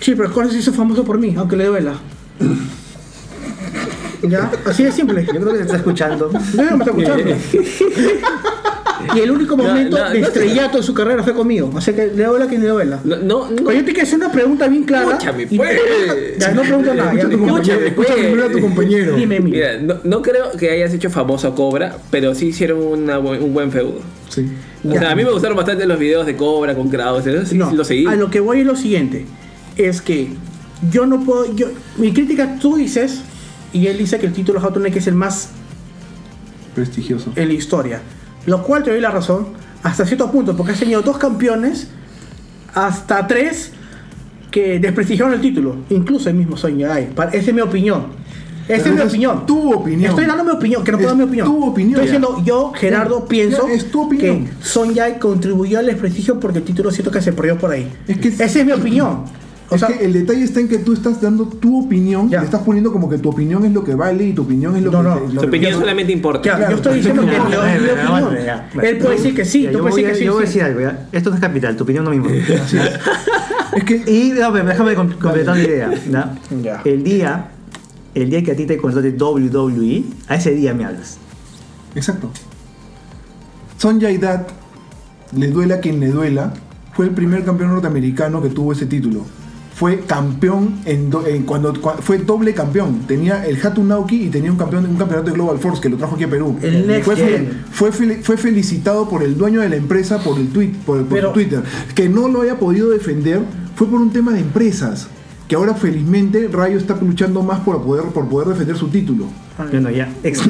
Sí, 0.00 0.14
pero 0.16 0.30
Jorge 0.30 0.52
se 0.52 0.58
hizo 0.58 0.72
famoso 0.72 1.04
por 1.04 1.18
mí, 1.18 1.34
aunque 1.36 1.56
le 1.56 1.66
duela. 1.66 1.94
¿Ya? 4.22 4.50
Así 4.64 4.84
de 4.84 4.92
simple. 4.92 5.24
Yo 5.26 5.40
creo 5.40 5.52
que 5.52 5.58
te 5.58 5.62
está 5.62 5.76
escuchando. 5.76 6.30
No, 6.32 6.76
me 6.76 6.84
está 6.84 6.90
escuchando. 6.90 7.24
Y 9.14 9.20
el 9.20 9.30
único 9.30 9.56
No, 9.56 9.64
momento 9.64 9.96
no, 9.98 10.10
de 10.10 10.20
no 10.20 10.26
estrellato 10.26 10.78
de 10.78 10.82
su 10.82 10.92
carrera 10.92 11.22
fue 11.22 11.34
conmigo. 11.34 11.70
O 11.74 11.80
sea 11.80 11.94
que 11.94 12.08
le 12.08 12.24
duela 12.24 12.46
quien 12.46 12.62
le 12.62 12.68
duela. 12.68 13.00
No, 13.04 13.16
no, 13.16 13.50
no. 13.50 13.56
Pero 13.56 13.72
yo 13.72 13.84
te 13.84 13.92
quiero 13.92 14.02
hacer 14.02 14.18
una 14.18 14.32
pregunta 14.32 14.68
bien 14.68 14.84
clara. 14.84 15.12
Escúchame, 15.12 15.46
pues. 15.46 16.38
Ya, 16.38 16.52
no 16.52 16.62
pregunto 16.62 16.94
nada. 16.94 17.14
ya, 17.14 17.28
tu 17.28 17.38
compañero, 17.38 17.80
escucha 17.86 18.12
pues. 18.14 18.26
primero 18.26 18.46
a 18.46 18.50
tu 18.50 18.60
compañero. 18.60 19.16
Dime, 19.16 19.40
mira. 19.40 19.78
Mira, 19.78 19.94
no, 19.94 20.00
no 20.04 20.22
creo 20.22 20.52
que 20.58 20.70
hayas 20.70 20.92
hecho 20.92 21.10
famoso 21.10 21.48
a 21.48 21.54
Cobra, 21.54 21.96
pero 22.10 22.34
sí 22.34 22.48
hicieron 22.48 22.82
una 22.82 23.18
un 23.18 23.54
buen 23.54 23.70
feudo. 23.70 24.00
Sí. 24.28 24.46
O 24.84 24.92
sea, 24.92 25.12
a 25.12 25.14
mí 25.14 25.24
me 25.24 25.30
gustaron 25.30 25.56
bastante 25.56 25.86
los 25.86 25.98
videos 25.98 26.26
de 26.26 26.36
Cobra 26.36 26.74
con 26.74 26.88
Kraus, 26.88 27.26
eso 27.26 27.46
sí, 27.46 27.56
No, 27.56 27.72
lo 27.72 27.84
seguí. 27.84 28.06
A 28.06 28.14
lo 28.14 28.30
que 28.30 28.40
voy 28.40 28.60
es 28.60 28.66
lo 28.66 28.76
siguiente. 28.76 29.26
Es 29.76 30.02
que 30.02 30.28
yo 30.90 31.06
no 31.06 31.24
puedo. 31.24 31.54
Yo, 31.54 31.68
mi 31.96 32.12
crítica, 32.12 32.58
tú 32.60 32.76
dices, 32.76 33.22
y 33.72 33.86
él 33.86 33.98
dice 33.98 34.18
que 34.18 34.26
el 34.26 34.32
título 34.32 34.60
Hot 34.60 34.76
Neck 34.78 34.96
es 34.96 35.06
el 35.06 35.14
más 35.14 35.50
Prestigioso. 36.74 37.32
en 37.36 37.48
la 37.48 37.54
historia. 37.54 38.00
Lo 38.46 38.62
cual 38.62 38.82
te 38.82 38.90
doy 38.90 39.00
la 39.00 39.10
razón 39.10 39.48
hasta 39.82 40.06
cierto 40.06 40.30
punto, 40.30 40.56
porque 40.56 40.72
has 40.72 40.78
tenido 40.78 41.02
dos 41.02 41.18
campeones, 41.18 41.88
hasta 42.74 43.26
tres 43.26 43.72
que 44.50 44.78
desprestigiaron 44.78 45.34
el 45.34 45.40
título, 45.40 45.76
incluso 45.90 46.28
el 46.30 46.36
mismo 46.36 46.56
Sonya 46.56 46.98
Esa 46.98 47.10
es 47.32 47.54
mi 47.54 47.60
opinión. 47.60 48.06
Esa 48.64 48.76
es 48.76 48.82
Pero 48.82 48.94
mi 48.96 49.00
es 49.02 49.08
opinión. 49.08 49.46
tu 49.46 49.72
opinión. 49.72 50.10
Estoy 50.10 50.26
dando 50.26 50.44
mi 50.44 50.50
opinión, 50.50 50.84
que 50.84 50.92
no 50.92 50.98
puedo 50.98 51.10
Es 51.12 51.16
dar 51.18 51.26
mi 51.26 51.30
opinión. 51.30 51.46
tu 51.46 51.64
opinión. 51.64 52.00
Estoy 52.00 52.04
diciendo, 52.04 52.42
yo, 52.44 52.72
Gerardo, 52.74 53.20
Ya, 53.22 53.26
pienso 53.28 53.66
ya, 53.66 53.72
es 53.74 53.90
tu 53.90 54.02
opinión. 54.02 54.44
que 54.44 54.52
Sonya 54.62 55.18
contribuyó 55.18 55.78
al 55.78 55.86
desprestigio 55.86 56.38
porque 56.38 56.58
el 56.58 56.64
título 56.64 56.90
siento 56.90 57.10
que 57.10 57.22
se 57.22 57.32
perdió 57.32 57.56
por 57.58 57.70
ahí. 57.70 57.90
Es 58.06 58.18
que- 58.18 58.28
Esa 58.28 58.44
es 58.44 58.66
mi 58.66 58.72
opinión. 58.72 59.24
O 59.70 59.74
es 59.74 59.80
sea, 59.82 59.88
que 59.88 60.04
el 60.04 60.12
detalle 60.14 60.44
está 60.44 60.60
en 60.60 60.68
que 60.68 60.78
tú 60.78 60.94
estás 60.94 61.20
dando 61.20 61.44
tu 61.46 61.84
opinión, 61.84 62.30
Ya. 62.30 62.38
le 62.40 62.46
estás 62.46 62.62
poniendo 62.62 62.90
como 62.90 63.08
que 63.08 63.18
tu 63.18 63.28
opinión 63.28 63.64
es 63.66 63.72
lo 63.72 63.84
que 63.84 63.94
vale 63.94 64.24
y 64.24 64.32
tu 64.32 64.42
opinión 64.42 64.74
es 64.76 64.82
lo 64.82 64.90
No, 64.90 64.98
que... 65.02 65.20
no, 65.26 65.30
Su 65.32 65.40
que- 65.40 65.46
opinión 65.46 65.72
solamente 65.74 66.12
importa. 66.12 66.42
ya, 66.42 66.56
claro. 66.56 66.70
yo 66.70 66.76
estoy 66.76 66.94
diciendo 66.96 67.22
que 67.26 67.32
Ya, 67.32 67.38
mi, 67.44 67.54
opinión. 67.54 68.84
Él 68.84 68.98
puede 68.98 69.16
decir 69.16 69.34
que 69.34 69.44
sí, 69.44 69.62
Ya, 69.64 69.72
tú 69.72 69.78
yo 69.78 69.82
puedes 69.82 69.96
decir 69.96 70.10
que 70.12 70.18
sí. 70.18 70.24
Yo 70.24 70.32
voy 70.34 70.42
a 70.42 70.46
sí. 70.46 70.52
decir 70.54 70.62
algo, 70.62 70.80
ya. 70.80 71.08
Esto 71.12 71.28
no 71.30 71.36
es 71.36 71.42
capital, 71.42 71.76
tu 71.76 71.84
opinión 71.84 72.04
no 72.04 72.10
me 72.10 72.16
importa. 72.16 72.38
Es 73.76 73.84
que 73.84 74.02
Y 74.06 74.30
déjame, 74.30 74.62
déjame 74.62 74.94
com- 74.94 75.12
completar 75.12 75.56
la 75.56 75.62
idea. 75.62 75.90
El 76.84 77.04
día, 77.04 77.48
el 78.14 78.30
día 78.30 78.42
que 78.42 78.52
a 78.52 78.56
ti 78.56 78.64
te 78.64 78.78
contrate 78.78 79.10
WWE, 79.10 80.02
a 80.28 80.36
ese 80.36 80.52
día 80.54 80.72
me 80.72 80.86
hablas. 80.86 81.18
Exacto. 81.94 82.30
Sonja 83.76 84.10
Idat, 84.10 84.48
le 85.36 85.48
duela 85.48 85.76
a 85.76 85.80
quien 85.80 86.00
le 86.00 86.08
duela, 86.08 86.52
fue 86.94 87.04
el 87.06 87.12
primer 87.12 87.44
campeón 87.44 87.70
norteamericano 87.70 88.42
que 88.42 88.48
tuvo 88.48 88.72
ese 88.72 88.86
título. 88.86 89.24
Fue 89.78 90.00
campeón 90.00 90.80
en, 90.86 91.08
do- 91.08 91.24
en 91.26 91.44
cuando, 91.44 91.72
cua- 91.74 91.98
fue 92.00 92.18
doble 92.18 92.52
campeón. 92.52 93.02
Tenía 93.06 93.46
el 93.46 93.64
Hatun 93.64 93.88
Naoki 93.88 94.24
y 94.24 94.28
tenía 94.28 94.50
un 94.50 94.58
campeón 94.58 94.84
un 94.86 94.96
campeonato 94.96 95.30
de 95.30 95.34
Global 95.36 95.58
Force 95.58 95.80
que 95.80 95.88
lo 95.88 95.96
trajo 95.96 96.16
aquí 96.16 96.24
a 96.24 96.28
Perú. 96.30 96.56
El 96.62 97.02
fue, 97.70 97.92
fue, 97.92 98.16
fue 98.22 98.36
felicitado 98.36 99.08
por 99.08 99.22
el 99.22 99.36
dueño 99.38 99.60
de 99.60 99.68
la 99.68 99.76
empresa 99.76 100.18
por 100.18 100.36
el 100.38 100.48
tweet, 100.48 100.72
por, 100.84 100.98
por 101.04 101.08
Pero- 101.08 101.32
Twitter. 101.32 101.62
Que 101.94 102.08
no 102.08 102.28
lo 102.28 102.42
haya 102.42 102.58
podido 102.58 102.88
defender 102.90 103.40
fue 103.76 103.86
por 103.86 104.00
un 104.00 104.10
tema 104.12 104.32
de 104.32 104.40
empresas. 104.40 105.06
Que 105.48 105.56
ahora 105.56 105.74
felizmente 105.74 106.46
Rayo 106.52 106.76
está 106.76 106.94
luchando 107.00 107.42
más 107.42 107.60
por 107.60 107.82
poder, 107.82 108.04
por 108.12 108.28
poder 108.28 108.48
defender 108.48 108.76
su 108.76 108.88
título. 108.88 109.24
Bueno, 109.72 109.90
ya, 109.90 110.12
ex. 110.22 110.42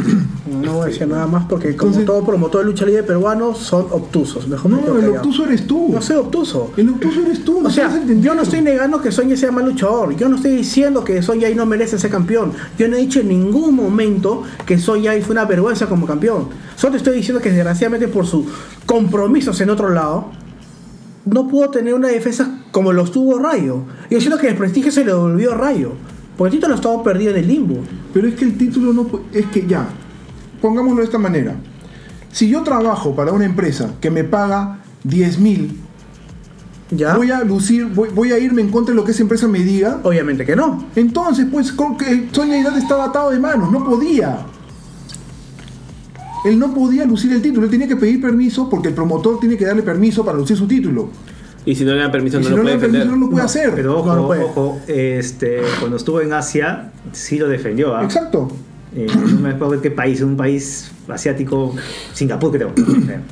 No 0.47 0.73
voy 0.75 0.83
a 0.83 0.87
decir 0.87 1.07
nada 1.07 1.27
más 1.27 1.45
porque 1.45 1.77
como 1.77 1.91
Entonces- 1.93 2.05
todo 2.05 2.25
promotor 2.25 2.63
de 2.63 2.67
lucha 2.67 2.85
libre 2.85 3.05
peruano 3.05 3.55
son 3.55 3.87
obtusos. 3.91 4.49
Mejor 4.49 4.73
me 4.73 4.83
No, 4.83 4.99
el 4.99 5.09
obtuso 5.11 5.45
eres 5.45 5.67
tú. 5.69 5.89
No 5.93 6.03
soy 6.03 6.17
obtuso. 6.17 6.73
El 6.77 6.89
obtuso 6.89 7.21
eres 7.23 7.45
tú. 7.45 7.61
no 7.63 7.69
O 7.69 7.71
sea, 7.71 8.03
yo 8.21 8.35
no 8.35 8.43
estoy 8.43 8.61
negando 8.61 9.01
que 9.01 9.13
Sonya 9.13 9.37
sea 9.37 9.53
mal 9.53 9.65
luchador. 9.67 10.17
Yo 10.17 10.29
no 10.29 10.37
estoy 10.37 10.57
diciendo 10.57 11.05
que 11.05 11.23
Sonya 11.23 11.47
ahí 11.47 11.55
no 11.55 11.65
merece 11.65 11.97
ser 11.99 12.11
campeón. 12.11 12.53
Yo 12.77 12.89
no 12.89 12.97
he 12.97 13.01
dicho 13.01 13.21
en 13.21 13.29
ningún 13.29 13.77
momento 13.77 14.43
que 14.67 14.79
Sonya 14.79 15.13
ahí 15.13 15.23
fue 15.23 15.33
una 15.33 15.45
vergüenza 15.45 15.87
como 15.87 16.07
campeón. 16.07 16.49
Solo 16.77 16.93
te 16.93 16.97
estoy 16.99 17.15
diciendo 17.17 17.41
que 17.41 17.51
desgraciadamente 17.51 18.09
por 18.09 18.27
sus 18.27 18.47
compromisos 18.85 19.61
en 19.61 19.71
otro 19.71 19.91
lado, 19.91 20.31
no 21.25 21.47
pudo 21.47 21.71
tener 21.71 21.95
una 21.95 22.09
defensa 22.09 22.58
como 22.71 22.93
los 22.93 23.13
tuvo 23.13 23.39
Rayo. 23.39 23.83
Yo 24.11 24.21
siento 24.21 24.39
que 24.39 24.49
el 24.49 24.57
prestigio 24.57 24.93
se 24.93 25.05
le 25.05 25.13
devolvió 25.13 25.53
a 25.53 25.57
Rayo. 25.57 25.93
Porque 26.37 26.55
el 26.55 26.61
título 26.61 26.77
estaba 26.77 27.03
perdido 27.03 27.33
en 27.33 27.39
el 27.39 27.49
limbo. 27.49 27.81
Pero 28.13 28.29
es 28.29 28.35
que 28.35 28.45
el 28.45 28.57
título 28.57 28.93
no 28.93 29.09
es 29.33 29.47
que 29.47 29.67
ya, 29.67 29.89
pongámoslo 30.61 30.99
de 30.99 31.05
esta 31.05 31.19
manera. 31.19 31.57
Si 32.31 32.49
yo 32.49 32.63
trabajo 32.63 33.15
para 33.17 33.33
una 33.33 33.45
empresa 33.45 33.95
que 34.01 34.11
me 34.11 34.25
paga 34.25 34.81
10 35.05 35.39
mil, 35.41 35.81
¿Ya? 36.91 37.17
voy 37.17 37.31
a 37.31 37.43
lucir, 37.45 37.87
voy, 37.87 38.09
voy 38.15 38.33
a 38.33 38.39
irme 38.39 38.63
en 38.63 38.71
contra 38.71 38.93
de 38.93 38.97
lo 38.97 39.05
que 39.05 39.11
esa 39.11 39.23
empresa 39.23 39.49
me 39.49 39.59
diga. 39.59 40.01
Obviamente 40.05 40.47
que 40.47 40.57
no. 40.57 40.87
Entonces, 40.95 41.47
pues, 41.51 41.73
con 41.73 41.97
que 41.97 42.29
Sonia 42.33 42.67
estaba 42.77 43.07
atado 43.07 43.31
de 43.31 43.41
manos, 43.41 43.71
no 43.71 43.85
podía. 43.85 44.47
Él 46.45 46.59
no 46.59 46.73
podía 46.73 47.05
lucir 47.05 47.33
el 47.33 47.43
título, 47.43 47.65
él 47.65 47.71
tenía 47.71 47.89
que 47.89 47.97
pedir 47.97 48.21
permiso 48.21 48.71
porque 48.71 48.89
el 48.89 48.95
promotor 48.95 49.41
tiene 49.41 49.57
que 49.57 49.67
darle 49.67 49.83
permiso 49.83 50.25
para 50.25 50.39
lucir 50.39 50.57
su 50.57 50.67
título. 50.67 51.11
Y 51.69 51.75
si 51.75 51.85
no 51.85 51.93
le 51.93 51.99
dan 52.01 52.11
permiso, 52.11 52.39
Y 52.39 52.41
no 52.41 52.45
si 52.47 52.51
lo 52.53 52.57
no 52.57 52.63
le 52.63 52.69
puede 52.71 52.79
permiso, 52.81 52.99
defender. 53.05 53.19
no 53.19 53.25
lo 53.27 53.31
puede 53.31 53.43
No, 53.43 53.47
hacer. 53.47 53.73
Pero 53.75 53.99
ojo, 53.99 54.15
No, 54.15 54.27
puede. 54.27 54.43
ojo, 54.45 54.81
este, 54.87 55.61
cuando 55.81 55.99
estuvo 55.99 56.21
en 56.23 56.33
Asia, 56.33 56.93
sí 57.13 57.37
lo 57.39 57.47
defendió. 57.47 57.95
¿ah? 57.95 58.05
Exacto. 58.05 58.49
Eh, 58.97 59.07
no 59.15 59.41
me 59.41 59.51
acuerdo 59.51 59.79
qué 59.83 59.91
país, 59.91 60.23
un 60.23 60.35
país 60.35 60.91
asiático, 61.09 61.75
Singapur 62.15 62.53
creo. 62.53 62.73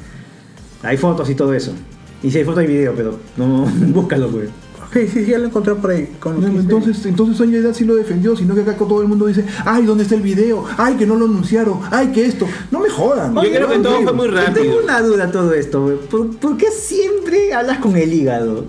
hay 0.82 0.96
fotos 0.98 1.30
y 1.30 1.34
todo 1.34 1.54
eso. 1.54 1.72
Y 2.22 2.30
si 2.30 2.36
hay 2.38 2.44
fotos 2.44 2.64
y 2.64 2.66
video, 2.66 2.92
pero 2.94 3.18
no, 3.38 3.64
búscalo, 3.88 4.28
pues. 4.28 4.50
Sí, 4.92 5.08
sí, 5.08 5.24
sí, 5.24 5.30
ya 5.30 5.38
lo 5.38 5.46
encontré 5.46 5.74
por 5.74 5.90
ahí. 5.90 6.08
Con 6.20 6.40
No, 6.40 6.46
Entonces, 6.46 7.04
entonces 7.06 7.36
Sonia 7.36 7.58
Hidalgo 7.58 7.74
sí 7.74 7.84
lo 7.84 7.96
defendió, 7.96 8.36
sino 8.36 8.54
que 8.54 8.62
acá 8.62 8.74
todo 8.74 9.02
el 9.02 9.08
mundo 9.08 9.26
dice, 9.26 9.44
ay, 9.64 9.84
¿dónde 9.84 10.04
está 10.04 10.14
el 10.14 10.22
video? 10.22 10.64
Ay, 10.78 10.94
que 10.94 11.06
no 11.06 11.16
lo 11.16 11.26
anunciaron, 11.26 11.80
ay, 11.90 12.08
que 12.08 12.24
esto. 12.24 12.46
No 12.70 12.80
me 12.80 12.88
jodan. 12.88 13.34
Yo 13.34 13.40
creo 13.42 13.68
que 13.68 13.78
todo 13.78 14.00
fue 14.02 14.12
muy 14.12 14.26
Yo 14.28 14.34
Tengo 14.34 14.46
rápido. 14.46 14.82
una 14.84 15.02
duda 15.02 15.30
todo 15.30 15.52
esto, 15.52 15.82
güey. 15.82 15.96
¿Por, 15.98 16.36
por 16.36 16.56
qué 16.56 16.70
siempre 16.70 17.52
hablas 17.52 17.78
con 17.78 17.96
el 17.96 18.12
hígado? 18.12 18.64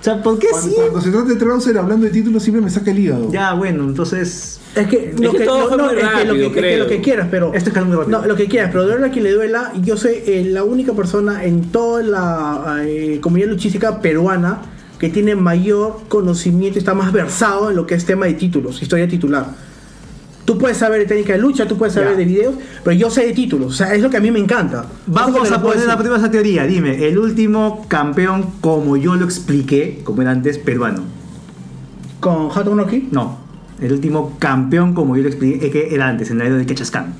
O 0.00 0.04
sea, 0.04 0.20
¿por 0.20 0.36
qué 0.36 0.48
Cuando, 0.50 0.68
siempre? 0.68 0.90
cuando 0.90 1.00
se 1.00 1.10
trata 1.12 1.28
de 1.28 1.36
Trauser 1.36 1.78
hablando 1.78 2.06
de 2.06 2.12
títulos 2.12 2.42
siempre 2.42 2.60
me 2.60 2.70
saca 2.70 2.90
el 2.90 2.98
hígado. 2.98 3.30
Ya, 3.30 3.54
bueno, 3.54 3.84
entonces. 3.84 4.58
Es 4.74 4.86
que, 4.88 5.14
Es 5.16 5.30
que 5.30 5.44
todo 5.44 5.68
fue 5.68 5.76
muy 5.78 5.86
es 5.86 5.94
que 5.94 6.02
lo 6.02 6.10
rápido, 6.10 6.34
que, 6.52 6.58
es 6.58 6.66
que 6.66 6.76
lo 6.78 6.86
que 6.88 7.00
quieras, 7.00 7.28
pero. 7.30 7.54
Esto 7.54 7.70
es 7.70 7.84
muy 7.84 7.96
rápido. 7.96 8.18
No, 8.20 8.26
lo 8.26 8.34
que 8.34 8.46
quieras, 8.48 8.70
pero 8.72 8.84
duele 8.84 9.06
a 9.06 9.10
quien 9.12 9.22
le 9.22 9.30
duela. 9.30 9.72
Yo 9.80 9.96
soy 9.96 10.14
eh, 10.26 10.44
la 10.44 10.64
única 10.64 10.92
persona 10.92 11.44
en 11.44 11.70
toda 11.70 12.02
la 12.02 12.78
eh, 12.84 13.20
comunidad 13.22 13.48
luchística 13.50 14.00
peruana 14.00 14.62
que 15.02 15.08
tiene 15.08 15.34
mayor 15.34 15.98
conocimiento 16.06 16.78
está 16.78 16.94
más 16.94 17.10
versado 17.12 17.70
en 17.70 17.74
lo 17.76 17.88
que 17.88 17.96
es 17.96 18.04
tema 18.06 18.26
de 18.26 18.34
títulos, 18.34 18.80
historia 18.80 19.08
titular. 19.08 19.46
Tú 20.44 20.56
puedes 20.56 20.76
saber 20.76 21.00
de 21.00 21.06
técnica 21.06 21.32
de 21.32 21.40
lucha, 21.40 21.66
tú 21.66 21.76
puedes 21.76 21.92
saber 21.92 22.10
Ya. 22.12 22.16
de 22.18 22.24
videos, 22.24 22.54
pero 22.84 22.94
yo 22.96 23.10
sé 23.10 23.26
de 23.26 23.32
títulos. 23.32 23.72
O 23.72 23.74
sea, 23.74 23.94
es 23.96 24.00
lo 24.00 24.10
que 24.10 24.18
a 24.18 24.20
mí 24.20 24.30
me 24.30 24.38
encanta. 24.38 24.86
Vamos 25.08 25.50
a 25.50 25.60
poner 25.60 25.78
la 25.86 25.96
decir. 25.96 26.08
primera 26.08 26.30
teoría. 26.30 26.66
Dime, 26.68 27.08
el 27.08 27.18
último 27.18 27.84
campeón, 27.88 28.46
como 28.60 28.96
yo 28.96 29.16
lo 29.16 29.24
expliqué, 29.24 30.02
como 30.04 30.22
era 30.22 30.30
antes, 30.30 30.58
peruano. 30.58 31.02
¿Con 32.20 32.50
Hato 32.56 32.72
Noki? 32.72 33.08
No, 33.10 33.38
el 33.80 33.90
último 33.92 34.36
campeón, 34.38 34.94
como 34.94 35.16
yo 35.16 35.22
lo 35.24 35.28
expliqué, 35.30 35.68
que 35.72 35.92
era 35.92 36.06
antes, 36.08 36.30
en 36.30 36.38
la 36.38 36.44
era 36.44 36.54
de 36.54 36.64
Kechascan. 36.66 37.12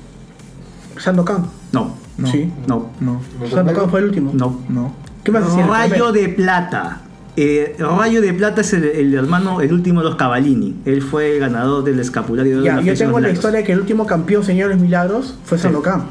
Sandokan. 0.97 1.47
No, 1.73 1.95
No. 2.17 2.27
Sí. 2.31 2.49
no, 2.65 2.91
No, 3.01 3.19
Sandokan 3.51 3.89
fue 3.89 3.99
el 3.99 4.05
último. 4.05 4.31
no. 4.33 4.61
no. 4.69 4.93
¿Qué 5.21 5.31
más? 5.33 5.43
Rayo 5.67 6.13
de 6.13 6.29
Plata. 6.29 7.01
Eh, 7.35 7.75
Rayo 7.79 8.21
de 8.21 8.33
Plata 8.33 8.61
es 8.61 8.73
el, 8.73 8.83
el 8.83 9.13
hermano, 9.15 9.61
el 9.61 9.73
último 9.73 10.01
de 10.01 10.09
los 10.09 10.15
Cavallini. 10.15 10.75
Él 10.85 11.01
fue 11.01 11.33
el 11.33 11.39
ganador 11.39 11.83
del 11.83 11.99
escapulario 11.99 12.59
de 12.59 12.65
Ya, 12.65 12.81
yo 12.81 12.93
tengo 12.95 13.19
la 13.19 13.31
historia 13.31 13.59
de 13.59 13.65
que 13.65 13.71
el 13.71 13.79
último 13.79 14.05
campeón, 14.05 14.43
señores 14.43 14.79
milagros, 14.79 15.37
fue 15.45 15.57
Sandokan. 15.57 16.03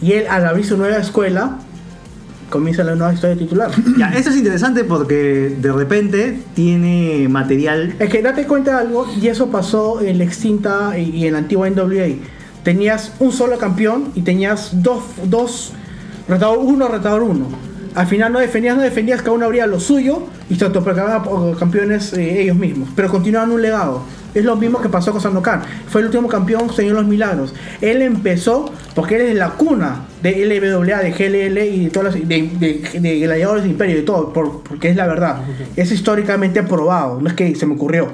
Y 0.00 0.12
él, 0.12 0.26
al 0.28 0.46
abrir 0.46 0.64
su 0.64 0.76
nueva 0.76 0.98
escuela, 0.98 1.58
comienza 2.50 2.84
la 2.84 2.94
nueva 2.94 3.12
historia 3.12 3.36
titular. 3.36 3.70
Ya, 3.98 4.10
eso 4.10 4.30
es 4.30 4.36
interesante 4.36 4.84
porque 4.84 5.56
de 5.60 5.72
repente 5.72 6.40
tiene 6.54 7.26
material. 7.28 7.96
Es 7.98 8.10
que 8.10 8.22
date 8.22 8.46
cuenta 8.46 8.72
de 8.72 8.86
algo, 8.86 9.06
y 9.20 9.26
eso 9.26 9.48
pasó 9.50 10.00
en 10.00 10.18
la 10.18 10.24
extinta 10.24 10.96
y 10.96 11.10
y 11.10 11.26
en 11.26 11.32
la 11.32 11.40
antigua 11.40 11.68
NWA. 11.68 12.16
Tenías 12.62 13.12
un 13.18 13.32
solo 13.32 13.58
campeón 13.58 14.12
y 14.14 14.22
tenías 14.22 14.82
dos, 14.82 15.02
dos 15.24 15.72
retador 16.28 16.58
uno, 16.58 16.88
retador 16.88 17.22
uno. 17.22 17.73
Al 17.94 18.06
final 18.06 18.32
no 18.32 18.40
defendías, 18.40 18.76
no 18.76 18.82
defendías, 18.82 19.20
cada 19.22 19.32
uno 19.32 19.46
abría 19.46 19.66
lo 19.66 19.78
suyo 19.78 20.24
y 20.50 20.56
se 20.56 20.64
autoproclamaban 20.64 21.54
campeones 21.54 22.12
eh, 22.14 22.42
ellos 22.42 22.56
mismos. 22.56 22.88
Pero 22.96 23.08
continuaban 23.08 23.50
un 23.52 23.62
legado. 23.62 24.02
Es 24.34 24.44
lo 24.44 24.56
mismo 24.56 24.80
que 24.80 24.88
pasó 24.88 25.12
con 25.12 25.20
Sandokan. 25.20 25.62
Fue 25.88 26.00
el 26.00 26.08
último 26.08 26.26
campeón, 26.26 26.68
señor 26.74 26.96
Los 26.96 27.06
Milagros. 27.06 27.54
Él 27.80 28.02
empezó, 28.02 28.68
porque 28.96 29.14
él 29.14 29.22
es 29.22 29.34
la 29.36 29.50
cuna 29.50 30.06
de 30.22 30.44
LWA, 30.44 30.98
de 30.98 31.10
GLL 31.12 31.58
y 31.72 31.84
de 31.84 31.90
todas 31.90 32.16
las, 32.16 32.28
de, 32.28 32.50
de, 32.58 33.00
de 33.00 33.68
imperio 33.68 33.98
y 34.00 34.02
todo, 34.02 34.32
por- 34.32 34.62
porque 34.64 34.88
es 34.88 34.96
la 34.96 35.06
verdad. 35.06 35.42
Es 35.76 35.92
históricamente 35.92 36.64
probado, 36.64 37.20
no 37.20 37.28
es 37.28 37.34
que 37.34 37.54
se 37.54 37.64
me 37.64 37.74
ocurrió. 37.74 38.08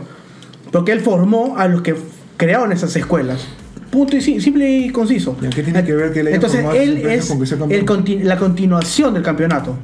Porque 0.71 0.93
él 0.93 1.01
formó 1.01 1.57
a 1.57 1.67
los 1.69 1.81
que 1.81 1.95
crearon 2.37 2.71
esas 2.73 2.95
escuelas. 2.97 3.47
Punto 3.91 4.17
y 4.17 4.21
sim- 4.21 4.41
simple 4.41 4.71
y 4.79 4.91
conciso. 4.91 5.37
¿Y 5.43 5.49
qué 5.51 5.63
tiene 5.63 5.85
que 5.85 5.93
ver 5.95 6.13
que 6.13 6.21
haya 6.21 6.31
Entonces 6.31 6.65
él 6.75 6.99
es 6.99 7.27
con 7.27 7.41
que 7.41 7.47
sea 7.47 7.59
el 7.69 7.85
conti- 7.85 8.23
la 8.23 8.37
continuación 8.39 9.15
del 9.15 9.23
campeonato. 9.23 9.77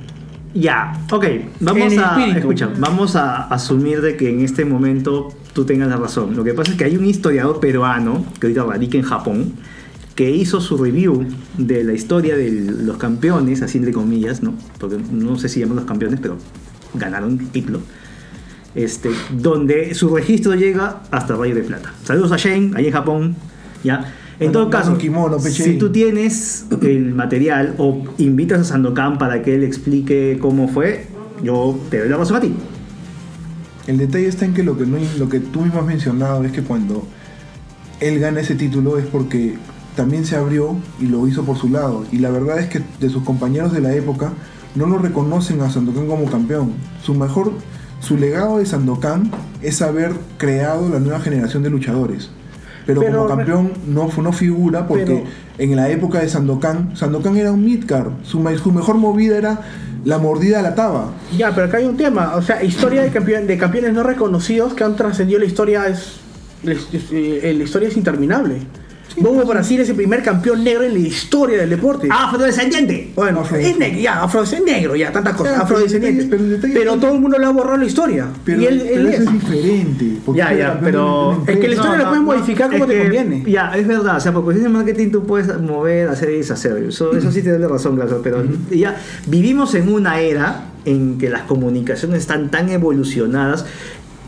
Ya, 0.55 1.05
ok, 1.11 1.25
vamos 1.61 1.93
En 1.93 2.01
a, 2.01 2.29
escucha, 2.37 2.71
vamos 2.79 3.15
a 3.17 3.43
asumir 3.49 4.01
de 4.01 4.17
que 4.17 4.31
en 4.31 4.41
este 4.41 4.65
momento 4.65 5.29
tú 5.53 5.65
tengas 5.67 5.89
la 5.89 5.97
razón. 5.97 6.35
Lo 6.37 6.45
que 6.45 6.55
pasa 6.55 6.71
es 6.73 6.79
que 6.79 6.85
hay 6.85 6.97
un 6.97 7.05
historiador 7.05 7.61
peruano 7.61 8.25
que 8.41 8.47
ahorita 8.47 8.65
radica 8.65 8.97
en 8.97 9.05
Japón 9.05 9.53
que 10.15 10.31
hizo 10.31 10.63
su 10.63 10.79
review 10.79 11.27
de 11.59 11.85
la 11.85 11.93
historia 11.93 12.37
de 12.37 12.51
los 12.51 12.97
campeones, 12.97 13.61
así 13.61 13.77
entre 13.77 13.93
comillas, 13.93 14.43
¿no? 14.43 14.55
Porque 14.79 14.97
no 15.13 15.37
sé 15.39 15.51
si 15.51 15.61
llaman 15.61 15.77
los 15.77 15.85
campeones, 15.85 16.21
pero 16.23 16.39
ganaron 16.95 17.37
título. 17.49 17.81
Este, 18.75 19.11
donde 19.31 19.95
su 19.95 20.15
registro 20.15 20.55
llega 20.55 21.03
hasta 21.11 21.35
Rayo 21.37 21.55
de 21.55 21.63
Plata. 21.65 21.93
Saludos 22.05 22.33
a 22.33 22.37
Shane, 22.37 22.71
ahí 22.77 22.87
en 22.87 22.93
Japón. 22.93 23.37
¿Ya? 23.87 24.13
En 24.39 24.53
todo 24.53 24.69
caso, 24.69 24.93
un 24.93 24.99
kimono, 24.99 25.39
pe, 25.39 25.51
si 25.51 25.79
tú 25.79 25.91
tienes 25.91 26.67
el 26.83 27.15
material 27.15 27.75
o 27.79 28.03
invitas 28.19 28.61
a 28.61 28.65
Sandokan 28.65 29.17
para 29.17 29.43
que 29.43 29.55
él 29.55 29.65
explique 29.65 30.39
cómo 30.41 30.69
fue, 30.69 31.07
yo 31.43 31.79
te 31.91 32.01
doy 32.01 32.09
la 32.09 32.19
razón 32.19 32.37
a 32.37 32.41
ti. 32.41 32.55
El 33.87 33.99
detalle 33.99 34.27
está 34.27 34.45
en 34.45 34.53
que 34.53 34.63
lo 34.63 34.77
que, 34.77 34.85
no, 34.85 34.99
lo 35.19 35.29
que 35.29 35.41
tú 35.41 35.63
mismo 35.63 35.81
has 35.81 35.87
mencionado 35.87 36.45
es 36.45 36.53
que 36.53 36.63
cuando 36.63 37.07
él 38.01 38.19
gana 38.19 38.41
ese 38.41 38.57
título 38.57 38.99
es 38.99 39.07
porque 39.07 39.57
también 39.95 40.27
se 40.27 40.37
abrió 40.37 40.77
y 41.01 41.07
lo 41.07 41.27
hizo 41.27 41.45
por 41.45 41.57
su 41.57 41.69
lado. 41.69 42.05
Y 42.13 42.19
la 42.19 42.31
verdad 42.31 42.59
es 42.59 42.69
que 42.69 42.83
de 43.01 43.09
sus 43.09 43.23
compañeros 43.23 43.73
de 43.73 43.81
la 43.81 43.95
época 43.95 44.33
no 44.75 44.87
lo 44.87 44.99
reconocen 44.99 45.63
a 45.63 45.71
Sandokan 45.71 46.07
como 46.07 46.27
campeón. 46.27 46.73
Su 47.03 47.15
mejor, 47.15 47.53
su 48.01 48.19
legado 48.19 48.59
de 48.59 48.67
Sandokan 48.67 49.31
es 49.63 49.81
haber 49.81 50.13
creado 50.37 50.89
la 50.91 51.01
nueva 51.01 51.21
generación 51.21 51.63
de 51.63 51.71
luchadores. 51.71 52.31
Pero, 52.87 53.01
Pero- 53.01 53.17
como 53.27 53.37
campeón 53.37 53.73
no, 53.89 54.09
no 54.23 54.33
figura 54.33 54.87
porque 54.87 55.05
Pero- 55.05 55.25
en 55.59 55.77
la 55.77 55.91
época 55.91 56.21
de 56.21 56.29
Sandokan, 56.29 56.97
Sandokan 56.97 57.37
era 57.37 57.53
un 57.53 57.65
midcard. 57.65 58.13
Su, 58.23 58.39
su 58.63 58.73
mejor 58.73 58.97
movida 58.97 59.37
era 59.37 59.61
la 60.05 60.19
mordida 60.19 60.61
a 60.61 60.63
la 60.63 60.75
taba. 60.75 61.11
Ya, 61.37 61.53
pero 61.55 61.67
acá 61.67 61.79
hay 61.79 61.85
un 61.85 61.97
tema. 61.97 62.37
O 62.37 62.43
sea, 62.43 62.63
historia 62.63 63.03
de, 63.03 63.11
campeón, 63.11 63.47
de 63.49 63.59
campeones 63.59 63.93
no 63.93 64.05
reconocidos 64.05 64.75
que 64.75 64.85
han 64.85 64.95
trascendido 64.95 65.41
la 65.41 65.47
historia 65.47 65.89
es. 65.89 66.21
La, 66.63 66.73
eh, 66.73 67.55
la 67.57 67.65
historia 67.65 67.89
es 67.89 67.97
interminable. 67.97 68.59
Bobo 69.19 69.45
Brasil 69.47 69.81
es 69.81 69.89
el 69.89 69.97
primer 69.97 70.23
campeón 70.23 70.63
negro 70.63 70.83
en 70.85 70.93
la 70.93 70.99
historia 70.99 71.57
del 71.59 71.71
deporte. 71.71 72.07
¡Afrodescendiente! 72.11 73.13
Bueno, 73.15 73.41
Afrodescendiente. 73.41 73.85
es 73.87 73.91
negro, 73.93 74.03
ya, 74.03 74.23
afrodescendiente 74.23 74.81
negro, 74.81 74.97
ya, 74.97 75.13
tantas 75.13 75.35
cosas, 75.37 75.59
afrodescendiente. 75.59 76.71
pero 76.75 76.97
todo 76.97 77.15
el 77.15 77.21
mundo 77.21 77.39
le 77.39 77.47
ha 77.47 77.51
borrado 77.51 77.79
la 77.79 77.87
historia. 77.87 78.27
Pero, 78.45 78.61
y 78.61 78.67
él, 78.67 78.81
eso 78.83 79.09
es. 79.09 79.21
es 79.21 79.33
diferente. 79.33 80.05
Ya, 80.35 80.53
ya, 80.53 80.79
pero... 80.83 81.43
Es 81.47 81.57
que 81.59 81.69
la 81.69 81.75
historia 81.75 81.97
la 81.99 82.09
puedes 82.09 82.25
modificar 82.25 82.71
como 82.71 82.87
te 82.87 82.93
que- 82.95 83.03
conviene. 83.03 83.45
Ya, 83.51 83.73
es 83.75 83.87
verdad, 83.87 84.17
o 84.17 84.21
sea, 84.21 84.33
por 84.33 84.45
cuestiones 84.45 84.71
de 84.73 84.79
marketing 84.79 85.11
tú 85.11 85.25
puedes 85.25 85.61
mover, 85.61 86.09
hacer 86.09 86.31
y 86.31 86.37
deshacer. 86.39 86.77
Eso, 86.89 87.13
eso 87.17 87.31
sí 87.33 87.43
te 87.43 87.51
doy 87.53 87.61
la 87.61 87.69
razón, 87.69 87.97
claro, 87.97 88.21
pero 88.23 88.45
ya 88.71 88.97
vivimos 89.27 89.75
en 89.75 89.91
una 89.93 90.21
era 90.21 90.65
en 90.85 91.17
que 91.19 91.31
las 91.31 91.43
comunicaciones 91.43 92.21
están 92.21 92.51
tan 92.51 92.69
evolucionadas 92.69 93.65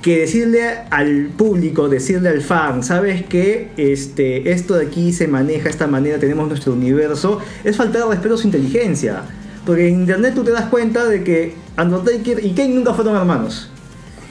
que 0.08 0.20
decirle 0.20 0.62
al 0.88 1.28
público, 1.36 1.86
decirle 1.90 2.30
al 2.30 2.40
fan, 2.40 2.82
sabes 2.82 3.26
que 3.26 3.68
este, 3.76 4.52
esto 4.52 4.76
de 4.76 4.86
aquí 4.86 5.12
se 5.12 5.28
maneja 5.28 5.64
de 5.64 5.70
esta 5.70 5.86
manera, 5.86 6.18
tenemos 6.18 6.48
nuestro 6.48 6.72
universo, 6.72 7.40
es 7.62 7.76
faltar 7.76 8.08
respeto 8.08 8.36
a 8.36 8.38
su 8.38 8.46
inteligencia. 8.46 9.20
Porque 9.66 9.86
en 9.86 10.00
internet 10.00 10.32
tú 10.34 10.44
te 10.44 10.50
das 10.50 10.64
cuenta 10.70 11.04
de 11.04 11.22
que 11.22 11.56
Undertaker 11.76 12.42
y 12.42 12.52
Kane 12.52 12.70
nunca 12.70 12.94
fueron 12.94 13.16
hermanos. 13.16 13.70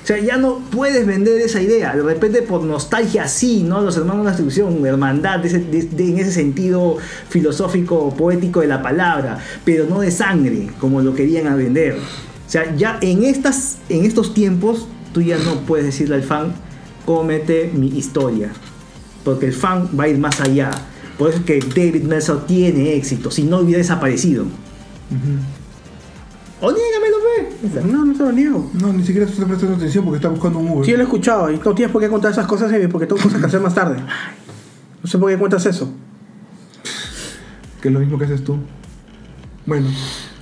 O 0.02 0.08
sea, 0.08 0.18
ya 0.18 0.38
no 0.38 0.64
puedes 0.72 1.06
vender 1.06 1.40
esa 1.41 1.62
idea. 1.62 1.95
De 1.95 2.02
repente, 2.02 2.41
por 2.41 2.64
nostalgia, 2.64 3.28
sí, 3.28 3.62
¿no? 3.62 3.82
Los 3.82 3.98
hermanos 3.98 4.22
de 4.22 4.32
la 4.32 4.32
destrucción, 4.32 4.84
hermandad, 4.84 5.41
de 5.41 5.49
en 5.52 6.18
ese 6.18 6.32
sentido 6.32 6.98
filosófico, 7.30 8.16
poético 8.16 8.62
de 8.62 8.68
la 8.68 8.82
palabra, 8.82 9.38
pero 9.64 9.86
no 9.86 9.99
de 9.99 10.10
sangre, 10.10 10.70
como 10.80 11.02
lo 11.02 11.14
querían 11.14 11.56
vender. 11.56 11.98
O 11.98 12.49
sea, 12.49 12.76
ya 12.76 12.98
en, 13.02 13.24
estas, 13.24 13.78
en 13.90 14.06
estos 14.06 14.34
tiempos, 14.34 14.88
tú 15.18 15.23
ya 15.23 15.39
no 15.39 15.61
puedes 15.61 15.84
decirle 15.84 16.14
al 16.14 16.22
fan, 16.22 16.53
cómete 17.03 17.72
mi 17.73 17.88
historia. 17.88 18.52
Porque 19.23 19.48
el 19.48 19.53
fan 19.53 19.89
va 19.99 20.03
a 20.03 20.07
ir 20.10 20.19
más 20.19 20.39
allá. 20.39 20.69
Por 21.18 21.31
eso 21.31 21.39
es 21.39 21.44
que 21.44 21.60
David 21.60 22.03
Meltzer 22.03 22.38
tiene 22.45 22.94
éxito, 22.94 23.31
si 23.31 23.41
no 23.41 23.61
hubiera 23.61 23.80
desaparecido. 23.80 24.45
O 26.61 26.72
niégamelo, 26.72 27.18
ve. 27.23 27.81
No, 27.91 28.06
no 28.06 28.14
te 28.14 28.19
lo 28.19 28.31
niego. 28.31 28.69
No, 28.80 28.94
ni 28.94 29.03
siquiera 29.03 29.26
estoy 29.26 29.45
prestando 29.45 29.76
atención 29.76 30.06
porque 30.06 30.18
está 30.18 30.30
buscando 30.30 30.60
un 30.60 30.69
Uber. 30.69 30.85
Sí, 30.85 30.91
yo 30.91 30.98
lo 30.98 31.03
he 31.03 31.06
escuchado 31.06 31.52
y 31.52 31.57
no 31.57 31.73
tienes 31.73 31.91
por 31.91 31.99
qué 31.99 32.10
contar 32.10 32.31
esas 32.31 32.45
cosas 32.45 32.72
Evi, 32.72 32.85
porque 32.85 33.07
tengo 33.07 33.19
cosas 33.19 33.39
que 33.39 33.48
hacer 33.48 33.60
más 33.60 33.73
tarde. 33.73 33.98
No 35.02 35.10
sé 35.10 35.18
por 35.18 35.31
qué 35.31 35.38
cuentas 35.39 35.65
eso. 35.65 35.91
Que 37.81 37.88
es 37.88 37.94
lo 37.94 37.99
mismo 37.99 38.19
que 38.19 38.26
haces 38.26 38.44
tú. 38.44 38.60
Bueno, 39.65 39.88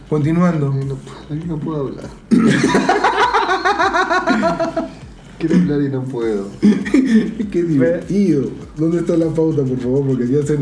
continuando. 0.10 0.74
No, 0.74 0.98
no 1.46 1.60
puedo 1.60 1.88
hablar. 1.88 2.10
Quiero 5.38 5.56
hablar 5.58 5.82
y 5.82 5.90
no 5.90 6.02
puedo. 6.04 6.48
Qué 7.52 7.64
divertido. 7.64 8.44
¿Dónde 8.78 9.00
está 9.00 9.18
la 9.18 9.26
pauta, 9.28 9.64
por 9.64 9.78
favor? 9.78 10.08
Porque 10.08 10.28
ya 10.30 10.42
se 10.46 10.54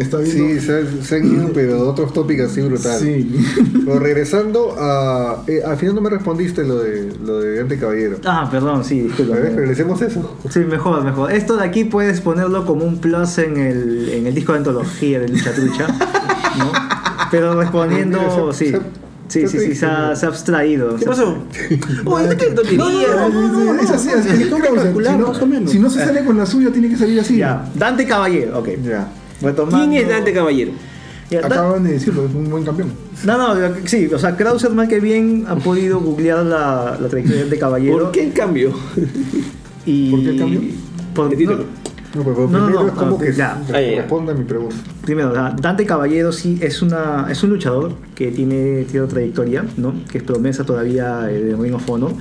está 0.00 0.16
viendo. 0.18 0.44
Sí, 0.48 0.60
se, 0.60 0.78
han- 0.78 1.02
se 1.02 1.16
han 1.16 1.26
ido, 1.30 1.50
pero 1.52 1.86
otros 1.90 2.10
tópicos 2.14 2.50
así 2.50 2.62
brutal. 2.62 2.98
Sí. 2.98 3.36
Pero 3.84 3.98
regresando 3.98 4.74
a. 4.78 5.44
eh, 5.46 5.60
al 5.64 5.76
final 5.76 5.94
no 5.96 6.00
me 6.00 6.08
respondiste 6.08 6.64
lo 6.64 6.78
de 6.78 7.12
lo 7.22 7.40
de 7.40 7.58
Dante 7.58 7.78
Caballero. 7.78 8.16
Ah, 8.24 8.48
perdón, 8.50 8.82
sí, 8.82 9.00
disculpa. 9.02 9.36
Regresemos 9.36 10.00
a 10.00 10.06
eso. 10.06 10.36
Sí, 10.48 10.60
mejor, 10.60 11.04
mejor. 11.04 11.30
Esto 11.30 11.58
de 11.58 11.64
aquí 11.64 11.84
puedes 11.84 12.22
ponerlo 12.22 12.64
como 12.64 12.86
un 12.86 12.98
plus 12.98 13.36
en 13.36 13.58
el, 13.58 14.08
en 14.08 14.26
el 14.26 14.34
disco 14.34 14.52
de 14.52 14.58
antología 14.58 15.20
de 15.20 15.28
Lucha 15.28 15.52
Trucha, 15.52 15.86
¿no? 16.58 16.72
Pero 17.30 17.60
respondiendo, 17.60 18.52
se- 18.54 18.80
sí. 19.28 19.46
Sí, 19.48 19.58
sí, 19.58 19.74
se 19.74 19.86
ha, 19.86 20.14
se 20.16 20.26
ha 20.26 20.28
abstraído. 20.28 20.96
¿Qué 20.96 21.04
pasó? 21.06 21.36
Oye, 22.04 22.28
¿qué 22.36 22.46
tontería? 22.46 22.78
No, 22.78 23.28
no, 23.28 23.74
no, 23.74 23.80
es 23.80 23.90
así, 23.90 24.08
así. 24.10 24.28
es 24.42 24.48
calcular, 24.48 25.12
si 25.14 25.18
no, 25.18 25.28
más 25.28 25.42
o 25.42 25.46
menos. 25.46 25.70
Si 25.70 25.78
no 25.78 25.90
se 25.90 26.04
sale 26.04 26.24
con 26.24 26.36
la 26.36 26.46
suya, 26.46 26.70
tiene 26.70 26.88
que 26.88 26.96
salir 26.96 27.18
así. 27.20 27.36
Ya, 27.38 27.68
Dante 27.74 28.06
Caballero, 28.06 28.58
ok. 28.58 28.68
Ya. 28.84 29.08
Retomando- 29.42 29.78
¿Quién 29.88 29.92
es 30.02 30.08
Dante 30.08 30.32
Caballero? 30.32 30.72
Ya, 31.30 31.40
Dan- 31.40 31.52
Acaban 31.52 31.84
de 31.84 31.92
decirlo, 31.92 32.26
es 32.26 32.34
un 32.34 32.50
buen 32.50 32.64
campeón. 32.64 32.92
No, 33.24 33.38
no, 33.56 33.74
sí, 33.86 34.08
o 34.12 34.18
sea, 34.18 34.36
Krauser 34.36 34.70
mal 34.72 34.86
que 34.88 35.00
bien 35.00 35.46
ha 35.48 35.56
podido 35.56 35.98
googlear 36.00 36.44
la, 36.44 36.98
la 37.00 37.08
trayectoria 37.08 37.46
de 37.46 37.58
Caballero. 37.58 37.98
¿Por 37.98 38.12
qué 38.12 38.24
el 38.24 38.32
cambio? 38.34 38.72
Y... 39.86 40.10
¿Por 40.10 40.20
qué 40.20 40.28
el 40.30 40.38
cambio? 40.38 40.60
por- 41.14 41.32
El 41.32 41.38
título. 41.38 41.64
No, 42.14 42.22
pero 42.22 42.48
No, 42.48 42.58
no, 42.60 42.66
primero 42.66 42.82
no, 42.82 42.86
es 42.88 42.92
como 42.94 43.18
que 43.18 43.32
ya. 43.32 43.60
Responda 43.96 44.32
a 44.32 44.36
mi 44.36 44.44
pregunta. 44.44 44.76
Primero, 45.02 45.32
Dante 45.32 45.84
Caballero 45.86 46.32
sí 46.32 46.58
es, 46.62 46.80
una, 46.82 47.26
es 47.30 47.42
un 47.42 47.50
luchador 47.50 47.92
que 48.14 48.30
tiene, 48.30 48.84
tiene 48.84 49.06
trayectoria, 49.06 49.64
¿no? 49.76 49.94
que 50.10 50.18
es 50.18 50.24
promesa 50.24 50.64
todavía 50.64 51.30
eh, 51.30 51.40
de 51.42 51.56
Ring 51.56 51.74
of 51.74 51.88
Honor, 51.90 52.12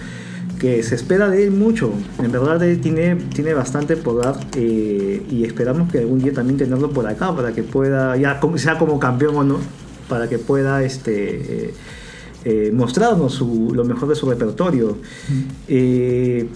que 0.60 0.82
se 0.84 0.96
espera 0.96 1.30
de 1.30 1.44
él 1.44 1.52
mucho. 1.52 1.92
En 2.24 2.32
verdad 2.32 2.62
él 2.64 2.80
tiene, 2.82 3.16
tiene 3.16 3.54
bastante 3.54 3.96
poder 3.98 4.34
eh, 4.56 5.22
y 5.30 5.44
esperamos 5.44 5.92
que 5.92 6.00
algún 6.00 6.20
día 6.20 6.34
también 6.34 6.58
tenerlo 6.58 6.90
por 6.90 7.06
acá 7.08 7.36
para 7.36 7.54
que 7.54 7.64
pueda, 7.64 8.16
ya 8.18 8.40
sea 8.56 8.78
como 8.78 9.00
campeón 9.00 9.36
o 9.36 9.44
no, 9.44 9.58
para 10.10 10.28
que 10.30 10.38
pueda 10.40 10.84
este, 10.84 11.66
eh, 11.68 11.74
eh, 12.46 12.72
mostrarnos 12.74 13.34
su- 13.34 13.72
lo 13.74 13.84
mejor 13.86 14.10
de 14.10 14.16
su 14.16 14.30
repertorio. 14.30 14.98
Eh, 15.68 16.48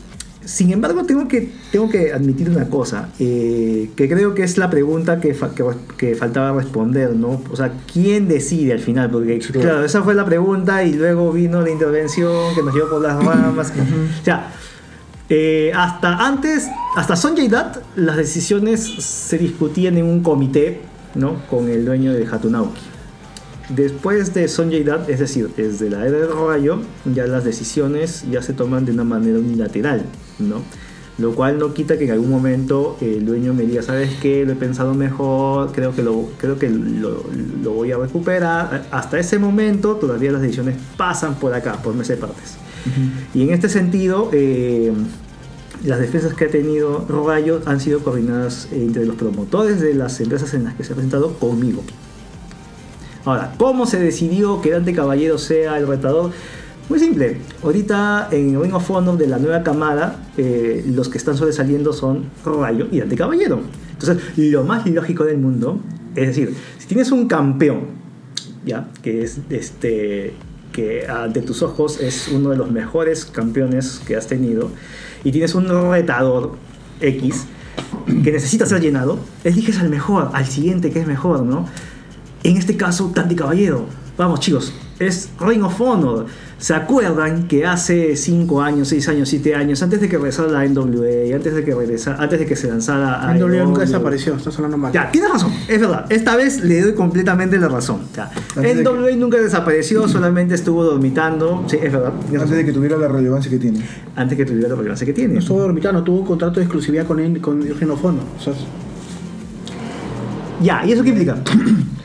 sin 0.47 0.71
embargo, 0.71 1.03
tengo 1.03 1.27
que, 1.27 1.51
tengo 1.71 1.89
que 1.89 2.13
admitir 2.13 2.49
una 2.49 2.69
cosa, 2.69 3.09
eh, 3.19 3.89
que 3.97 4.07
creo 4.07 4.33
que 4.33 4.43
es 4.43 4.57
la 4.57 4.69
pregunta 4.69 5.19
que, 5.19 5.33
fa- 5.33 5.53
que, 5.53 5.63
que 5.97 6.15
faltaba 6.15 6.57
responder, 6.57 7.13
¿no? 7.15 7.41
O 7.51 7.55
sea, 7.55 7.73
¿quién 7.91 8.27
decide 8.29 8.71
al 8.71 8.79
final? 8.79 9.11
Porque, 9.11 9.41
Sí, 9.41 9.51
claro. 9.51 9.83
esa 9.83 10.01
fue 10.03 10.15
la 10.15 10.23
pregunta 10.25 10.83
y 10.83 10.93
luego 10.93 11.33
vino 11.33 11.61
la 11.61 11.69
intervención 11.69 12.55
que 12.55 12.63
nos 12.63 12.73
llevó 12.73 12.89
por 12.91 13.01
las 13.01 13.21
ramas. 13.23 13.73
O 14.21 14.23
sea, 14.23 14.51
eh, 15.29 15.71
hasta 15.75 16.25
antes, 16.25 16.67
hasta 16.95 17.17
Sonjay 17.17 17.49
Dutt, 17.49 17.83
las 17.97 18.15
decisiones 18.15 18.79
se 19.03 19.37
discutían 19.37 19.97
en 19.97 20.05
un 20.05 20.23
comité, 20.23 20.79
¿no? 21.15 21.45
Con 21.49 21.67
el 21.67 21.83
dueño 21.85 22.13
de 22.13 22.25
Hatunauki. 22.25 22.79
Después 23.69 24.33
de 24.33 24.47
Sonjay 24.47 24.83
Dutt, 24.83 25.09
es 25.09 25.19
decir, 25.19 25.49
desde 25.57 25.89
la 25.89 26.07
era 26.07 26.19
del 26.19 26.29
rayo, 26.47 26.79
ya 27.13 27.27
las 27.27 27.43
decisiones 27.43 28.23
ya 28.31 28.41
se 28.41 28.53
toman 28.53 28.85
de 28.85 28.93
una 28.93 29.03
manera 29.03 29.37
unilateral, 29.39 30.03
¿no? 30.39 30.61
Lo 31.17 31.33
cual 31.33 31.57
no 31.57 31.73
quita 31.73 31.97
que 31.97 32.05
en 32.05 32.11
algún 32.11 32.29
momento 32.29 32.95
el 33.01 33.25
dueño 33.25 33.53
me 33.53 33.63
diga, 33.63 33.81
¿sabes 33.81 34.11
qué? 34.21 34.45
Lo 34.45 34.53
he 34.53 34.55
pensado 34.55 34.93
mejor, 34.93 35.71
creo 35.71 35.95
que 35.95 36.03
lo, 36.03 36.29
creo 36.37 36.59
que 36.59 36.69
lo, 36.69 37.23
lo 37.63 37.71
voy 37.71 37.91
a 37.91 37.97
recuperar. 37.97 38.85
Hasta 38.91 39.17
ese 39.17 39.39
momento 39.39 39.95
todavía 39.95 40.31
las 40.31 40.41
decisiones 40.41 40.75
pasan 40.95 41.35
por 41.35 41.55
acá, 41.55 41.81
por 41.81 41.95
mes 41.95 42.07
de 42.07 42.17
partes. 42.17 42.57
Y 43.33 43.41
en 43.41 43.49
este 43.49 43.67
sentido, 43.67 44.29
eh, 44.31 44.93
las 45.83 45.99
defensas 45.99 46.35
que 46.35 46.45
ha 46.45 46.49
tenido 46.49 47.05
Rayo 47.07 47.61
han 47.65 47.79
sido 47.79 47.99
coordinadas 47.99 48.67
entre 48.71 49.05
los 49.05 49.15
promotores 49.15 49.81
de 49.81 49.93
las 49.93 50.19
empresas 50.21 50.53
en 50.53 50.65
las 50.65 50.75
que 50.75 50.83
se 50.83 50.93
ha 50.93 50.95
presentado 50.95 51.33
conmigo. 51.33 51.83
Ahora, 53.25 53.53
¿cómo 53.57 53.85
se 53.85 53.99
decidió 53.99 54.61
que 54.61 54.71
Dante 54.71 54.93
Caballero 54.93 55.37
sea 55.37 55.77
el 55.77 55.87
retador? 55.87 56.31
Muy 56.89 56.99
simple. 56.99 57.37
Ahorita 57.63 58.29
en 58.31 58.61
Ring 58.61 58.73
of 58.73 58.89
Honor 58.89 59.17
de 59.17 59.27
la 59.27 59.39
nueva 59.39 59.61
camada, 59.61 60.29
eh, 60.37 60.85
los 60.87 61.09
que 61.09 61.17
están 61.17 61.35
sobresaliendo 61.35 61.91
son 61.91 62.29
Rayo 62.45 62.87
y 62.89 62.99
Dante 62.99 63.17
Caballero. 63.17 63.59
Entonces, 63.91 64.23
lo 64.37 64.63
más 64.63 64.87
lógico 64.87 65.25
del 65.25 65.37
mundo, 65.37 65.81
es 66.15 66.27
decir, 66.27 66.55
si 66.77 66.87
tienes 66.87 67.11
un 67.11 67.27
campeón, 67.27 67.87
¿ya? 68.65 68.87
Que 69.01 69.23
es 69.23 69.39
este 69.49 70.33
que 70.71 71.07
ante 71.07 71.41
tus 71.41 71.61
ojos 71.63 71.99
es 71.99 72.29
uno 72.29 72.51
de 72.51 72.57
los 72.57 72.71
mejores 72.71 73.25
campeones 73.25 73.99
que 74.05 74.15
has 74.15 74.27
tenido 74.27 74.69
y 75.23 75.31
tienes 75.31 75.55
un 75.55 75.67
retador 75.91 76.55
X, 77.01 77.47
que 78.23 78.31
necesita 78.31 78.65
ser 78.65 78.79
llenado, 78.79 79.19
eliges 79.43 79.79
al 79.79 79.89
mejor, 79.89 80.29
al 80.33 80.45
siguiente 80.45 80.91
que 80.91 81.01
es 81.01 81.07
mejor, 81.07 81.41
¿no? 81.43 81.67
En 82.43 82.55
este 82.55 82.77
caso, 82.77 83.11
Dante 83.13 83.35
Caballero. 83.35 83.87
Vamos, 84.17 84.39
chicos, 84.39 84.71
es 84.99 85.29
Ring 85.39 85.63
of 85.63 85.79
Honor. 85.81 86.25
¿Se 86.59 86.73
acuerdan 86.73 87.47
que 87.47 87.67
hace 87.67 88.15
5 88.15 88.61
años, 88.63 88.87
6 88.87 89.09
años, 89.09 89.29
7 89.29 89.53
años, 89.53 89.83
antes 89.83 90.01
de 90.01 90.09
que 90.09 90.17
regresara 90.17 90.47
la 90.49 90.65
NWA, 90.67 91.35
antes 91.35 91.53
de 91.53 91.63
que 91.63 91.75
regresara, 91.75 92.17
antes 92.23 92.39
de 92.39 92.45
que 92.47 92.55
se 92.55 92.67
lanzara 92.67 93.21
a 93.29 93.33
NWA 93.35 93.63
nunca 93.63 93.81
desapareció, 93.81 94.35
estás 94.35 94.55
hablando 94.55 94.75
mal. 94.79 94.91
ya, 94.91 95.11
tienes 95.11 95.29
razón, 95.31 95.51
es 95.67 95.79
verdad. 95.79 96.07
Esta 96.09 96.35
vez 96.35 96.63
le 96.63 96.81
doy 96.81 96.93
completamente 96.95 97.59
la 97.59 97.67
razón. 97.67 97.99
Ya. 98.15 98.31
NWA 98.55 99.11
nunca 99.17 99.37
desapareció, 99.37 100.07
solamente 100.07 100.55
estuvo 100.55 100.83
dormitando. 100.83 101.63
Sí, 101.67 101.77
es 101.79 101.91
verdad. 101.93 102.13
Antes 102.19 102.41
razón. 102.41 102.55
de 102.57 102.65
que 102.65 102.73
tuviera 102.73 102.97
la 102.97 103.07
relevancia 103.07 103.51
que 103.51 103.59
tiene. 103.59 103.81
Antes 104.15 104.35
que 104.35 104.45
tuviera 104.45 104.69
la 104.69 104.75
relevancia 104.75 105.05
que 105.05 105.13
tiene. 105.13 105.35
No 105.35 105.39
estuvo 105.41 105.59
dormitando, 105.61 106.03
tuvo 106.03 106.21
un 106.21 106.25
contrato 106.25 106.55
de 106.59 106.63
exclusividad 106.65 107.05
con, 107.05 107.19
él- 107.19 107.39
con 107.39 107.61
Genofono. 107.77 108.21
O 108.39 108.41
sea, 108.41 108.53
Ya, 110.59 110.83
¿y 110.85 110.91
eso 110.91 111.03
qué 111.03 111.09
implica? 111.09 111.37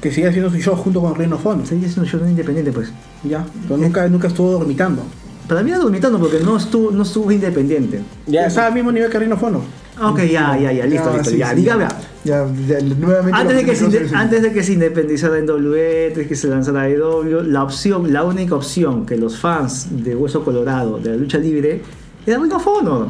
que 0.00 0.10
sigue 0.12 0.28
haciendo 0.28 0.50
su 0.50 0.58
show 0.58 0.76
junto 0.76 1.00
con 1.00 1.16
Genofono. 1.16 1.66
Seguía 1.66 1.88
siendo 1.88 2.02
un 2.02 2.08
show 2.08 2.28
independiente, 2.28 2.72
pues. 2.72 2.92
Ya, 3.24 3.44
pero 3.62 3.76
nunca, 3.76 4.08
nunca 4.08 4.28
estuvo 4.28 4.52
dormitando. 4.52 5.02
Para 5.48 5.62
mí 5.62 5.70
era 5.70 5.78
dormitando 5.78 6.18
porque 6.18 6.40
no 6.40 6.56
estuvo, 6.56 6.90
no 6.90 7.02
estuvo 7.02 7.32
independiente. 7.32 8.02
Ya 8.26 8.46
estaba 8.46 8.66
al 8.68 8.74
mismo 8.74 8.92
nivel 8.92 9.10
que 9.10 9.18
Rinofono. 9.18 9.62
Ok, 10.00 10.20
ya, 10.24 10.56
ya, 10.56 10.70
ya, 10.70 10.86
listo, 10.86 11.10
Ya, 11.10 11.16
listo. 11.16 11.30
sí, 11.30 11.38
ya, 11.38 11.50
sí, 11.50 11.56
dígame. 11.56 11.86
Ya, 12.24 12.46
ya, 12.68 12.80
nuevamente. 12.80 13.36
Antes 13.40 13.56
de, 13.56 13.64
que 13.64 13.74
se, 13.74 14.14
antes 14.14 14.42
de 14.42 14.52
que 14.52 14.62
se 14.62 14.72
independizara 14.74 15.38
en 15.38 15.46
W, 15.46 16.06
antes 16.08 16.18
de 16.18 16.28
que 16.28 16.36
se 16.36 16.48
lanzara 16.48 16.88
EW, 16.88 17.42
la 17.42 17.64
opción, 17.64 18.12
la 18.12 18.24
única 18.24 18.54
opción 18.54 19.06
que 19.06 19.16
los 19.16 19.38
fans 19.38 19.88
de 19.90 20.14
Hueso 20.14 20.44
Colorado, 20.44 20.98
de 20.98 21.10
la 21.10 21.16
lucha 21.16 21.38
libre, 21.38 21.82
era 22.26 22.38
Ring 22.38 22.52
of 22.52 22.66
Honor. 22.66 23.08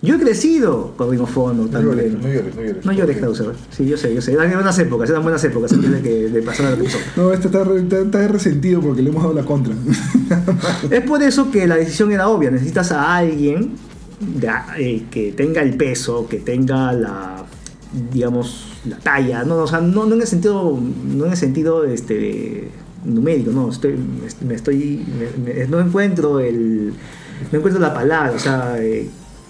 Yo 0.00 0.14
he 0.14 0.18
crecido 0.18 0.92
con 0.96 1.10
Ring 1.10 1.20
of 1.22 1.36
No 1.36 1.64
llores, 1.66 2.12
no 2.12 2.20
llores, 2.28 2.54
no 2.54 2.62
llores. 2.62 2.84
No 2.86 2.92
llores, 2.92 3.16
Krauser. 3.16 3.46
Sí, 3.70 3.84
yo 3.84 3.96
sé, 3.96 4.14
yo 4.14 4.22
sé. 4.22 4.32
Eran 4.32 4.52
buenas 4.52 4.78
épocas, 4.78 5.10
eran 5.10 5.22
buenas 5.24 5.42
épocas 5.42 5.72
antes 5.72 5.90
de 5.90 6.00
que 6.02 6.28
de 6.28 6.42
pasara 6.42 6.70
lo 6.70 6.76
que 6.78 6.84
pasó. 6.84 6.98
No, 7.16 7.32
este 7.32 7.48
está, 7.48 7.64
re- 7.64 7.80
está, 7.80 7.98
está 8.00 8.28
resentido 8.28 8.80
porque 8.80 9.02
le 9.02 9.10
hemos 9.10 9.22
dado 9.24 9.34
la 9.34 9.44
contra. 9.44 9.74
Es 10.90 11.00
por 11.02 11.20
eso 11.22 11.50
que 11.50 11.66
la 11.66 11.76
decisión 11.76 12.12
era 12.12 12.28
obvia. 12.28 12.50
Necesitas 12.52 12.92
a 12.92 13.16
alguien 13.16 13.72
de- 14.20 14.48
eh, 14.78 15.04
que 15.10 15.32
tenga 15.32 15.62
el 15.62 15.76
peso, 15.76 16.28
que 16.28 16.38
tenga 16.38 16.92
la, 16.92 17.44
digamos, 18.12 18.68
la 18.88 18.98
talla. 18.98 19.42
No, 19.42 19.56
o 19.56 19.66
sea, 19.66 19.80
no, 19.80 20.06
no 20.06 20.14
en 20.14 20.20
el 20.20 20.26
sentido, 20.28 20.78
no 21.12 21.24
en 21.26 21.30
el 21.32 21.36
sentido 21.36 21.82
este, 21.84 22.70
numérico. 23.04 23.50
No, 23.50 23.68
estoy, 23.70 23.96
me 24.46 24.54
estoy, 24.54 25.04
me- 25.44 25.54
me- 25.54 25.66
no 25.66 25.80
encuentro 25.80 26.38
el, 26.38 26.92
no 27.50 27.58
encuentro 27.58 27.80
la 27.82 27.92
palabra. 27.92 28.32
O 28.36 28.38
sea, 28.38 28.76
eh, 28.78 29.08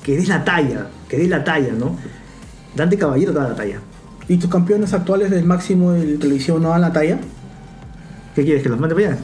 que 0.09 0.17
des 0.17 0.27
la 0.27 0.43
talla, 0.43 0.87
que 1.07 1.19
des 1.19 1.29
la 1.29 1.45
talla, 1.45 1.75
¿no? 1.79 1.95
Dante 2.75 2.97
Caballero 2.97 3.35
da 3.35 3.47
la 3.47 3.55
talla. 3.55 3.79
¿Y 4.27 4.39
tus 4.39 4.49
campeones 4.49 4.95
actuales 4.95 5.31
del 5.31 5.45
máximo 5.45 5.93
de 5.93 6.17
televisión 6.17 6.63
no 6.63 6.71
dan 6.71 6.81
la 6.81 6.91
talla? 6.95 7.19
¿Qué 8.35 8.43
quieres 8.43 8.63
que 8.63 8.71
los 8.71 8.81
mande 8.81 8.95
para 8.95 9.09
allá? 9.09 9.19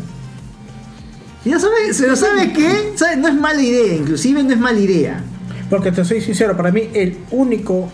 Ya 1.47 1.59
sabes, 1.59 1.97
pero 1.99 2.15
¿sabes 2.17 2.53
qué? 2.53 2.93
¿Sabes? 2.97 3.17
No 3.17 3.29
es 3.29 3.35
mala 3.35 3.63
idea, 3.63 3.95
inclusive 3.97 4.43
no 4.43 4.51
es 4.53 4.59
mala 4.59 4.79
idea. 4.79 5.25
Porque 5.71 5.91
te 5.91 6.05
soy 6.05 6.21
sincero, 6.21 6.55
para 6.55 6.71
mí 6.71 6.83
el 6.93 7.17
único, 7.31 7.89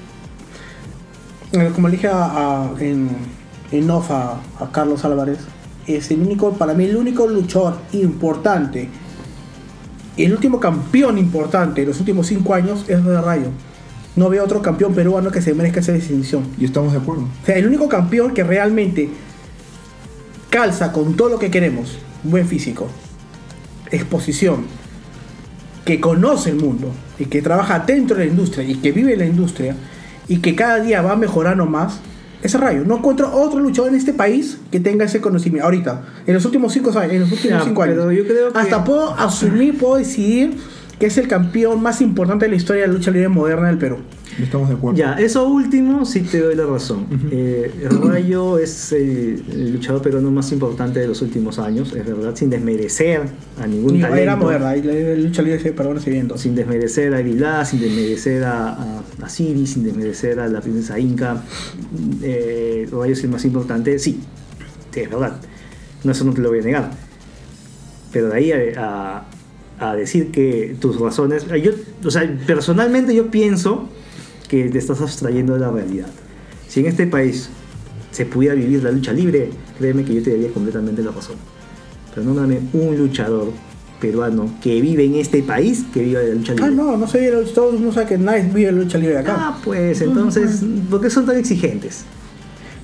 eh, 1.52 1.70
como 1.72 1.86
le 1.86 1.92
dije 1.96 2.08
a- 2.08 2.24
a- 2.24 2.70
en, 2.80 3.08
en 3.70 3.88
off 3.90 4.10
a, 4.10 4.40
a 4.58 4.72
Carlos 4.72 5.04
Álvarez, 5.04 5.38
es 5.86 6.10
el 6.10 6.22
único, 6.22 6.54
para 6.54 6.74
mí 6.74 6.86
el 6.86 6.96
único 6.96 7.28
luchador 7.28 7.78
importante, 7.92 8.88
el 10.16 10.32
último 10.32 10.60
campeón 10.60 11.18
importante 11.18 11.82
de 11.82 11.86
los 11.86 12.00
últimos 12.00 12.26
cinco 12.26 12.54
años 12.54 12.84
es 12.88 13.04
de 13.04 13.20
Rayo. 13.20 13.48
No 14.16 14.28
veo 14.28 14.44
otro 14.44 14.60
campeón 14.60 14.94
peruano 14.94 15.30
que 15.30 15.40
se 15.40 15.54
merezca 15.54 15.80
esa 15.80 15.92
distinción. 15.92 16.44
y 16.58 16.64
estamos 16.64 16.92
de 16.92 16.98
acuerdo. 16.98 17.22
O 17.22 17.46
sea, 17.46 17.56
el 17.56 17.66
único 17.66 17.88
campeón 17.88 18.34
que 18.34 18.42
realmente 18.42 19.08
calza 20.50 20.92
con 20.92 21.14
todo 21.14 21.28
lo 21.28 21.38
que 21.38 21.50
queremos, 21.50 21.98
buen 22.24 22.46
físico, 22.46 22.88
exposición, 23.90 24.64
que 25.84 26.00
conoce 26.00 26.50
el 26.50 26.56
mundo 26.56 26.92
y 27.18 27.26
que 27.26 27.40
trabaja 27.40 27.80
dentro 27.80 28.16
de 28.16 28.26
la 28.26 28.30
industria 28.30 28.68
y 28.68 28.76
que 28.76 28.92
vive 28.92 29.14
en 29.14 29.18
la 29.20 29.26
industria 29.26 29.76
y 30.28 30.38
que 30.38 30.54
cada 30.54 30.80
día 30.80 31.02
va 31.02 31.16
mejorando 31.16 31.66
más, 31.66 32.00
es 32.42 32.54
Rayo. 32.58 32.84
No 32.86 32.98
encuentro 32.98 33.30
otro 33.32 33.60
luchador 33.60 33.90
en 33.90 33.96
este 33.96 34.12
país 34.12 34.58
que 34.70 34.80
tenga 34.80 35.04
ese 35.04 35.20
conocimiento. 35.20 35.64
Ahorita, 35.66 36.02
en 36.26 36.34
los 36.34 36.44
últimos 36.44 36.72
cinco 36.72 36.90
años, 36.98 37.12
en 37.12 37.20
los 37.20 37.32
últimos 37.32 37.58
Ya, 37.58 37.64
cinco 37.64 37.82
años. 37.82 37.96
yo 37.96 38.24
creo 38.26 38.52
que- 38.52 38.58
Hasta 38.58 38.82
puedo 38.84 39.12
asumir, 39.14 39.76
puedo 39.78 39.96
decidir 39.96 40.56
que 41.00 41.06
es 41.06 41.16
el 41.18 41.26
campeón 41.26 41.82
más 41.82 42.00
importante 42.02 42.44
de 42.44 42.50
la 42.50 42.56
historia 42.56 42.82
de 42.82 42.88
la 42.88 42.94
lucha 42.94 43.10
libre 43.10 43.28
moderna 43.30 43.68
del 43.68 43.78
Perú. 43.78 43.96
Estamos 44.40 44.68
de 44.68 44.74
acuerdo. 44.74 44.96
Ya, 44.98 45.14
eso 45.14 45.48
último 45.48 46.04
sí 46.04 46.20
te 46.20 46.38
doy 46.40 46.54
la 46.54 46.66
razón. 46.66 47.06
Eh, 47.32 47.72
el 47.82 48.02
Rayo 48.02 48.58
es 48.58 48.92
el, 48.92 49.42
el 49.50 49.72
luchador 49.72 50.02
peruano 50.02 50.30
más 50.30 50.52
importante 50.52 51.00
de 51.00 51.08
los 51.08 51.20
últimos 51.22 51.58
años, 51.58 51.92
es 51.96 52.06
verdad, 52.06 52.34
sin 52.36 52.50
desmerecer 52.50 53.22
a 53.60 53.66
ningún 53.66 53.94
Ni 53.94 53.98
era 54.00 54.10
talento. 54.10 54.36
moderna, 54.44 54.76
y 54.76 54.82
la 54.82 54.92
la 54.92 55.14
lucha 55.16 55.42
libre 55.42 55.58
se 55.58 55.72
peruana 55.72 56.00
se 56.00 56.10
viendo. 56.10 56.36
Sin 56.38 56.54
desmerecer 56.54 57.14
a 57.14 57.16
Aguilar, 57.18 57.64
sin 57.66 57.80
desmerecer 57.80 58.44
a, 58.44 58.68
a, 58.74 59.02
a 59.22 59.28
Siri, 59.28 59.66
sin 59.66 59.82
desmerecer 59.84 60.38
a 60.38 60.48
la 60.48 60.60
princesa 60.60 60.98
Inca. 60.98 61.42
Eh, 62.22 62.86
Rayo 62.92 63.12
es 63.14 63.24
el 63.24 63.30
más 63.30 63.44
importante, 63.46 63.98
sí, 63.98 64.20
sí, 64.92 65.00
es 65.00 65.10
verdad. 65.10 65.36
No, 66.04 66.12
eso 66.12 66.24
no 66.24 66.32
te 66.34 66.40
lo 66.42 66.50
voy 66.50 66.60
a 66.60 66.62
negar. 66.62 66.90
Pero 68.12 68.28
de 68.28 68.36
ahí 68.36 68.52
a, 68.52 68.58
a- 69.18 69.24
a 69.80 69.96
decir 69.96 70.30
que 70.30 70.76
tus 70.78 71.00
razones. 71.00 71.46
Yo, 71.62 71.72
o 72.04 72.10
sea, 72.10 72.30
personalmente 72.46 73.14
yo 73.14 73.30
pienso 73.30 73.88
que 74.48 74.68
te 74.68 74.78
estás 74.78 75.00
abstrayendo 75.00 75.54
de 75.54 75.60
la 75.60 75.70
realidad. 75.70 76.08
Si 76.68 76.80
en 76.80 76.86
este 76.86 77.06
país 77.06 77.48
se 78.12 78.26
pudiera 78.26 78.54
vivir 78.54 78.84
la 78.84 78.92
lucha 78.92 79.12
libre, 79.12 79.50
créeme 79.78 80.04
que 80.04 80.14
yo 80.14 80.22
te 80.22 80.32
daría 80.32 80.52
completamente 80.52 81.02
la 81.02 81.10
razón. 81.10 81.36
Pero 82.14 82.26
no 82.26 82.34
dame 82.34 82.60
un 82.72 82.96
luchador 82.96 83.52
peruano 84.00 84.50
que 84.62 84.80
vive 84.80 85.04
en 85.04 85.14
este 85.14 85.42
país 85.42 85.84
que 85.92 86.02
viva 86.02 86.20
de 86.20 86.28
la 86.30 86.34
lucha 86.34 86.52
libre. 86.52 86.68
Ah, 86.68 86.70
no, 86.70 86.96
no 86.96 87.06
sé, 87.06 87.30
todo 87.54 87.70
el 87.70 87.76
mundo 87.76 87.92
sabe 87.92 88.06
que 88.06 88.18
nadie 88.18 88.50
vive 88.52 88.72
la 88.72 88.78
lucha 88.78 88.98
libre 88.98 89.18
acá. 89.18 89.36
Ah, 89.38 89.58
pues 89.64 90.00
entonces, 90.02 90.62
¿por 90.90 91.00
qué 91.00 91.08
son 91.08 91.24
tan 91.26 91.38
exigentes? 91.38 92.04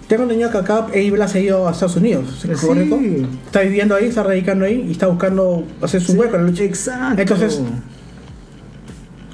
Tengo 0.08 0.22
entendido 0.22 0.50
que 0.52 0.58
acá 0.58 0.86
Eddie 0.92 1.10
Blas 1.10 1.34
ha 1.34 1.40
ido 1.40 1.66
a 1.66 1.72
Estados 1.72 1.96
Unidos, 1.96 2.38
¿sí? 2.40 2.48
Sí. 2.54 2.66
¿correcto? 2.66 3.00
Está 3.46 3.60
viviendo 3.62 3.94
ahí, 3.96 4.04
está 4.06 4.22
radicando 4.22 4.64
ahí 4.64 4.84
y 4.88 4.92
está 4.92 5.08
buscando 5.08 5.64
hacer 5.82 6.00
su 6.00 6.12
Sí, 6.12 6.18
hueco 6.18 6.36
en 6.36 6.44
la 6.44 6.50
lucha. 6.50 6.62
Exacto. 6.64 7.20
Entonces, 7.20 7.60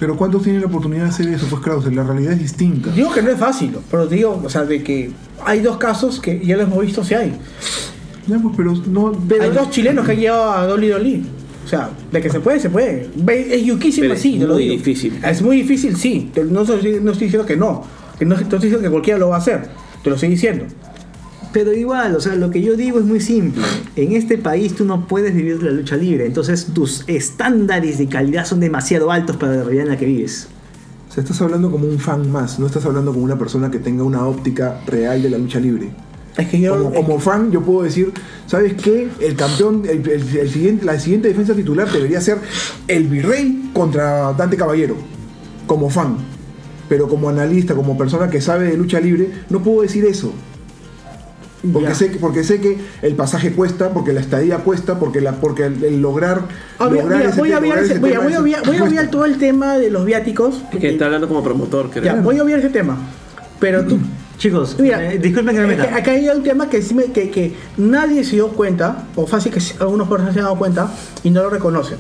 Pero 0.01 0.17
¿cuántos 0.17 0.43
tienen 0.43 0.63
la 0.63 0.67
oportunidad 0.69 1.05
de 1.05 1.09
hacer 1.11 1.29
eso? 1.29 1.47
Pues 1.49 1.63
Krauser, 1.63 1.93
la 1.93 2.03
realidad 2.05 2.33
es 2.33 2.39
distinta. 2.41 2.91
digo 2.91 3.13
que 3.13 3.23
no 3.23 3.31
es 3.31 3.39
fácil, 3.39 3.77
pero 3.91 4.07
digo, 4.07 4.41
o 4.45 4.49
sea, 4.49 4.65
de 4.65 4.83
que 4.83 5.11
hay 5.45 5.61
dos 5.61 5.77
casos 5.77 6.19
que 6.21 6.45
ya 6.45 6.57
los 6.57 6.67
hemos 6.67 6.81
visto, 6.85 7.05
si 7.05 7.15
hay. 7.15 7.35
Ya, 8.27 8.39
pues, 8.39 8.55
pero 8.57 8.73
no. 8.87 9.13
hay 9.41 9.51
dos 9.51 9.71
chilenos 9.71 10.07
que 10.07 10.13
han 10.13 10.19
llevado 10.19 10.53
a 10.53 10.67
Dolly 10.67 10.89
Dolly. 10.89 11.23
O 11.65 11.69
sea, 11.69 11.91
de 12.11 12.21
que 12.21 12.29
se 12.31 12.41
puede, 12.41 12.59
se 12.59 12.71
puede. 12.71 13.09
Es 13.51 13.63
yuquísimo, 13.65 14.05
Pero 14.05 14.15
es 14.15 14.21
sí, 14.21 14.39
te 14.39 14.47
lo 14.47 14.55
muy 14.55 14.63
digo. 14.65 14.75
difícil. 14.75 15.21
Es 15.25 15.43
muy 15.43 15.57
difícil, 15.59 15.97
sí. 15.97 16.31
No 16.51 16.63
estoy, 16.63 16.99
no 17.03 17.13
estoy 17.13 17.27
diciendo. 17.29 17.47
Que 17.47 17.57
no, 17.57 17.85
no 18.21 18.35
estoy 18.35 18.59
diciendo 18.59 18.81
que 18.81 18.91
cualquiera 18.91 19.19
lo 19.21 19.29
va 19.29 19.37
a 19.37 19.39
hacer. 19.39 19.69
Te 20.03 20.11
lo 20.11 20.17
estoy 20.17 20.31
diciendo. 20.31 20.65
Pero 21.53 21.73
igual, 21.75 22.17
o 22.17 22.21
sea, 22.21 22.35
lo 22.35 22.51
que 22.51 22.63
yo 22.63 22.77
digo 22.77 22.99
es 22.99 23.05
muy 23.05 23.21
simple. 23.21 23.63
En 23.95 24.13
este 24.13 24.39
país 24.39 24.75
tú 24.75 24.85
no 24.87 25.07
puedes 25.07 25.35
vivir 25.35 25.59
de 25.59 25.67
la 25.67 25.73
lucha 25.73 25.97
libre, 25.97 26.25
entonces 26.27 26.67
tus 26.73 27.05
estándares 27.09 27.99
de 27.99 28.09
calidad 28.09 28.47
son 28.47 28.61
demasiado 28.61 29.11
altos 29.13 29.37
para 29.37 29.57
la 29.57 29.63
realidad 29.63 29.85
en 29.85 29.91
la 29.91 29.99
que 29.99 30.07
vives. 30.07 30.49
O 31.11 31.13
sea, 31.13 31.23
estás 31.23 31.43
hablando 31.43 31.71
como 31.71 31.87
un 31.87 31.99
fan 31.99 32.33
más, 32.33 32.59
no 32.59 32.65
estás 32.67 32.87
hablando 32.87 33.13
como 33.13 33.23
una 33.25 33.39
persona 33.39 33.71
que 33.71 33.79
tenga 33.79 34.03
una 34.03 34.27
óptica 34.27 34.81
real 34.87 35.23
de 35.23 35.29
la 35.29 35.37
lucha 35.37 35.61
libre. 35.61 35.91
Es 36.39 36.49
que 36.49 36.59
yo. 36.59 36.75
Como, 36.79 36.95
como 36.95 37.21
fan, 37.21 37.51
yo 37.53 37.61
puedo 37.61 37.83
decir, 37.83 38.11
¿sabes 38.47 38.73
qué? 38.83 39.11
El 39.21 39.37
campeón, 39.37 39.83
el, 39.87 39.99
el- 40.09 40.37
el 40.39 40.49
siguiente, 40.51 40.87
la 40.87 40.99
siguiente 40.99 41.29
defensa 41.29 41.53
titular 41.53 41.93
debería 41.93 42.23
ser 42.23 42.39
el 42.89 43.09
Virrey 43.09 43.71
contra 43.75 44.33
Dante 44.33 44.57
Caballero. 44.57 44.97
Como 45.67 45.91
fan. 45.91 46.17
Pero 46.93 47.09
como 47.09 47.31
analista, 47.31 47.75
como 47.75 47.97
persona 47.97 48.29
que 48.29 48.43
sabe 48.43 48.67
de 48.67 48.77
lucha 48.77 49.01
libre, 49.01 49.31
no 49.49 49.63
puedo 49.63 49.81
decir 49.81 50.05
eso. 50.05 50.31
Porque 51.73 51.89
Ya. 51.89 51.95
sé, 51.95 52.11
que- 52.11 52.19
porque 52.19 52.45
sé 52.45 52.61
que 52.61 52.77
el 53.01 53.15
pasaje 53.15 53.53
cuesta, 53.53 53.95
porque 53.95 54.13
la 54.13 54.21
estadía 54.21 54.59
cuesta, 54.59 54.99
porque, 54.99 55.23
la, 55.23 55.33
porque 55.33 55.65
el, 55.65 55.83
el 55.85 56.03
lograr. 56.03 56.43
Ah, 56.79 56.89
mira, 56.91 57.03
lograr 57.05 57.19
mira, 57.21 57.31
ese 57.31 57.41
voy 57.41 57.53
a 57.53 57.59
obviar 57.61 57.79
ese- 57.79 57.99
voy 57.99 58.11
a- 58.11 58.13
tema 58.13 58.25
voy 58.25 58.33
a 58.33 58.37
es- 58.37 58.43
obviar- 58.43 58.61
voy 58.67 58.77
a 58.77 58.79
cuesta. 58.81 58.85
obviar 58.89 59.11
todo 59.11 59.25
el 59.25 59.39
tema 59.39 59.79
de 59.79 59.89
los 59.89 60.05
viáticos. 60.05 60.57
Que 60.71 60.91
está 60.91 61.07
hablando 61.07 61.29
como 61.29 61.43
promotor, 61.43 61.89
creo. 61.89 62.05
Ya, 62.05 62.17
voy 62.17 62.39
a 62.39 62.43
obviar 62.43 62.59
ese 62.59 62.69
tema. 62.69 62.99
Pero 63.59 63.87
tú. 63.87 63.99
Chicos, 64.37 64.77
Mira, 64.79 65.15
eh, 65.15 65.19
disculpen 65.19 65.57
que 65.57 65.63
me 65.63 65.73
es 65.73 65.81
que 65.81 65.83
meta. 65.87 65.97
acá 65.97 66.11
hay 66.11 66.29
un 66.29 66.43
tema 66.43 66.69
que, 66.69 66.83
sí 66.83 66.95
me- 66.95 67.07
que, 67.07 67.31
que 67.31 67.55
nadie 67.79 68.23
se 68.25 68.33
dio 68.33 68.49
cuenta, 68.49 69.05
o 69.17 69.27
fácil 69.27 69.51
que 69.51 69.61
algunos 69.81 70.09
personas 70.09 70.35
se 70.35 70.41
han 70.41 70.45
dado 70.45 70.59
cuenta 70.59 70.93
y 71.23 71.31
no 71.31 71.43
lo 71.43 71.49
reconocen. 71.49 71.97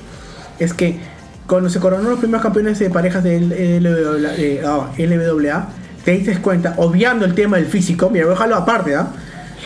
Es 0.59 0.74
que 0.74 0.98
cuando 1.47 1.69
se 1.69 1.81
coronaron 1.81 2.10
los 2.10 2.20
primeros 2.20 2.43
campeones 2.43 2.78
de 2.78 2.90
parejas 2.90 3.23
del 3.24 3.51
LWA, 3.82 4.32
eh, 4.36 4.62
te 6.05 6.12
diste 6.12 6.39
cuenta, 6.39 6.74
obviando 6.78 7.24
el 7.24 7.35
tema 7.35 7.56
del 7.56 7.66
físico, 7.66 8.10
mira, 8.10 8.24
voy 8.24 8.32
a 8.32 8.35
dejarlo 8.35 8.56
aparte, 8.56 8.94
¿ah? 8.94 9.09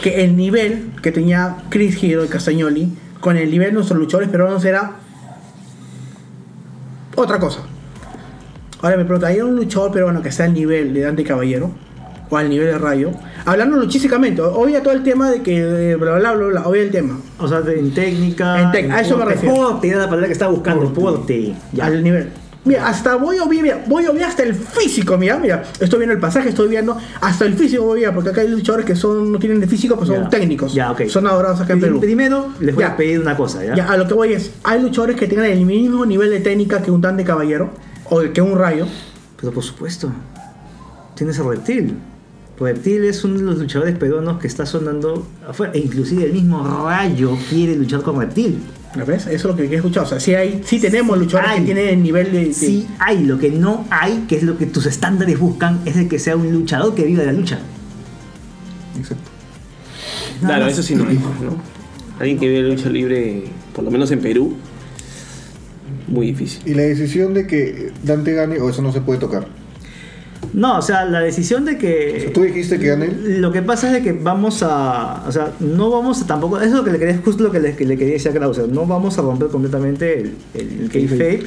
que 0.03 0.24
el 0.24 0.36
nivel 0.36 0.90
que 1.03 1.12
tenía 1.12 1.57
Chris 1.69 2.03
Hero 2.03 2.24
y 2.24 2.28
Castagnoli 2.28 2.93
con 3.20 3.36
el 3.36 3.51
nivel 3.51 3.69
de 3.69 3.74
nuestros 3.74 3.98
luchadores 3.98 4.28
peruanos 4.28 4.65
era 4.65 4.93
otra 7.15 7.39
cosa. 7.39 7.61
Ahora 8.82 8.98
me 8.98 9.05
pregunto, 9.05 9.27
¿hay 9.27 9.40
un 9.40 9.57
luchador 9.57 9.90
peruano 9.90 10.23
que 10.23 10.28
está 10.28 10.44
al 10.44 10.53
nivel 10.53 10.93
de 10.93 11.01
Dante 11.01 11.24
Caballero? 11.24 11.73
O 12.28 12.36
al 12.36 12.48
nivel 12.48 12.66
de 12.66 12.78
Rayo. 12.78 13.11
Hablando 13.44 13.77
luchísticamente, 13.77 14.43
obvia 14.43 14.82
todo 14.82 14.94
el 14.94 15.03
tema 15.05 15.31
de 15.31 15.43
que 15.43 15.94
bla 15.97 16.16
bla 16.16 16.32
bla 16.32 16.47
bla, 16.48 16.62
obvia 16.66 16.82
el 16.82 16.90
tema. 16.90 17.19
O 17.39 17.47
sea, 17.47 17.61
de- 17.61 17.78
en 17.78 17.94
técnica. 17.94 18.61
En 18.62 18.70
tec- 18.73 18.90
a 18.93 19.01
eso 19.01 19.16
me 19.16 19.24
refiero. 19.24 19.55
Porte, 19.55 19.89
era 19.89 19.98
la 20.01 20.05
palabra 20.07 20.27
que 20.27 20.32
estaba 20.32 20.51
buscando, 20.53 20.93
porte. 20.93 21.55
Ya. 21.73 21.86
Al 21.86 22.03
nivel. 22.03 22.31
Mira, 22.65 22.89
hasta 22.89 23.15
voy 23.15 23.39
a 23.39 23.44
mira, 23.44 23.85
voy 23.86 24.07
a 24.07 24.11
ver 24.11 24.24
hasta 24.24 24.43
el 24.43 24.53
físico, 24.53 25.16
mira, 25.16 25.39
mira. 25.39 25.62
Estoy 25.78 26.01
viendo 26.01 26.15
el 26.15 26.19
pasaje, 26.19 26.48
estoy 26.48 26.66
viendo 26.66 26.97
hasta 27.20 27.44
el 27.44 27.55
físico, 27.55 27.85
voy 27.85 28.03
a 28.05 28.12
porque 28.12 28.31
acá 28.31 28.40
hay 28.40 28.48
luchadores 28.48 28.85
que 28.85 28.97
son, 28.97 29.31
no 29.31 29.39
tienen 29.39 29.61
de 29.61 29.69
físico, 29.69 29.94
pues 29.94 30.09
son 30.09 30.24
Ya. 30.24 30.28
técnicos. 30.28 30.74
Ya, 30.74 30.90
ok. 30.90 31.03
Son 31.07 31.28
adorados 31.28 31.61
acá 31.61 31.74
en 31.74 31.81
Perú. 31.81 32.01
Primero, 32.01 32.48
les 32.59 32.74
voy 32.74 32.82
Ya. 32.82 32.89
a 32.90 32.97
pedir 32.97 33.20
una 33.20 33.36
cosa, 33.36 33.65
¿ya? 33.65 33.77
Ya, 33.77 33.86
a 33.89 33.97
lo 33.97 34.09
que 34.09 34.15
voy 34.15 34.32
es, 34.32 34.51
hay 34.65 34.82
luchadores 34.82 35.15
que 35.15 35.28
tengan 35.28 35.44
el 35.47 35.65
mismo 35.65 36.05
nivel 36.05 36.28
de 36.31 36.40
técnica 36.40 36.82
que 36.82 36.90
un 36.90 37.01
Dante 37.01 37.23
Caballero, 37.23 37.70
o 38.11 38.20
que 38.35 38.43
un 38.43 38.59
Rayo. 38.59 38.89
Pero 39.40 39.53
por 39.53 39.62
supuesto, 39.62 40.11
tienes 41.15 41.39
a 41.39 41.44
Reptil. 41.44 41.94
Reptil 42.58 43.04
es 43.04 43.22
uno 43.24 43.38
de 43.38 43.44
los 43.44 43.58
luchadores 43.58 43.96
peruanos 43.98 44.38
que 44.40 44.46
está 44.46 44.64
sonando 44.66 45.26
afuera. 45.46 45.72
E 45.74 45.78
inclusive 45.78 46.24
el 46.24 46.32
mismo 46.32 46.62
Rayo 46.86 47.36
quiere 47.50 47.76
luchar 47.76 48.02
con 48.02 48.18
Reptil. 48.20 48.58
¿Lo 48.94 49.04
ves? 49.04 49.26
Eso 49.26 49.34
es 49.34 49.44
lo 49.44 49.56
que 49.56 49.64
he 49.64 49.74
escuchado. 49.76 50.06
O 50.06 50.08
sea, 50.08 50.20
sí, 50.20 50.34
hay, 50.34 50.62
sí 50.64 50.80
tenemos 50.80 51.18
luchadores 51.18 51.50
hay. 51.50 51.58
que 51.60 51.64
tienen 51.66 51.88
el 51.88 52.02
nivel 52.02 52.32
de... 52.32 52.44
de- 52.46 52.52
Sí 52.54 52.86
hay, 52.98 53.24
lo 53.24 53.38
que 53.38 53.50
no 53.50 53.84
hay, 53.90 54.24
que 54.26 54.36
es 54.36 54.42
lo 54.42 54.56
que 54.56 54.64
tus 54.64 54.86
estándares 54.86 55.38
buscan, 55.38 55.80
es 55.84 55.96
de 55.96 56.08
que 56.08 56.18
sea 56.18 56.34
un 56.36 56.50
luchador 56.50 56.94
que 56.94 57.04
viva 57.04 57.20
de 57.20 57.26
la 57.26 57.32
lucha. 57.34 57.58
Exacto. 58.98 59.30
Nada 60.40 60.46
Claro, 60.54 60.64
más. 60.64 60.72
eso 60.72 60.82
sí 60.82 60.94
no 60.94 61.06
hay, 61.08 61.16
¿no? 61.16 61.56
Alguien 62.18 62.38
que 62.38 62.48
vive 62.48 62.62
la 62.62 62.74
lucha 62.74 62.88
libre, 62.88 63.44
por 63.74 63.84
lo 63.84 63.90
menos 63.90 64.10
en 64.12 64.20
Perú, 64.20 64.54
muy 66.08 66.28
difícil. 66.28 66.62
Y 66.66 66.72
la 66.72 66.82
decisión 66.82 67.34
de 67.34 67.46
que 67.46 67.92
Dante 68.02 68.32
gane, 68.32 68.58
o 68.60 68.70
eso 68.70 68.80
no 68.80 68.92
se 68.92 69.02
puede 69.02 69.18
tocar. 69.18 69.46
No, 70.52 70.78
o 70.78 70.82
sea, 70.82 71.04
la 71.04 71.20
decisión 71.20 71.64
de 71.64 71.76
que... 71.76 72.30
Tú 72.32 72.42
dijiste 72.42 72.78
que 72.78 72.86
gane 72.86 73.06
él. 73.06 73.40
Lo 73.40 73.52
que 73.52 73.62
pasa 73.62 73.88
es 73.88 73.92
de 73.92 74.02
que 74.02 74.12
vamos 74.12 74.62
a. 74.62 75.24
O 75.26 75.32
sea, 75.32 75.52
no 75.60 75.90
vamos 75.90 76.22
a 76.22 76.26
tampoco. 76.26 76.56
Eso 76.58 76.66
es 76.66 76.72
lo 76.72 76.84
que 76.84 76.92
le 76.92 76.98
quería, 76.98 77.20
justo 77.22 77.42
lo 77.42 77.52
que 77.52 77.60
le, 77.60 77.76
que 77.76 77.84
le 77.84 77.96
quería 77.98 78.14
decir 78.14 78.30
a 78.30 78.34
Krauser. 78.34 78.68
No 78.68 78.86
vamos 78.86 79.18
a 79.18 79.22
romper 79.22 79.48
completamente 79.48 80.20
el, 80.20 80.34
el, 80.54 80.80
el 80.82 80.90
kayfabe, 80.90 81.42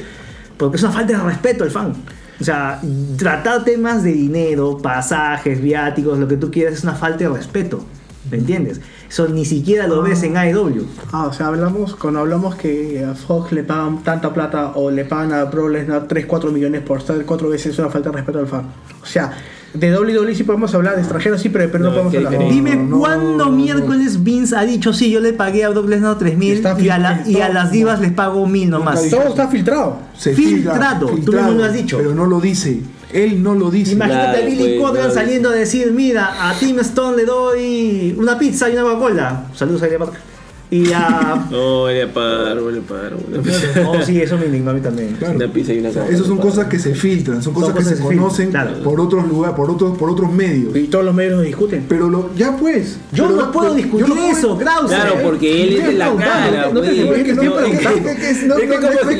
porque 0.56 0.76
es 0.76 0.82
una 0.82 0.92
falta 0.92 1.16
de 1.16 1.22
respeto 1.24 1.64
al 1.64 1.70
fan. 1.70 1.92
O 2.40 2.44
sea, 2.44 2.80
tratar 3.18 3.64
temas 3.64 4.02
de 4.02 4.12
dinero, 4.12 4.78
pasajes, 4.78 5.60
viáticos, 5.60 6.18
lo 6.18 6.28
que 6.28 6.36
tú 6.36 6.50
quieras, 6.50 6.74
es 6.74 6.84
una 6.84 6.94
falta 6.94 7.24
de 7.24 7.30
respeto. 7.30 7.84
¿Me 8.30 8.38
entiendes? 8.38 8.80
Eso 9.10 9.26
ni 9.26 9.44
siquiera 9.44 9.88
lo 9.88 10.02
ves 10.02 10.22
en 10.22 10.36
AEW. 10.36 10.84
Ah, 11.10 11.26
o 11.26 11.32
sea, 11.32 11.48
hablamos, 11.48 11.96
cuando 11.96 12.20
hablamos 12.20 12.54
que 12.54 13.04
a 13.04 13.14
Fox 13.16 13.50
le 13.50 13.64
pagan 13.64 14.04
tanta 14.04 14.32
plata 14.32 14.70
o 14.76 14.88
le 14.88 15.04
pagan 15.04 15.32
a 15.32 15.44
Bro 15.46 15.68
Lesnar 15.68 16.06
3, 16.06 16.26
4 16.26 16.52
millones 16.52 16.82
por 16.82 16.98
estar 16.98 17.22
cuatro 17.24 17.48
veces, 17.48 17.72
es 17.72 17.78
una 17.80 17.90
falta 17.90 18.10
de 18.10 18.16
respeto 18.18 18.38
al 18.38 18.46
fan. 18.46 18.66
O 19.02 19.06
sea, 19.06 19.32
de 19.74 19.96
WWE 19.98 20.32
sí 20.36 20.44
podemos 20.44 20.72
hablar, 20.76 20.94
de 20.94 21.00
extranjeros 21.00 21.40
sí, 21.40 21.48
pero 21.48 21.64
de 21.64 21.70
Perú 21.70 21.84
no, 21.84 21.90
No, 21.90 21.96
podemos 22.04 22.26
hablar. 22.26 22.48
Dime 22.52 22.76
no, 22.76 23.00
cuándo 23.00 23.46
no, 23.46 23.50
miércoles 23.50 24.22
Vince 24.22 24.54
ha 24.56 24.62
dicho, 24.62 24.92
sí, 24.92 25.10
yo 25.10 25.18
le 25.18 25.32
pagué 25.32 25.64
a 25.64 25.70
Brock 25.70 25.88
Lesnar 25.88 26.16
3000 26.16 26.52
Está 26.52 26.76
y, 26.80 26.88
a 26.88 26.98
la- 26.98 27.22
y 27.26 27.40
a 27.40 27.48
las 27.48 27.72
divas 27.72 28.00
les 28.00 28.12
pago 28.12 28.46
1000 28.46 28.70
nomás. 28.70 29.08
Todo 29.10 29.22
está 29.22 29.48
filtrado. 29.48 29.98
Se 30.16 30.34
Filtrado, 30.34 31.08
filtra, 31.08 31.24
tú 31.24 31.32
mismo 31.32 31.50
lo 31.58 31.64
has 31.64 31.72
dicho. 31.72 31.96
Pero 31.98 32.14
no 32.14 32.26
lo 32.26 32.40
dice. 32.40 32.80
Él 33.12 33.42
no 33.42 33.54
lo 33.54 33.70
dice. 33.70 33.92
Imagínate 33.92 34.30
Claro, 34.30 34.42
a 34.42 34.48
Billy 34.48 34.78
pues, 34.78 34.80
Corgan 34.80 35.12
saliendo 35.12 35.50
a 35.50 35.52
decir, 35.52 35.92
mira, 35.92 36.48
a 36.50 36.58
Tim 36.58 36.78
Stone 36.80 37.16
le 37.16 37.24
doy 37.24 38.14
una 38.18 38.38
pizza 38.38 38.68
y 38.68 38.74
una 38.74 38.82
Coca-Cola. 38.82 39.44
Saludos 39.54 39.82
a 39.82 39.98
Park. 39.98 40.29
Y 40.70 40.92
a... 40.92 41.46
No, 41.50 41.80
voy 41.80 42.00
a 42.00 42.12
pagar, 42.12 42.60
voy 42.60 42.78
a 42.78 43.42
pizza, 43.42 43.88
oh, 43.88 44.00
sí, 44.02 44.20
eso 44.20 44.38
me 44.38 44.46
indignó 44.46 44.70
a 44.70 44.74
mí 44.74 44.80
también. 44.80 45.16
Claro. 45.18 45.34
una 45.36 45.48
pizza 45.48 45.72
y 45.72 45.78
una 45.80 45.88
coca. 45.90 46.08
Esas 46.08 46.26
son 46.26 46.38
cosas 46.38 46.66
que 46.68 46.78
se 46.78 46.94
filtran, 46.94 47.42
son 47.42 47.54
cosas 47.54 47.70
que 47.70 47.76
cosas 47.78 47.88
se 47.88 48.02
que 48.02 48.08
se 48.08 48.16
conocen 48.16 48.46
filtran, 48.46 48.68
claro. 48.68 48.82
por 48.84 49.00
otros 49.00 49.26
lugares, 49.28 49.56
por 49.56 49.70
otros, 49.70 49.98
por 49.98 50.10
otros 50.10 50.32
medios. 50.32 50.76
Y 50.76 50.84
todos 50.84 51.04
los 51.04 51.14
medios 51.14 51.34
lo 51.38 51.40
discuten. 51.42 51.84
Pero 51.88 52.08
lo, 52.08 52.34
ya 52.36 52.56
pues. 52.56 52.98
Yo 53.12 53.28
no 53.28 53.50
puedo 53.50 53.70
pero- 53.70 53.74
discutir 53.74 54.06
yo 54.06 54.14
puedo- 54.14 54.30
eso, 54.30 54.58
Krause. 54.58 54.86
Claro, 54.90 55.14
porque 55.24 55.62
él 55.64 55.76
es 55.76 55.86
de 55.88 55.92
la 55.94 56.14
cara. 56.14 56.70
pues. 56.72 56.84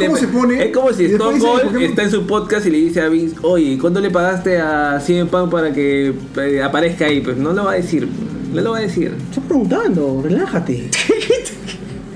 no 0.08 0.16
se 0.16 0.28
pone, 0.28 0.64
Es 0.66 0.72
como 0.74 0.92
si 0.92 1.04
Stone 1.06 1.34
dice, 1.34 1.46
Cold 1.46 1.62
¿por 1.62 1.72
qué 1.72 1.78
no- 1.78 1.86
está 1.90 2.02
en 2.02 2.10
su 2.10 2.26
podcast 2.26 2.66
y 2.66 2.70
le 2.70 2.78
dice 2.78 3.00
a 3.00 3.08
Vince, 3.08 3.36
oye, 3.42 3.78
¿cuándo 3.78 4.00
le 4.00 4.10
pagaste 4.10 4.58
a 4.58 5.00
CM 5.04 5.28
Punk 5.30 5.50
para 5.50 5.72
que 5.72 6.12
eh, 6.36 6.62
aparezca 6.62 7.06
ahí? 7.06 7.20
Pues 7.20 7.36
no 7.36 7.52
lo 7.52 7.64
va 7.64 7.72
a 7.72 7.74
decir. 7.74 8.08
No 8.52 8.60
lo 8.62 8.72
va 8.72 8.78
a 8.78 8.80
decir. 8.80 9.14
Estás 9.30 9.44
preguntando, 9.44 10.20
relájate. 10.24 10.90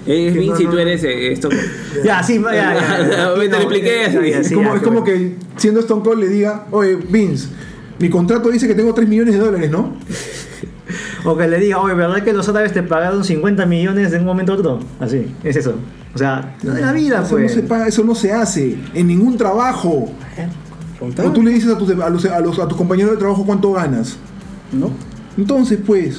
Es 0.07 0.33
Que 0.33 0.39
Vince 0.39 0.65
no, 0.65 0.71
tú 0.71 0.79
eres 0.79 1.03
eh, 1.05 1.33
esto. 1.33 1.49
Ya, 2.05 2.23
sí, 2.23 2.41
ya, 2.43 2.53
ya. 2.75 3.35
Me 3.39 3.45
te 3.49 3.51
lo 3.51 3.57
expliqué 3.59 4.05
Es 4.07 4.49
como, 4.53 4.63
ya, 4.63 4.75
es 4.77 4.83
como 4.83 5.01
bueno. 5.01 5.05
que 5.05 5.35
siendo 5.57 5.81
Stone 5.81 6.03
Cold 6.03 6.21
le 6.21 6.29
diga, 6.29 6.67
oye, 6.71 6.97
Vince, 6.97 7.49
mi 7.99 8.11
contrato 8.11 8.51
dice 8.51 8.67
que 8.69 8.75
tengo 8.75 8.93
3 8.93 9.09
millones 9.09 9.35
de 9.35 9.41
dólares, 9.41 9.71
¿no? 9.71 9.95
O 11.27 11.35
que 11.39 11.49
le 11.49 11.59
diga, 11.59 11.79
oye, 11.81 11.95
¿verdad 11.95 12.23
que 12.23 12.35
los 12.35 12.47
árabes 12.51 12.73
te 12.75 12.83
pagaron 12.83 13.25
50 13.25 13.65
millones 13.65 14.11
de 14.11 14.19
un 14.19 14.27
momento 14.27 14.53
a 14.53 14.57
otro? 14.57 14.81
Así, 15.01 15.35
es 15.43 15.57
eso. 15.57 15.77
O 16.15 16.19
sea, 16.19 16.55
no 16.63 16.75
de 16.75 16.83
la 16.83 16.93
vida, 16.93 17.23
eso, 17.23 17.31
pues. 17.31 17.51
no 17.57 17.63
se 17.63 17.67
paga, 17.67 17.89
eso 17.89 18.05
no 18.05 18.15
se 18.15 18.31
hace 18.31 18.77
en 18.93 19.07
ningún 19.07 19.39
trabajo. 19.39 20.13
O 21.01 21.31
tú 21.33 21.43
le 21.43 21.51
dices 21.53 21.73
a 21.73 21.79
tus, 21.79 21.91
a, 21.91 22.11
los, 22.11 22.25
a, 22.27 22.41
los- 22.41 22.59
a 22.59 22.69
tus 22.69 22.77
compañeros 22.77 23.13
de 23.13 23.17
trabajo 23.17 23.45
cuánto 23.47 23.73
ganas. 23.73 24.17
¿No? 24.71 24.91
Entonces, 25.39 25.79
pues, 25.85 26.19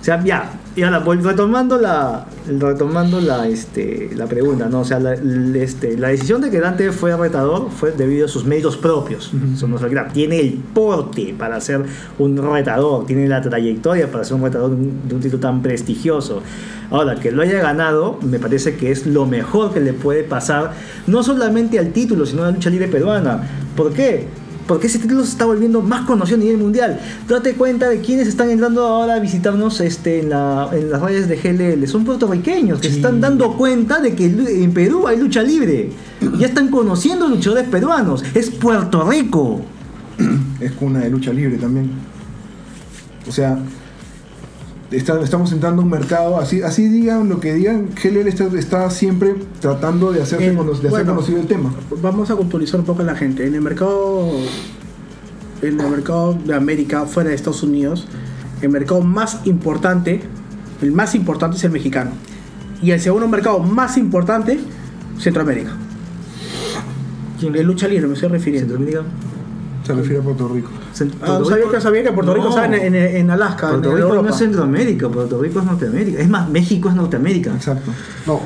O 0.00 0.04
sea, 0.04 0.22
ya, 0.22 0.50
y 0.76 0.82
ahora 0.82 1.04
retomando 1.22 1.78
la 1.78 2.26
retomando 2.46 3.20
la 3.20 3.46
este 3.46 4.10
la 4.14 4.26
pregunta, 4.26 4.68
¿no? 4.68 4.80
O 4.80 4.84
sea, 4.84 4.98
la, 4.98 5.14
este, 5.14 5.96
la 5.96 6.08
decisión 6.08 6.40
de 6.40 6.50
que 6.50 6.58
Dante 6.58 6.90
fue 6.90 7.16
retador 7.16 7.70
fue 7.70 7.92
debido 7.92 8.26
a 8.26 8.28
sus 8.28 8.44
méritos 8.44 8.76
propios. 8.76 9.32
Eso 9.54 9.68
no 9.68 9.78
se 9.78 9.84
olvida. 9.84 10.08
Tiene 10.08 10.40
el 10.40 10.54
porte 10.54 11.34
para 11.38 11.60
ser 11.60 11.84
un 12.18 12.36
retador, 12.36 13.06
tiene 13.06 13.28
la 13.28 13.40
trayectoria 13.40 14.10
para 14.10 14.24
ser 14.24 14.34
un 14.34 14.42
retador 14.42 14.70
de 14.70 14.76
un, 14.76 15.08
de 15.08 15.14
un 15.14 15.20
título 15.20 15.40
tan 15.40 15.62
prestigioso. 15.62 16.42
Ahora, 16.90 17.16
que 17.16 17.30
lo 17.30 17.42
haya 17.42 17.60
ganado, 17.60 18.18
me 18.22 18.38
parece 18.38 18.76
que 18.76 18.90
es 18.90 19.06
lo 19.06 19.26
mejor 19.26 19.72
que 19.72 19.80
le 19.80 19.92
puede 19.92 20.22
pasar, 20.22 20.72
no 21.06 21.22
solamente 21.22 21.78
al 21.78 21.92
título, 21.92 22.26
sino 22.26 22.42
a 22.42 22.46
la 22.46 22.50
lucha 22.52 22.70
libre 22.70 22.88
peruana. 22.88 23.48
¿Por 23.76 23.92
qué? 23.92 24.26
Porque 24.66 24.86
ese 24.86 24.98
título 24.98 25.22
se 25.24 25.30
está 25.30 25.44
volviendo 25.44 25.82
más 25.82 26.06
conocido 26.06 26.38
a 26.38 26.40
nivel 26.40 26.56
mundial. 26.58 26.98
Date 27.28 27.52
cuenta 27.54 27.88
de 27.88 28.00
quienes 28.00 28.26
están 28.28 28.48
entrando 28.50 28.86
ahora 28.86 29.14
a 29.16 29.18
visitarnos 29.20 29.80
este, 29.80 30.20
en, 30.20 30.30
la- 30.30 30.70
en 30.72 30.90
las 30.90 31.02
redes 31.02 31.28
de 31.28 31.36
GLL. 31.36 31.86
Son 31.86 32.04
puertorriqueños 32.04 32.80
que 32.80 32.88
se 32.88 32.96
están 32.96 33.20
dando 33.20 33.56
cuenta 33.58 34.00
de 34.00 34.14
que 34.14 34.24
en 34.24 34.72
Perú 34.72 35.06
hay 35.06 35.18
lucha 35.18 35.42
libre. 35.42 35.90
Ya 36.38 36.46
están 36.46 36.68
conociendo 36.68 37.28
luchadores 37.28 37.68
peruanos. 37.68 38.24
Es 38.34 38.48
Puerto 38.50 39.08
Rico. 39.08 39.60
es 40.60 40.72
cuna 40.72 41.00
de 41.00 41.10
lucha 41.10 41.32
libre 41.32 41.58
también. 41.58 41.90
O 43.28 43.32
sea, 43.32 43.58
está- 44.96 45.20
estamos 45.22 45.52
entrando 45.52 45.82
a 45.82 45.84
un 45.84 45.90
mercado, 45.90 46.38
así, 46.38 46.62
así 46.62 46.88
digan 46.88 47.28
lo 47.28 47.40
que 47.40 47.54
digan, 47.54 47.88
GLL 48.02 48.28
está, 48.28 48.44
está 48.58 48.90
siempre 48.90 49.34
tratando 49.60 50.12
de, 50.12 50.22
hacerse 50.22 50.44
de 50.46 50.50
hacer 50.52 50.88
bueno, 50.90 51.14
conocido 51.14 51.40
el 51.40 51.46
tema. 51.46 51.74
Vamos 52.02 52.30
a 52.30 52.36
culturizar 52.36 52.80
un 52.80 52.86
poco 52.86 53.02
a 53.02 53.04
la 53.04 53.14
gente. 53.14 53.46
En 53.46 53.54
el 53.54 53.60
mercado, 53.60 54.30
en 55.62 55.80
el 55.80 55.90
mercado 55.90 56.34
de 56.34 56.54
América, 56.54 57.06
fuera 57.06 57.30
de 57.30 57.36
Estados 57.36 57.62
Unidos, 57.62 58.06
el 58.62 58.68
mercado 58.70 59.00
más 59.00 59.40
importante, 59.44 60.22
el 60.82 60.92
más 60.92 61.14
importante 61.14 61.56
es 61.56 61.64
el 61.64 61.70
mexicano. 61.70 62.10
Y 62.82 62.90
el 62.90 63.00
segundo 63.00 63.28
mercado 63.28 63.60
más 63.60 63.96
importante, 63.96 64.58
Centroamérica. 65.18 65.76
De 67.40 67.62
lucha 67.62 67.88
libre 67.88 68.06
me 68.06 68.14
estoy 68.14 68.28
refiriendo. 68.30 68.74
Centroamérica. 68.76 69.04
Se 69.84 69.92
refiere 69.92 70.18
a 70.18 70.22
Puerto 70.22 70.48
Rico. 70.48 70.70
Ah, 71.22 71.40
sabía 71.46 71.64
que 71.70 71.80
sabía 71.80 72.02
que 72.04 72.12
Puerto 72.12 72.32
Rico 72.34 72.44
No. 72.46 72.50
estaba 72.56 72.66
en, 72.76 72.94
en- 72.94 73.16
en 73.16 73.30
Alaska, 73.30 73.68
Puerto 73.68 73.90
en 73.90 73.96
Rico 73.96 74.08
Europa. 74.08 74.28
no 74.28 74.34
es 74.34 74.38
Centroamérica, 74.38 75.08
Puerto 75.08 75.40
Rico 75.42 75.58
es 75.60 75.64
Norteamérica. 75.66 76.20
Es 76.20 76.28
más, 76.28 76.48
México 76.48 76.88
es 76.88 76.94
Norteamérica. 76.94 77.52
Exacto. 77.54 77.90
No, 78.26 78.40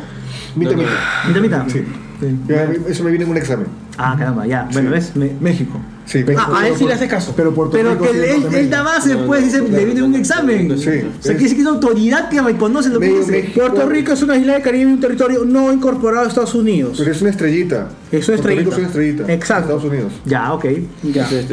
mitad, 0.56 0.74
mitad. 0.74 1.40
Mira. 1.40 1.66
Sí. 1.68 1.84
Sí. 2.20 2.38
Ya, 2.48 2.70
Eso 2.88 3.04
me 3.04 3.10
viene 3.10 3.24
en 3.24 3.30
un 3.30 3.36
examen. 3.36 3.66
Ah, 3.96 4.14
caramba, 4.18 4.46
ya. 4.46 4.68
Bueno, 4.72 4.90
¿ves? 4.90 5.14
Me- 5.16 5.32
México. 5.40 5.80
Sí, 6.06 6.24
Ah, 6.38 6.60
a 6.60 6.68
él 6.68 6.74
sí 6.78 6.86
le 6.86 6.94
hace 6.94 7.06
caso. 7.06 7.34
Pero 7.36 7.52
Puerto 7.52 7.72
Pero 7.72 7.90
Rico 7.92 8.04
que 8.04 8.10
sí 8.12 8.16
es 8.16 8.22
él, 8.24 8.30
él, 8.30 8.40
Norteamérica. 8.42 8.76
da 8.78 8.82
más 8.84 9.04
después, 9.04 9.44
dice, 9.44 9.60
le 9.60 9.84
viene 9.84 10.02
un 10.02 10.14
examen. 10.14 10.78
Sí. 10.78 10.88
O 10.88 11.22
sea, 11.22 11.34
quiere 11.36 11.38
decir 11.42 11.48
que 11.48 11.54
es 11.56 11.60
una 11.60 11.70
autoridad 11.70 12.28
que 12.30 12.40
reconoce 12.40 12.88
lo 12.88 12.98
que 13.00 13.06
Medio 13.06 13.20
dice. 13.20 13.32
México. 13.32 13.60
Puerto 13.60 13.88
Rico 13.88 14.12
es 14.12 14.22
una 14.22 14.36
isla 14.36 14.54
del 14.54 14.62
Caribe, 14.62 14.86
un 14.92 15.00
territorio 15.00 15.44
no 15.44 15.70
incorporado 15.72 16.24
a 16.24 16.28
Estados 16.28 16.54
Unidos. 16.54 16.96
Pero 16.98 17.10
es 17.10 17.20
una 17.20 17.30
estrellita. 17.30 17.90
Es 18.10 18.26
una 18.28 18.38
Puerto 18.38 18.48
Rico 18.48 18.70
estrellita. 18.70 18.70
es 18.70 18.78
una 18.78 18.86
estrellita. 18.86 19.32
Exacto. 19.34 19.62
Estados 19.74 19.84
Unidos. 19.92 20.12
Ya, 20.24 20.52
ok. 20.54 20.64
Ya. 21.12 21.28
Es. 21.30 21.46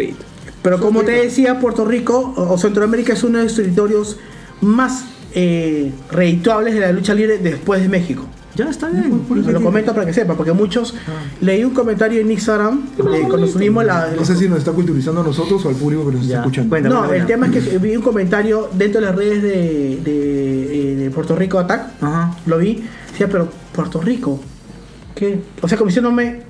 Pero 0.61 0.79
como 0.79 1.03
te 1.03 1.11
decía, 1.11 1.59
Puerto 1.59 1.83
Rico 1.83 2.33
o 2.37 2.53
o 2.53 2.57
Centroamérica 2.57 3.11
es 3.13 3.23
uno 3.23 3.39
de 3.39 3.43
los 3.45 3.55
territorios 3.55 4.17
más 4.61 5.03
eh, 5.33 5.91
redituables 6.11 6.73
de 6.75 6.79
la 6.79 6.91
lucha 6.93 7.13
libre 7.13 7.39
después 7.39 7.81
de 7.81 7.89
México. 7.89 8.25
Ya 8.55 8.69
está 8.69 8.89
bien. 8.89 9.25
Lo 9.29 9.61
comento 9.61 9.93
para 9.93 10.05
que 10.05 10.13
sepa, 10.13 10.35
porque 10.35 10.53
muchos 10.53 10.95
leí 11.41 11.63
un 11.63 11.73
comentario 11.73 12.21
en 12.21 12.31
Instagram 12.31 12.85
eh, 12.97 13.25
cuando 13.27 13.47
subimos 13.47 13.83
la. 13.83 14.11
No 14.15 14.23
sé 14.23 14.35
si 14.35 14.47
nos 14.47 14.59
está 14.59 14.71
culturizando 14.71 15.21
a 15.21 15.23
nosotros 15.23 15.65
o 15.65 15.69
al 15.69 15.75
público 15.75 16.05
que 16.05 16.15
nos 16.15 16.27
Ya, 16.27 16.37
está 16.37 16.49
escuchando. 16.49 16.89
No, 16.89 17.11
el 17.13 17.25
tema 17.25 17.47
es 17.47 17.51
que 17.51 17.77
vi 17.77 17.95
un 17.95 18.01
comentario 18.01 18.69
dentro 18.73 19.01
de 19.01 19.07
las 19.07 19.15
redes 19.15 19.43
de, 19.43 19.99
de, 20.03 20.91
eh, 20.91 20.95
de 20.95 21.11
Puerto 21.11 21.35
Rico 21.35 21.59
Attack. 21.59 22.01
Ajá. 22.01 22.37
Lo 22.45 22.57
vi. 22.57 22.83
Decía, 23.11 23.27
pero 23.29 23.49
Puerto 23.73 23.99
Rico. 23.99 24.39
¿Qué? 25.13 25.41
O 25.61 25.67
sea, 25.67 25.77
como 25.77 25.89
diciéndome. 25.89 26.43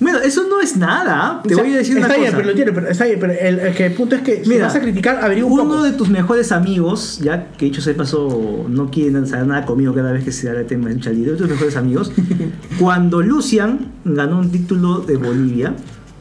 Bueno, 0.00 0.18
eso 0.20 0.44
no 0.48 0.60
es 0.60 0.76
nada. 0.76 1.40
Te 1.42 1.54
O 1.54 1.56
sea, 1.56 1.64
voy 1.64 1.74
a 1.74 1.78
decir 1.78 1.96
una 1.96 2.06
bien, 2.08 2.20
cosa. 2.20 2.32
pero 2.32 2.44
lo 2.44 2.50
entiendo, 2.50 2.72
pero 2.74 2.88
está 2.88 3.04
bien, 3.04 3.18
pero 3.18 3.32
el, 3.32 3.58
el 3.58 3.82
el 3.82 3.92
punto 3.94 4.14
es 4.14 4.22
que 4.22 4.44
si 4.44 4.48
Mira, 4.50 4.66
vas 4.66 4.74
a 4.76 4.80
criticar, 4.80 5.18
averigua 5.24 5.50
un 5.50 5.60
Uno 5.60 5.70
poco. 5.70 5.82
de 5.82 5.92
tus 5.92 6.08
mejores 6.08 6.52
amigos, 6.52 7.18
ya 7.22 7.48
que 7.52 7.64
dicho 7.66 7.80
sea 7.80 7.92
de 7.94 7.98
paso, 7.98 8.64
no 8.68 8.90
quieren 8.90 9.26
saber 9.26 9.46
nada 9.46 9.64
conmigo 9.66 9.92
cada 9.94 10.12
vez 10.12 10.24
que 10.24 10.30
se 10.32 10.48
habla 10.48 10.60
de 10.60 10.66
tema 10.66 10.88
de 10.88 10.94
uno 10.94 11.02
de 11.32 11.36
tus 11.36 11.48
mejores 11.48 11.76
amigos, 11.76 12.12
cuando 12.78 13.22
Lucian 13.22 13.92
ganó 14.04 14.38
un 14.38 14.50
título 14.52 15.00
de 15.00 15.16
Bolivia, 15.16 15.74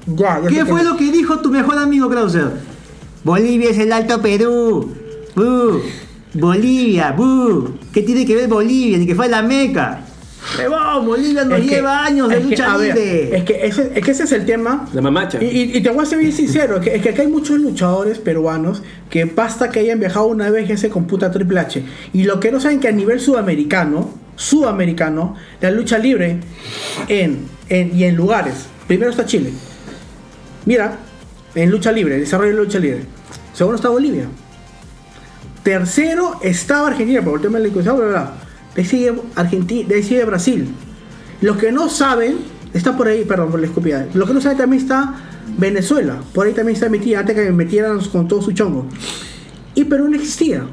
Ya, 0.08 0.42
ya 0.42 0.48
¿qué 0.50 0.66
fue 0.66 0.84
lo 0.84 0.98
que 0.98 1.12
dijo 1.12 1.40
tu 1.40 1.52
mejor 1.52 1.78
amigo 1.78 2.10
Krauser? 2.10 2.48
Bolivia 3.24 3.70
es 3.72 3.78
el 3.78 3.92
Alto 3.92 4.22
Perú. 4.22 4.92
¡Bu! 5.36 5.82
Bolivia, 6.34 7.12
¡bu! 7.12 7.72
¿Qué 7.92 8.02
tiene 8.04 8.26
que 8.26 8.36
ver 8.36 8.48
Bolivia? 8.48 8.98
Ni 8.98 9.06
que 9.06 9.16
fue 9.16 9.28
la 9.28 9.42
Meca. 9.42 10.02
Huevón, 10.58 11.06
Bolivia 11.06 11.44
nos 11.44 11.60
Es 11.60 11.66
que- 11.66 11.76
lleva 11.76 12.06
años 12.06 12.30
de 12.30 12.38
que, 12.38 12.44
lucha 12.44 12.78
ver, 12.78 12.96
libre. 12.96 13.38
es, 13.38 13.44
que 13.44 13.66
ese, 13.66 13.92
es 13.96 14.04
que 14.06 14.12
ese 14.12 14.24
es 14.24 14.32
el 14.32 14.46
tema. 14.46 14.88
La 14.94 15.02
mamacha. 15.02 15.44
Y, 15.44 15.46
y- 15.46 15.78
y 15.78 15.82
te 15.82 15.90
voy 15.90 16.04
a 16.04 16.06
ser 16.06 16.20
bien 16.20 16.32
sincero, 16.32 16.78
es 16.78 16.82
que, 16.84 16.96
es 16.96 17.02
que 17.02 17.10
acá 17.10 17.22
hay 17.22 17.28
muchos 17.28 17.60
luchadores 17.60 18.18
peruanos 18.20 18.82
que 19.10 19.26
basta 19.26 19.70
que 19.70 19.80
hayan 19.82 20.00
viajado 20.00 20.28
una 20.28 20.50
vez 20.50 20.70
y 20.70 20.78
se 20.78 20.90
computa 20.90 21.32
Triple 21.32 21.60
H. 21.60 21.84
Y 22.14 22.24
lo 22.24 22.40
que 22.40 22.52
no 22.52 22.60
saben 22.60 22.80
que 22.80 22.88
a 22.88 22.92
nivel 22.92 23.20
sudamericano, 23.20 24.10
sudamericano, 24.36 25.36
la 25.62 25.72
lucha 25.72 25.98
libre 25.98 26.40
en, 27.08 27.46
en- 27.70 27.96
y 27.98 28.04
en 28.06 28.16
lugares. 28.16 28.68
Primero 28.88 29.12
está 29.12 29.26
Chile. 29.26 29.52
Mira, 30.66 30.98
en 31.56 31.70
lucha 31.72 31.92
libre, 31.92 32.20
desarrollo 32.20 32.52
de 32.52 32.58
lucha 32.58 32.80
libre. 32.80 33.02
Segundo 33.54 33.76
está 33.76 33.90
Bolivia. 33.90 34.26
Tercero 35.64 36.40
estaba 36.42 36.88
Argentina, 36.88 37.22
por 37.22 37.36
el 37.36 37.42
tema 37.42 37.58
de 37.58 37.64
la 37.64 37.68
inclusión, 37.68 37.98
bla, 37.98 38.06
bla, 38.08 38.22
bla. 38.22 38.34
De 38.78 38.84
ahí 38.84 38.88
sigue 38.88 39.14
Argentina, 39.36 39.90
de 39.90 39.96
ahí 39.96 40.04
sigue 40.04 40.24
Brasil. 40.24 40.68
Los 41.42 41.58
que 41.58 41.72
no 41.72 41.90
saben, 41.90 42.38
está 42.74 42.96
por 42.96 43.08
ahí, 43.08 43.26
perdón 43.26 43.50
por 43.52 43.60
la 43.60 43.66
escupida. 43.66 44.06
Los 44.14 44.28
que 44.28 44.34
no 44.36 44.40
saben 44.42 44.58
también 44.60 44.82
está 44.84 45.16
Venezuela. 45.58 46.18
Por 46.34 46.46
ahí 46.46 46.54
también 46.54 46.76
está 46.76 46.88
metida, 46.88 47.20
antes 47.22 47.36
que 47.36 47.42
me 47.46 47.52
metieran 47.52 48.00
con 48.12 48.28
todo 48.28 48.42
su 48.42 48.52
chongo. 48.52 48.86
Y 49.74 49.84
Perú 49.86 50.08
no 50.08 50.16
existía. 50.16 50.64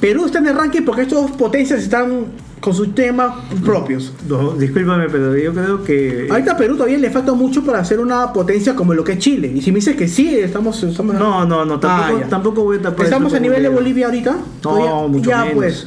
Perú 0.00 0.26
está 0.26 0.38
en 0.40 0.48
el 0.48 0.56
ranking 0.56 0.82
porque 0.82 1.02
estas 1.02 1.20
dos 1.22 1.30
potencias 1.30 1.80
están 1.82 2.26
con 2.60 2.74
sus 2.74 2.94
temas 2.94 3.32
propios. 3.64 4.12
No, 4.28 4.52
discúlpame, 4.52 5.08
pero 5.08 5.36
yo 5.36 5.52
creo 5.52 5.84
que. 5.84 6.26
Ahorita 6.30 6.52
a 6.52 6.56
Perú 6.56 6.74
todavía 6.74 6.98
le 6.98 7.10
falta 7.10 7.32
mucho 7.32 7.62
para 7.64 7.84
ser 7.84 8.00
una 8.00 8.32
potencia 8.32 8.74
como 8.74 8.92
lo 8.92 9.04
que 9.04 9.12
es 9.12 9.18
Chile. 9.18 9.52
Y 9.54 9.60
si 9.62 9.70
me 9.70 9.76
dices 9.76 9.96
que 9.96 10.08
sí, 10.08 10.34
estamos. 10.36 10.82
estamos 10.82 11.14
No, 11.14 11.46
no, 11.46 11.64
no, 11.64 11.78
tampoco, 11.78 12.20
Ah, 12.24 12.28
tampoco 12.28 12.64
voy 12.64 12.78
a 12.78 12.82
tapar. 12.82 13.04
¿Estamos 13.04 13.32
a 13.34 13.38
nivel 13.38 13.62
de 13.62 13.68
Bolivia 13.68 14.06
ahorita? 14.06 14.36
Todavía- 14.60 15.08
mucho 15.08 15.30
ya, 15.30 15.40
menos. 15.44 15.54
pues. 15.54 15.86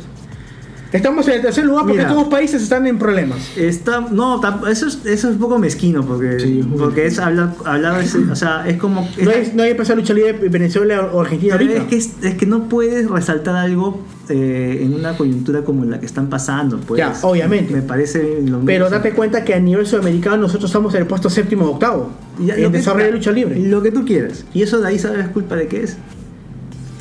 Estamos 0.92 1.28
en 1.28 1.34
el 1.36 1.42
tercer 1.42 1.66
lugar 1.66 1.82
porque 1.84 1.98
Mira. 1.98 2.04
estos 2.10 2.24
dos 2.24 2.32
países 2.32 2.62
están 2.64 2.88
en 2.88 2.98
problemas. 2.98 3.40
Está, 3.58 4.02
no, 4.02 4.40
eso 4.68 4.88
es, 4.88 5.00
eso 5.06 5.28
es 5.28 5.34
un 5.36 5.40
poco 5.40 5.60
mezquino 5.60 6.06
porque, 6.06 6.40
Sí, 6.40 6.64
porque 6.78 7.08
es 7.08 7.20
hablar, 7.20 7.54
hablar 7.66 8.02
o 8.32 8.36
sea, 8.36 8.66
es 8.68 8.78
como 8.78 9.08
es, 9.18 9.24
No 9.26 9.32
hay, 9.32 9.52
no 9.54 9.64
hay 9.64 9.72
empezado 9.72 10.00
lucha 10.00 10.14
libre 10.14 10.38
en 10.42 10.52
Venezuela 10.52 11.10
o 11.12 11.22
Argentina 11.22 11.56
pero 11.58 11.70
ahorita. 11.72 11.84
es 11.84 11.90
que 11.90 11.98
es, 11.98 12.24
es 12.32 12.38
que 12.38 12.46
no 12.46 12.70
puedes 12.70 13.10
resaltar 13.10 13.56
algo 13.58 14.02
eh, 14.30 14.80
en 14.82 14.94
una 14.94 15.16
coyuntura 15.18 15.64
como 15.64 15.84
la 15.86 16.00
que 16.00 16.06
están 16.06 16.30
pasando, 16.30 16.80
pues. 16.80 17.00
Ya, 17.00 17.14
obviamente. 17.22 17.74
Me 17.74 17.82
parece 17.82 18.42
lo 18.42 18.60
Pero 18.62 18.86
mismo. 18.86 18.98
date 18.98 19.12
cuenta 19.12 19.44
que 19.44 19.54
a 19.54 19.60
nivel 19.60 19.86
sudamericano 19.86 20.38
nosotros 20.38 20.70
estamos 20.70 20.94
en 20.96 21.02
el 21.02 21.08
puesto 21.08 21.30
séptimo 21.30 21.66
o 21.66 21.72
octavo. 21.72 22.12
Ya, 22.40 22.56
en 22.56 22.72
desarrollo 22.72 23.06
de 23.08 23.12
lucha 23.12 23.32
libre. 23.32 23.60
Lo 23.60 23.82
que 23.82 23.92
tú 23.92 24.06
quieras. 24.06 24.46
Y 24.54 24.62
eso 24.64 24.80
de 24.80 24.88
ahí 24.88 25.00
sabes 25.00 25.28
culpa 25.30 25.56
de 25.56 25.68
qué 25.68 25.84
es. 25.84 25.98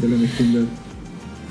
De 0.00 0.08
la 0.08 0.16
mezquindad. 0.16 0.62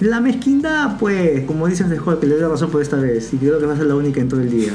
La 0.01 0.19
mezquindad, 0.19 0.97
pues, 0.97 1.45
como 1.45 1.67
dices 1.67 1.89
de 1.89 1.97
juego, 1.97 2.19
que 2.19 2.27
le 2.27 2.35
doy 2.35 2.49
razón 2.49 2.69
por 2.69 2.81
esta 2.81 2.97
vez, 2.97 3.34
y 3.34 3.38
creo 3.38 3.59
que 3.59 3.65
va 3.65 3.73
a 3.73 3.77
ser 3.77 3.85
la 3.85 3.95
única 3.95 4.19
en 4.19 4.27
todo 4.27 4.41
el 4.41 4.51
día. 4.51 4.73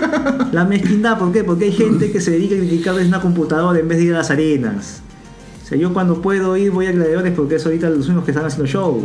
la 0.52 0.64
mezquindad, 0.64 1.18
¿por 1.18 1.32
qué? 1.32 1.42
Porque 1.42 1.64
hay 1.64 1.72
gente 1.72 2.12
que 2.12 2.20
se 2.20 2.30
dedica 2.30 2.54
a 2.54 2.58
criticar 2.58 2.94
desde 2.94 3.08
una 3.08 3.20
computadora 3.20 3.80
en 3.80 3.88
vez 3.88 3.98
de 3.98 4.04
ir 4.04 4.14
a 4.14 4.18
las 4.18 4.30
arenas. 4.30 5.02
O 5.64 5.66
sea, 5.66 5.76
yo 5.76 5.92
cuando 5.92 6.22
puedo 6.22 6.56
ir 6.56 6.70
voy 6.70 6.86
a 6.86 6.92
gladiadores 6.92 7.32
porque 7.34 7.56
es 7.56 7.66
ahorita 7.66 7.90
los 7.90 8.06
únicos 8.06 8.24
que 8.24 8.30
están 8.30 8.46
haciendo 8.46 8.66
show. 8.66 9.04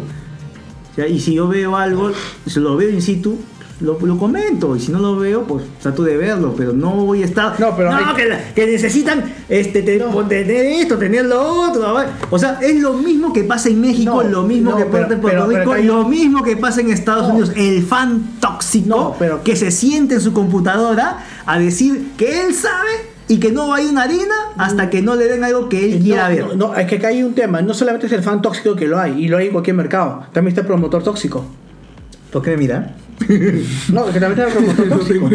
O 0.91 0.95
sea, 0.95 1.07
y 1.07 1.19
si 1.19 1.33
yo 1.33 1.47
veo 1.47 1.75
algo, 1.75 2.11
si 2.45 2.59
lo 2.59 2.77
veo 2.77 2.89
in 2.89 3.01
situ, 3.01 3.37
lo, 3.81 3.99
lo 3.99 4.17
comento. 4.17 4.75
Y 4.75 4.79
si 4.79 4.91
no 4.91 4.99
lo 4.99 5.17
veo, 5.17 5.43
pues 5.43 5.63
trato 5.81 6.03
de 6.03 6.15
verlo, 6.17 6.53
pero 6.55 6.71
no 6.73 6.91
voy 7.05 7.21
a 7.23 7.25
estar. 7.25 7.59
No, 7.59 7.75
pero 7.75 7.91
hay- 7.93 8.15
que, 8.15 8.25
la- 8.25 8.53
que 8.53 8.65
necesitan 8.67 9.23
este, 9.49 9.81
te- 9.81 9.97
No. 9.97 10.25
tener 10.27 10.65
esto, 10.65 10.97
tener 10.97 11.25
lo 11.25 11.41
otro. 11.69 11.95
O 12.29 12.39
sea, 12.39 12.59
es 12.61 12.79
lo 12.81 12.93
mismo 12.93 13.33
que 13.33 13.43
pasa 13.43 13.69
en 13.69 13.81
México, 13.81 14.23
No, 14.23 14.29
lo 14.29 14.43
mismo 14.43 14.71
no, 14.71 14.77
que 14.77 14.85
pasa 14.85 15.13
en 15.13 15.21
Puerto 15.21 15.47
Rico, 15.47 15.71
hay- 15.73 15.83
lo 15.83 16.07
mismo 16.07 16.41
que 16.43 16.55
pasa 16.57 16.81
en 16.81 16.89
Estados 16.91 17.27
No. 17.27 17.33
Unidos. 17.33 17.51
El 17.55 17.83
fan 17.83 18.37
tóxico 18.39 18.87
No, 18.87 19.15
pero- 19.19 19.43
que 19.43 19.55
se 19.55 19.71
siente 19.71 20.15
en 20.15 20.21
su 20.21 20.31
computadora 20.33 21.19
a 21.45 21.59
decir 21.59 22.11
que 22.17 22.45
él 22.45 22.53
sabe 22.53 22.89
y 23.27 23.39
que 23.39 23.51
no 23.51 23.69
va 23.69 23.77
a 23.77 23.81
ir 23.81 23.89
a 23.89 23.91
una 23.91 24.03
arena 24.03 24.35
hasta 24.57 24.89
que 24.89 25.01
no 25.01 25.15
le 25.15 25.25
den 25.27 25.43
algo 25.43 25.67
que 25.67 25.83
él 25.93 25.99
quiera 26.01 26.29
ver. 26.29 26.45
no, 26.55 26.67
no, 26.69 26.75
es 26.75 26.85
que 26.87 26.95
acá 26.97 27.07
hay 27.07 27.23
un 27.23 27.33
tema. 27.33 27.61
No 27.61 27.73
solamente 27.73 28.05
es 28.07 28.13
el 28.13 28.21
fan 28.23 28.41
tóxico 28.41 28.75
que 28.75 28.87
lo 28.87 28.99
hay, 28.99 29.23
y 29.23 29.27
lo 29.27 29.37
hay 29.37 29.47
en 29.47 29.51
cualquier 29.51 29.75
mercado. 29.75 30.23
También 30.31 30.49
está 30.49 30.61
el 30.61 30.67
promotor 30.67 31.03
tóxico. 31.03 31.43
¿Por 32.31 32.41
qué 32.41 32.51
me 32.51 32.57
miran? 32.57 32.95
No, 33.93 34.05
que 34.11 34.19
también 34.19 34.47
el 34.47 34.53
promotor 34.53 34.89
tóxico. 34.99 35.29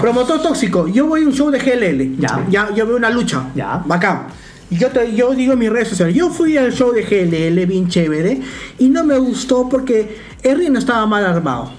Promotor 0.00 0.42
tóxico. 0.42 0.88
Yo 0.88 1.06
voy 1.06 1.22
a 1.22 1.26
un 1.26 1.32
show 1.32 1.50
de 1.50 1.58
GLL. 1.58 2.20
Ya. 2.20 2.46
Ya, 2.50 2.74
yo 2.74 2.86
veo 2.86 2.96
una 2.96 3.10
lucha. 3.10 3.50
Ya. 3.54 3.82
Bacán. 3.86 4.26
Yo, 4.70 4.88
te- 4.88 5.14
yo 5.14 5.34
digo 5.34 5.54
en 5.54 5.58
mis 5.60 5.70
redes 5.70 5.88
sociales, 5.88 6.14
yo 6.14 6.28
fui 6.28 6.58
al 6.58 6.72
show 6.72 6.92
de 6.92 7.02
GLL 7.02 7.64
bien 7.66 7.88
chévere 7.88 8.40
y 8.78 8.90
no 8.90 9.02
me 9.02 9.16
gustó 9.16 9.66
porque 9.68 10.18
el 10.42 10.58
ring 10.58 10.70
no 10.72 10.78
estaba 10.78 11.06
mal 11.06 11.24
armado. 11.24 11.72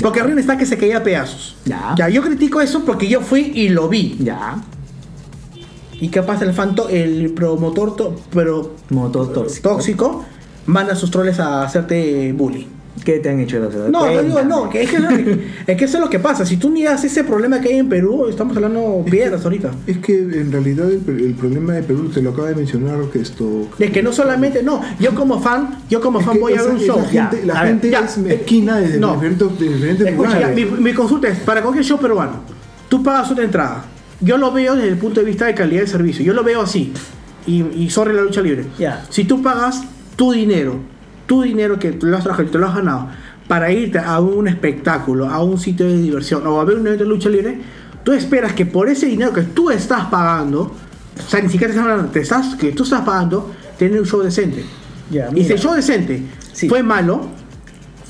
Porque 0.00 0.20
el 0.20 0.26
ring 0.26 0.38
está 0.38 0.56
que 0.56 0.66
se 0.66 0.78
caía 0.78 0.98
a 0.98 1.02
pedazos. 1.02 1.56
Ya. 1.64 1.94
Ya, 1.98 2.08
yo 2.08 2.22
critico 2.22 2.60
eso 2.60 2.84
porque 2.84 3.08
yo 3.08 3.20
fui 3.22 3.50
y 3.54 3.70
lo 3.70 3.88
vi. 3.88 4.16
Ya. 4.20 4.56
Y 6.00 6.08
capaz 6.08 6.40
el 6.42 6.52
fan, 6.54 6.76
tó- 6.76 6.88
el 6.88 7.32
promotor 7.32 7.96
tó- 7.96 8.20
pero 8.32 8.76
tóxico. 9.34 9.68
tóxico 9.70 10.24
manda 10.66 10.92
a 10.92 10.96
sus 10.96 11.10
troles 11.10 11.40
a 11.40 11.64
hacerte 11.64 12.32
bullying. 12.32 12.66
¿Qué 13.04 13.18
te 13.20 13.30
han 13.30 13.40
hecho? 13.40 13.60
Gracias? 13.60 13.88
No, 13.88 14.04
no 14.12 14.22
digo, 14.22 14.42
no, 14.42 14.68
que 14.68 14.82
es, 14.82 14.90
que, 14.90 14.96
es 15.66 15.76
que 15.76 15.84
eso 15.84 15.96
es 15.96 16.02
lo 16.04 16.10
que 16.10 16.18
pasa. 16.18 16.44
Si 16.44 16.56
tú 16.56 16.70
niegas 16.70 17.02
ese 17.04 17.24
problema 17.24 17.60
que 17.60 17.68
hay 17.68 17.78
en 17.78 17.88
Perú, 17.88 18.26
estamos 18.28 18.54
hablando 18.56 19.04
piedras 19.10 19.42
ahorita. 19.44 19.70
Es 19.86 19.98
que 19.98 20.18
en 20.18 20.52
realidad 20.52 20.90
el, 20.90 21.02
el 21.20 21.34
problema 21.34 21.74
de 21.74 21.82
Perú 21.82 22.10
se 22.12 22.20
lo 22.20 22.30
acaba 22.30 22.48
de 22.48 22.56
mencionar 22.56 22.98
que 23.12 23.20
esto. 23.20 23.68
De 23.78 23.90
que 23.90 24.02
no 24.02 24.12
solamente, 24.12 24.62
no, 24.62 24.82
yo 24.98 25.14
como 25.14 25.40
fan, 25.40 25.78
yo 25.88 26.00
como 26.00 26.20
Es 26.20 26.26
fan 26.26 26.40
voy 26.40 26.52
a 26.54 26.62
ver 26.62 26.72
un 26.72 26.78
show. 26.80 26.96
gente- 27.06 27.14
Ya, 27.14 27.46
la 27.46 27.60
a 27.60 27.62
ver, 27.62 27.72
gente 27.72 27.90
ya, 27.90 28.00
es 28.00 28.18
mezquina 28.18 28.76
desde 28.78 28.98
no. 28.98 29.14
diferentes, 29.14 29.58
de 29.58 29.68
diferentes 29.68 30.06
Escucha, 30.08 30.30
ya, 30.40 30.48
lugares. 30.50 30.72
mi, 30.72 30.80
mi 30.82 30.92
consulta 30.92 31.28
es, 31.28 31.38
para 31.38 31.62
cualquier 31.62 31.84
show 31.84 31.98
peruano, 31.98 32.40
tú 32.88 33.02
pagas 33.02 33.30
una 33.30 33.44
entrada. 33.44 33.84
Yo 34.20 34.36
lo 34.36 34.52
veo 34.52 34.74
desde 34.76 34.88
el 34.88 34.98
punto 34.98 35.20
de 35.20 35.26
vista 35.26 35.46
de 35.46 35.54
calidad 35.54 35.80
de 35.82 35.86
servicio. 35.86 36.22
Yo 36.24 36.34
lo 36.34 36.44
veo 36.44 36.60
así. 36.60 36.92
Y, 37.46 37.62
y 37.74 37.88
sobre 37.88 38.12
la 38.12 38.20
lucha 38.22 38.42
libre. 38.42 38.66
Ya. 38.78 39.06
Si 39.08 39.24
tú 39.24 39.40
pagas 39.40 39.80
tu 40.16 40.32
dinero, 40.32 40.74
tu 41.30 41.42
dinero 41.42 41.78
que 41.78 41.92
te 41.92 42.06
lo 42.06 42.16
has 42.16 42.24
trabajado, 42.24 42.48
te 42.50 42.58
lo 42.58 42.66
has 42.66 42.74
ganado, 42.74 43.06
para 43.46 43.70
irte 43.70 44.00
a 44.00 44.18
un 44.18 44.48
espectáculo, 44.48 45.28
a 45.30 45.40
un 45.44 45.58
sitio 45.60 45.86
de 45.86 45.96
diversión 45.96 46.44
o 46.44 46.60
a 46.60 46.64
ver 46.64 46.76
un 46.76 46.88
evento 46.88 47.04
de 47.04 47.08
lucha 47.10 47.28
libre, 47.28 47.60
tú 48.02 48.12
esperas 48.12 48.52
que 48.52 48.66
por 48.66 48.88
ese 48.88 49.06
dinero 49.06 49.32
que 49.32 49.42
tú 49.42 49.70
estás 49.70 50.06
pagando, 50.06 50.62
o 50.62 51.28
sea, 51.30 51.40
ni 51.40 51.48
siquiera 51.48 51.72
te 51.72 51.78
estás 51.78 51.88
hablando, 51.88 52.10
te 52.10 52.18
estás, 52.18 52.56
que 52.56 52.72
tú 52.72 52.82
estás 52.82 53.02
pagando, 53.02 53.48
tener 53.78 54.00
un 54.00 54.06
show 54.06 54.20
decente. 54.22 54.64
Y 55.36 55.44
si 55.44 55.52
el 55.52 55.58
show 55.60 55.72
decente 55.72 56.20
Sí. 56.52 56.68
fue 56.68 56.82
malo, 56.82 57.28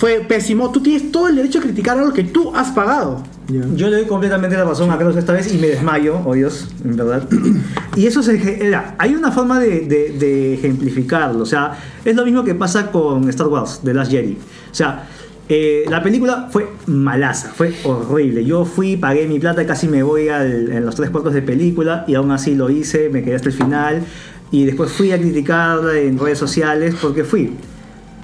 fue 0.01 0.21
pésimo, 0.27 0.73
tú 0.73 0.81
tienes 0.81 1.13
todo 1.13 1.29
el 1.29 1.37
derecho 1.37 1.59
a 1.59 1.63
criticar 1.63 1.99
algo 1.99 2.11
que 2.15 2.25
tú 2.25 2.57
has 2.57 2.71
pagado. 2.71 3.23
Ya. 3.49 3.61
Yo 3.75 3.89
le 3.89 3.97
doy 3.97 4.07
completamente 4.07 4.57
la 4.57 4.65
razón 4.65 4.91
a 4.91 4.97
Carlos 4.97 5.15
esta 5.15 5.35
vez 5.35 5.53
y 5.53 5.59
me 5.59 5.67
desmayo, 5.67 6.19
oh 6.25 6.33
Dios, 6.33 6.69
en 6.83 6.97
verdad. 6.97 7.29
Y 7.97 8.07
eso 8.07 8.23
se, 8.23 8.67
era, 8.67 8.95
hay 8.99 9.15
una 9.15 9.31
forma 9.31 9.61
de, 9.61 9.81
de- 9.81 10.15
de 10.19 10.55
ejemplificarlo. 10.55 11.43
O 11.43 11.47
sea, 11.47 11.77
es 12.03 12.17
lo 12.17 12.25
mismo 12.25 12.45
que 12.45 12.55
pasa 12.55 12.91
con 12.91 13.29
Star 13.29 13.49
Wars, 13.49 13.83
The 13.85 13.93
Last 13.93 14.11
Jedi. 14.11 14.39
O 14.71 14.75
sea, 14.75 15.07
eh, 15.51 15.85
la 15.91 16.03
película 16.03 16.49
fue 16.51 16.69
malaza, 16.87 17.51
fue 17.55 17.75
horrible. 17.85 18.43
Yo 18.47 18.65
fui, 18.65 18.97
pagué 18.97 19.27
mi 19.27 19.39
plata, 19.39 19.67
casi 19.67 19.87
me 19.87 20.03
voy 20.03 20.31
al- 20.31 20.71
en 20.73 20.87
los 20.87 20.95
tres 20.95 21.11
cuartos 21.11 21.35
de 21.35 21.43
película 21.43 22.05
y 22.09 22.15
aún 22.15 22.31
así 22.31 22.55
lo 22.55 22.71
hice, 22.71 23.11
me 23.11 23.23
quedé 23.23 23.35
hasta 23.35 23.49
el 23.51 23.55
final. 23.55 24.03
Y 24.51 24.65
después 24.65 24.91
fui 24.93 25.13
a 25.13 25.19
criticarla 25.19 25.99
en 25.99 26.19
redes 26.19 26.39
sociales 26.39 26.95
porque 27.03 27.23
fui. 27.25 27.53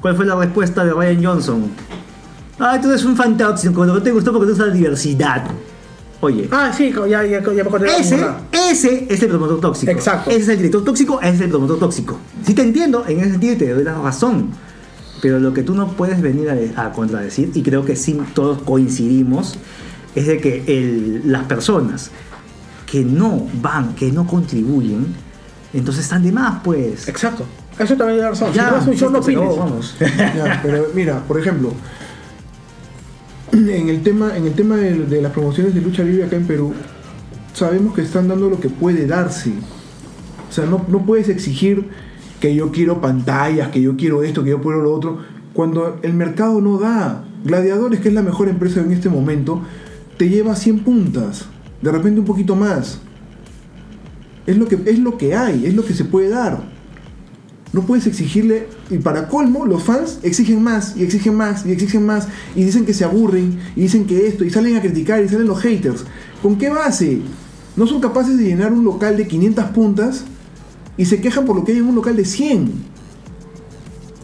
¿Cuál 0.06 0.14
fue 0.14 0.24
la 0.24 0.36
respuesta 0.36 0.84
de 0.84 0.92
Ryan 0.92 1.24
Johnson? 1.24 1.64
Ah, 2.60 2.78
tú 2.80 2.88
eres 2.90 3.04
un 3.04 3.16
fan 3.16 3.36
tóxico, 3.36 3.74
cuando 3.74 3.94
no 3.94 4.00
te 4.00 4.12
gustó 4.12 4.30
porque 4.32 4.46
te 4.46 4.52
gusta 4.52 4.66
la 4.66 4.72
diversidad. 4.72 5.44
Oye, 6.20 6.48
Ah, 6.52 6.70
sí, 6.72 6.92
ya, 6.92 7.24
ya, 7.24 7.40
ya 7.40 7.40
me 7.42 7.60
acordé. 7.62 7.88
ese, 7.98 8.24
ese 8.52 9.06
es 9.12 9.20
el 9.20 9.28
promotor 9.30 9.58
tóxico. 9.60 9.90
Exacto. 9.90 10.30
Ese 10.30 10.42
es 10.42 10.48
el 10.50 10.58
director 10.58 10.84
tóxico, 10.84 11.20
ese 11.20 11.34
es 11.34 11.40
el 11.40 11.48
promotor 11.50 11.80
tóxico. 11.80 12.20
Sí 12.44 12.54
te 12.54 12.62
entiendo, 12.62 13.04
en 13.08 13.18
ese 13.18 13.32
sentido 13.32 13.56
te 13.56 13.68
doy 13.74 13.82
la 13.82 14.00
razón. 14.00 14.50
Pero 15.20 15.40
lo 15.40 15.52
que 15.52 15.64
tú 15.64 15.74
no 15.74 15.88
puedes 15.88 16.22
venir 16.22 16.50
a, 16.76 16.84
a 16.84 16.92
contradecir, 16.92 17.50
y 17.54 17.62
creo 17.64 17.84
que 17.84 17.96
sí 17.96 18.16
todos 18.32 18.62
coincidimos, 18.62 19.58
es 20.14 20.28
de 20.28 20.38
que 20.38 20.62
el- 20.68 21.22
las 21.32 21.46
personas 21.46 22.12
que 22.88 23.02
no 23.04 23.44
van, 23.60 23.96
que 23.96 24.12
no 24.12 24.24
contribuyen, 24.24 25.04
entonces 25.74 26.04
están 26.04 26.22
de 26.22 26.30
más, 26.30 26.60
pues. 26.62 27.08
Exacto. 27.08 27.44
Eso 27.78 27.96
también 27.96 28.18
tiene 28.18 28.30
razón. 28.30 28.52
Ya, 28.52 28.80
si 28.80 29.04
no 29.04 29.18
opines. 29.18 29.56
vamos. 29.56 29.96
Ya, 30.00 30.60
pero 30.62 30.86
mira, 30.94 31.22
por 31.26 31.38
ejemplo, 31.38 31.72
en 33.52 33.88
el 33.88 34.02
tema, 34.02 34.36
en 34.36 34.46
el 34.46 34.54
tema 34.54 34.76
de, 34.76 34.94
de 35.06 35.22
las 35.22 35.32
promociones 35.32 35.74
de 35.74 35.80
lucha 35.80 36.02
libre 36.02 36.24
acá 36.24 36.36
en 36.36 36.46
Perú, 36.46 36.74
sabemos 37.52 37.94
que 37.94 38.02
están 38.02 38.28
dando 38.28 38.48
lo 38.50 38.60
que 38.60 38.68
puede 38.68 39.06
darse. 39.06 39.52
O 40.48 40.52
sea, 40.52 40.66
no, 40.66 40.84
no 40.88 41.04
puedes 41.04 41.28
exigir 41.28 41.88
que 42.40 42.54
yo 42.54 42.70
quiero 42.70 43.00
pantallas, 43.00 43.68
que 43.68 43.80
yo 43.80 43.96
quiero 43.96 44.22
esto, 44.22 44.44
que 44.44 44.50
yo 44.50 44.60
quiero 44.60 44.82
lo 44.82 44.94
otro, 44.94 45.18
cuando 45.52 45.98
el 46.02 46.14
mercado 46.14 46.60
no 46.60 46.78
da. 46.78 47.24
Gladiadores, 47.44 48.00
que 48.00 48.08
es 48.08 48.14
la 48.14 48.22
mejor 48.22 48.48
empresa 48.48 48.80
en 48.80 48.92
este 48.92 49.08
momento, 49.08 49.62
te 50.16 50.28
lleva 50.28 50.56
100 50.56 50.80
puntas, 50.80 51.46
de 51.80 51.92
repente 51.92 52.20
un 52.20 52.26
poquito 52.26 52.56
más. 52.56 53.00
Es 54.46 54.56
lo 54.56 54.66
que, 54.66 54.78
es 54.86 54.98
lo 54.98 55.16
que 55.16 55.34
hay, 55.34 55.66
es 55.66 55.74
lo 55.74 55.84
que 55.84 55.94
se 55.94 56.04
puede 56.04 56.28
dar. 56.28 56.75
No 57.72 57.82
puedes 57.82 58.06
exigirle, 58.06 58.68
y 58.90 58.98
para 58.98 59.28
colmo, 59.28 59.66
los 59.66 59.82
fans 59.82 60.18
exigen 60.22 60.62
más, 60.62 60.96
y 60.96 61.02
exigen 61.02 61.34
más, 61.34 61.66
y 61.66 61.72
exigen 61.72 62.06
más, 62.06 62.28
y 62.54 62.64
dicen 62.64 62.86
que 62.86 62.94
se 62.94 63.04
aburren, 63.04 63.58
y 63.74 63.82
dicen 63.82 64.06
que 64.06 64.26
esto, 64.26 64.44
y 64.44 64.50
salen 64.50 64.76
a 64.76 64.80
criticar, 64.80 65.22
y 65.22 65.28
salen 65.28 65.46
los 65.46 65.60
haters. 65.60 66.04
¿Con 66.42 66.56
qué 66.56 66.70
base? 66.70 67.20
No 67.76 67.86
son 67.86 68.00
capaces 68.00 68.38
de 68.38 68.44
llenar 68.44 68.72
un 68.72 68.84
local 68.84 69.16
de 69.16 69.26
500 69.26 69.64
puntas 69.66 70.24
y 70.96 71.04
se 71.04 71.20
quejan 71.20 71.44
por 71.44 71.56
lo 71.56 71.64
que 71.64 71.72
hay 71.72 71.78
en 71.78 71.86
un 71.86 71.94
local 71.94 72.16
de 72.16 72.24
100. 72.24 72.72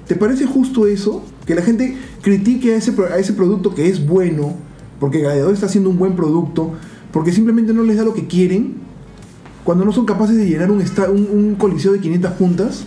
¿Te 0.07 0.17
parece 0.17 0.47
justo 0.47 0.87
eso? 0.87 1.23
Que 1.47 1.55
la 1.55 1.63
gente 1.63 1.97
critique 2.23 2.73
a 2.73 2.77
ese, 2.77 2.95
a 3.13 3.19
ese 3.19 3.35
producto 3.35 3.75
que 3.75 3.89
es 3.89 4.07
bueno, 4.07 4.55
porque 4.99 5.19
Gladiador 5.19 5.53
está 5.53 5.67
haciendo 5.67 5.91
un 5.91 5.99
buen 5.99 6.17
producto, 6.17 6.73
porque 7.13 7.33
simplemente 7.33 7.75
no 7.75 7.83
les 7.83 7.99
da 7.99 8.05
lo 8.05 8.15
que 8.15 8.27
quieren, 8.27 8.77
cuando 9.65 9.85
no 9.85 9.93
son 9.93 10.07
capaces 10.07 10.37
de 10.37 10.47
llenar 10.47 10.71
un, 10.71 10.81
un, 10.81 11.29
un 11.31 11.55
coliseo 11.57 11.93
de 11.93 12.01
500 12.01 12.33
puntas. 12.33 12.85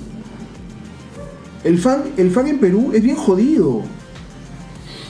El 1.65 1.77
fan, 1.79 2.03
el 2.15 2.31
fan 2.31 2.47
en 2.47 2.59
Perú 2.59 2.91
es 2.93 3.03
bien 3.03 3.15
jodido. 3.17 3.81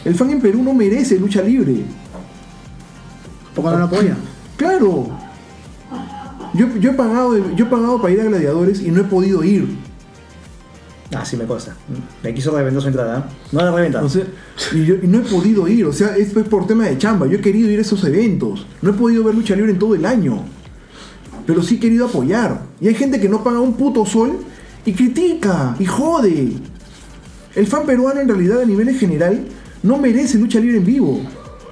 El 0.05 0.15
fan 0.15 0.29
en 0.31 0.41
Perú 0.41 0.63
no 0.63 0.73
merece 0.73 1.19
lucha 1.19 1.41
libre. 1.41 1.83
Porque 3.53 3.71
no 3.71 3.77
lo 3.79 3.85
apoya. 3.85 4.15
Claro. 4.57 5.07
Yo, 6.53 6.67
yo, 6.79 6.91
he 6.91 6.93
pagado, 6.93 7.53
yo 7.55 7.65
he 7.65 7.69
pagado 7.69 8.01
para 8.01 8.13
ir 8.13 8.21
a 8.21 8.23
Gladiadores 8.23 8.81
y 8.81 8.89
no 8.89 9.01
he 9.01 9.03
podido 9.03 9.43
ir. 9.43 9.67
Ah, 11.13 11.25
sí 11.25 11.35
me 11.37 11.45
consta. 11.45 11.75
Me 12.23 12.33
quiso 12.33 12.55
revender 12.55 12.81
su 12.81 12.87
entrada. 12.87 13.19
¿eh? 13.19 13.33
No 13.51 13.61
la 13.61 13.71
reventa. 13.71 14.01
O 14.03 14.09
sea, 14.09 14.23
y, 14.73 14.85
yo- 14.85 14.95
y 14.95 15.07
no 15.07 15.19
he 15.19 15.21
podido 15.21 15.67
ir. 15.67 15.85
O 15.85 15.93
sea, 15.93 16.15
esto 16.15 16.39
es 16.39 16.47
por 16.47 16.65
tema 16.67 16.85
de 16.85 16.97
chamba. 16.97 17.27
Yo 17.27 17.37
he 17.37 17.41
querido 17.41 17.69
ir 17.69 17.79
a 17.79 17.81
esos 17.81 18.03
eventos. 18.05 18.65
No 18.81 18.91
he 18.91 18.93
podido 18.93 19.23
ver 19.25 19.35
lucha 19.35 19.55
libre 19.55 19.71
en 19.71 19.79
todo 19.79 19.95
el 19.95 20.05
año. 20.05 20.43
Pero 21.45 21.61
sí 21.61 21.75
he 21.75 21.79
querido 21.79 22.05
apoyar. 22.05 22.61
Y 22.79 22.87
hay 22.87 22.95
gente 22.95 23.19
que 23.19 23.27
no 23.29 23.43
paga 23.43 23.59
un 23.59 23.73
puto 23.73 24.05
sol 24.05 24.37
y 24.85 24.93
critica 24.93 25.75
y 25.79 25.85
jode. 25.85 26.53
El 27.55 27.67
fan 27.67 27.85
peruano 27.85 28.19
en 28.21 28.27
realidad 28.27 28.61
a 28.61 28.65
nivel 28.65 28.89
en 28.89 28.97
general 28.97 29.45
no 29.83 29.97
merece 29.97 30.37
lucha 30.37 30.59
libre 30.59 30.77
en 30.77 30.85
vivo. 30.85 31.21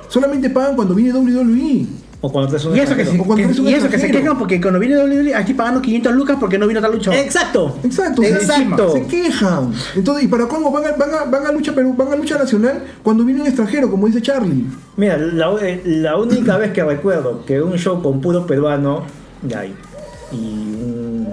Solamente 0.08 0.50
pagan 0.50 0.76
cuando 0.76 0.94
viene 0.96 1.12
WWE. 1.14 1.86
o 2.22 2.32
cuando 2.32 2.56
un 2.70 2.76
Y 2.78 2.80
eso 2.80 2.96
que, 2.96 3.04
se, 3.04 3.12
extranjero. 3.12 3.24
O 3.24 3.26
cuando 3.26 3.36
que- 3.36 3.44
eres 3.44 3.60
un 3.60 3.68
y 3.68 3.74
eso 3.74 3.84
que 3.86 3.90
se 3.90 3.96
extranjero. 4.06 4.20
quejan 4.22 4.38
porque 4.40 4.62
cuando 4.62 4.80
viene 4.80 4.96
WWE 4.98 5.36
aquí 5.36 5.54
pagando 5.54 5.82
500 5.82 6.14
lucas 6.14 6.38
porque 6.40 6.58
no 6.58 6.68
vino 6.68 6.80
tal 6.80 6.94
lucha. 6.94 7.20
Exacto. 7.20 7.78
Exacto, 7.84 8.24
Exacto. 8.24 8.94
Se 8.94 9.06
quejan. 9.08 9.74
Entonces, 9.96 10.24
¿y 10.24 10.28
para 10.28 10.48
cómo 10.48 10.72
van 10.72 10.86
a, 10.86 10.92
van 10.94 11.10
a, 11.14 11.24
van 11.26 11.48
a 11.48 11.52
lucha 11.52 11.74
Perú, 11.76 11.94
van 11.98 12.14
a 12.14 12.16
lucha 12.16 12.38
nacional 12.38 12.82
cuando 13.04 13.26
viene 13.26 13.42
un 13.42 13.48
extranjero, 13.48 13.90
como 13.92 14.08
dice 14.08 14.22
Charlie? 14.22 14.66
Mira, 14.96 15.18
la, 15.18 15.54
eh, 15.62 15.82
la 15.86 16.16
única 16.18 16.58
vez 16.58 16.72
que 16.72 16.84
recuerdo 16.84 17.44
que 17.46 17.62
un 17.62 17.78
show 17.78 18.02
con 18.02 18.22
puro 18.22 18.46
peruano 18.48 19.04
y, 19.44 20.36
y 20.36 20.38
un, 20.82 21.28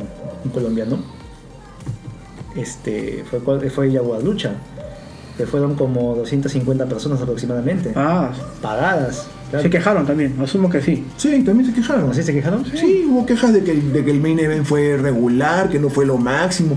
un 0.45 0.51
colombiano 0.51 1.20
este, 2.57 3.25
fue, 3.31 3.41
fue 3.71 3.93
Jaguar 3.93 4.23
Lucha, 4.23 4.55
que 5.37 5.47
fueron 5.47 5.75
como 5.75 6.15
250 6.17 6.87
personas 6.87 7.21
aproximadamente, 7.23 7.93
Ah, 7.97 8.31
pagadas. 8.61 9.27
claro. 9.51 9.63
se 9.63 9.71
quejaron 9.71 10.07
también, 10.07 10.37
asumo 10.41 10.69
que 10.69 10.83
sí. 10.83 11.07
Sí, 11.17 11.43
también 11.45 11.69
se 11.71 11.75
quejaron. 11.75 12.11
¿Así 12.11 12.23
se 12.23 12.33
quejaron? 12.35 12.65
Sí, 12.67 13.07
hubo 13.09 13.25
quejas 13.27 13.53
de 13.53 13.63
que, 13.65 13.73
el- 13.73 13.93
de 13.93 14.05
que 14.05 14.11
el 14.11 14.21
main 14.21 14.39
event 14.39 14.65
fue 14.67 14.97
regular, 14.97 15.69
que 15.71 15.79
no 15.79 15.89
fue 15.89 16.05
lo 16.07 16.19
máximo. 16.19 16.77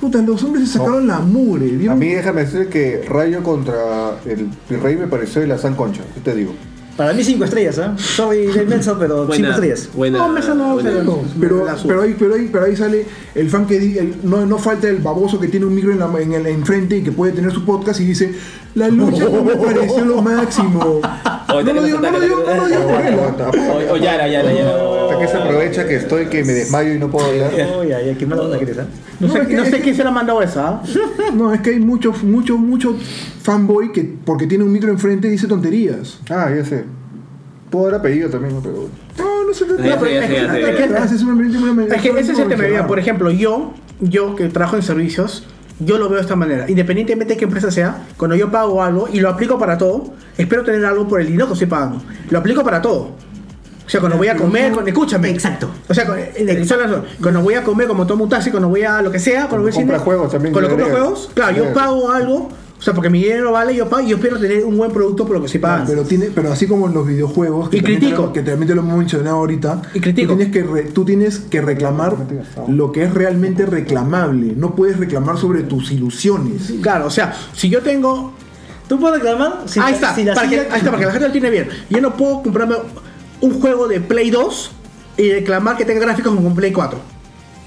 Puta, 0.00 0.20
los 0.20 0.42
hombres 0.42 0.66
se 0.68 0.78
sacaron 0.78 1.06
la 1.06 1.20
mugre. 1.20 1.66
A 1.88 1.94
mí 1.94 2.08
déjame 2.08 2.40
decir 2.44 2.68
que 2.68 3.04
Rayo 3.08 3.42
contra 3.44 4.16
el 4.26 4.48
Virrey 4.68 4.96
me 4.96 5.06
pareció 5.06 5.40
de 5.42 5.46
la 5.46 5.58
San 5.58 5.76
Concha, 5.76 6.02
¿qué 6.14 6.20
te 6.20 6.34
digo? 6.34 6.52
Para 6.96 7.14
mí 7.14 7.24
5 7.24 7.44
estrellas, 7.44 7.78
¿ah? 7.78 7.94
Sorry, 7.98 8.46
Dave 8.48 8.66
Meltzer, 8.66 8.94
pero 8.98 9.14
5 9.20 9.26
Buena, 9.28 9.50
estrellas. 9.50 9.88
buena, 9.94 10.18
No, 10.18 10.28
Mesa 10.28 10.54
no, 10.54 10.74
buena. 10.74 10.90
pero- 10.90 11.02
No, 11.04 11.22
pero, 11.40 11.66
pero, 11.86 12.02
ahí, 12.02 12.16
pero, 12.18 12.34
ahí, 12.34 12.48
pero 12.52 12.64
ahí 12.66 12.76
sale 12.76 13.06
el 13.34 13.48
fan 13.48 13.66
que 13.66 13.78
di- 13.80 13.96
el- 13.98 14.14
no, 14.24 14.44
no 14.44 14.58
falta 14.58 14.88
el 14.88 14.98
baboso 14.98 15.40
que 15.40 15.48
tiene 15.48 15.64
un 15.66 15.74
micro 15.74 15.90
en, 15.90 15.98
la, 16.00 16.12
en 16.20 16.32
el 16.34 16.46
enfrente 16.46 16.98
y 16.98 17.02
que 17.02 17.10
puede 17.10 17.32
tener 17.32 17.50
su 17.50 17.64
podcast 17.64 17.98
y 18.00 18.04
dice 18.04 18.34
la 18.74 18.88
lucha 18.88 19.24
no 19.24 19.42
me 19.44 19.54
pareció 19.56 20.04
lo 20.04 20.22
máximo. 20.22 21.00
No 21.48 21.62
lo 21.72 21.82
digo, 21.82 22.00
no 22.00 22.10
lo 22.10 22.20
digo, 22.20 22.44
no 22.46 22.54
lo 22.56 22.66
digo 22.66 22.86
por 22.88 23.00
él. 23.02 23.14
O, 23.18 23.92
o 23.92 23.96
Yara, 23.98 24.26
Yara, 24.28 24.52
Yara. 24.52 24.72
Hasta 25.04 25.18
que 25.18 25.28
se 25.28 25.36
aprovecha 25.36 25.86
que 25.86 25.96
estoy, 25.96 26.26
que 26.26 26.42
me 26.44 26.52
desmayo 26.52 26.94
y 26.94 26.98
no 26.98 27.10
puedo 27.10 27.26
hablar. 27.26 27.50
Oye, 27.78 27.94
ay, 27.94 28.16
qué 28.18 28.26
mala 28.26 28.42
onda 28.42 28.58
que 28.58 28.64
eres. 28.64 28.76
No, 28.78 29.28
No, 29.28 29.32
sé, 29.32 29.40
es 29.42 29.48
que- 29.48 29.56
no 29.56 29.62
es 29.62 29.68
sé 29.70 29.76
que- 29.76 29.82
quién 29.82 29.94
se 29.96 30.02
la 30.04 30.10
ha 30.10 30.12
mandado 30.12 30.40
esa. 30.42 30.68
¿ah? 30.68 30.82
No, 31.34 31.52
es 31.52 31.60
que 31.60 31.70
hay 31.70 31.80
muchos, 31.80 32.22
muchos, 32.24 32.58
muchos 32.58 32.94
fanboy 33.42 33.92
que 33.92 34.10
porque 34.24 34.46
tiene 34.46 34.64
un 34.64 34.72
micro 34.72 34.90
enfrente 34.90 35.28
dice 35.28 35.46
tonterías. 35.46 36.18
Ah, 36.30 36.50
ya 36.56 36.64
sé. 36.64 36.84
Puedo 37.70 37.86
dar 37.86 37.96
apellido 37.96 38.28
también, 38.30 38.54
¿no? 38.54 38.60
pero. 38.62 38.88
No, 39.18 39.44
no 39.46 39.54
se 39.54 39.64
trata 39.66 39.82
Ya 39.84 39.96
de 39.96 40.14
ya 40.14 40.26
ya. 40.26 40.58
Es 40.58 40.76
que 42.02 42.08
ese 42.18 42.32
es 42.32 42.38
el 42.38 42.48
tema. 42.48 42.64
una- 42.66 42.86
Por 42.86 42.98
ejemplo, 42.98 43.30
yo, 43.30 43.74
yo 44.00 44.34
que 44.36 44.48
trabajo 44.48 44.76
en 44.76 44.82
servicios, 44.82 45.46
yo 45.84 45.98
lo 45.98 46.08
veo 46.08 46.16
de 46.16 46.22
esta 46.22 46.36
manera. 46.36 46.68
Independientemente 46.68 47.34
de 47.34 47.38
qué 47.38 47.44
empresa 47.44 47.70
sea, 47.70 48.02
cuando 48.16 48.36
yo 48.36 48.50
pago 48.50 48.82
algo 48.82 49.08
y 49.12 49.20
lo 49.20 49.28
aplico 49.28 49.58
para 49.58 49.78
todo, 49.78 50.12
espero 50.36 50.62
tener 50.64 50.84
algo 50.84 51.06
por 51.08 51.20
el 51.20 51.26
dinero 51.26 51.46
que 51.46 51.52
estoy 51.54 51.68
pagando. 51.68 52.02
Lo 52.30 52.38
aplico 52.38 52.62
para 52.64 52.80
todo. 52.82 53.10
O 53.84 53.88
sea, 53.92 54.00
cuando 54.00 54.16
voy 54.16 54.28
a 54.28 54.36
comer, 54.36 54.72
cuando- 54.72 54.88
escúchame. 54.88 55.30
Exacto. 55.30 55.68
O 55.88 55.92
sea, 55.92 56.06
cuando, 56.06 56.24
son 56.64 56.80
las- 56.80 57.00
cuando 57.20 57.42
voy 57.42 57.54
a 57.54 57.62
comer, 57.64 57.88
como 57.88 58.06
tomo 58.06 58.24
un 58.24 58.30
taxi, 58.30 58.50
cuando 58.50 58.68
voy 58.68 58.82
a 58.84 59.02
lo 59.02 59.10
que 59.10 59.18
sea, 59.18 59.48
cuando 59.48 59.64
voy 59.64 59.72
compra 59.72 59.96
cine, 59.96 60.04
juegos 60.04 60.30
también, 60.32 60.52
Cuando 60.52 60.70
compro 60.70 60.88
juegos, 60.88 61.30
claro, 61.34 61.56
yo 61.56 61.72
pago 61.74 62.10
algo. 62.10 62.48
O 62.82 62.84
sea, 62.84 62.94
porque 62.94 63.10
mi 63.10 63.22
dinero 63.22 63.52
vale, 63.52 63.76
yo 63.76 63.88
pago 63.88 64.02
y 64.02 64.08
yo 64.08 64.16
espero 64.16 64.40
tener 64.40 64.64
un 64.64 64.76
buen 64.76 64.90
producto 64.90 65.24
por 65.24 65.34
lo 65.36 65.40
que 65.40 65.46
estoy 65.46 65.60
Ah, 65.60 65.62
pagando. 65.62 65.90
pero 65.92 66.02
tiene, 66.02 66.30
pero 66.34 66.50
así 66.50 66.66
como 66.66 66.88
en 66.88 66.94
los 66.94 67.06
videojuegos 67.06 67.68
que 67.68 67.76
Y 67.76 67.80
también 67.80 68.00
critico. 68.00 68.22
te 68.22 68.26
lo- 68.26 68.32
que 68.32 68.42
también 68.42 68.66
te 68.66 68.74
lo 68.74 68.80
hemos 68.82 68.98
mencionado 68.98 69.36
ahorita 69.36 69.82
Y 69.94 70.00
critico. 70.00 70.32
tú 70.32 70.38
tienes 70.38 70.52
que 70.52 70.62
re- 70.64 70.82
tú 70.90 71.04
tienes 71.04 71.38
que 71.38 71.60
reclamar 71.60 72.16
lo 72.66 72.90
que 72.90 73.04
es 73.04 73.14
realmente 73.14 73.66
reclamable 73.66 74.54
no 74.56 74.74
puedes 74.74 74.98
reclamar 74.98 75.38
sobre 75.38 75.62
tus 75.62 75.92
ilusiones 75.92 76.72
Claro, 76.82 77.06
o 77.06 77.10
sea, 77.10 77.32
si 77.52 77.68
yo 77.68 77.82
tengo 77.82 78.34
¿Tú 78.88 78.98
puedes 78.98 79.22
reclamar? 79.22 79.62
Si 79.66 79.78
ahí 79.78 79.94
está, 79.94 80.12
si 80.14 80.24
la 80.24 80.34
para 80.34 80.50
que, 80.50 80.56
ahí 80.60 80.66
está, 80.78 80.86
para 80.90 80.98
que 80.98 81.06
la 81.06 81.12
gente 81.12 81.26
lo 81.28 81.32
tiene 81.32 81.50
bien. 81.50 81.68
Yo 81.88 82.00
no 82.02 82.14
puedo 82.16 82.42
comprarme 82.42 82.74
un 83.40 83.60
juego 83.60 83.86
de 83.88 84.00
Play 84.00 84.28
2 84.30 84.70
y 85.16 85.30
reclamar 85.32 85.76
que 85.78 85.84
tenga 85.86 86.00
gráficos 86.00 86.34
como 86.34 86.48
un 86.48 86.54
Play 86.54 86.72
4. 86.72 86.98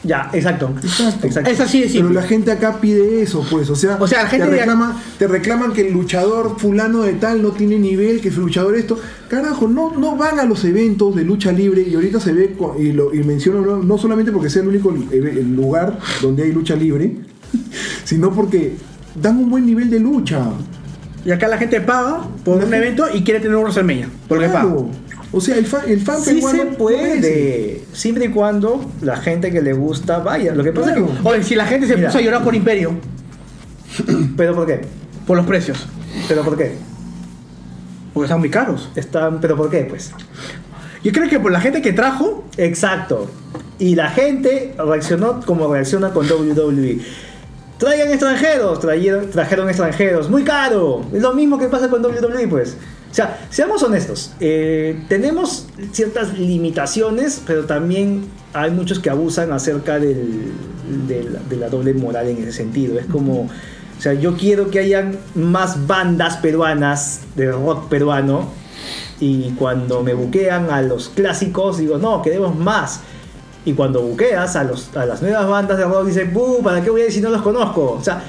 Ya, 0.05 0.29
exacto. 0.33 0.71
Exacto. 0.83 1.25
Exacto. 1.27 1.49
Es 1.49 1.59
así 1.59 1.79
de 1.81 1.87
pero 1.87 1.99
simple. 2.05 2.13
la 2.21 2.27
gente 2.27 2.51
acá 2.51 2.79
pide 2.79 3.21
eso 3.23 3.43
pues 3.49 3.69
o 3.71 3.75
sea, 3.75 3.97
O 3.99 4.07
sea, 4.07 4.23
la 4.23 4.29
gente 4.29 4.45
te, 4.45 4.51
de- 4.51 4.57
reclama, 4.59 5.01
te 5.17 5.27
reclaman 5.27 5.73
que 5.73 5.87
el 5.87 5.93
luchador 5.93 6.59
fulano 6.59 7.01
de 7.01 7.13
tal 7.13 7.41
no 7.41 7.49
tiene 7.51 7.79
nivel 7.79 8.21
que 8.21 8.27
el 8.29 8.35
luchador 8.35 8.75
esto 8.75 8.99
carajo 9.27 9.67
no 9.67 9.91
no 9.97 10.15
van 10.15 10.39
a 10.39 10.45
los 10.45 10.63
eventos 10.63 11.15
de 11.15 11.23
lucha 11.23 11.51
libre 11.51 11.81
y 11.81 11.95
ahorita 11.95 12.19
se 12.19 12.33
ve 12.33 12.55
y 12.79 12.91
lo 12.91 13.13
y 13.15 13.23
menciono 13.23 13.61
no, 13.65 13.81
no 13.81 13.97
solamente 13.97 14.31
porque 14.31 14.49
sea 14.49 14.61
el 14.61 14.67
único 14.67 14.91
el- 15.11 15.25
el 15.27 15.55
lugar 15.55 15.97
donde 16.21 16.43
hay 16.43 16.51
lucha 16.53 16.75
libre 16.75 17.17
sino 18.03 18.31
porque 18.31 18.75
dan 19.19 19.37
un 19.37 19.49
buen 19.49 19.65
nivel 19.65 19.89
de 19.89 19.99
lucha 19.99 20.39
Y 21.25 21.31
acá 21.31 21.47
la 21.47 21.57
gente 21.57 21.81
paga 21.81 22.27
por 22.43 22.63
un 22.63 22.71
evento 22.73 23.05
y 23.11 23.23
quiere 23.23 23.39
tener 23.39 23.55
un 23.55 23.63
WrestleMania. 23.63 24.07
Porque 24.27 24.47
paga. 24.47 24.75
O 25.37 25.41
sea, 25.41 25.57
el 25.57 25.65
fan, 25.65 25.81
el 25.85 25.99
fan 25.99 26.21
Sí 26.21 26.35
peruano 26.35 26.57
se 26.57 26.65
no 26.65 26.77
puede, 26.77 27.81
siempre 27.91 28.25
y 28.25 28.29
cuando 28.29 28.89
la 29.01 29.17
gente 29.17 29.51
que 29.51 29.61
le 29.61 29.73
gusta 29.73 30.19
vaya. 30.19 30.55
Lo 30.55 30.63
que 30.63 30.71
pasa 30.71 30.93
Claro. 30.93 31.07
es 31.13 31.19
que... 31.21 31.27
Oye, 31.27 31.43
si 31.43 31.55
la 31.55 31.65
gente 31.65 31.87
se 31.87 31.97
Mira. 31.97 32.07
puso 32.07 32.19
a 32.19 32.21
llorar 32.21 32.41
por 32.43 32.55
Imperio, 32.55 32.93
¿Pero 34.37 34.55
por 34.55 34.65
qué? 34.65 34.81
por 35.27 35.35
los 35.35 35.45
precios, 35.45 35.85
¿Pero 36.29 36.43
por 36.43 36.57
qué? 36.57 36.75
porque 38.13 38.25
están 38.27 38.39
muy 38.39 38.49
caros. 38.49 38.89
Están, 38.95 39.41
¿Pero 39.41 39.57
por 39.57 39.69
qué? 39.69 39.79
Pues... 39.89 40.13
Yo 41.03 41.11
creo 41.11 41.29
que 41.29 41.37
por 41.41 41.51
la 41.51 41.59
gente 41.59 41.81
que 41.81 41.91
trajo, 41.91 42.45
Exacto. 42.55 43.29
Y 43.77 43.95
la 43.95 44.09
gente 44.09 44.73
reaccionó 44.77 45.41
como 45.45 45.71
reacciona 45.73 46.11
con 46.11 46.25
WWE. 46.25 46.99
Traigan 47.77 48.09
extranjeros, 48.09 48.79
trajeron, 48.79 49.67
extranjeros, 49.69 50.29
muy 50.29 50.43
caro. 50.43 51.03
Es 51.13 51.21
lo 51.21 51.33
mismo 51.33 51.57
que 51.57 51.67
pasa 51.67 51.89
con 51.89 52.01
WWE, 52.03 52.47
pues. 52.47 52.77
O 53.11 53.13
sea, 53.13 53.45
seamos 53.49 53.81
honestos. 53.83 54.31
eh, 54.39 55.03
tenemos 55.07 55.67
ciertas 55.91 56.37
limitaciones, 56.37 57.41
pero 57.45 57.65
también 57.65 58.25
hay 58.53 58.71
muchos 58.71 58.99
que 58.99 59.09
abusan 59.09 59.51
acerca 59.53 59.99
del- 59.99 60.51
de, 61.07 61.23
la, 61.23 61.39
de 61.49 61.55
la 61.57 61.69
doble 61.69 61.93
moral 61.93 62.27
en 62.27 62.37
ese 62.43 62.51
sentido. 62.51 62.97
Es 62.99 63.05
como, 63.05 63.41
o 63.43 64.01
sea, 64.01 64.13
yo 64.13 64.35
quiero 64.37 64.69
que 64.69 64.79
hayan 64.79 65.17
más 65.33 65.87
bandas 65.87 66.37
peruanas 66.37 67.21
de 67.35 67.51
rock 67.51 67.87
peruano 67.89 68.49
y 69.19 69.51
cuando 69.51 70.03
me 70.03 70.13
buquean 70.13 70.69
a 70.69 70.81
los 70.81 71.07
clásicos, 71.09 71.77
digo, 71.77 71.97
no, 71.97 72.21
queremos 72.21 72.55
más. 72.55 72.99
Y 73.65 73.73
cuando 73.73 74.01
buqueas 74.01 74.55
a, 74.55 74.63
los, 74.63 74.95
a 74.95 75.05
las 75.05 75.21
nuevas 75.21 75.47
bandas 75.47 75.77
de 75.77 75.85
rock, 75.85 76.05
dices, 76.05 76.31
"Buh, 76.31 76.61
¿para 76.63 76.83
qué 76.83 76.89
voy 76.89 77.01
a 77.01 77.05
ir 77.05 77.11
si 77.11 77.19
no 77.19 77.29
los 77.29 77.41
conozco? 77.41 77.93
O 77.93 78.03
sea, 78.03 78.21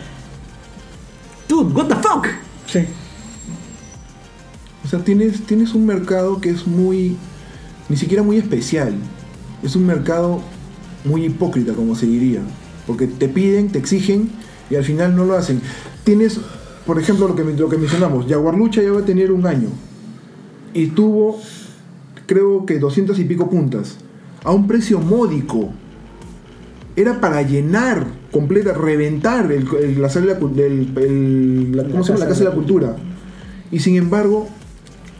dude, 1.48 1.72
what 1.74 1.86
the 1.86 1.96
fuck? 1.96 2.26
sí. 2.66 2.80
O 4.84 4.88
sea, 4.88 5.00
tienes, 5.00 5.44
tienes 5.46 5.74
un 5.74 5.84
mercado 5.84 6.40
que 6.40 6.48
es 6.48 6.64
muy 6.64 7.16
ni 7.88 7.96
siquiera 7.96 8.22
muy 8.22 8.36
especial. 8.38 8.94
Es 9.62 9.76
un 9.76 9.86
mercado 9.86 10.40
muy 11.04 11.24
hipócrita, 11.24 11.72
como 11.72 11.94
se 11.94 12.06
diría. 12.06 12.40
Porque 12.86 13.06
te 13.06 13.28
piden, 13.28 13.70
te 13.70 13.78
exigen 13.78 14.30
y 14.70 14.76
al 14.76 14.84
final 14.84 15.16
no 15.16 15.24
lo 15.24 15.36
hacen. 15.36 15.60
Tienes, 16.04 16.40
por 16.86 16.98
ejemplo, 16.98 17.28
lo 17.28 17.34
que, 17.34 17.44
lo 17.44 17.68
que 17.68 17.78
mencionamos, 17.78 18.26
Jaguar 18.28 18.56
Lucha 18.56 18.82
ya 18.82 18.92
va 18.92 19.00
a 19.00 19.04
tener 19.04 19.32
un 19.32 19.46
año. 19.46 19.68
Y 20.74 20.88
tuvo, 20.88 21.40
creo 22.26 22.66
que 22.66 22.78
200 22.78 23.18
y 23.18 23.24
pico 23.24 23.48
puntas. 23.48 23.96
A 24.44 24.52
un 24.52 24.66
precio 24.66 25.00
módico. 25.00 25.70
Era 26.94 27.20
para 27.20 27.42
llenar 27.42 28.06
completa, 28.32 28.72
reventar 28.72 29.50
el- 29.52 29.66
el- 29.82 30.00
la 30.00 30.08
sala 30.08 30.26
de 30.26 30.32
la 30.34 30.40
cul- 30.40 30.52
del- 30.54 30.92
el- 30.96 31.76
la- 31.76 31.84
¿cómo 31.84 32.02
se 32.04 32.12
llama? 32.12 32.24
la 32.24 32.28
Casa 32.30 32.44
de 32.44 32.50
la 32.50 32.54
Cultura. 32.54 32.96
Y 33.70 33.80
sin 33.80 33.96
embargo, 33.96 34.48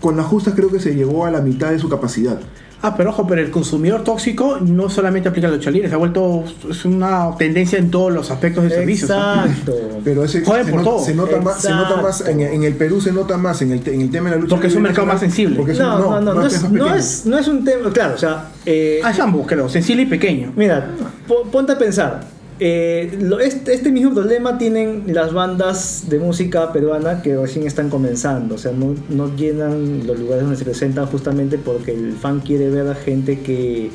con 0.00 0.16
las 0.16 0.26
justas 0.26 0.54
creo 0.54 0.70
que 0.70 0.80
se 0.80 0.94
llegó 0.94 1.26
a 1.26 1.30
la 1.30 1.40
mitad 1.40 1.70
de 1.70 1.78
su 1.78 1.88
capacidad. 1.88 2.40
Ah, 2.82 2.94
pero 2.96 3.10
ojo, 3.10 3.26
pero 3.26 3.40
el 3.40 3.50
consumidor 3.50 4.04
tóxico 4.04 4.58
no 4.60 4.88
solamente 4.90 5.28
aplica 5.28 5.48
a 5.48 5.50
los 5.50 5.60
chalines, 5.60 5.88
se 5.88 5.94
ha 5.94 5.98
vuelto 5.98 6.44
es 6.70 6.84
una 6.84 7.30
tendencia 7.38 7.78
en 7.78 7.90
todos 7.90 8.12
los 8.12 8.30
aspectos 8.30 8.64
de 8.64 8.70
servicios. 8.70 9.08
¿no? 9.10 9.16
Exacto. 9.46 9.72
Pero 10.04 10.24
ese 10.24 10.44
Joden 10.44 10.66
se, 10.66 10.70
por 10.70 10.80
nota, 10.80 10.90
todo. 10.96 11.04
se 11.04 11.14
nota 11.14 11.40
más, 11.40 11.60
se 11.62 11.70
nota 11.70 12.02
más 12.02 12.20
en, 12.28 12.40
el 12.62 12.74
Perú 12.74 13.00
se 13.00 13.12
nota 13.12 13.38
más 13.38 13.62
en 13.62 13.72
el, 13.72 13.88
en 13.88 14.02
el 14.02 14.10
tema 14.10 14.28
de 14.30 14.36
la 14.36 14.42
lucha. 14.42 14.50
Porque 14.54 14.66
es 14.68 14.74
un 14.76 14.82
mercado 14.82 15.06
más 15.06 15.20
sensible. 15.20 15.56
porque 15.56 15.72
es 15.72 15.78
No, 15.78 15.96
un- 15.96 16.02
no, 16.02 16.20
no, 16.20 16.34
no, 16.34 16.40
más- 16.42 16.52
es, 16.54 16.70
no, 16.70 16.94
es, 16.94 17.26
no 17.26 17.38
es 17.38 17.48
un 17.48 17.64
tema. 17.64 17.90
Claro, 17.92 18.14
o 18.14 18.18
sea. 18.18 18.48
eh, 18.66 19.00
Ah, 19.02 19.10
es 19.10 19.18
ambos, 19.20 19.46
creo, 19.46 19.68
sensible 19.68 20.02
y 20.02 20.06
pequeño. 20.06 20.52
Mira, 20.54 20.90
po- 21.26 21.44
ponte 21.50 21.72
a 21.72 21.78
pensar. 21.78 22.35
Eh, 22.58 23.18
lo- 23.20 23.38
este, 23.40 23.74
este 23.74 23.90
mismo 23.92 24.14
problema 24.14 24.58
tienen 24.58 25.04
las 25.08 25.32
bandas 25.32 26.04
de 26.08 26.18
música 26.18 26.72
peruana 26.72 27.22
que 27.22 27.36
recién 27.36 27.66
están 27.66 27.90
comenzando. 27.90 28.54
O 28.54 28.58
sea, 28.58 28.72
no, 28.72 28.94
no 29.10 29.34
llenan 29.36 30.06
los 30.06 30.18
lugares 30.18 30.42
donde 30.44 30.56
se 30.58 30.64
presentan 30.64 31.06
justamente 31.06 31.58
porque 31.58 31.92
el 31.92 32.12
fan 32.14 32.40
quiere 32.40 32.70
ver 32.70 32.86
a 32.88 32.94
gente 32.94 33.40
que, 33.40 33.90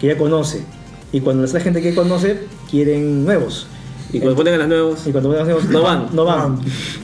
que 0.00 0.06
ya 0.06 0.16
conoce. 0.16 0.60
Y 1.12 1.20
cuando 1.20 1.44
esa 1.44 1.60
gente 1.60 1.82
que 1.82 1.94
conoce, 1.94 2.38
quieren 2.70 3.24
nuevos. 3.24 3.66
Y 4.12 4.20
cuando 4.20 4.36
ponen 4.36 4.54
a 4.54 4.58
los 4.58 4.68
nuevos. 4.68 5.06
Y 5.06 5.10
cuando 5.10 5.30
ven 5.30 5.38
a 5.40 5.44
los 5.44 5.48
nuevos, 5.48 5.68
No 5.70 5.82
van. 5.82 6.06
No 6.14 6.24
van. 6.24 6.58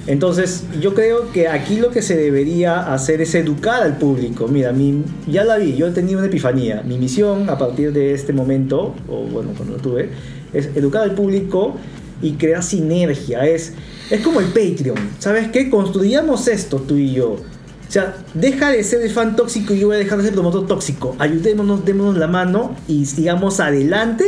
Entonces, 0.06 0.64
yo 0.80 0.94
creo 0.94 1.30
que 1.32 1.48
aquí 1.48 1.76
lo 1.76 1.90
que 1.90 2.00
se 2.00 2.16
debería 2.16 2.92
hacer 2.94 3.20
es 3.20 3.34
educar 3.34 3.82
al 3.82 3.98
público. 3.98 4.48
Mira, 4.48 4.72
mi, 4.72 5.02
ya 5.28 5.44
la 5.44 5.56
vi, 5.58 5.74
yo 5.76 5.88
he 5.88 5.90
tenido 5.90 6.18
una 6.18 6.28
epifanía. 6.28 6.82
Mi 6.86 6.98
misión 6.98 7.50
a 7.50 7.58
partir 7.58 7.92
de 7.92 8.12
este 8.14 8.32
momento, 8.32 8.94
o 9.08 9.22
bueno, 9.24 9.50
cuando 9.56 9.76
lo 9.76 9.82
tuve, 9.82 10.10
es 10.52 10.70
educar 10.74 11.02
al 11.02 11.14
público 11.14 11.76
y 12.20 12.32
crear 12.32 12.62
sinergia. 12.62 13.46
Es, 13.46 13.72
es 14.10 14.20
como 14.20 14.40
el 14.40 14.46
Patreon. 14.46 14.96
¿Sabes 15.18 15.48
qué? 15.48 15.70
Construyamos 15.70 16.48
esto 16.48 16.78
tú 16.78 16.96
y 16.96 17.14
yo. 17.14 17.32
O 17.32 17.92
sea, 17.92 18.16
deja 18.32 18.70
de 18.70 18.82
ser 18.84 19.02
el 19.02 19.10
fan 19.10 19.36
tóxico 19.36 19.74
y 19.74 19.80
yo 19.80 19.88
voy 19.88 19.96
a 19.96 19.98
dejar 19.98 20.16
de 20.18 20.24
ser 20.24 20.30
el 20.30 20.34
promotor 20.36 20.66
tóxico. 20.66 21.14
Ayudémonos, 21.18 21.84
démonos 21.84 22.16
la 22.16 22.26
mano 22.26 22.74
y 22.88 23.04
sigamos 23.04 23.60
adelante 23.60 24.24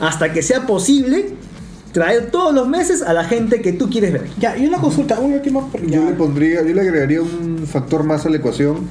hasta 0.00 0.32
que 0.32 0.42
sea 0.42 0.66
posible 0.66 1.34
traer 1.92 2.30
todos 2.30 2.54
los 2.54 2.66
meses 2.66 3.02
a 3.02 3.12
la 3.12 3.24
gente 3.24 3.60
que 3.60 3.72
tú 3.72 3.90
quieres 3.90 4.14
ver. 4.14 4.26
Ya, 4.38 4.56
y 4.56 4.66
una 4.66 4.78
consulta, 4.78 5.20
última. 5.20 5.68
Yo 5.86 6.04
le 6.06 6.12
pondría, 6.12 6.62
yo 6.62 6.74
le 6.74 6.80
agregaría 6.80 7.20
un 7.20 7.66
factor 7.66 8.02
más 8.02 8.24
a 8.24 8.30
la 8.30 8.38
ecuación 8.38 8.88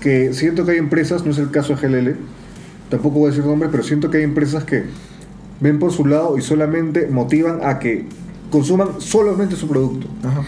que 0.00 0.34
siento 0.34 0.64
que 0.64 0.72
hay 0.72 0.78
empresas, 0.78 1.24
no 1.24 1.30
es 1.30 1.38
el 1.38 1.50
caso 1.50 1.76
de 1.76 1.86
GLL, 1.86 2.16
tampoco 2.88 3.20
voy 3.20 3.28
a 3.28 3.30
decir 3.30 3.44
nombre, 3.44 3.68
pero 3.70 3.82
siento 3.84 4.10
que 4.10 4.18
hay 4.18 4.24
empresas 4.24 4.64
que 4.64 4.86
ven 5.60 5.78
por 5.78 5.92
su 5.92 6.06
lado 6.06 6.36
y 6.38 6.42
solamente 6.42 7.06
motivan 7.06 7.60
a 7.62 7.78
que 7.78 8.06
consuman 8.50 9.00
solamente 9.00 9.56
su 9.56 9.68
producto. 9.68 10.06
Ajá. 10.26 10.42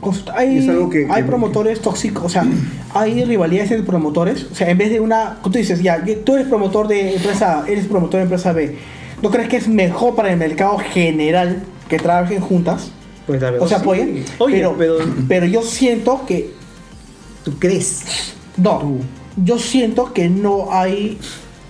Consulta, 0.00 0.34
Hay, 0.36 0.58
es 0.58 0.68
algo 0.68 0.88
que- 0.90 1.06
hay 1.10 1.22
que- 1.22 1.28
promotores 1.28 1.80
tóxicos, 1.80 2.24
o 2.24 2.28
sea, 2.28 2.44
hay 2.94 3.24
rivalidades 3.24 3.70
entre 3.72 3.86
promotores. 3.86 4.44
O 4.50 4.54
sea, 4.54 4.68
en 4.70 4.78
vez 4.78 4.90
de 4.90 5.00
una. 5.00 5.38
Tú 5.42 5.50
dices, 5.50 5.82
ya, 5.82 6.04
tú 6.24 6.34
eres 6.34 6.46
promotor 6.48 6.86
de 6.88 7.16
empresa 7.16 7.62
A, 7.62 7.68
eres 7.68 7.86
promotor 7.86 8.18
de 8.18 8.22
empresa 8.22 8.52
B. 8.52 8.76
¿No 9.22 9.30
crees 9.30 9.48
que 9.48 9.56
es 9.56 9.66
mejor 9.68 10.14
para 10.14 10.30
el 10.32 10.38
mercado 10.38 10.76
general 10.78 11.62
que 11.88 11.98
trabajen 11.98 12.40
juntas? 12.40 12.90
Pues 13.26 13.40
la 13.40 13.50
verdad. 13.50 13.64
O 13.66 13.68
sea, 13.68 13.78
sí. 13.78 13.82
apoyen. 13.82 14.24
Oye, 14.38 14.56
pero, 14.58 14.74
pero, 14.76 14.94
pero 15.26 15.46
yo 15.46 15.62
siento 15.62 16.24
que. 16.26 16.52
tú 17.44 17.52
crees. 17.58 18.34
No, 18.56 18.98
yo 19.42 19.58
siento 19.58 20.12
que 20.12 20.28
no 20.28 20.68
hay 20.70 21.18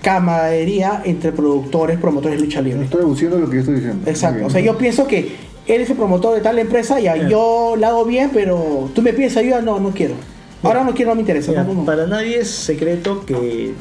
camaradería 0.06 1.02
entre 1.04 1.32
productores, 1.32 1.98
promotores 1.98 2.38
de 2.38 2.44
lucha 2.44 2.60
libre. 2.60 2.84
Estoy 2.84 3.00
de 3.00 3.40
lo 3.40 3.50
que 3.50 3.56
yo 3.56 3.60
estoy 3.62 3.74
diciendo. 3.74 4.08
Exacto. 4.08 4.42
Ok. 4.42 4.46
O 4.46 4.50
sea, 4.50 4.60
yo 4.60 4.78
pienso 4.78 5.04
que 5.08 5.34
eres 5.66 5.90
el 5.90 5.96
promotor 5.96 6.36
de 6.36 6.42
tal 6.42 6.60
empresa 6.60 7.00
y 7.00 7.02
Yeah. 7.02 7.28
yo 7.28 7.74
la 7.76 7.88
hago 7.88 8.04
bien, 8.04 8.30
pero 8.32 8.88
tú 8.94 9.02
me 9.02 9.12
pides 9.12 9.36
ayuda, 9.36 9.62
no, 9.62 9.80
no 9.80 9.90
quiero. 9.90 10.14
Ahora 10.62 10.84
no 10.84 10.94
quiero, 10.94 11.10
no 11.10 11.16
me 11.16 11.22
interesa. 11.22 11.50
Mira, 11.50 11.64
no, 11.64 11.74
no, 11.74 11.80
no. 11.80 11.84
Para 11.86 12.06
nadie 12.06 12.38
es 12.38 12.48
secreto 12.48 13.26
que 13.26 13.74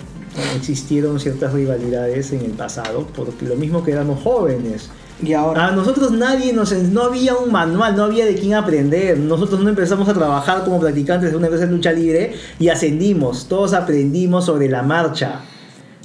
existieron 0.55 1.19
ciertas 1.19 1.53
rivalidades 1.53 2.33
en 2.33 2.41
el 2.41 2.51
pasado, 2.53 3.05
porque 3.15 3.45
lo 3.45 3.55
mismo 3.55 3.83
que 3.83 3.91
éramos 3.91 4.23
jóvenes. 4.23 4.89
Y 5.21 5.33
ahora. 5.33 5.67
A 5.67 5.71
nosotros 5.73 6.11
nadie 6.11 6.53
nos 6.53 6.73
no 6.73 7.03
había 7.03 7.35
un 7.35 7.51
manual, 7.51 7.95
no 7.95 8.03
había 8.03 8.25
de 8.25 8.33
quién 8.33 8.55
aprender. 8.55 9.19
Nosotros 9.19 9.59
no 9.59 9.69
empezamos 9.69 10.09
a 10.09 10.13
trabajar 10.15 10.63
como 10.63 10.79
practicantes 10.79 11.29
de 11.29 11.37
una 11.37 11.45
empresa 11.45 11.67
de 11.67 11.71
lucha 11.71 11.91
libre 11.91 12.33
y 12.57 12.69
ascendimos. 12.69 13.47
Todos 13.47 13.73
aprendimos 13.73 14.45
sobre 14.45 14.67
la 14.69 14.81
marcha. 14.81 15.41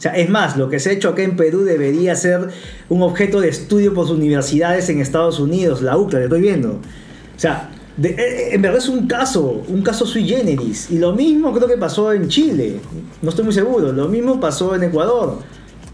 O 0.01 0.02
sea, 0.02 0.12
es 0.16 0.31
más, 0.31 0.56
lo 0.56 0.70
que 0.70 0.81
se 0.81 0.89
ha 0.89 0.93
hecho 0.94 1.10
acá 1.10 1.20
en 1.22 1.36
Perú 1.36 1.60
debería 1.62 2.16
ser 2.16 2.48
un 2.89 3.02
objeto 3.02 3.39
de 3.39 3.51
estudio 3.51 3.93
por 3.93 4.06
sus 4.09 4.16
universidades 4.16 4.89
en 4.89 4.98
Estados 4.98 5.39
Unidos, 5.39 5.82
la 5.82 5.98
UCLA, 5.98 6.20
le 6.20 6.24
estoy 6.24 6.40
viendo. 6.40 6.70
O 6.70 6.78
sea, 7.39 7.68
de- 7.98 8.09
eh, 8.18 8.55
en 8.55 8.62
verdad 8.62 8.78
es 8.78 8.89
un 8.89 9.06
caso, 9.06 9.62
un 9.68 9.82
caso 9.82 10.06
sui 10.06 10.27
generis. 10.27 10.90
Y 10.90 10.97
lo 10.97 11.12
mismo 11.12 11.52
creo 11.52 11.68
que 11.68 11.77
pasó 11.77 12.14
en 12.14 12.28
Chile, 12.28 12.77
no 13.20 13.28
estoy 13.28 13.44
muy 13.44 13.52
seguro, 13.52 13.93
lo 13.93 14.09
mismo 14.09 14.40
pasó 14.40 14.74
en 14.74 14.85
Ecuador. 14.85 15.40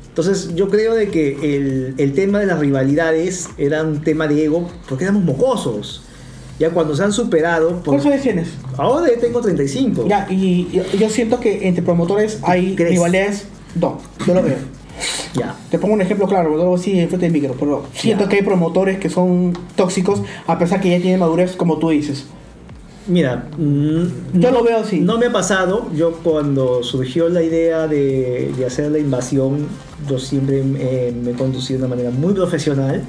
Entonces 0.08 0.54
yo 0.54 0.68
creo 0.68 0.94
de 0.94 1.08
que 1.08 1.56
el, 1.56 1.94
el 1.98 2.12
tema 2.14 2.38
de 2.38 2.46
las 2.46 2.60
rivalidades 2.60 3.48
era 3.58 3.82
un 3.82 4.02
tema 4.02 4.28
de 4.28 4.44
ego 4.44 4.70
porque 4.88 5.02
éramos 5.02 5.24
mocosos. 5.24 6.02
Ya 6.60 6.70
cuando 6.70 6.94
se 6.94 7.02
han 7.02 7.12
superado... 7.12 7.70
por- 7.82 7.86
¿Cuántos 7.96 8.06
años 8.06 8.22
tienes? 8.22 8.48
Ahora 8.78 9.08
tengo 9.20 9.40
35. 9.40 10.06
Ya, 10.08 10.28
y 10.30 10.68
yo, 10.72 10.84
yo 10.96 11.10
siento 11.10 11.40
que 11.40 11.66
entre 11.66 11.82
promotores 11.82 12.38
hay 12.44 12.76
¿Crees? 12.76 12.92
rivalidades. 12.92 13.46
No, 13.80 13.98
yo 14.26 14.34
lo 14.34 14.42
veo. 14.42 14.56
Ya. 15.34 15.54
Te 15.70 15.78
pongo 15.78 15.94
un 15.94 16.00
ejemplo 16.00 16.26
claro, 16.26 16.56
luego 16.56 16.78
sí 16.78 16.98
enfrente 16.98 17.26
del 17.26 17.32
micro, 17.32 17.54
pero 17.58 17.84
siento 17.94 18.24
Ya. 18.24 18.28
que 18.30 18.36
hay 18.36 18.42
promotores 18.42 18.98
que 18.98 19.10
son 19.10 19.52
tóxicos 19.76 20.22
a 20.46 20.58
pesar 20.58 20.80
que 20.80 20.88
ya 20.90 20.98
tienen 21.00 21.20
madurez, 21.20 21.54
como 21.56 21.78
tú 21.78 21.90
dices. 21.90 22.24
Mira, 23.08 23.46
mm, 23.56 24.02
Yo 24.40 24.50
no- 24.50 24.58
lo 24.58 24.64
veo 24.64 24.78
así. 24.78 25.00
No 25.00 25.18
me 25.18 25.26
ha 25.26 25.32
pasado. 25.32 25.88
Yo 25.94 26.12
cuando 26.24 26.82
surgió 26.82 27.28
la 27.28 27.42
idea 27.42 27.86
de, 27.86 28.52
de 28.56 28.66
hacer 28.66 28.90
la 28.90 28.98
invasión, 28.98 29.66
yo 30.08 30.18
siempre 30.18 30.62
eh, 30.78 31.14
me 31.22 31.32
he 31.32 31.34
conducido 31.34 31.78
de 31.80 31.86
una 31.86 31.94
manera 31.94 32.10
muy 32.10 32.32
profesional. 32.32 33.04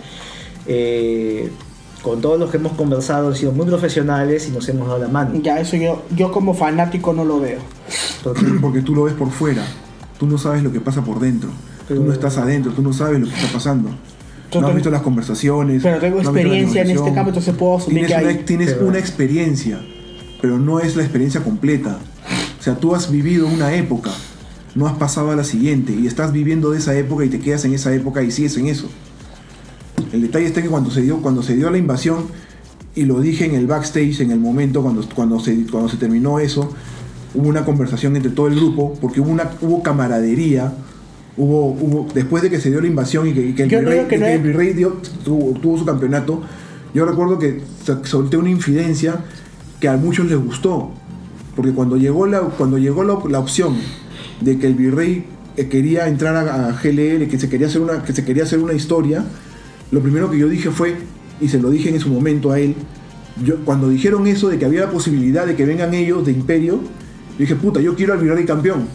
Eh, 0.67 1.49
con 2.03 2.21
todos 2.21 2.37
los 2.39 2.51
que 2.51 2.57
hemos 2.57 2.73
conversado 2.73 3.29
han 3.29 3.35
sido 3.35 3.51
muy 3.53 3.65
profesionales 3.65 4.47
y 4.47 4.51
nos 4.51 4.67
hemos 4.69 4.87
dado 4.87 4.99
la 4.99 5.07
mano. 5.07 5.39
Ya, 5.41 5.59
eso 5.59 5.75
yo, 5.77 6.03
yo 6.15 6.31
como 6.31 6.53
fanático 6.53 7.11
no 7.13 7.25
lo 7.25 7.39
veo. 7.39 7.59
Porque- 8.23 8.45
Porque 8.61 8.81
tú 8.81 8.93
lo 8.93 9.03
ves 9.03 9.13
por 9.13 9.31
fuera. 9.31 9.63
Tú 10.19 10.27
no 10.27 10.37
sabes 10.37 10.63
lo 10.63 10.71
que 10.71 10.79
pasa 10.79 11.03
por 11.03 11.19
dentro. 11.19 11.49
Pero- 11.87 12.01
Tú 12.01 12.07
no 12.07 12.13
estás 12.13 12.37
adentro, 12.37 12.71
tú 12.73 12.81
no 12.81 12.91
sabes 12.93 13.19
lo 13.19 13.27
que 13.27 13.33
está 13.35 13.51
pasando. 13.53 13.89
No 14.53 14.67
has 14.67 14.73
visto 14.75 14.89
las 14.89 15.01
conversaciones. 15.01 15.83
Pero 15.83 15.99
tengo 15.99 16.21
no 16.23 16.29
experiencia 16.29 16.81
en 16.81 16.91
este 16.91 17.13
campo, 17.13 17.29
entonces 17.29 17.53
puedo 17.55 17.77
asumir 17.77 18.05
Tienes, 18.07 18.17
que 18.17 18.23
una, 18.23 18.39
hay. 18.39 18.45
tienes 18.45 18.73
Pero- 18.73 18.87
una 18.87 18.97
experiencia, 18.99 19.79
pero 20.41 20.57
no 20.57 20.79
es 20.79 20.95
la 20.95 21.03
experiencia 21.03 21.43
completa. 21.43 21.97
O 22.59 22.63
sea, 22.63 22.75
tú 22.75 22.95
has 22.95 23.11
vivido 23.11 23.47
una 23.47 23.73
época, 23.75 24.11
no 24.73 24.87
has 24.87 24.97
pasado 24.97 25.31
a 25.31 25.35
la 25.35 25.43
siguiente 25.43 25.93
y 25.93 26.07
estás 26.07 26.31
viviendo 26.31 26.71
de 26.71 26.79
esa 26.79 26.95
época 26.95 27.25
y 27.25 27.29
te 27.29 27.39
quedas 27.39 27.65
en 27.65 27.73
esa 27.73 27.93
época 27.93 28.23
y 28.23 28.31
sigues 28.31 28.57
en 28.57 28.67
eso. 28.67 28.87
El 30.13 30.21
detalle 30.21 30.45
está 30.45 30.61
que 30.61 30.69
cuando 30.69 30.91
se 30.91 31.01
dio, 31.01 31.21
cuando 31.21 31.43
se 31.43 31.55
dio 31.55 31.69
la 31.69 31.77
invasión, 31.77 32.25
y 32.95 33.03
lo 33.03 33.19
dije 33.19 33.45
en 33.45 33.53
el 33.55 33.67
backstage, 33.67 34.21
en 34.21 34.31
el 34.31 34.39
momento 34.39 34.81
cuando, 34.81 35.07
cuando, 35.13 35.39
se, 35.39 35.65
cuando 35.69 35.89
se 35.89 35.97
terminó 35.97 36.39
eso, 36.39 36.73
hubo 37.33 37.47
una 37.47 37.65
conversación 37.65 38.15
entre 38.15 38.31
todo 38.31 38.47
el 38.47 38.55
grupo, 38.55 38.93
porque 39.01 39.21
hubo, 39.21 39.31
una, 39.31 39.51
hubo 39.61 39.83
camaradería, 39.83 40.73
hubo, 41.35 41.71
hubo, 41.71 42.07
después 42.13 42.43
de 42.43 42.49
que 42.49 42.59
se 42.59 42.69
dio 42.69 42.81
la 42.81 42.87
invasión 42.87 43.27
y 43.27 43.33
que, 43.33 43.41
y 43.41 43.53
que 43.53 43.63
el, 43.63 43.69
virrey, 44.41 44.73
no 44.75 44.93
tuvo, 45.23 45.59
tuvo 45.59 45.77
su 45.77 45.85
campeonato, 45.85 46.41
yo 46.93 47.05
recuerdo 47.05 47.37
que 47.37 47.61
solté 48.03 48.37
una 48.37 48.49
infidencia 48.49 49.23
que 49.79 49.87
a 49.87 49.97
muchos 49.97 50.25
les 50.27 50.37
gustó, 50.37 50.91
porque 51.55 51.71
cuando 51.71 51.97
llegó 51.97 52.25
la, 52.27 52.39
cuando 52.41 52.77
llegó 52.77 53.03
la, 53.03 53.17
la 53.29 53.39
opción 53.39 53.75
de 54.41 54.57
que 54.57 54.67
el 54.67 54.75
virrey 54.75 55.25
eh, 55.57 55.67
quería 55.67 56.07
entrar 56.07 56.35
a, 56.35 56.69
a 56.69 56.71
GLL, 56.71 57.27
que 57.27 57.39
se 57.39 57.49
quería 57.49 57.67
hacer 57.67 57.81
una, 57.81 58.03
que 58.03 58.13
se 58.13 58.23
quería 58.23 58.43
hacer 58.43 58.59
una 58.59 58.73
historia, 58.73 59.25
lo 59.91 60.01
primero 60.01 60.29
que 60.29 60.37
yo 60.37 60.47
dije 60.47 60.69
fue, 60.71 60.95
y 61.39 61.49
se 61.49 61.59
lo 61.59 61.69
dije 61.69 61.89
en 61.89 61.99
su 61.99 62.09
momento 62.09 62.51
a 62.51 62.59
él, 62.59 62.75
yo, 63.43 63.57
cuando 63.65 63.89
dijeron 63.89 64.27
eso 64.27 64.49
de 64.49 64.57
que 64.57 64.65
había 64.65 64.81
la 64.81 64.91
posibilidad 64.91 65.45
de 65.45 65.55
que 65.55 65.65
vengan 65.65 65.93
ellos 65.93 66.25
de 66.25 66.31
Imperio, 66.31 66.79
yo 67.37 67.41
dije, 67.41 67.55
puta, 67.55 67.79
yo 67.79 67.95
quiero 67.95 68.13
al 68.13 68.19
virrey 68.19 68.45
campeón. 68.45 68.87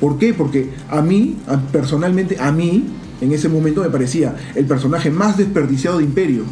¿Por 0.00 0.18
qué? 0.18 0.32
Porque 0.32 0.70
a 0.88 1.02
mí, 1.02 1.36
personalmente, 1.70 2.38
a 2.40 2.50
mí, 2.50 2.86
en 3.20 3.32
ese 3.32 3.50
momento 3.50 3.82
me 3.82 3.90
parecía 3.90 4.34
el 4.54 4.64
personaje 4.64 5.10
más 5.10 5.36
desperdiciado 5.36 5.98
de 5.98 6.04
Imperio. 6.04 6.44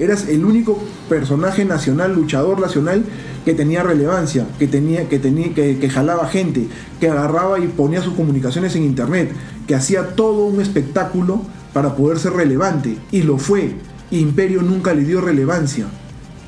Eras 0.00 0.28
el 0.28 0.44
único 0.44 0.82
personaje 1.08 1.64
nacional, 1.64 2.12
luchador 2.12 2.60
nacional 2.60 3.04
que 3.44 3.54
tenía 3.54 3.84
relevancia, 3.84 4.48
que 4.58 4.66
tenía, 4.66 5.08
que 5.08 5.20
tenía, 5.20 5.54
que 5.54 5.88
jalaba 5.88 6.26
gente, 6.26 6.66
que 6.98 7.08
agarraba 7.08 7.60
y 7.60 7.68
ponía 7.68 8.02
sus 8.02 8.14
comunicaciones 8.14 8.74
en 8.74 8.82
internet, 8.82 9.30
que 9.68 9.76
hacía 9.76 10.16
todo 10.16 10.46
un 10.46 10.60
espectáculo 10.60 11.42
para 11.72 11.94
poder 11.94 12.18
ser 12.18 12.32
relevante. 12.32 12.98
Y 13.12 13.22
lo 13.22 13.38
fue. 13.38 13.76
Imperio 14.10 14.62
nunca 14.62 14.92
le 14.92 15.04
dio 15.04 15.20
relevancia. 15.20 15.86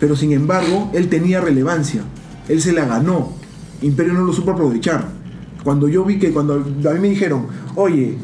Pero 0.00 0.16
sin 0.16 0.32
embargo, 0.32 0.90
él 0.92 1.08
tenía 1.08 1.40
relevancia. 1.40 2.02
Él 2.48 2.60
se 2.60 2.72
la 2.72 2.84
ganó. 2.84 3.32
Imperio 3.82 4.14
no 4.14 4.24
lo 4.24 4.32
supo 4.32 4.52
aprovechar. 4.52 5.04
Cuando 5.62 5.88
yo 5.88 6.04
vi 6.04 6.18
que 6.18 6.32
cuando 6.32 6.54
a 6.54 6.92
mí 6.94 7.00
me 7.00 7.08
dijeron, 7.08 7.46
oye, 7.74 8.16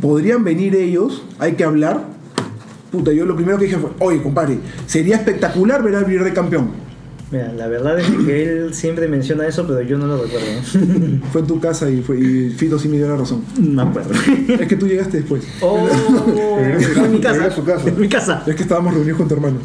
podrían 0.00 0.44
venir 0.44 0.74
ellos, 0.74 1.22
hay 1.38 1.52
que 1.52 1.64
hablar. 1.64 2.02
Puta, 2.90 3.12
yo 3.12 3.26
lo 3.26 3.36
primero 3.36 3.58
que 3.58 3.66
dije 3.66 3.78
fue, 3.78 3.90
oye, 3.98 4.22
compadre, 4.22 4.58
sería 4.86 5.16
espectacular 5.16 5.82
ver 5.82 5.96
al 5.96 6.04
Virrey 6.04 6.32
campeón. 6.32 6.88
Mira, 7.30 7.52
la 7.52 7.66
verdad 7.68 7.98
es 7.98 8.08
que 8.08 8.42
él 8.42 8.74
siempre 8.74 9.06
menciona 9.06 9.46
eso, 9.46 9.66
pero 9.66 9.82
yo 9.82 9.98
no 9.98 10.06
lo 10.06 10.22
recuerdo. 10.22 10.46
Fue 11.30 11.42
en 11.42 11.46
tu 11.46 11.60
casa 11.60 11.90
y, 11.90 12.00
fue, 12.00 12.18
y 12.18 12.48
Fito 12.48 12.78
sí 12.78 12.88
me 12.88 12.96
dio 12.96 13.06
la 13.06 13.16
razón. 13.16 13.44
No 13.60 13.84
me 13.84 13.90
acuerdo. 13.90 14.14
Es 14.48 14.66
que 14.66 14.76
tú 14.76 14.86
llegaste 14.86 15.18
después. 15.18 15.44
Oh, 15.60 15.86
en 16.58 17.12
mi 17.12 17.20
casa. 17.20 17.44
a. 17.44 17.88
En 17.88 18.00
mi 18.00 18.08
casa. 18.08 18.42
Es 18.46 18.56
que 18.56 18.62
estábamos 18.62 18.94
reunidos 18.94 19.18
con 19.18 19.28
tu 19.28 19.34
hermano. 19.34 19.58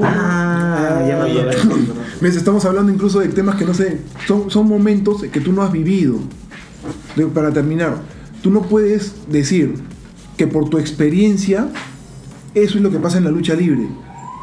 Ah, 0.00 1.04
ya 1.06 1.22
me 1.22 1.30
acuerdo. 1.30 1.94
¿Ves? 2.20 2.36
Estamos 2.36 2.64
hablando 2.66 2.92
incluso 2.92 3.20
de 3.20 3.28
temas 3.28 3.56
que 3.56 3.64
no 3.64 3.72
sé, 3.74 4.00
son, 4.26 4.50
son 4.50 4.68
momentos 4.68 5.22
que 5.22 5.40
tú 5.40 5.52
no 5.52 5.62
has 5.62 5.72
vivido. 5.72 6.16
De- 7.16 7.26
para 7.26 7.50
terminar, 7.52 7.96
tú 8.42 8.50
no 8.50 8.62
puedes 8.62 9.14
decir 9.30 9.74
que 10.36 10.46
por 10.46 10.68
tu 10.68 10.78
experiencia 10.78 11.68
eso 12.54 12.76
es 12.78 12.82
lo 12.82 12.90
que 12.90 12.98
pasa 12.98 13.18
en 13.18 13.24
la 13.24 13.30
lucha 13.30 13.54
libre. 13.54 13.88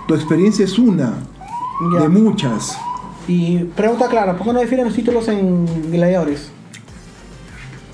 Tu 0.08 0.16
experiencia 0.16 0.66
es 0.66 0.78
una 0.80 1.14
Ya. 1.94 2.02
de 2.02 2.10
muchas. 2.10 2.78
Y 3.28 3.58
pregunta 3.76 4.08
clara, 4.08 4.38
¿por 4.38 4.48
qué 4.48 4.54
no 4.54 4.60
definen 4.60 4.86
los 4.86 4.96
títulos 4.96 5.28
en 5.28 5.66
gladiadores? 5.92 6.50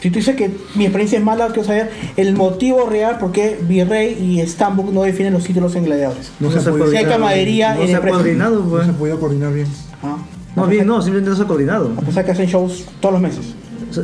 Si 0.03 0.09
tú 0.09 0.19
dices 0.19 0.35
que 0.35 0.51
mi 0.75 0.83
experiencia 0.83 1.17
es 1.17 1.23
mala, 1.23 1.47
quiero 1.47 1.63
saber 1.63 1.89
el 2.17 2.35
motivo 2.35 2.89
real 2.89 3.19
por 3.19 3.31
qué 3.31 3.57
Virrey 3.61 4.11
y 4.21 4.45
Stambuk 4.45 4.91
no 4.91 5.03
definen 5.03 5.31
los 5.31 5.45
títulos 5.45 5.77
en 5.77 5.85
gladiadores. 5.85 6.29
No, 6.41 6.49
No 6.49 6.53
se, 6.53 6.59
se 6.59 6.69
ha 6.69 6.73
Si 6.73 6.97
hay 6.97 7.05
No 7.05 7.81
en 7.81 7.87
se 7.87 7.95
ha 7.95 8.01
coordinado, 8.01 8.65
no 8.65 8.83
se 8.83 8.89
ha 8.89 8.93
podido 8.93 9.17
coordinar 9.17 9.53
bien. 9.53 9.67
Ah. 10.03 10.17
No, 10.57 10.67
bien, 10.67 10.85
no, 10.85 11.01
simplemente 11.01 11.29
no 11.29 11.37
se 11.37 11.43
ha 11.43 11.47
coordinado. 11.47 11.93
A 11.95 12.01
pesar 12.01 12.25
que 12.25 12.31
hacen 12.31 12.47
shows 12.47 12.83
todos 12.99 13.13
los 13.13 13.21
meses. 13.21 13.55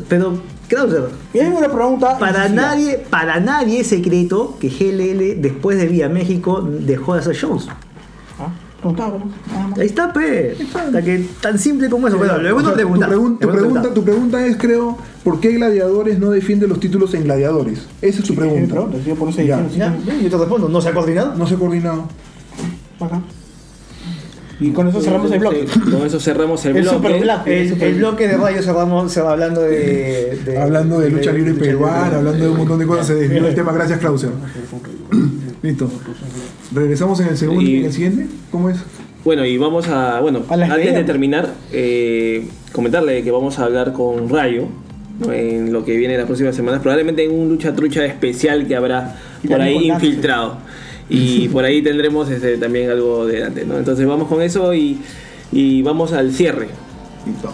Pero, 0.07 0.41
Krauser, 0.69 1.09
Y 1.33 1.39
hay 1.39 1.47
una 1.47 1.67
pregunta. 1.69 2.17
para 2.17 2.47
nadie, 2.47 2.99
para 3.09 3.41
nadie 3.41 3.81
es 3.81 3.87
secreto 3.87 4.55
que 4.57 4.69
GLL 4.69 5.41
después 5.41 5.77
de 5.77 5.87
Vía 5.87 6.07
México 6.07 6.61
dejó 6.61 7.15
de 7.15 7.19
hacer 7.19 7.35
shows. 7.35 7.67
Ah. 8.81 9.69
Ahí 9.77 9.85
está, 9.87 10.13
pe. 10.13 10.55
Que 11.03 11.25
tan 11.41 11.59
simple 11.59 11.89
como 11.89 12.07
eso. 12.07 12.17
Bueno, 12.17 12.37
le 12.37 12.51
voy 12.53 12.63
O 12.63 12.67
a 12.67 12.75
sea. 12.75 12.83
Tu, 12.85 12.89
pregun- 12.93 13.37
tu 13.39 13.49
pregunta, 13.51 13.93
tu 13.93 14.03
pregunta 14.03 14.45
es, 14.45 14.55
creo, 14.57 14.97
¿por 15.23 15.39
qué 15.39 15.51
Gladiadores 15.51 16.17
no 16.19 16.29
defiende 16.31 16.67
los 16.67 16.79
títulos 16.79 17.13
en 17.13 17.23
Gladiadores? 17.25 17.79
Esa 18.01 18.19
es 18.19 18.25
tu 18.25 18.33
Sí, 18.33 18.39
pregunta. 18.39 18.75
yo 19.05 19.15
por 19.15 19.29
eso 19.29 19.41
Ya. 19.41 19.57
defiendo, 19.57 19.73
sí, 19.73 19.79
Ya, 19.79 20.13
sí. 20.13 20.23
yo 20.23 20.29
te 20.29 20.37
respondo, 20.37 20.69
¿no 20.69 20.79
se 20.81 20.89
ha 20.89 20.93
coordinado? 20.93 21.35
No 21.35 21.45
se 21.45 21.55
ha 21.55 21.57
coordinado. 21.57 22.05
Acá. 23.01 23.21
Y 24.61 24.71
con 24.71 24.87
eso 24.89 24.99
cerramos 25.01 25.31
el 25.31 25.39
bloque. 25.39 25.65
Con 25.89 26.05
eso 26.05 26.19
cerramos 26.19 26.65
el, 26.65 26.75
El 26.77 26.81
bloque. 26.83 26.95
super 26.97 27.21
bloque. 27.21 27.61
El, 27.61 27.81
el 27.81 27.95
bloque 27.95 28.27
de 28.27 28.37
radio 28.37 28.61
cerramos, 28.61 29.11
se 29.11 29.21
va 29.21 29.31
hablando 29.31 29.61
de, 29.61 30.39
de- 30.45 30.57
hablando 30.57 30.99
de 30.99 31.09
lucha 31.09 31.31
libre 31.31 31.53
peruana, 31.53 32.17
hablando 32.17 32.43
de 32.45 32.49
un 32.49 32.57
montón 32.57 32.79
de 32.79 32.85
cosas, 32.85 33.07
se 33.07 33.15
desvió 33.15 33.45
el 33.47 33.55
tema. 33.55 33.71
Gracias, 33.71 33.99
Clauser. 33.99 34.31
Listo. 35.61 35.89
¿Regresamos 36.73 37.19
en 37.19 37.27
el 37.29 37.37
segundo 37.37 37.61
y 37.61 37.77
en 37.77 37.85
el 37.85 37.93
siguiente? 37.93 38.27
¿Cómo 38.51 38.69
es? 38.69 38.77
Bueno, 39.25 39.45
y 39.45 39.57
vamos 39.57 39.87
a, 39.87 40.21
bueno, 40.21 40.43
A 40.49 40.53
antes 40.53 40.93
de 40.93 41.03
terminar, 41.03 41.53
eh, 41.71 42.47
comentarle 42.71 43.23
que 43.23 43.31
vamos 43.31 43.59
a 43.59 43.65
hablar 43.65 43.91
con 43.91 44.29
Rayo 44.29 44.67
¿no? 45.19 45.33
en 45.33 45.73
lo 45.73 45.83
que 45.83 45.97
viene 45.97 46.15
las 46.17 46.25
próximas 46.25 46.55
semanas, 46.55 46.81
probablemente 46.81 47.25
en 47.25 47.31
un 47.31 47.49
lucha 47.49 47.75
trucha 47.75 48.05
especial 48.05 48.67
que 48.67 48.75
habrá 48.75 49.19
Y 49.43 49.47
por 49.47 49.61
ahí 49.61 49.89
infiltrado. 49.89 50.57
Y 51.09 51.47
por 51.53 51.65
ahí 51.65 51.81
tendremos 51.81 52.29
este, 52.29 52.57
también 52.57 52.89
algo 52.89 53.25
de 53.25 53.43
antes, 53.43 53.67
¿no? 53.67 53.77
Entonces 53.77 54.05
vamos 54.05 54.27
con 54.27 54.41
eso 54.41 54.73
y, 54.73 54.99
y 55.51 55.81
vamos 55.81 56.13
al 56.13 56.31
cierre. 56.31 56.69
Listo. 57.25 57.51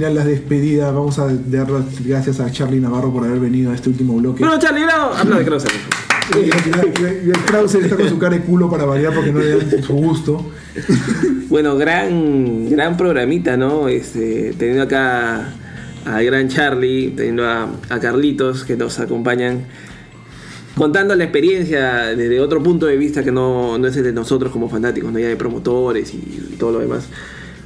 Final, 0.00 0.14
las 0.14 0.24
despedidas. 0.24 0.94
Vamos 0.94 1.18
a 1.18 1.26
dar 1.28 1.70
las 1.70 2.02
gracias 2.02 2.40
a 2.40 2.50
Charlie 2.50 2.80
Navarro 2.80 3.12
por 3.12 3.24
haber 3.24 3.38
venido 3.38 3.70
a 3.70 3.74
este 3.74 3.90
último 3.90 4.14
bloque. 4.14 4.40
Bueno, 4.40 4.58
Charlie, 4.58 4.84
bravo. 4.84 5.14
Habla 5.14 5.38
de 5.38 5.44
Krauser. 5.44 5.70
Y 6.34 6.38
el 6.38 7.84
está 7.84 7.96
con 7.96 8.08
su 8.08 8.18
cara 8.18 8.36
de 8.36 8.42
culo 8.42 8.70
para 8.70 8.84
variar 8.84 9.12
porque 9.12 9.32
no 9.32 9.40
le 9.40 9.56
dan 9.56 9.82
su 9.82 9.92
gusto. 9.94 10.50
Bueno, 11.48 11.76
gran, 11.76 12.70
gran 12.70 12.96
programita, 12.96 13.56
¿no? 13.56 13.88
Este, 13.88 14.54
teniendo 14.56 14.84
acá 14.84 15.52
al 16.06 16.24
gran 16.24 16.48
Charlie, 16.48 17.10
teniendo 17.10 17.44
a, 17.44 17.68
a 17.88 18.00
Carlitos 18.00 18.64
que 18.64 18.76
nos 18.76 19.00
acompañan, 19.00 19.64
contando 20.76 21.14
la 21.14 21.24
experiencia 21.24 22.16
desde 22.16 22.40
otro 22.40 22.62
punto 22.62 22.86
de 22.86 22.96
vista 22.96 23.22
que 23.24 23.32
no, 23.32 23.76
no 23.76 23.88
es 23.88 23.96
el 23.96 24.04
de 24.04 24.12
nosotros 24.12 24.52
como 24.52 24.68
fanáticos, 24.70 25.12
¿no? 25.12 25.18
ya 25.18 25.28
de 25.28 25.36
promotores 25.36 26.14
y, 26.14 26.56
todo 26.58 26.72
lo 26.72 26.78
demás. 26.78 27.08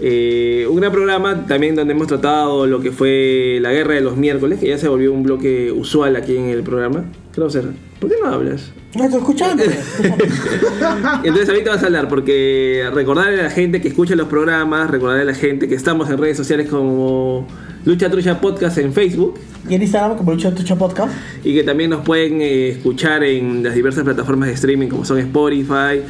Eh, 0.01 0.66
un 0.69 0.77
gran 0.77 0.91
programa 0.91 1.47
también 1.47 1.77
donde 1.77 1.95
hemos 1.95 2.09
tratado 2.09 2.66
lo 2.66 2.81
que 2.81 2.91
fue 2.91 3.59
la 3.61 3.73
guerra 3.73 3.95
de 3.95 4.01
los 4.01 4.16
miércoles, 4.16 4.59
que 4.59 4.69
ya 4.69 4.79
se 4.79 4.89
volvió 4.89 5.12
un 5.12 5.23
bloque 5.23 5.71
usual 5.71 6.16
aquí 6.16 6.37
en 6.37 6.47
el 6.47 6.62
programa. 6.62 7.05
Krauser, 7.33 7.65
¿por 8.01 8.11
qué 8.11 8.16
no 8.23 8.29
hablas? 8.29 8.73
No 8.97 9.05
estoy 9.05 9.21
escuchando. 9.21 9.65
Entonces 11.25 11.49
ahorita 11.49 11.71
vas 11.71 11.83
a 11.83 11.87
hablar 11.87 12.09
porque 12.09 12.89
recordarle 12.93 13.41
a 13.41 13.45
la 13.45 13.51
gente 13.51 13.81
que 13.81 13.89
escucha 13.89 14.15
los 14.15 14.29
programas, 14.29 14.91
recordarle 14.91 15.23
a 15.23 15.27
la 15.27 15.35
gente 15.35 15.69
que 15.69 15.75
estamos 15.75 16.11
en 16.11 16.19
redes 16.19 16.37
sociales 16.37 16.69
como 16.69 17.47
Lucha 17.85 18.11
Trucha 18.11 18.41
Podcast 18.41 18.79
en 18.79 18.93
Facebook 18.93 19.35
y 19.69 19.75
en 19.75 19.83
Instagram, 19.83 20.16
como 20.16 20.33
Lucha 20.33 20.55
Tucha 20.55 20.77
Podcast. 20.77 21.12
y 21.45 21.55
que 21.55 21.62
también 21.62 21.91
nos 21.91 22.05
pueden 22.05 22.41
eh, 22.41 22.71
escuchar 22.71 23.25
en 23.25 23.62
las 23.62 23.75
diversas 23.75 24.05
plataformas 24.05 24.49
de 24.49 24.55
streaming 24.55 24.89
como 24.89 25.05
son 25.05 25.19
Spotify, 25.19 26.03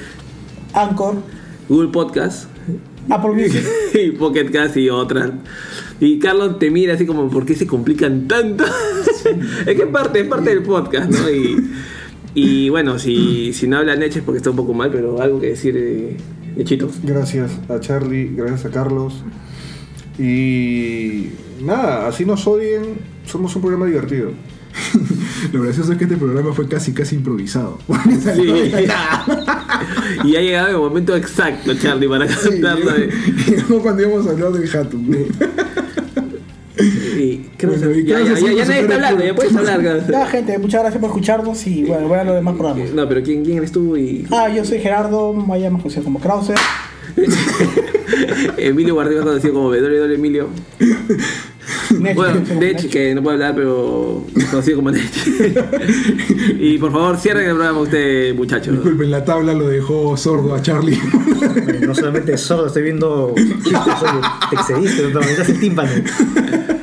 Anchor, 0.74 1.16
Google 1.68 1.88
Podcast 1.88 2.53
Apple 3.08 3.32
Music. 3.32 3.62
y 3.94 4.10
Pocket 4.12 4.50
Cast 4.50 4.76
y 4.76 4.88
otras. 4.88 5.30
Y 6.00 6.18
Carlos 6.18 6.58
te 6.58 6.70
mira 6.70 6.94
así 6.94 7.06
como, 7.06 7.28
¿por 7.28 7.46
qué 7.46 7.54
se 7.54 7.66
complican 7.66 8.26
tanto? 8.26 8.64
es 9.66 9.76
que 9.76 9.82
es 9.82 9.88
parte, 9.88 10.20
es 10.20 10.26
parte 10.26 10.50
del 10.50 10.62
podcast, 10.62 11.10
¿no? 11.10 11.30
Y, 11.30 11.70
y 12.34 12.68
bueno, 12.68 12.98
si, 12.98 13.52
si 13.52 13.68
no 13.68 13.78
habla 13.78 13.96
Neche 13.96 14.18
es 14.18 14.24
porque 14.24 14.38
está 14.38 14.50
un 14.50 14.56
poco 14.56 14.74
mal, 14.74 14.90
pero 14.90 15.20
algo 15.20 15.40
que 15.40 15.48
decir, 15.48 15.76
eh. 15.76 16.16
Gracias 17.02 17.50
a 17.68 17.80
Charlie, 17.80 18.30
gracias 18.34 18.66
a 18.66 18.70
Carlos. 18.70 19.24
Y 20.18 21.30
nada, 21.60 22.06
así 22.06 22.24
nos 22.24 22.46
odien, 22.46 22.94
somos 23.26 23.54
un 23.56 23.62
programa 23.62 23.86
divertido. 23.86 24.30
Lo 25.52 25.62
gracioso 25.62 25.92
es 25.92 25.98
que 25.98 26.04
este 26.04 26.16
programa 26.16 26.52
fue 26.52 26.68
casi, 26.68 26.92
casi 26.92 27.16
improvisado. 27.16 27.78
Sí. 28.34 28.72
Y 30.24 30.36
ha 30.36 30.40
llegado 30.40 30.68
el 30.68 30.76
momento 30.76 31.16
exacto, 31.16 31.72
Charlie, 31.74 32.08
para 32.08 32.28
Sí, 32.28 32.50
cantarlo. 32.50 32.90
llegó 33.48 33.80
cuando 33.82 34.02
íbamos 34.02 34.26
a 34.26 34.30
hablar 34.30 34.52
del 34.52 34.68
Hatum. 34.76 35.10
Y 37.16 37.36
creo 37.56 37.70
Bueno, 37.72 37.92
que- 37.92 38.04
ya, 38.04 38.18
ya, 38.20 38.24
ya, 38.30 38.36
sí, 38.36 38.44
ya 38.56 38.64
nadie 38.64 38.80
está 38.80 38.94
hablando, 38.96 39.24
ya 39.24 39.34
puedes 39.34 39.54
hablar. 39.56 39.82
Carlos. 39.82 40.28
gente, 40.30 40.58
muchas 40.58 40.80
gracias 40.82 41.00
por 41.00 41.10
escucharnos 41.10 41.66
y 41.68 41.84
bueno, 41.84 42.08
voy 42.08 42.18
a 42.18 42.24
los 42.24 42.34
demás 42.34 42.54
programas. 42.56 42.90
No, 42.92 43.08
pero 43.08 43.22
¿quién, 43.22 43.44
quién 43.44 43.58
eres 43.58 43.70
tú? 43.72 43.96
Y 43.96 44.26
Ah, 44.32 44.48
yo 44.48 44.64
soy 44.64 44.80
Gerardo, 44.80 45.32
vaya 45.34 45.70
más 45.70 45.80
conocido 45.82 46.02
como 46.04 46.18
Krauser. 46.20 46.56
Emilio 48.56 48.94
Guardiola 48.94 49.24
conocido 49.24 49.54
como 49.54 49.70
W 49.70 50.14
Emilio. 50.14 50.48
Bueno, 52.14 52.42
Nech, 52.58 52.88
que 52.90 53.14
no 53.14 53.22
puede 53.22 53.36
hablar, 53.36 53.54
pero 53.54 54.24
conocido 54.50 54.76
como 54.76 54.90
Nech. 54.90 55.26
y 56.58 56.78
por 56.78 56.92
favor, 56.92 57.16
cierren 57.16 57.48
el 57.48 57.54
programa 57.54 57.80
usted, 57.80 58.34
muchachos. 58.34 58.74
Disculpen, 58.74 59.10
la 59.10 59.24
tabla 59.24 59.54
lo 59.54 59.68
dejó 59.68 60.16
sordo 60.16 60.54
a 60.54 60.62
Charlie. 60.62 60.98
No 61.86 61.94
solamente 61.94 62.36
solo 62.38 62.66
estoy 62.66 62.82
viendo 62.82 63.34
chistes, 63.36 64.02
oye, 64.02 64.20
te 64.50 64.56
excediste, 64.56 65.10
no 65.12 65.20
te 65.20 65.52
el 65.52 65.60
tímpano. 65.60 65.90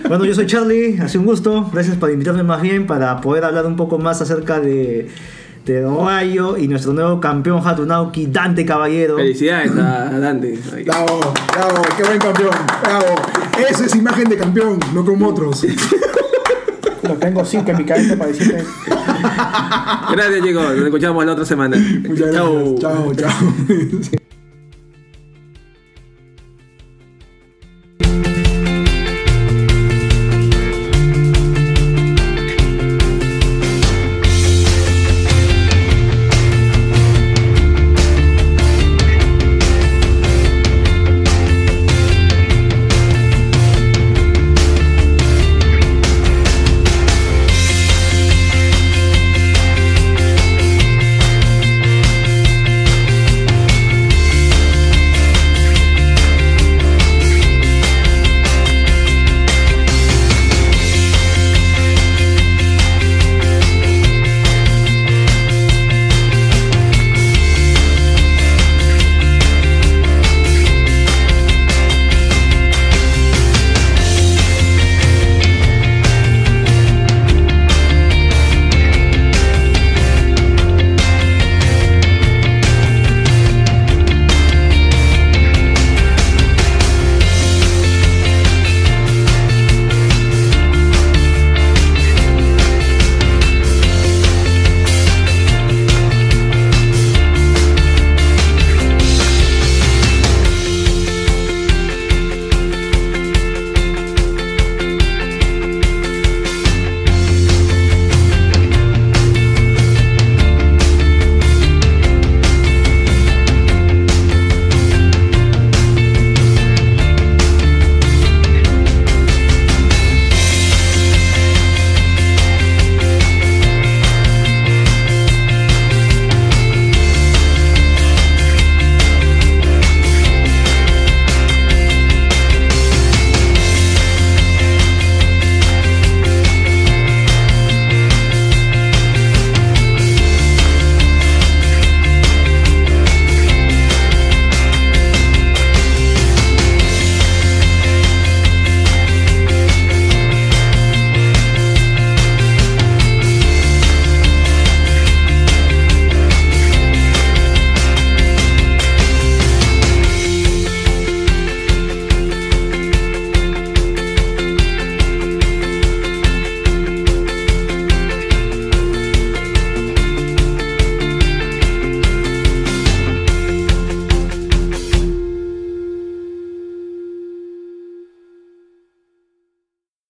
Bueno, 0.07 0.25
yo 0.25 0.35
soy 0.35 0.45
Charlie, 0.45 0.99
hace 0.99 1.17
un 1.17 1.25
gusto, 1.25 1.69
gracias 1.71 1.95
por 1.95 2.11
invitarme 2.11 2.43
más 2.43 2.61
bien 2.61 2.85
para 2.85 3.21
poder 3.21 3.45
hablar 3.45 3.65
un 3.65 3.77
poco 3.77 3.97
más 3.97 4.21
acerca 4.21 4.59
de, 4.59 5.07
de 5.65 5.85
Rayo 5.85 6.57
y 6.57 6.67
nuestro 6.67 6.91
nuevo 6.91 7.21
campeón 7.21 7.65
Hatunauki, 7.65 8.27
Dante 8.27 8.65
Caballero. 8.65 9.15
Felicidades 9.15 9.71
a 9.71 10.19
Dante. 10.19 10.59
Bravo, 10.85 11.33
bravo, 11.53 11.81
qué 11.95 12.03
buen 12.03 12.19
campeón. 12.19 12.51
Bravo. 12.83 13.40
Eso 13.69 13.83
es 13.85 13.95
imagen 13.95 14.29
de 14.29 14.37
campeón, 14.37 14.79
no 14.93 15.05
como 15.05 15.27
otros. 15.29 15.65
Lo 17.03 17.15
tengo 17.15 17.43
cinco 17.43 17.71
en 17.71 17.77
mi 17.77 17.85
cabeza 17.85 18.15
para 18.15 18.31
decirte. 18.31 18.63
Gracias, 20.11 20.43
chicos. 20.43 20.75
Nos 20.75 20.85
escuchamos 20.85 21.25
la 21.25 21.31
otra 21.33 21.45
semana. 21.45 21.77
Muchas 22.07 22.31
Chau. 22.31 22.75
gracias. 22.75 22.79
Chao, 22.79 23.13
chao. 23.15 24.17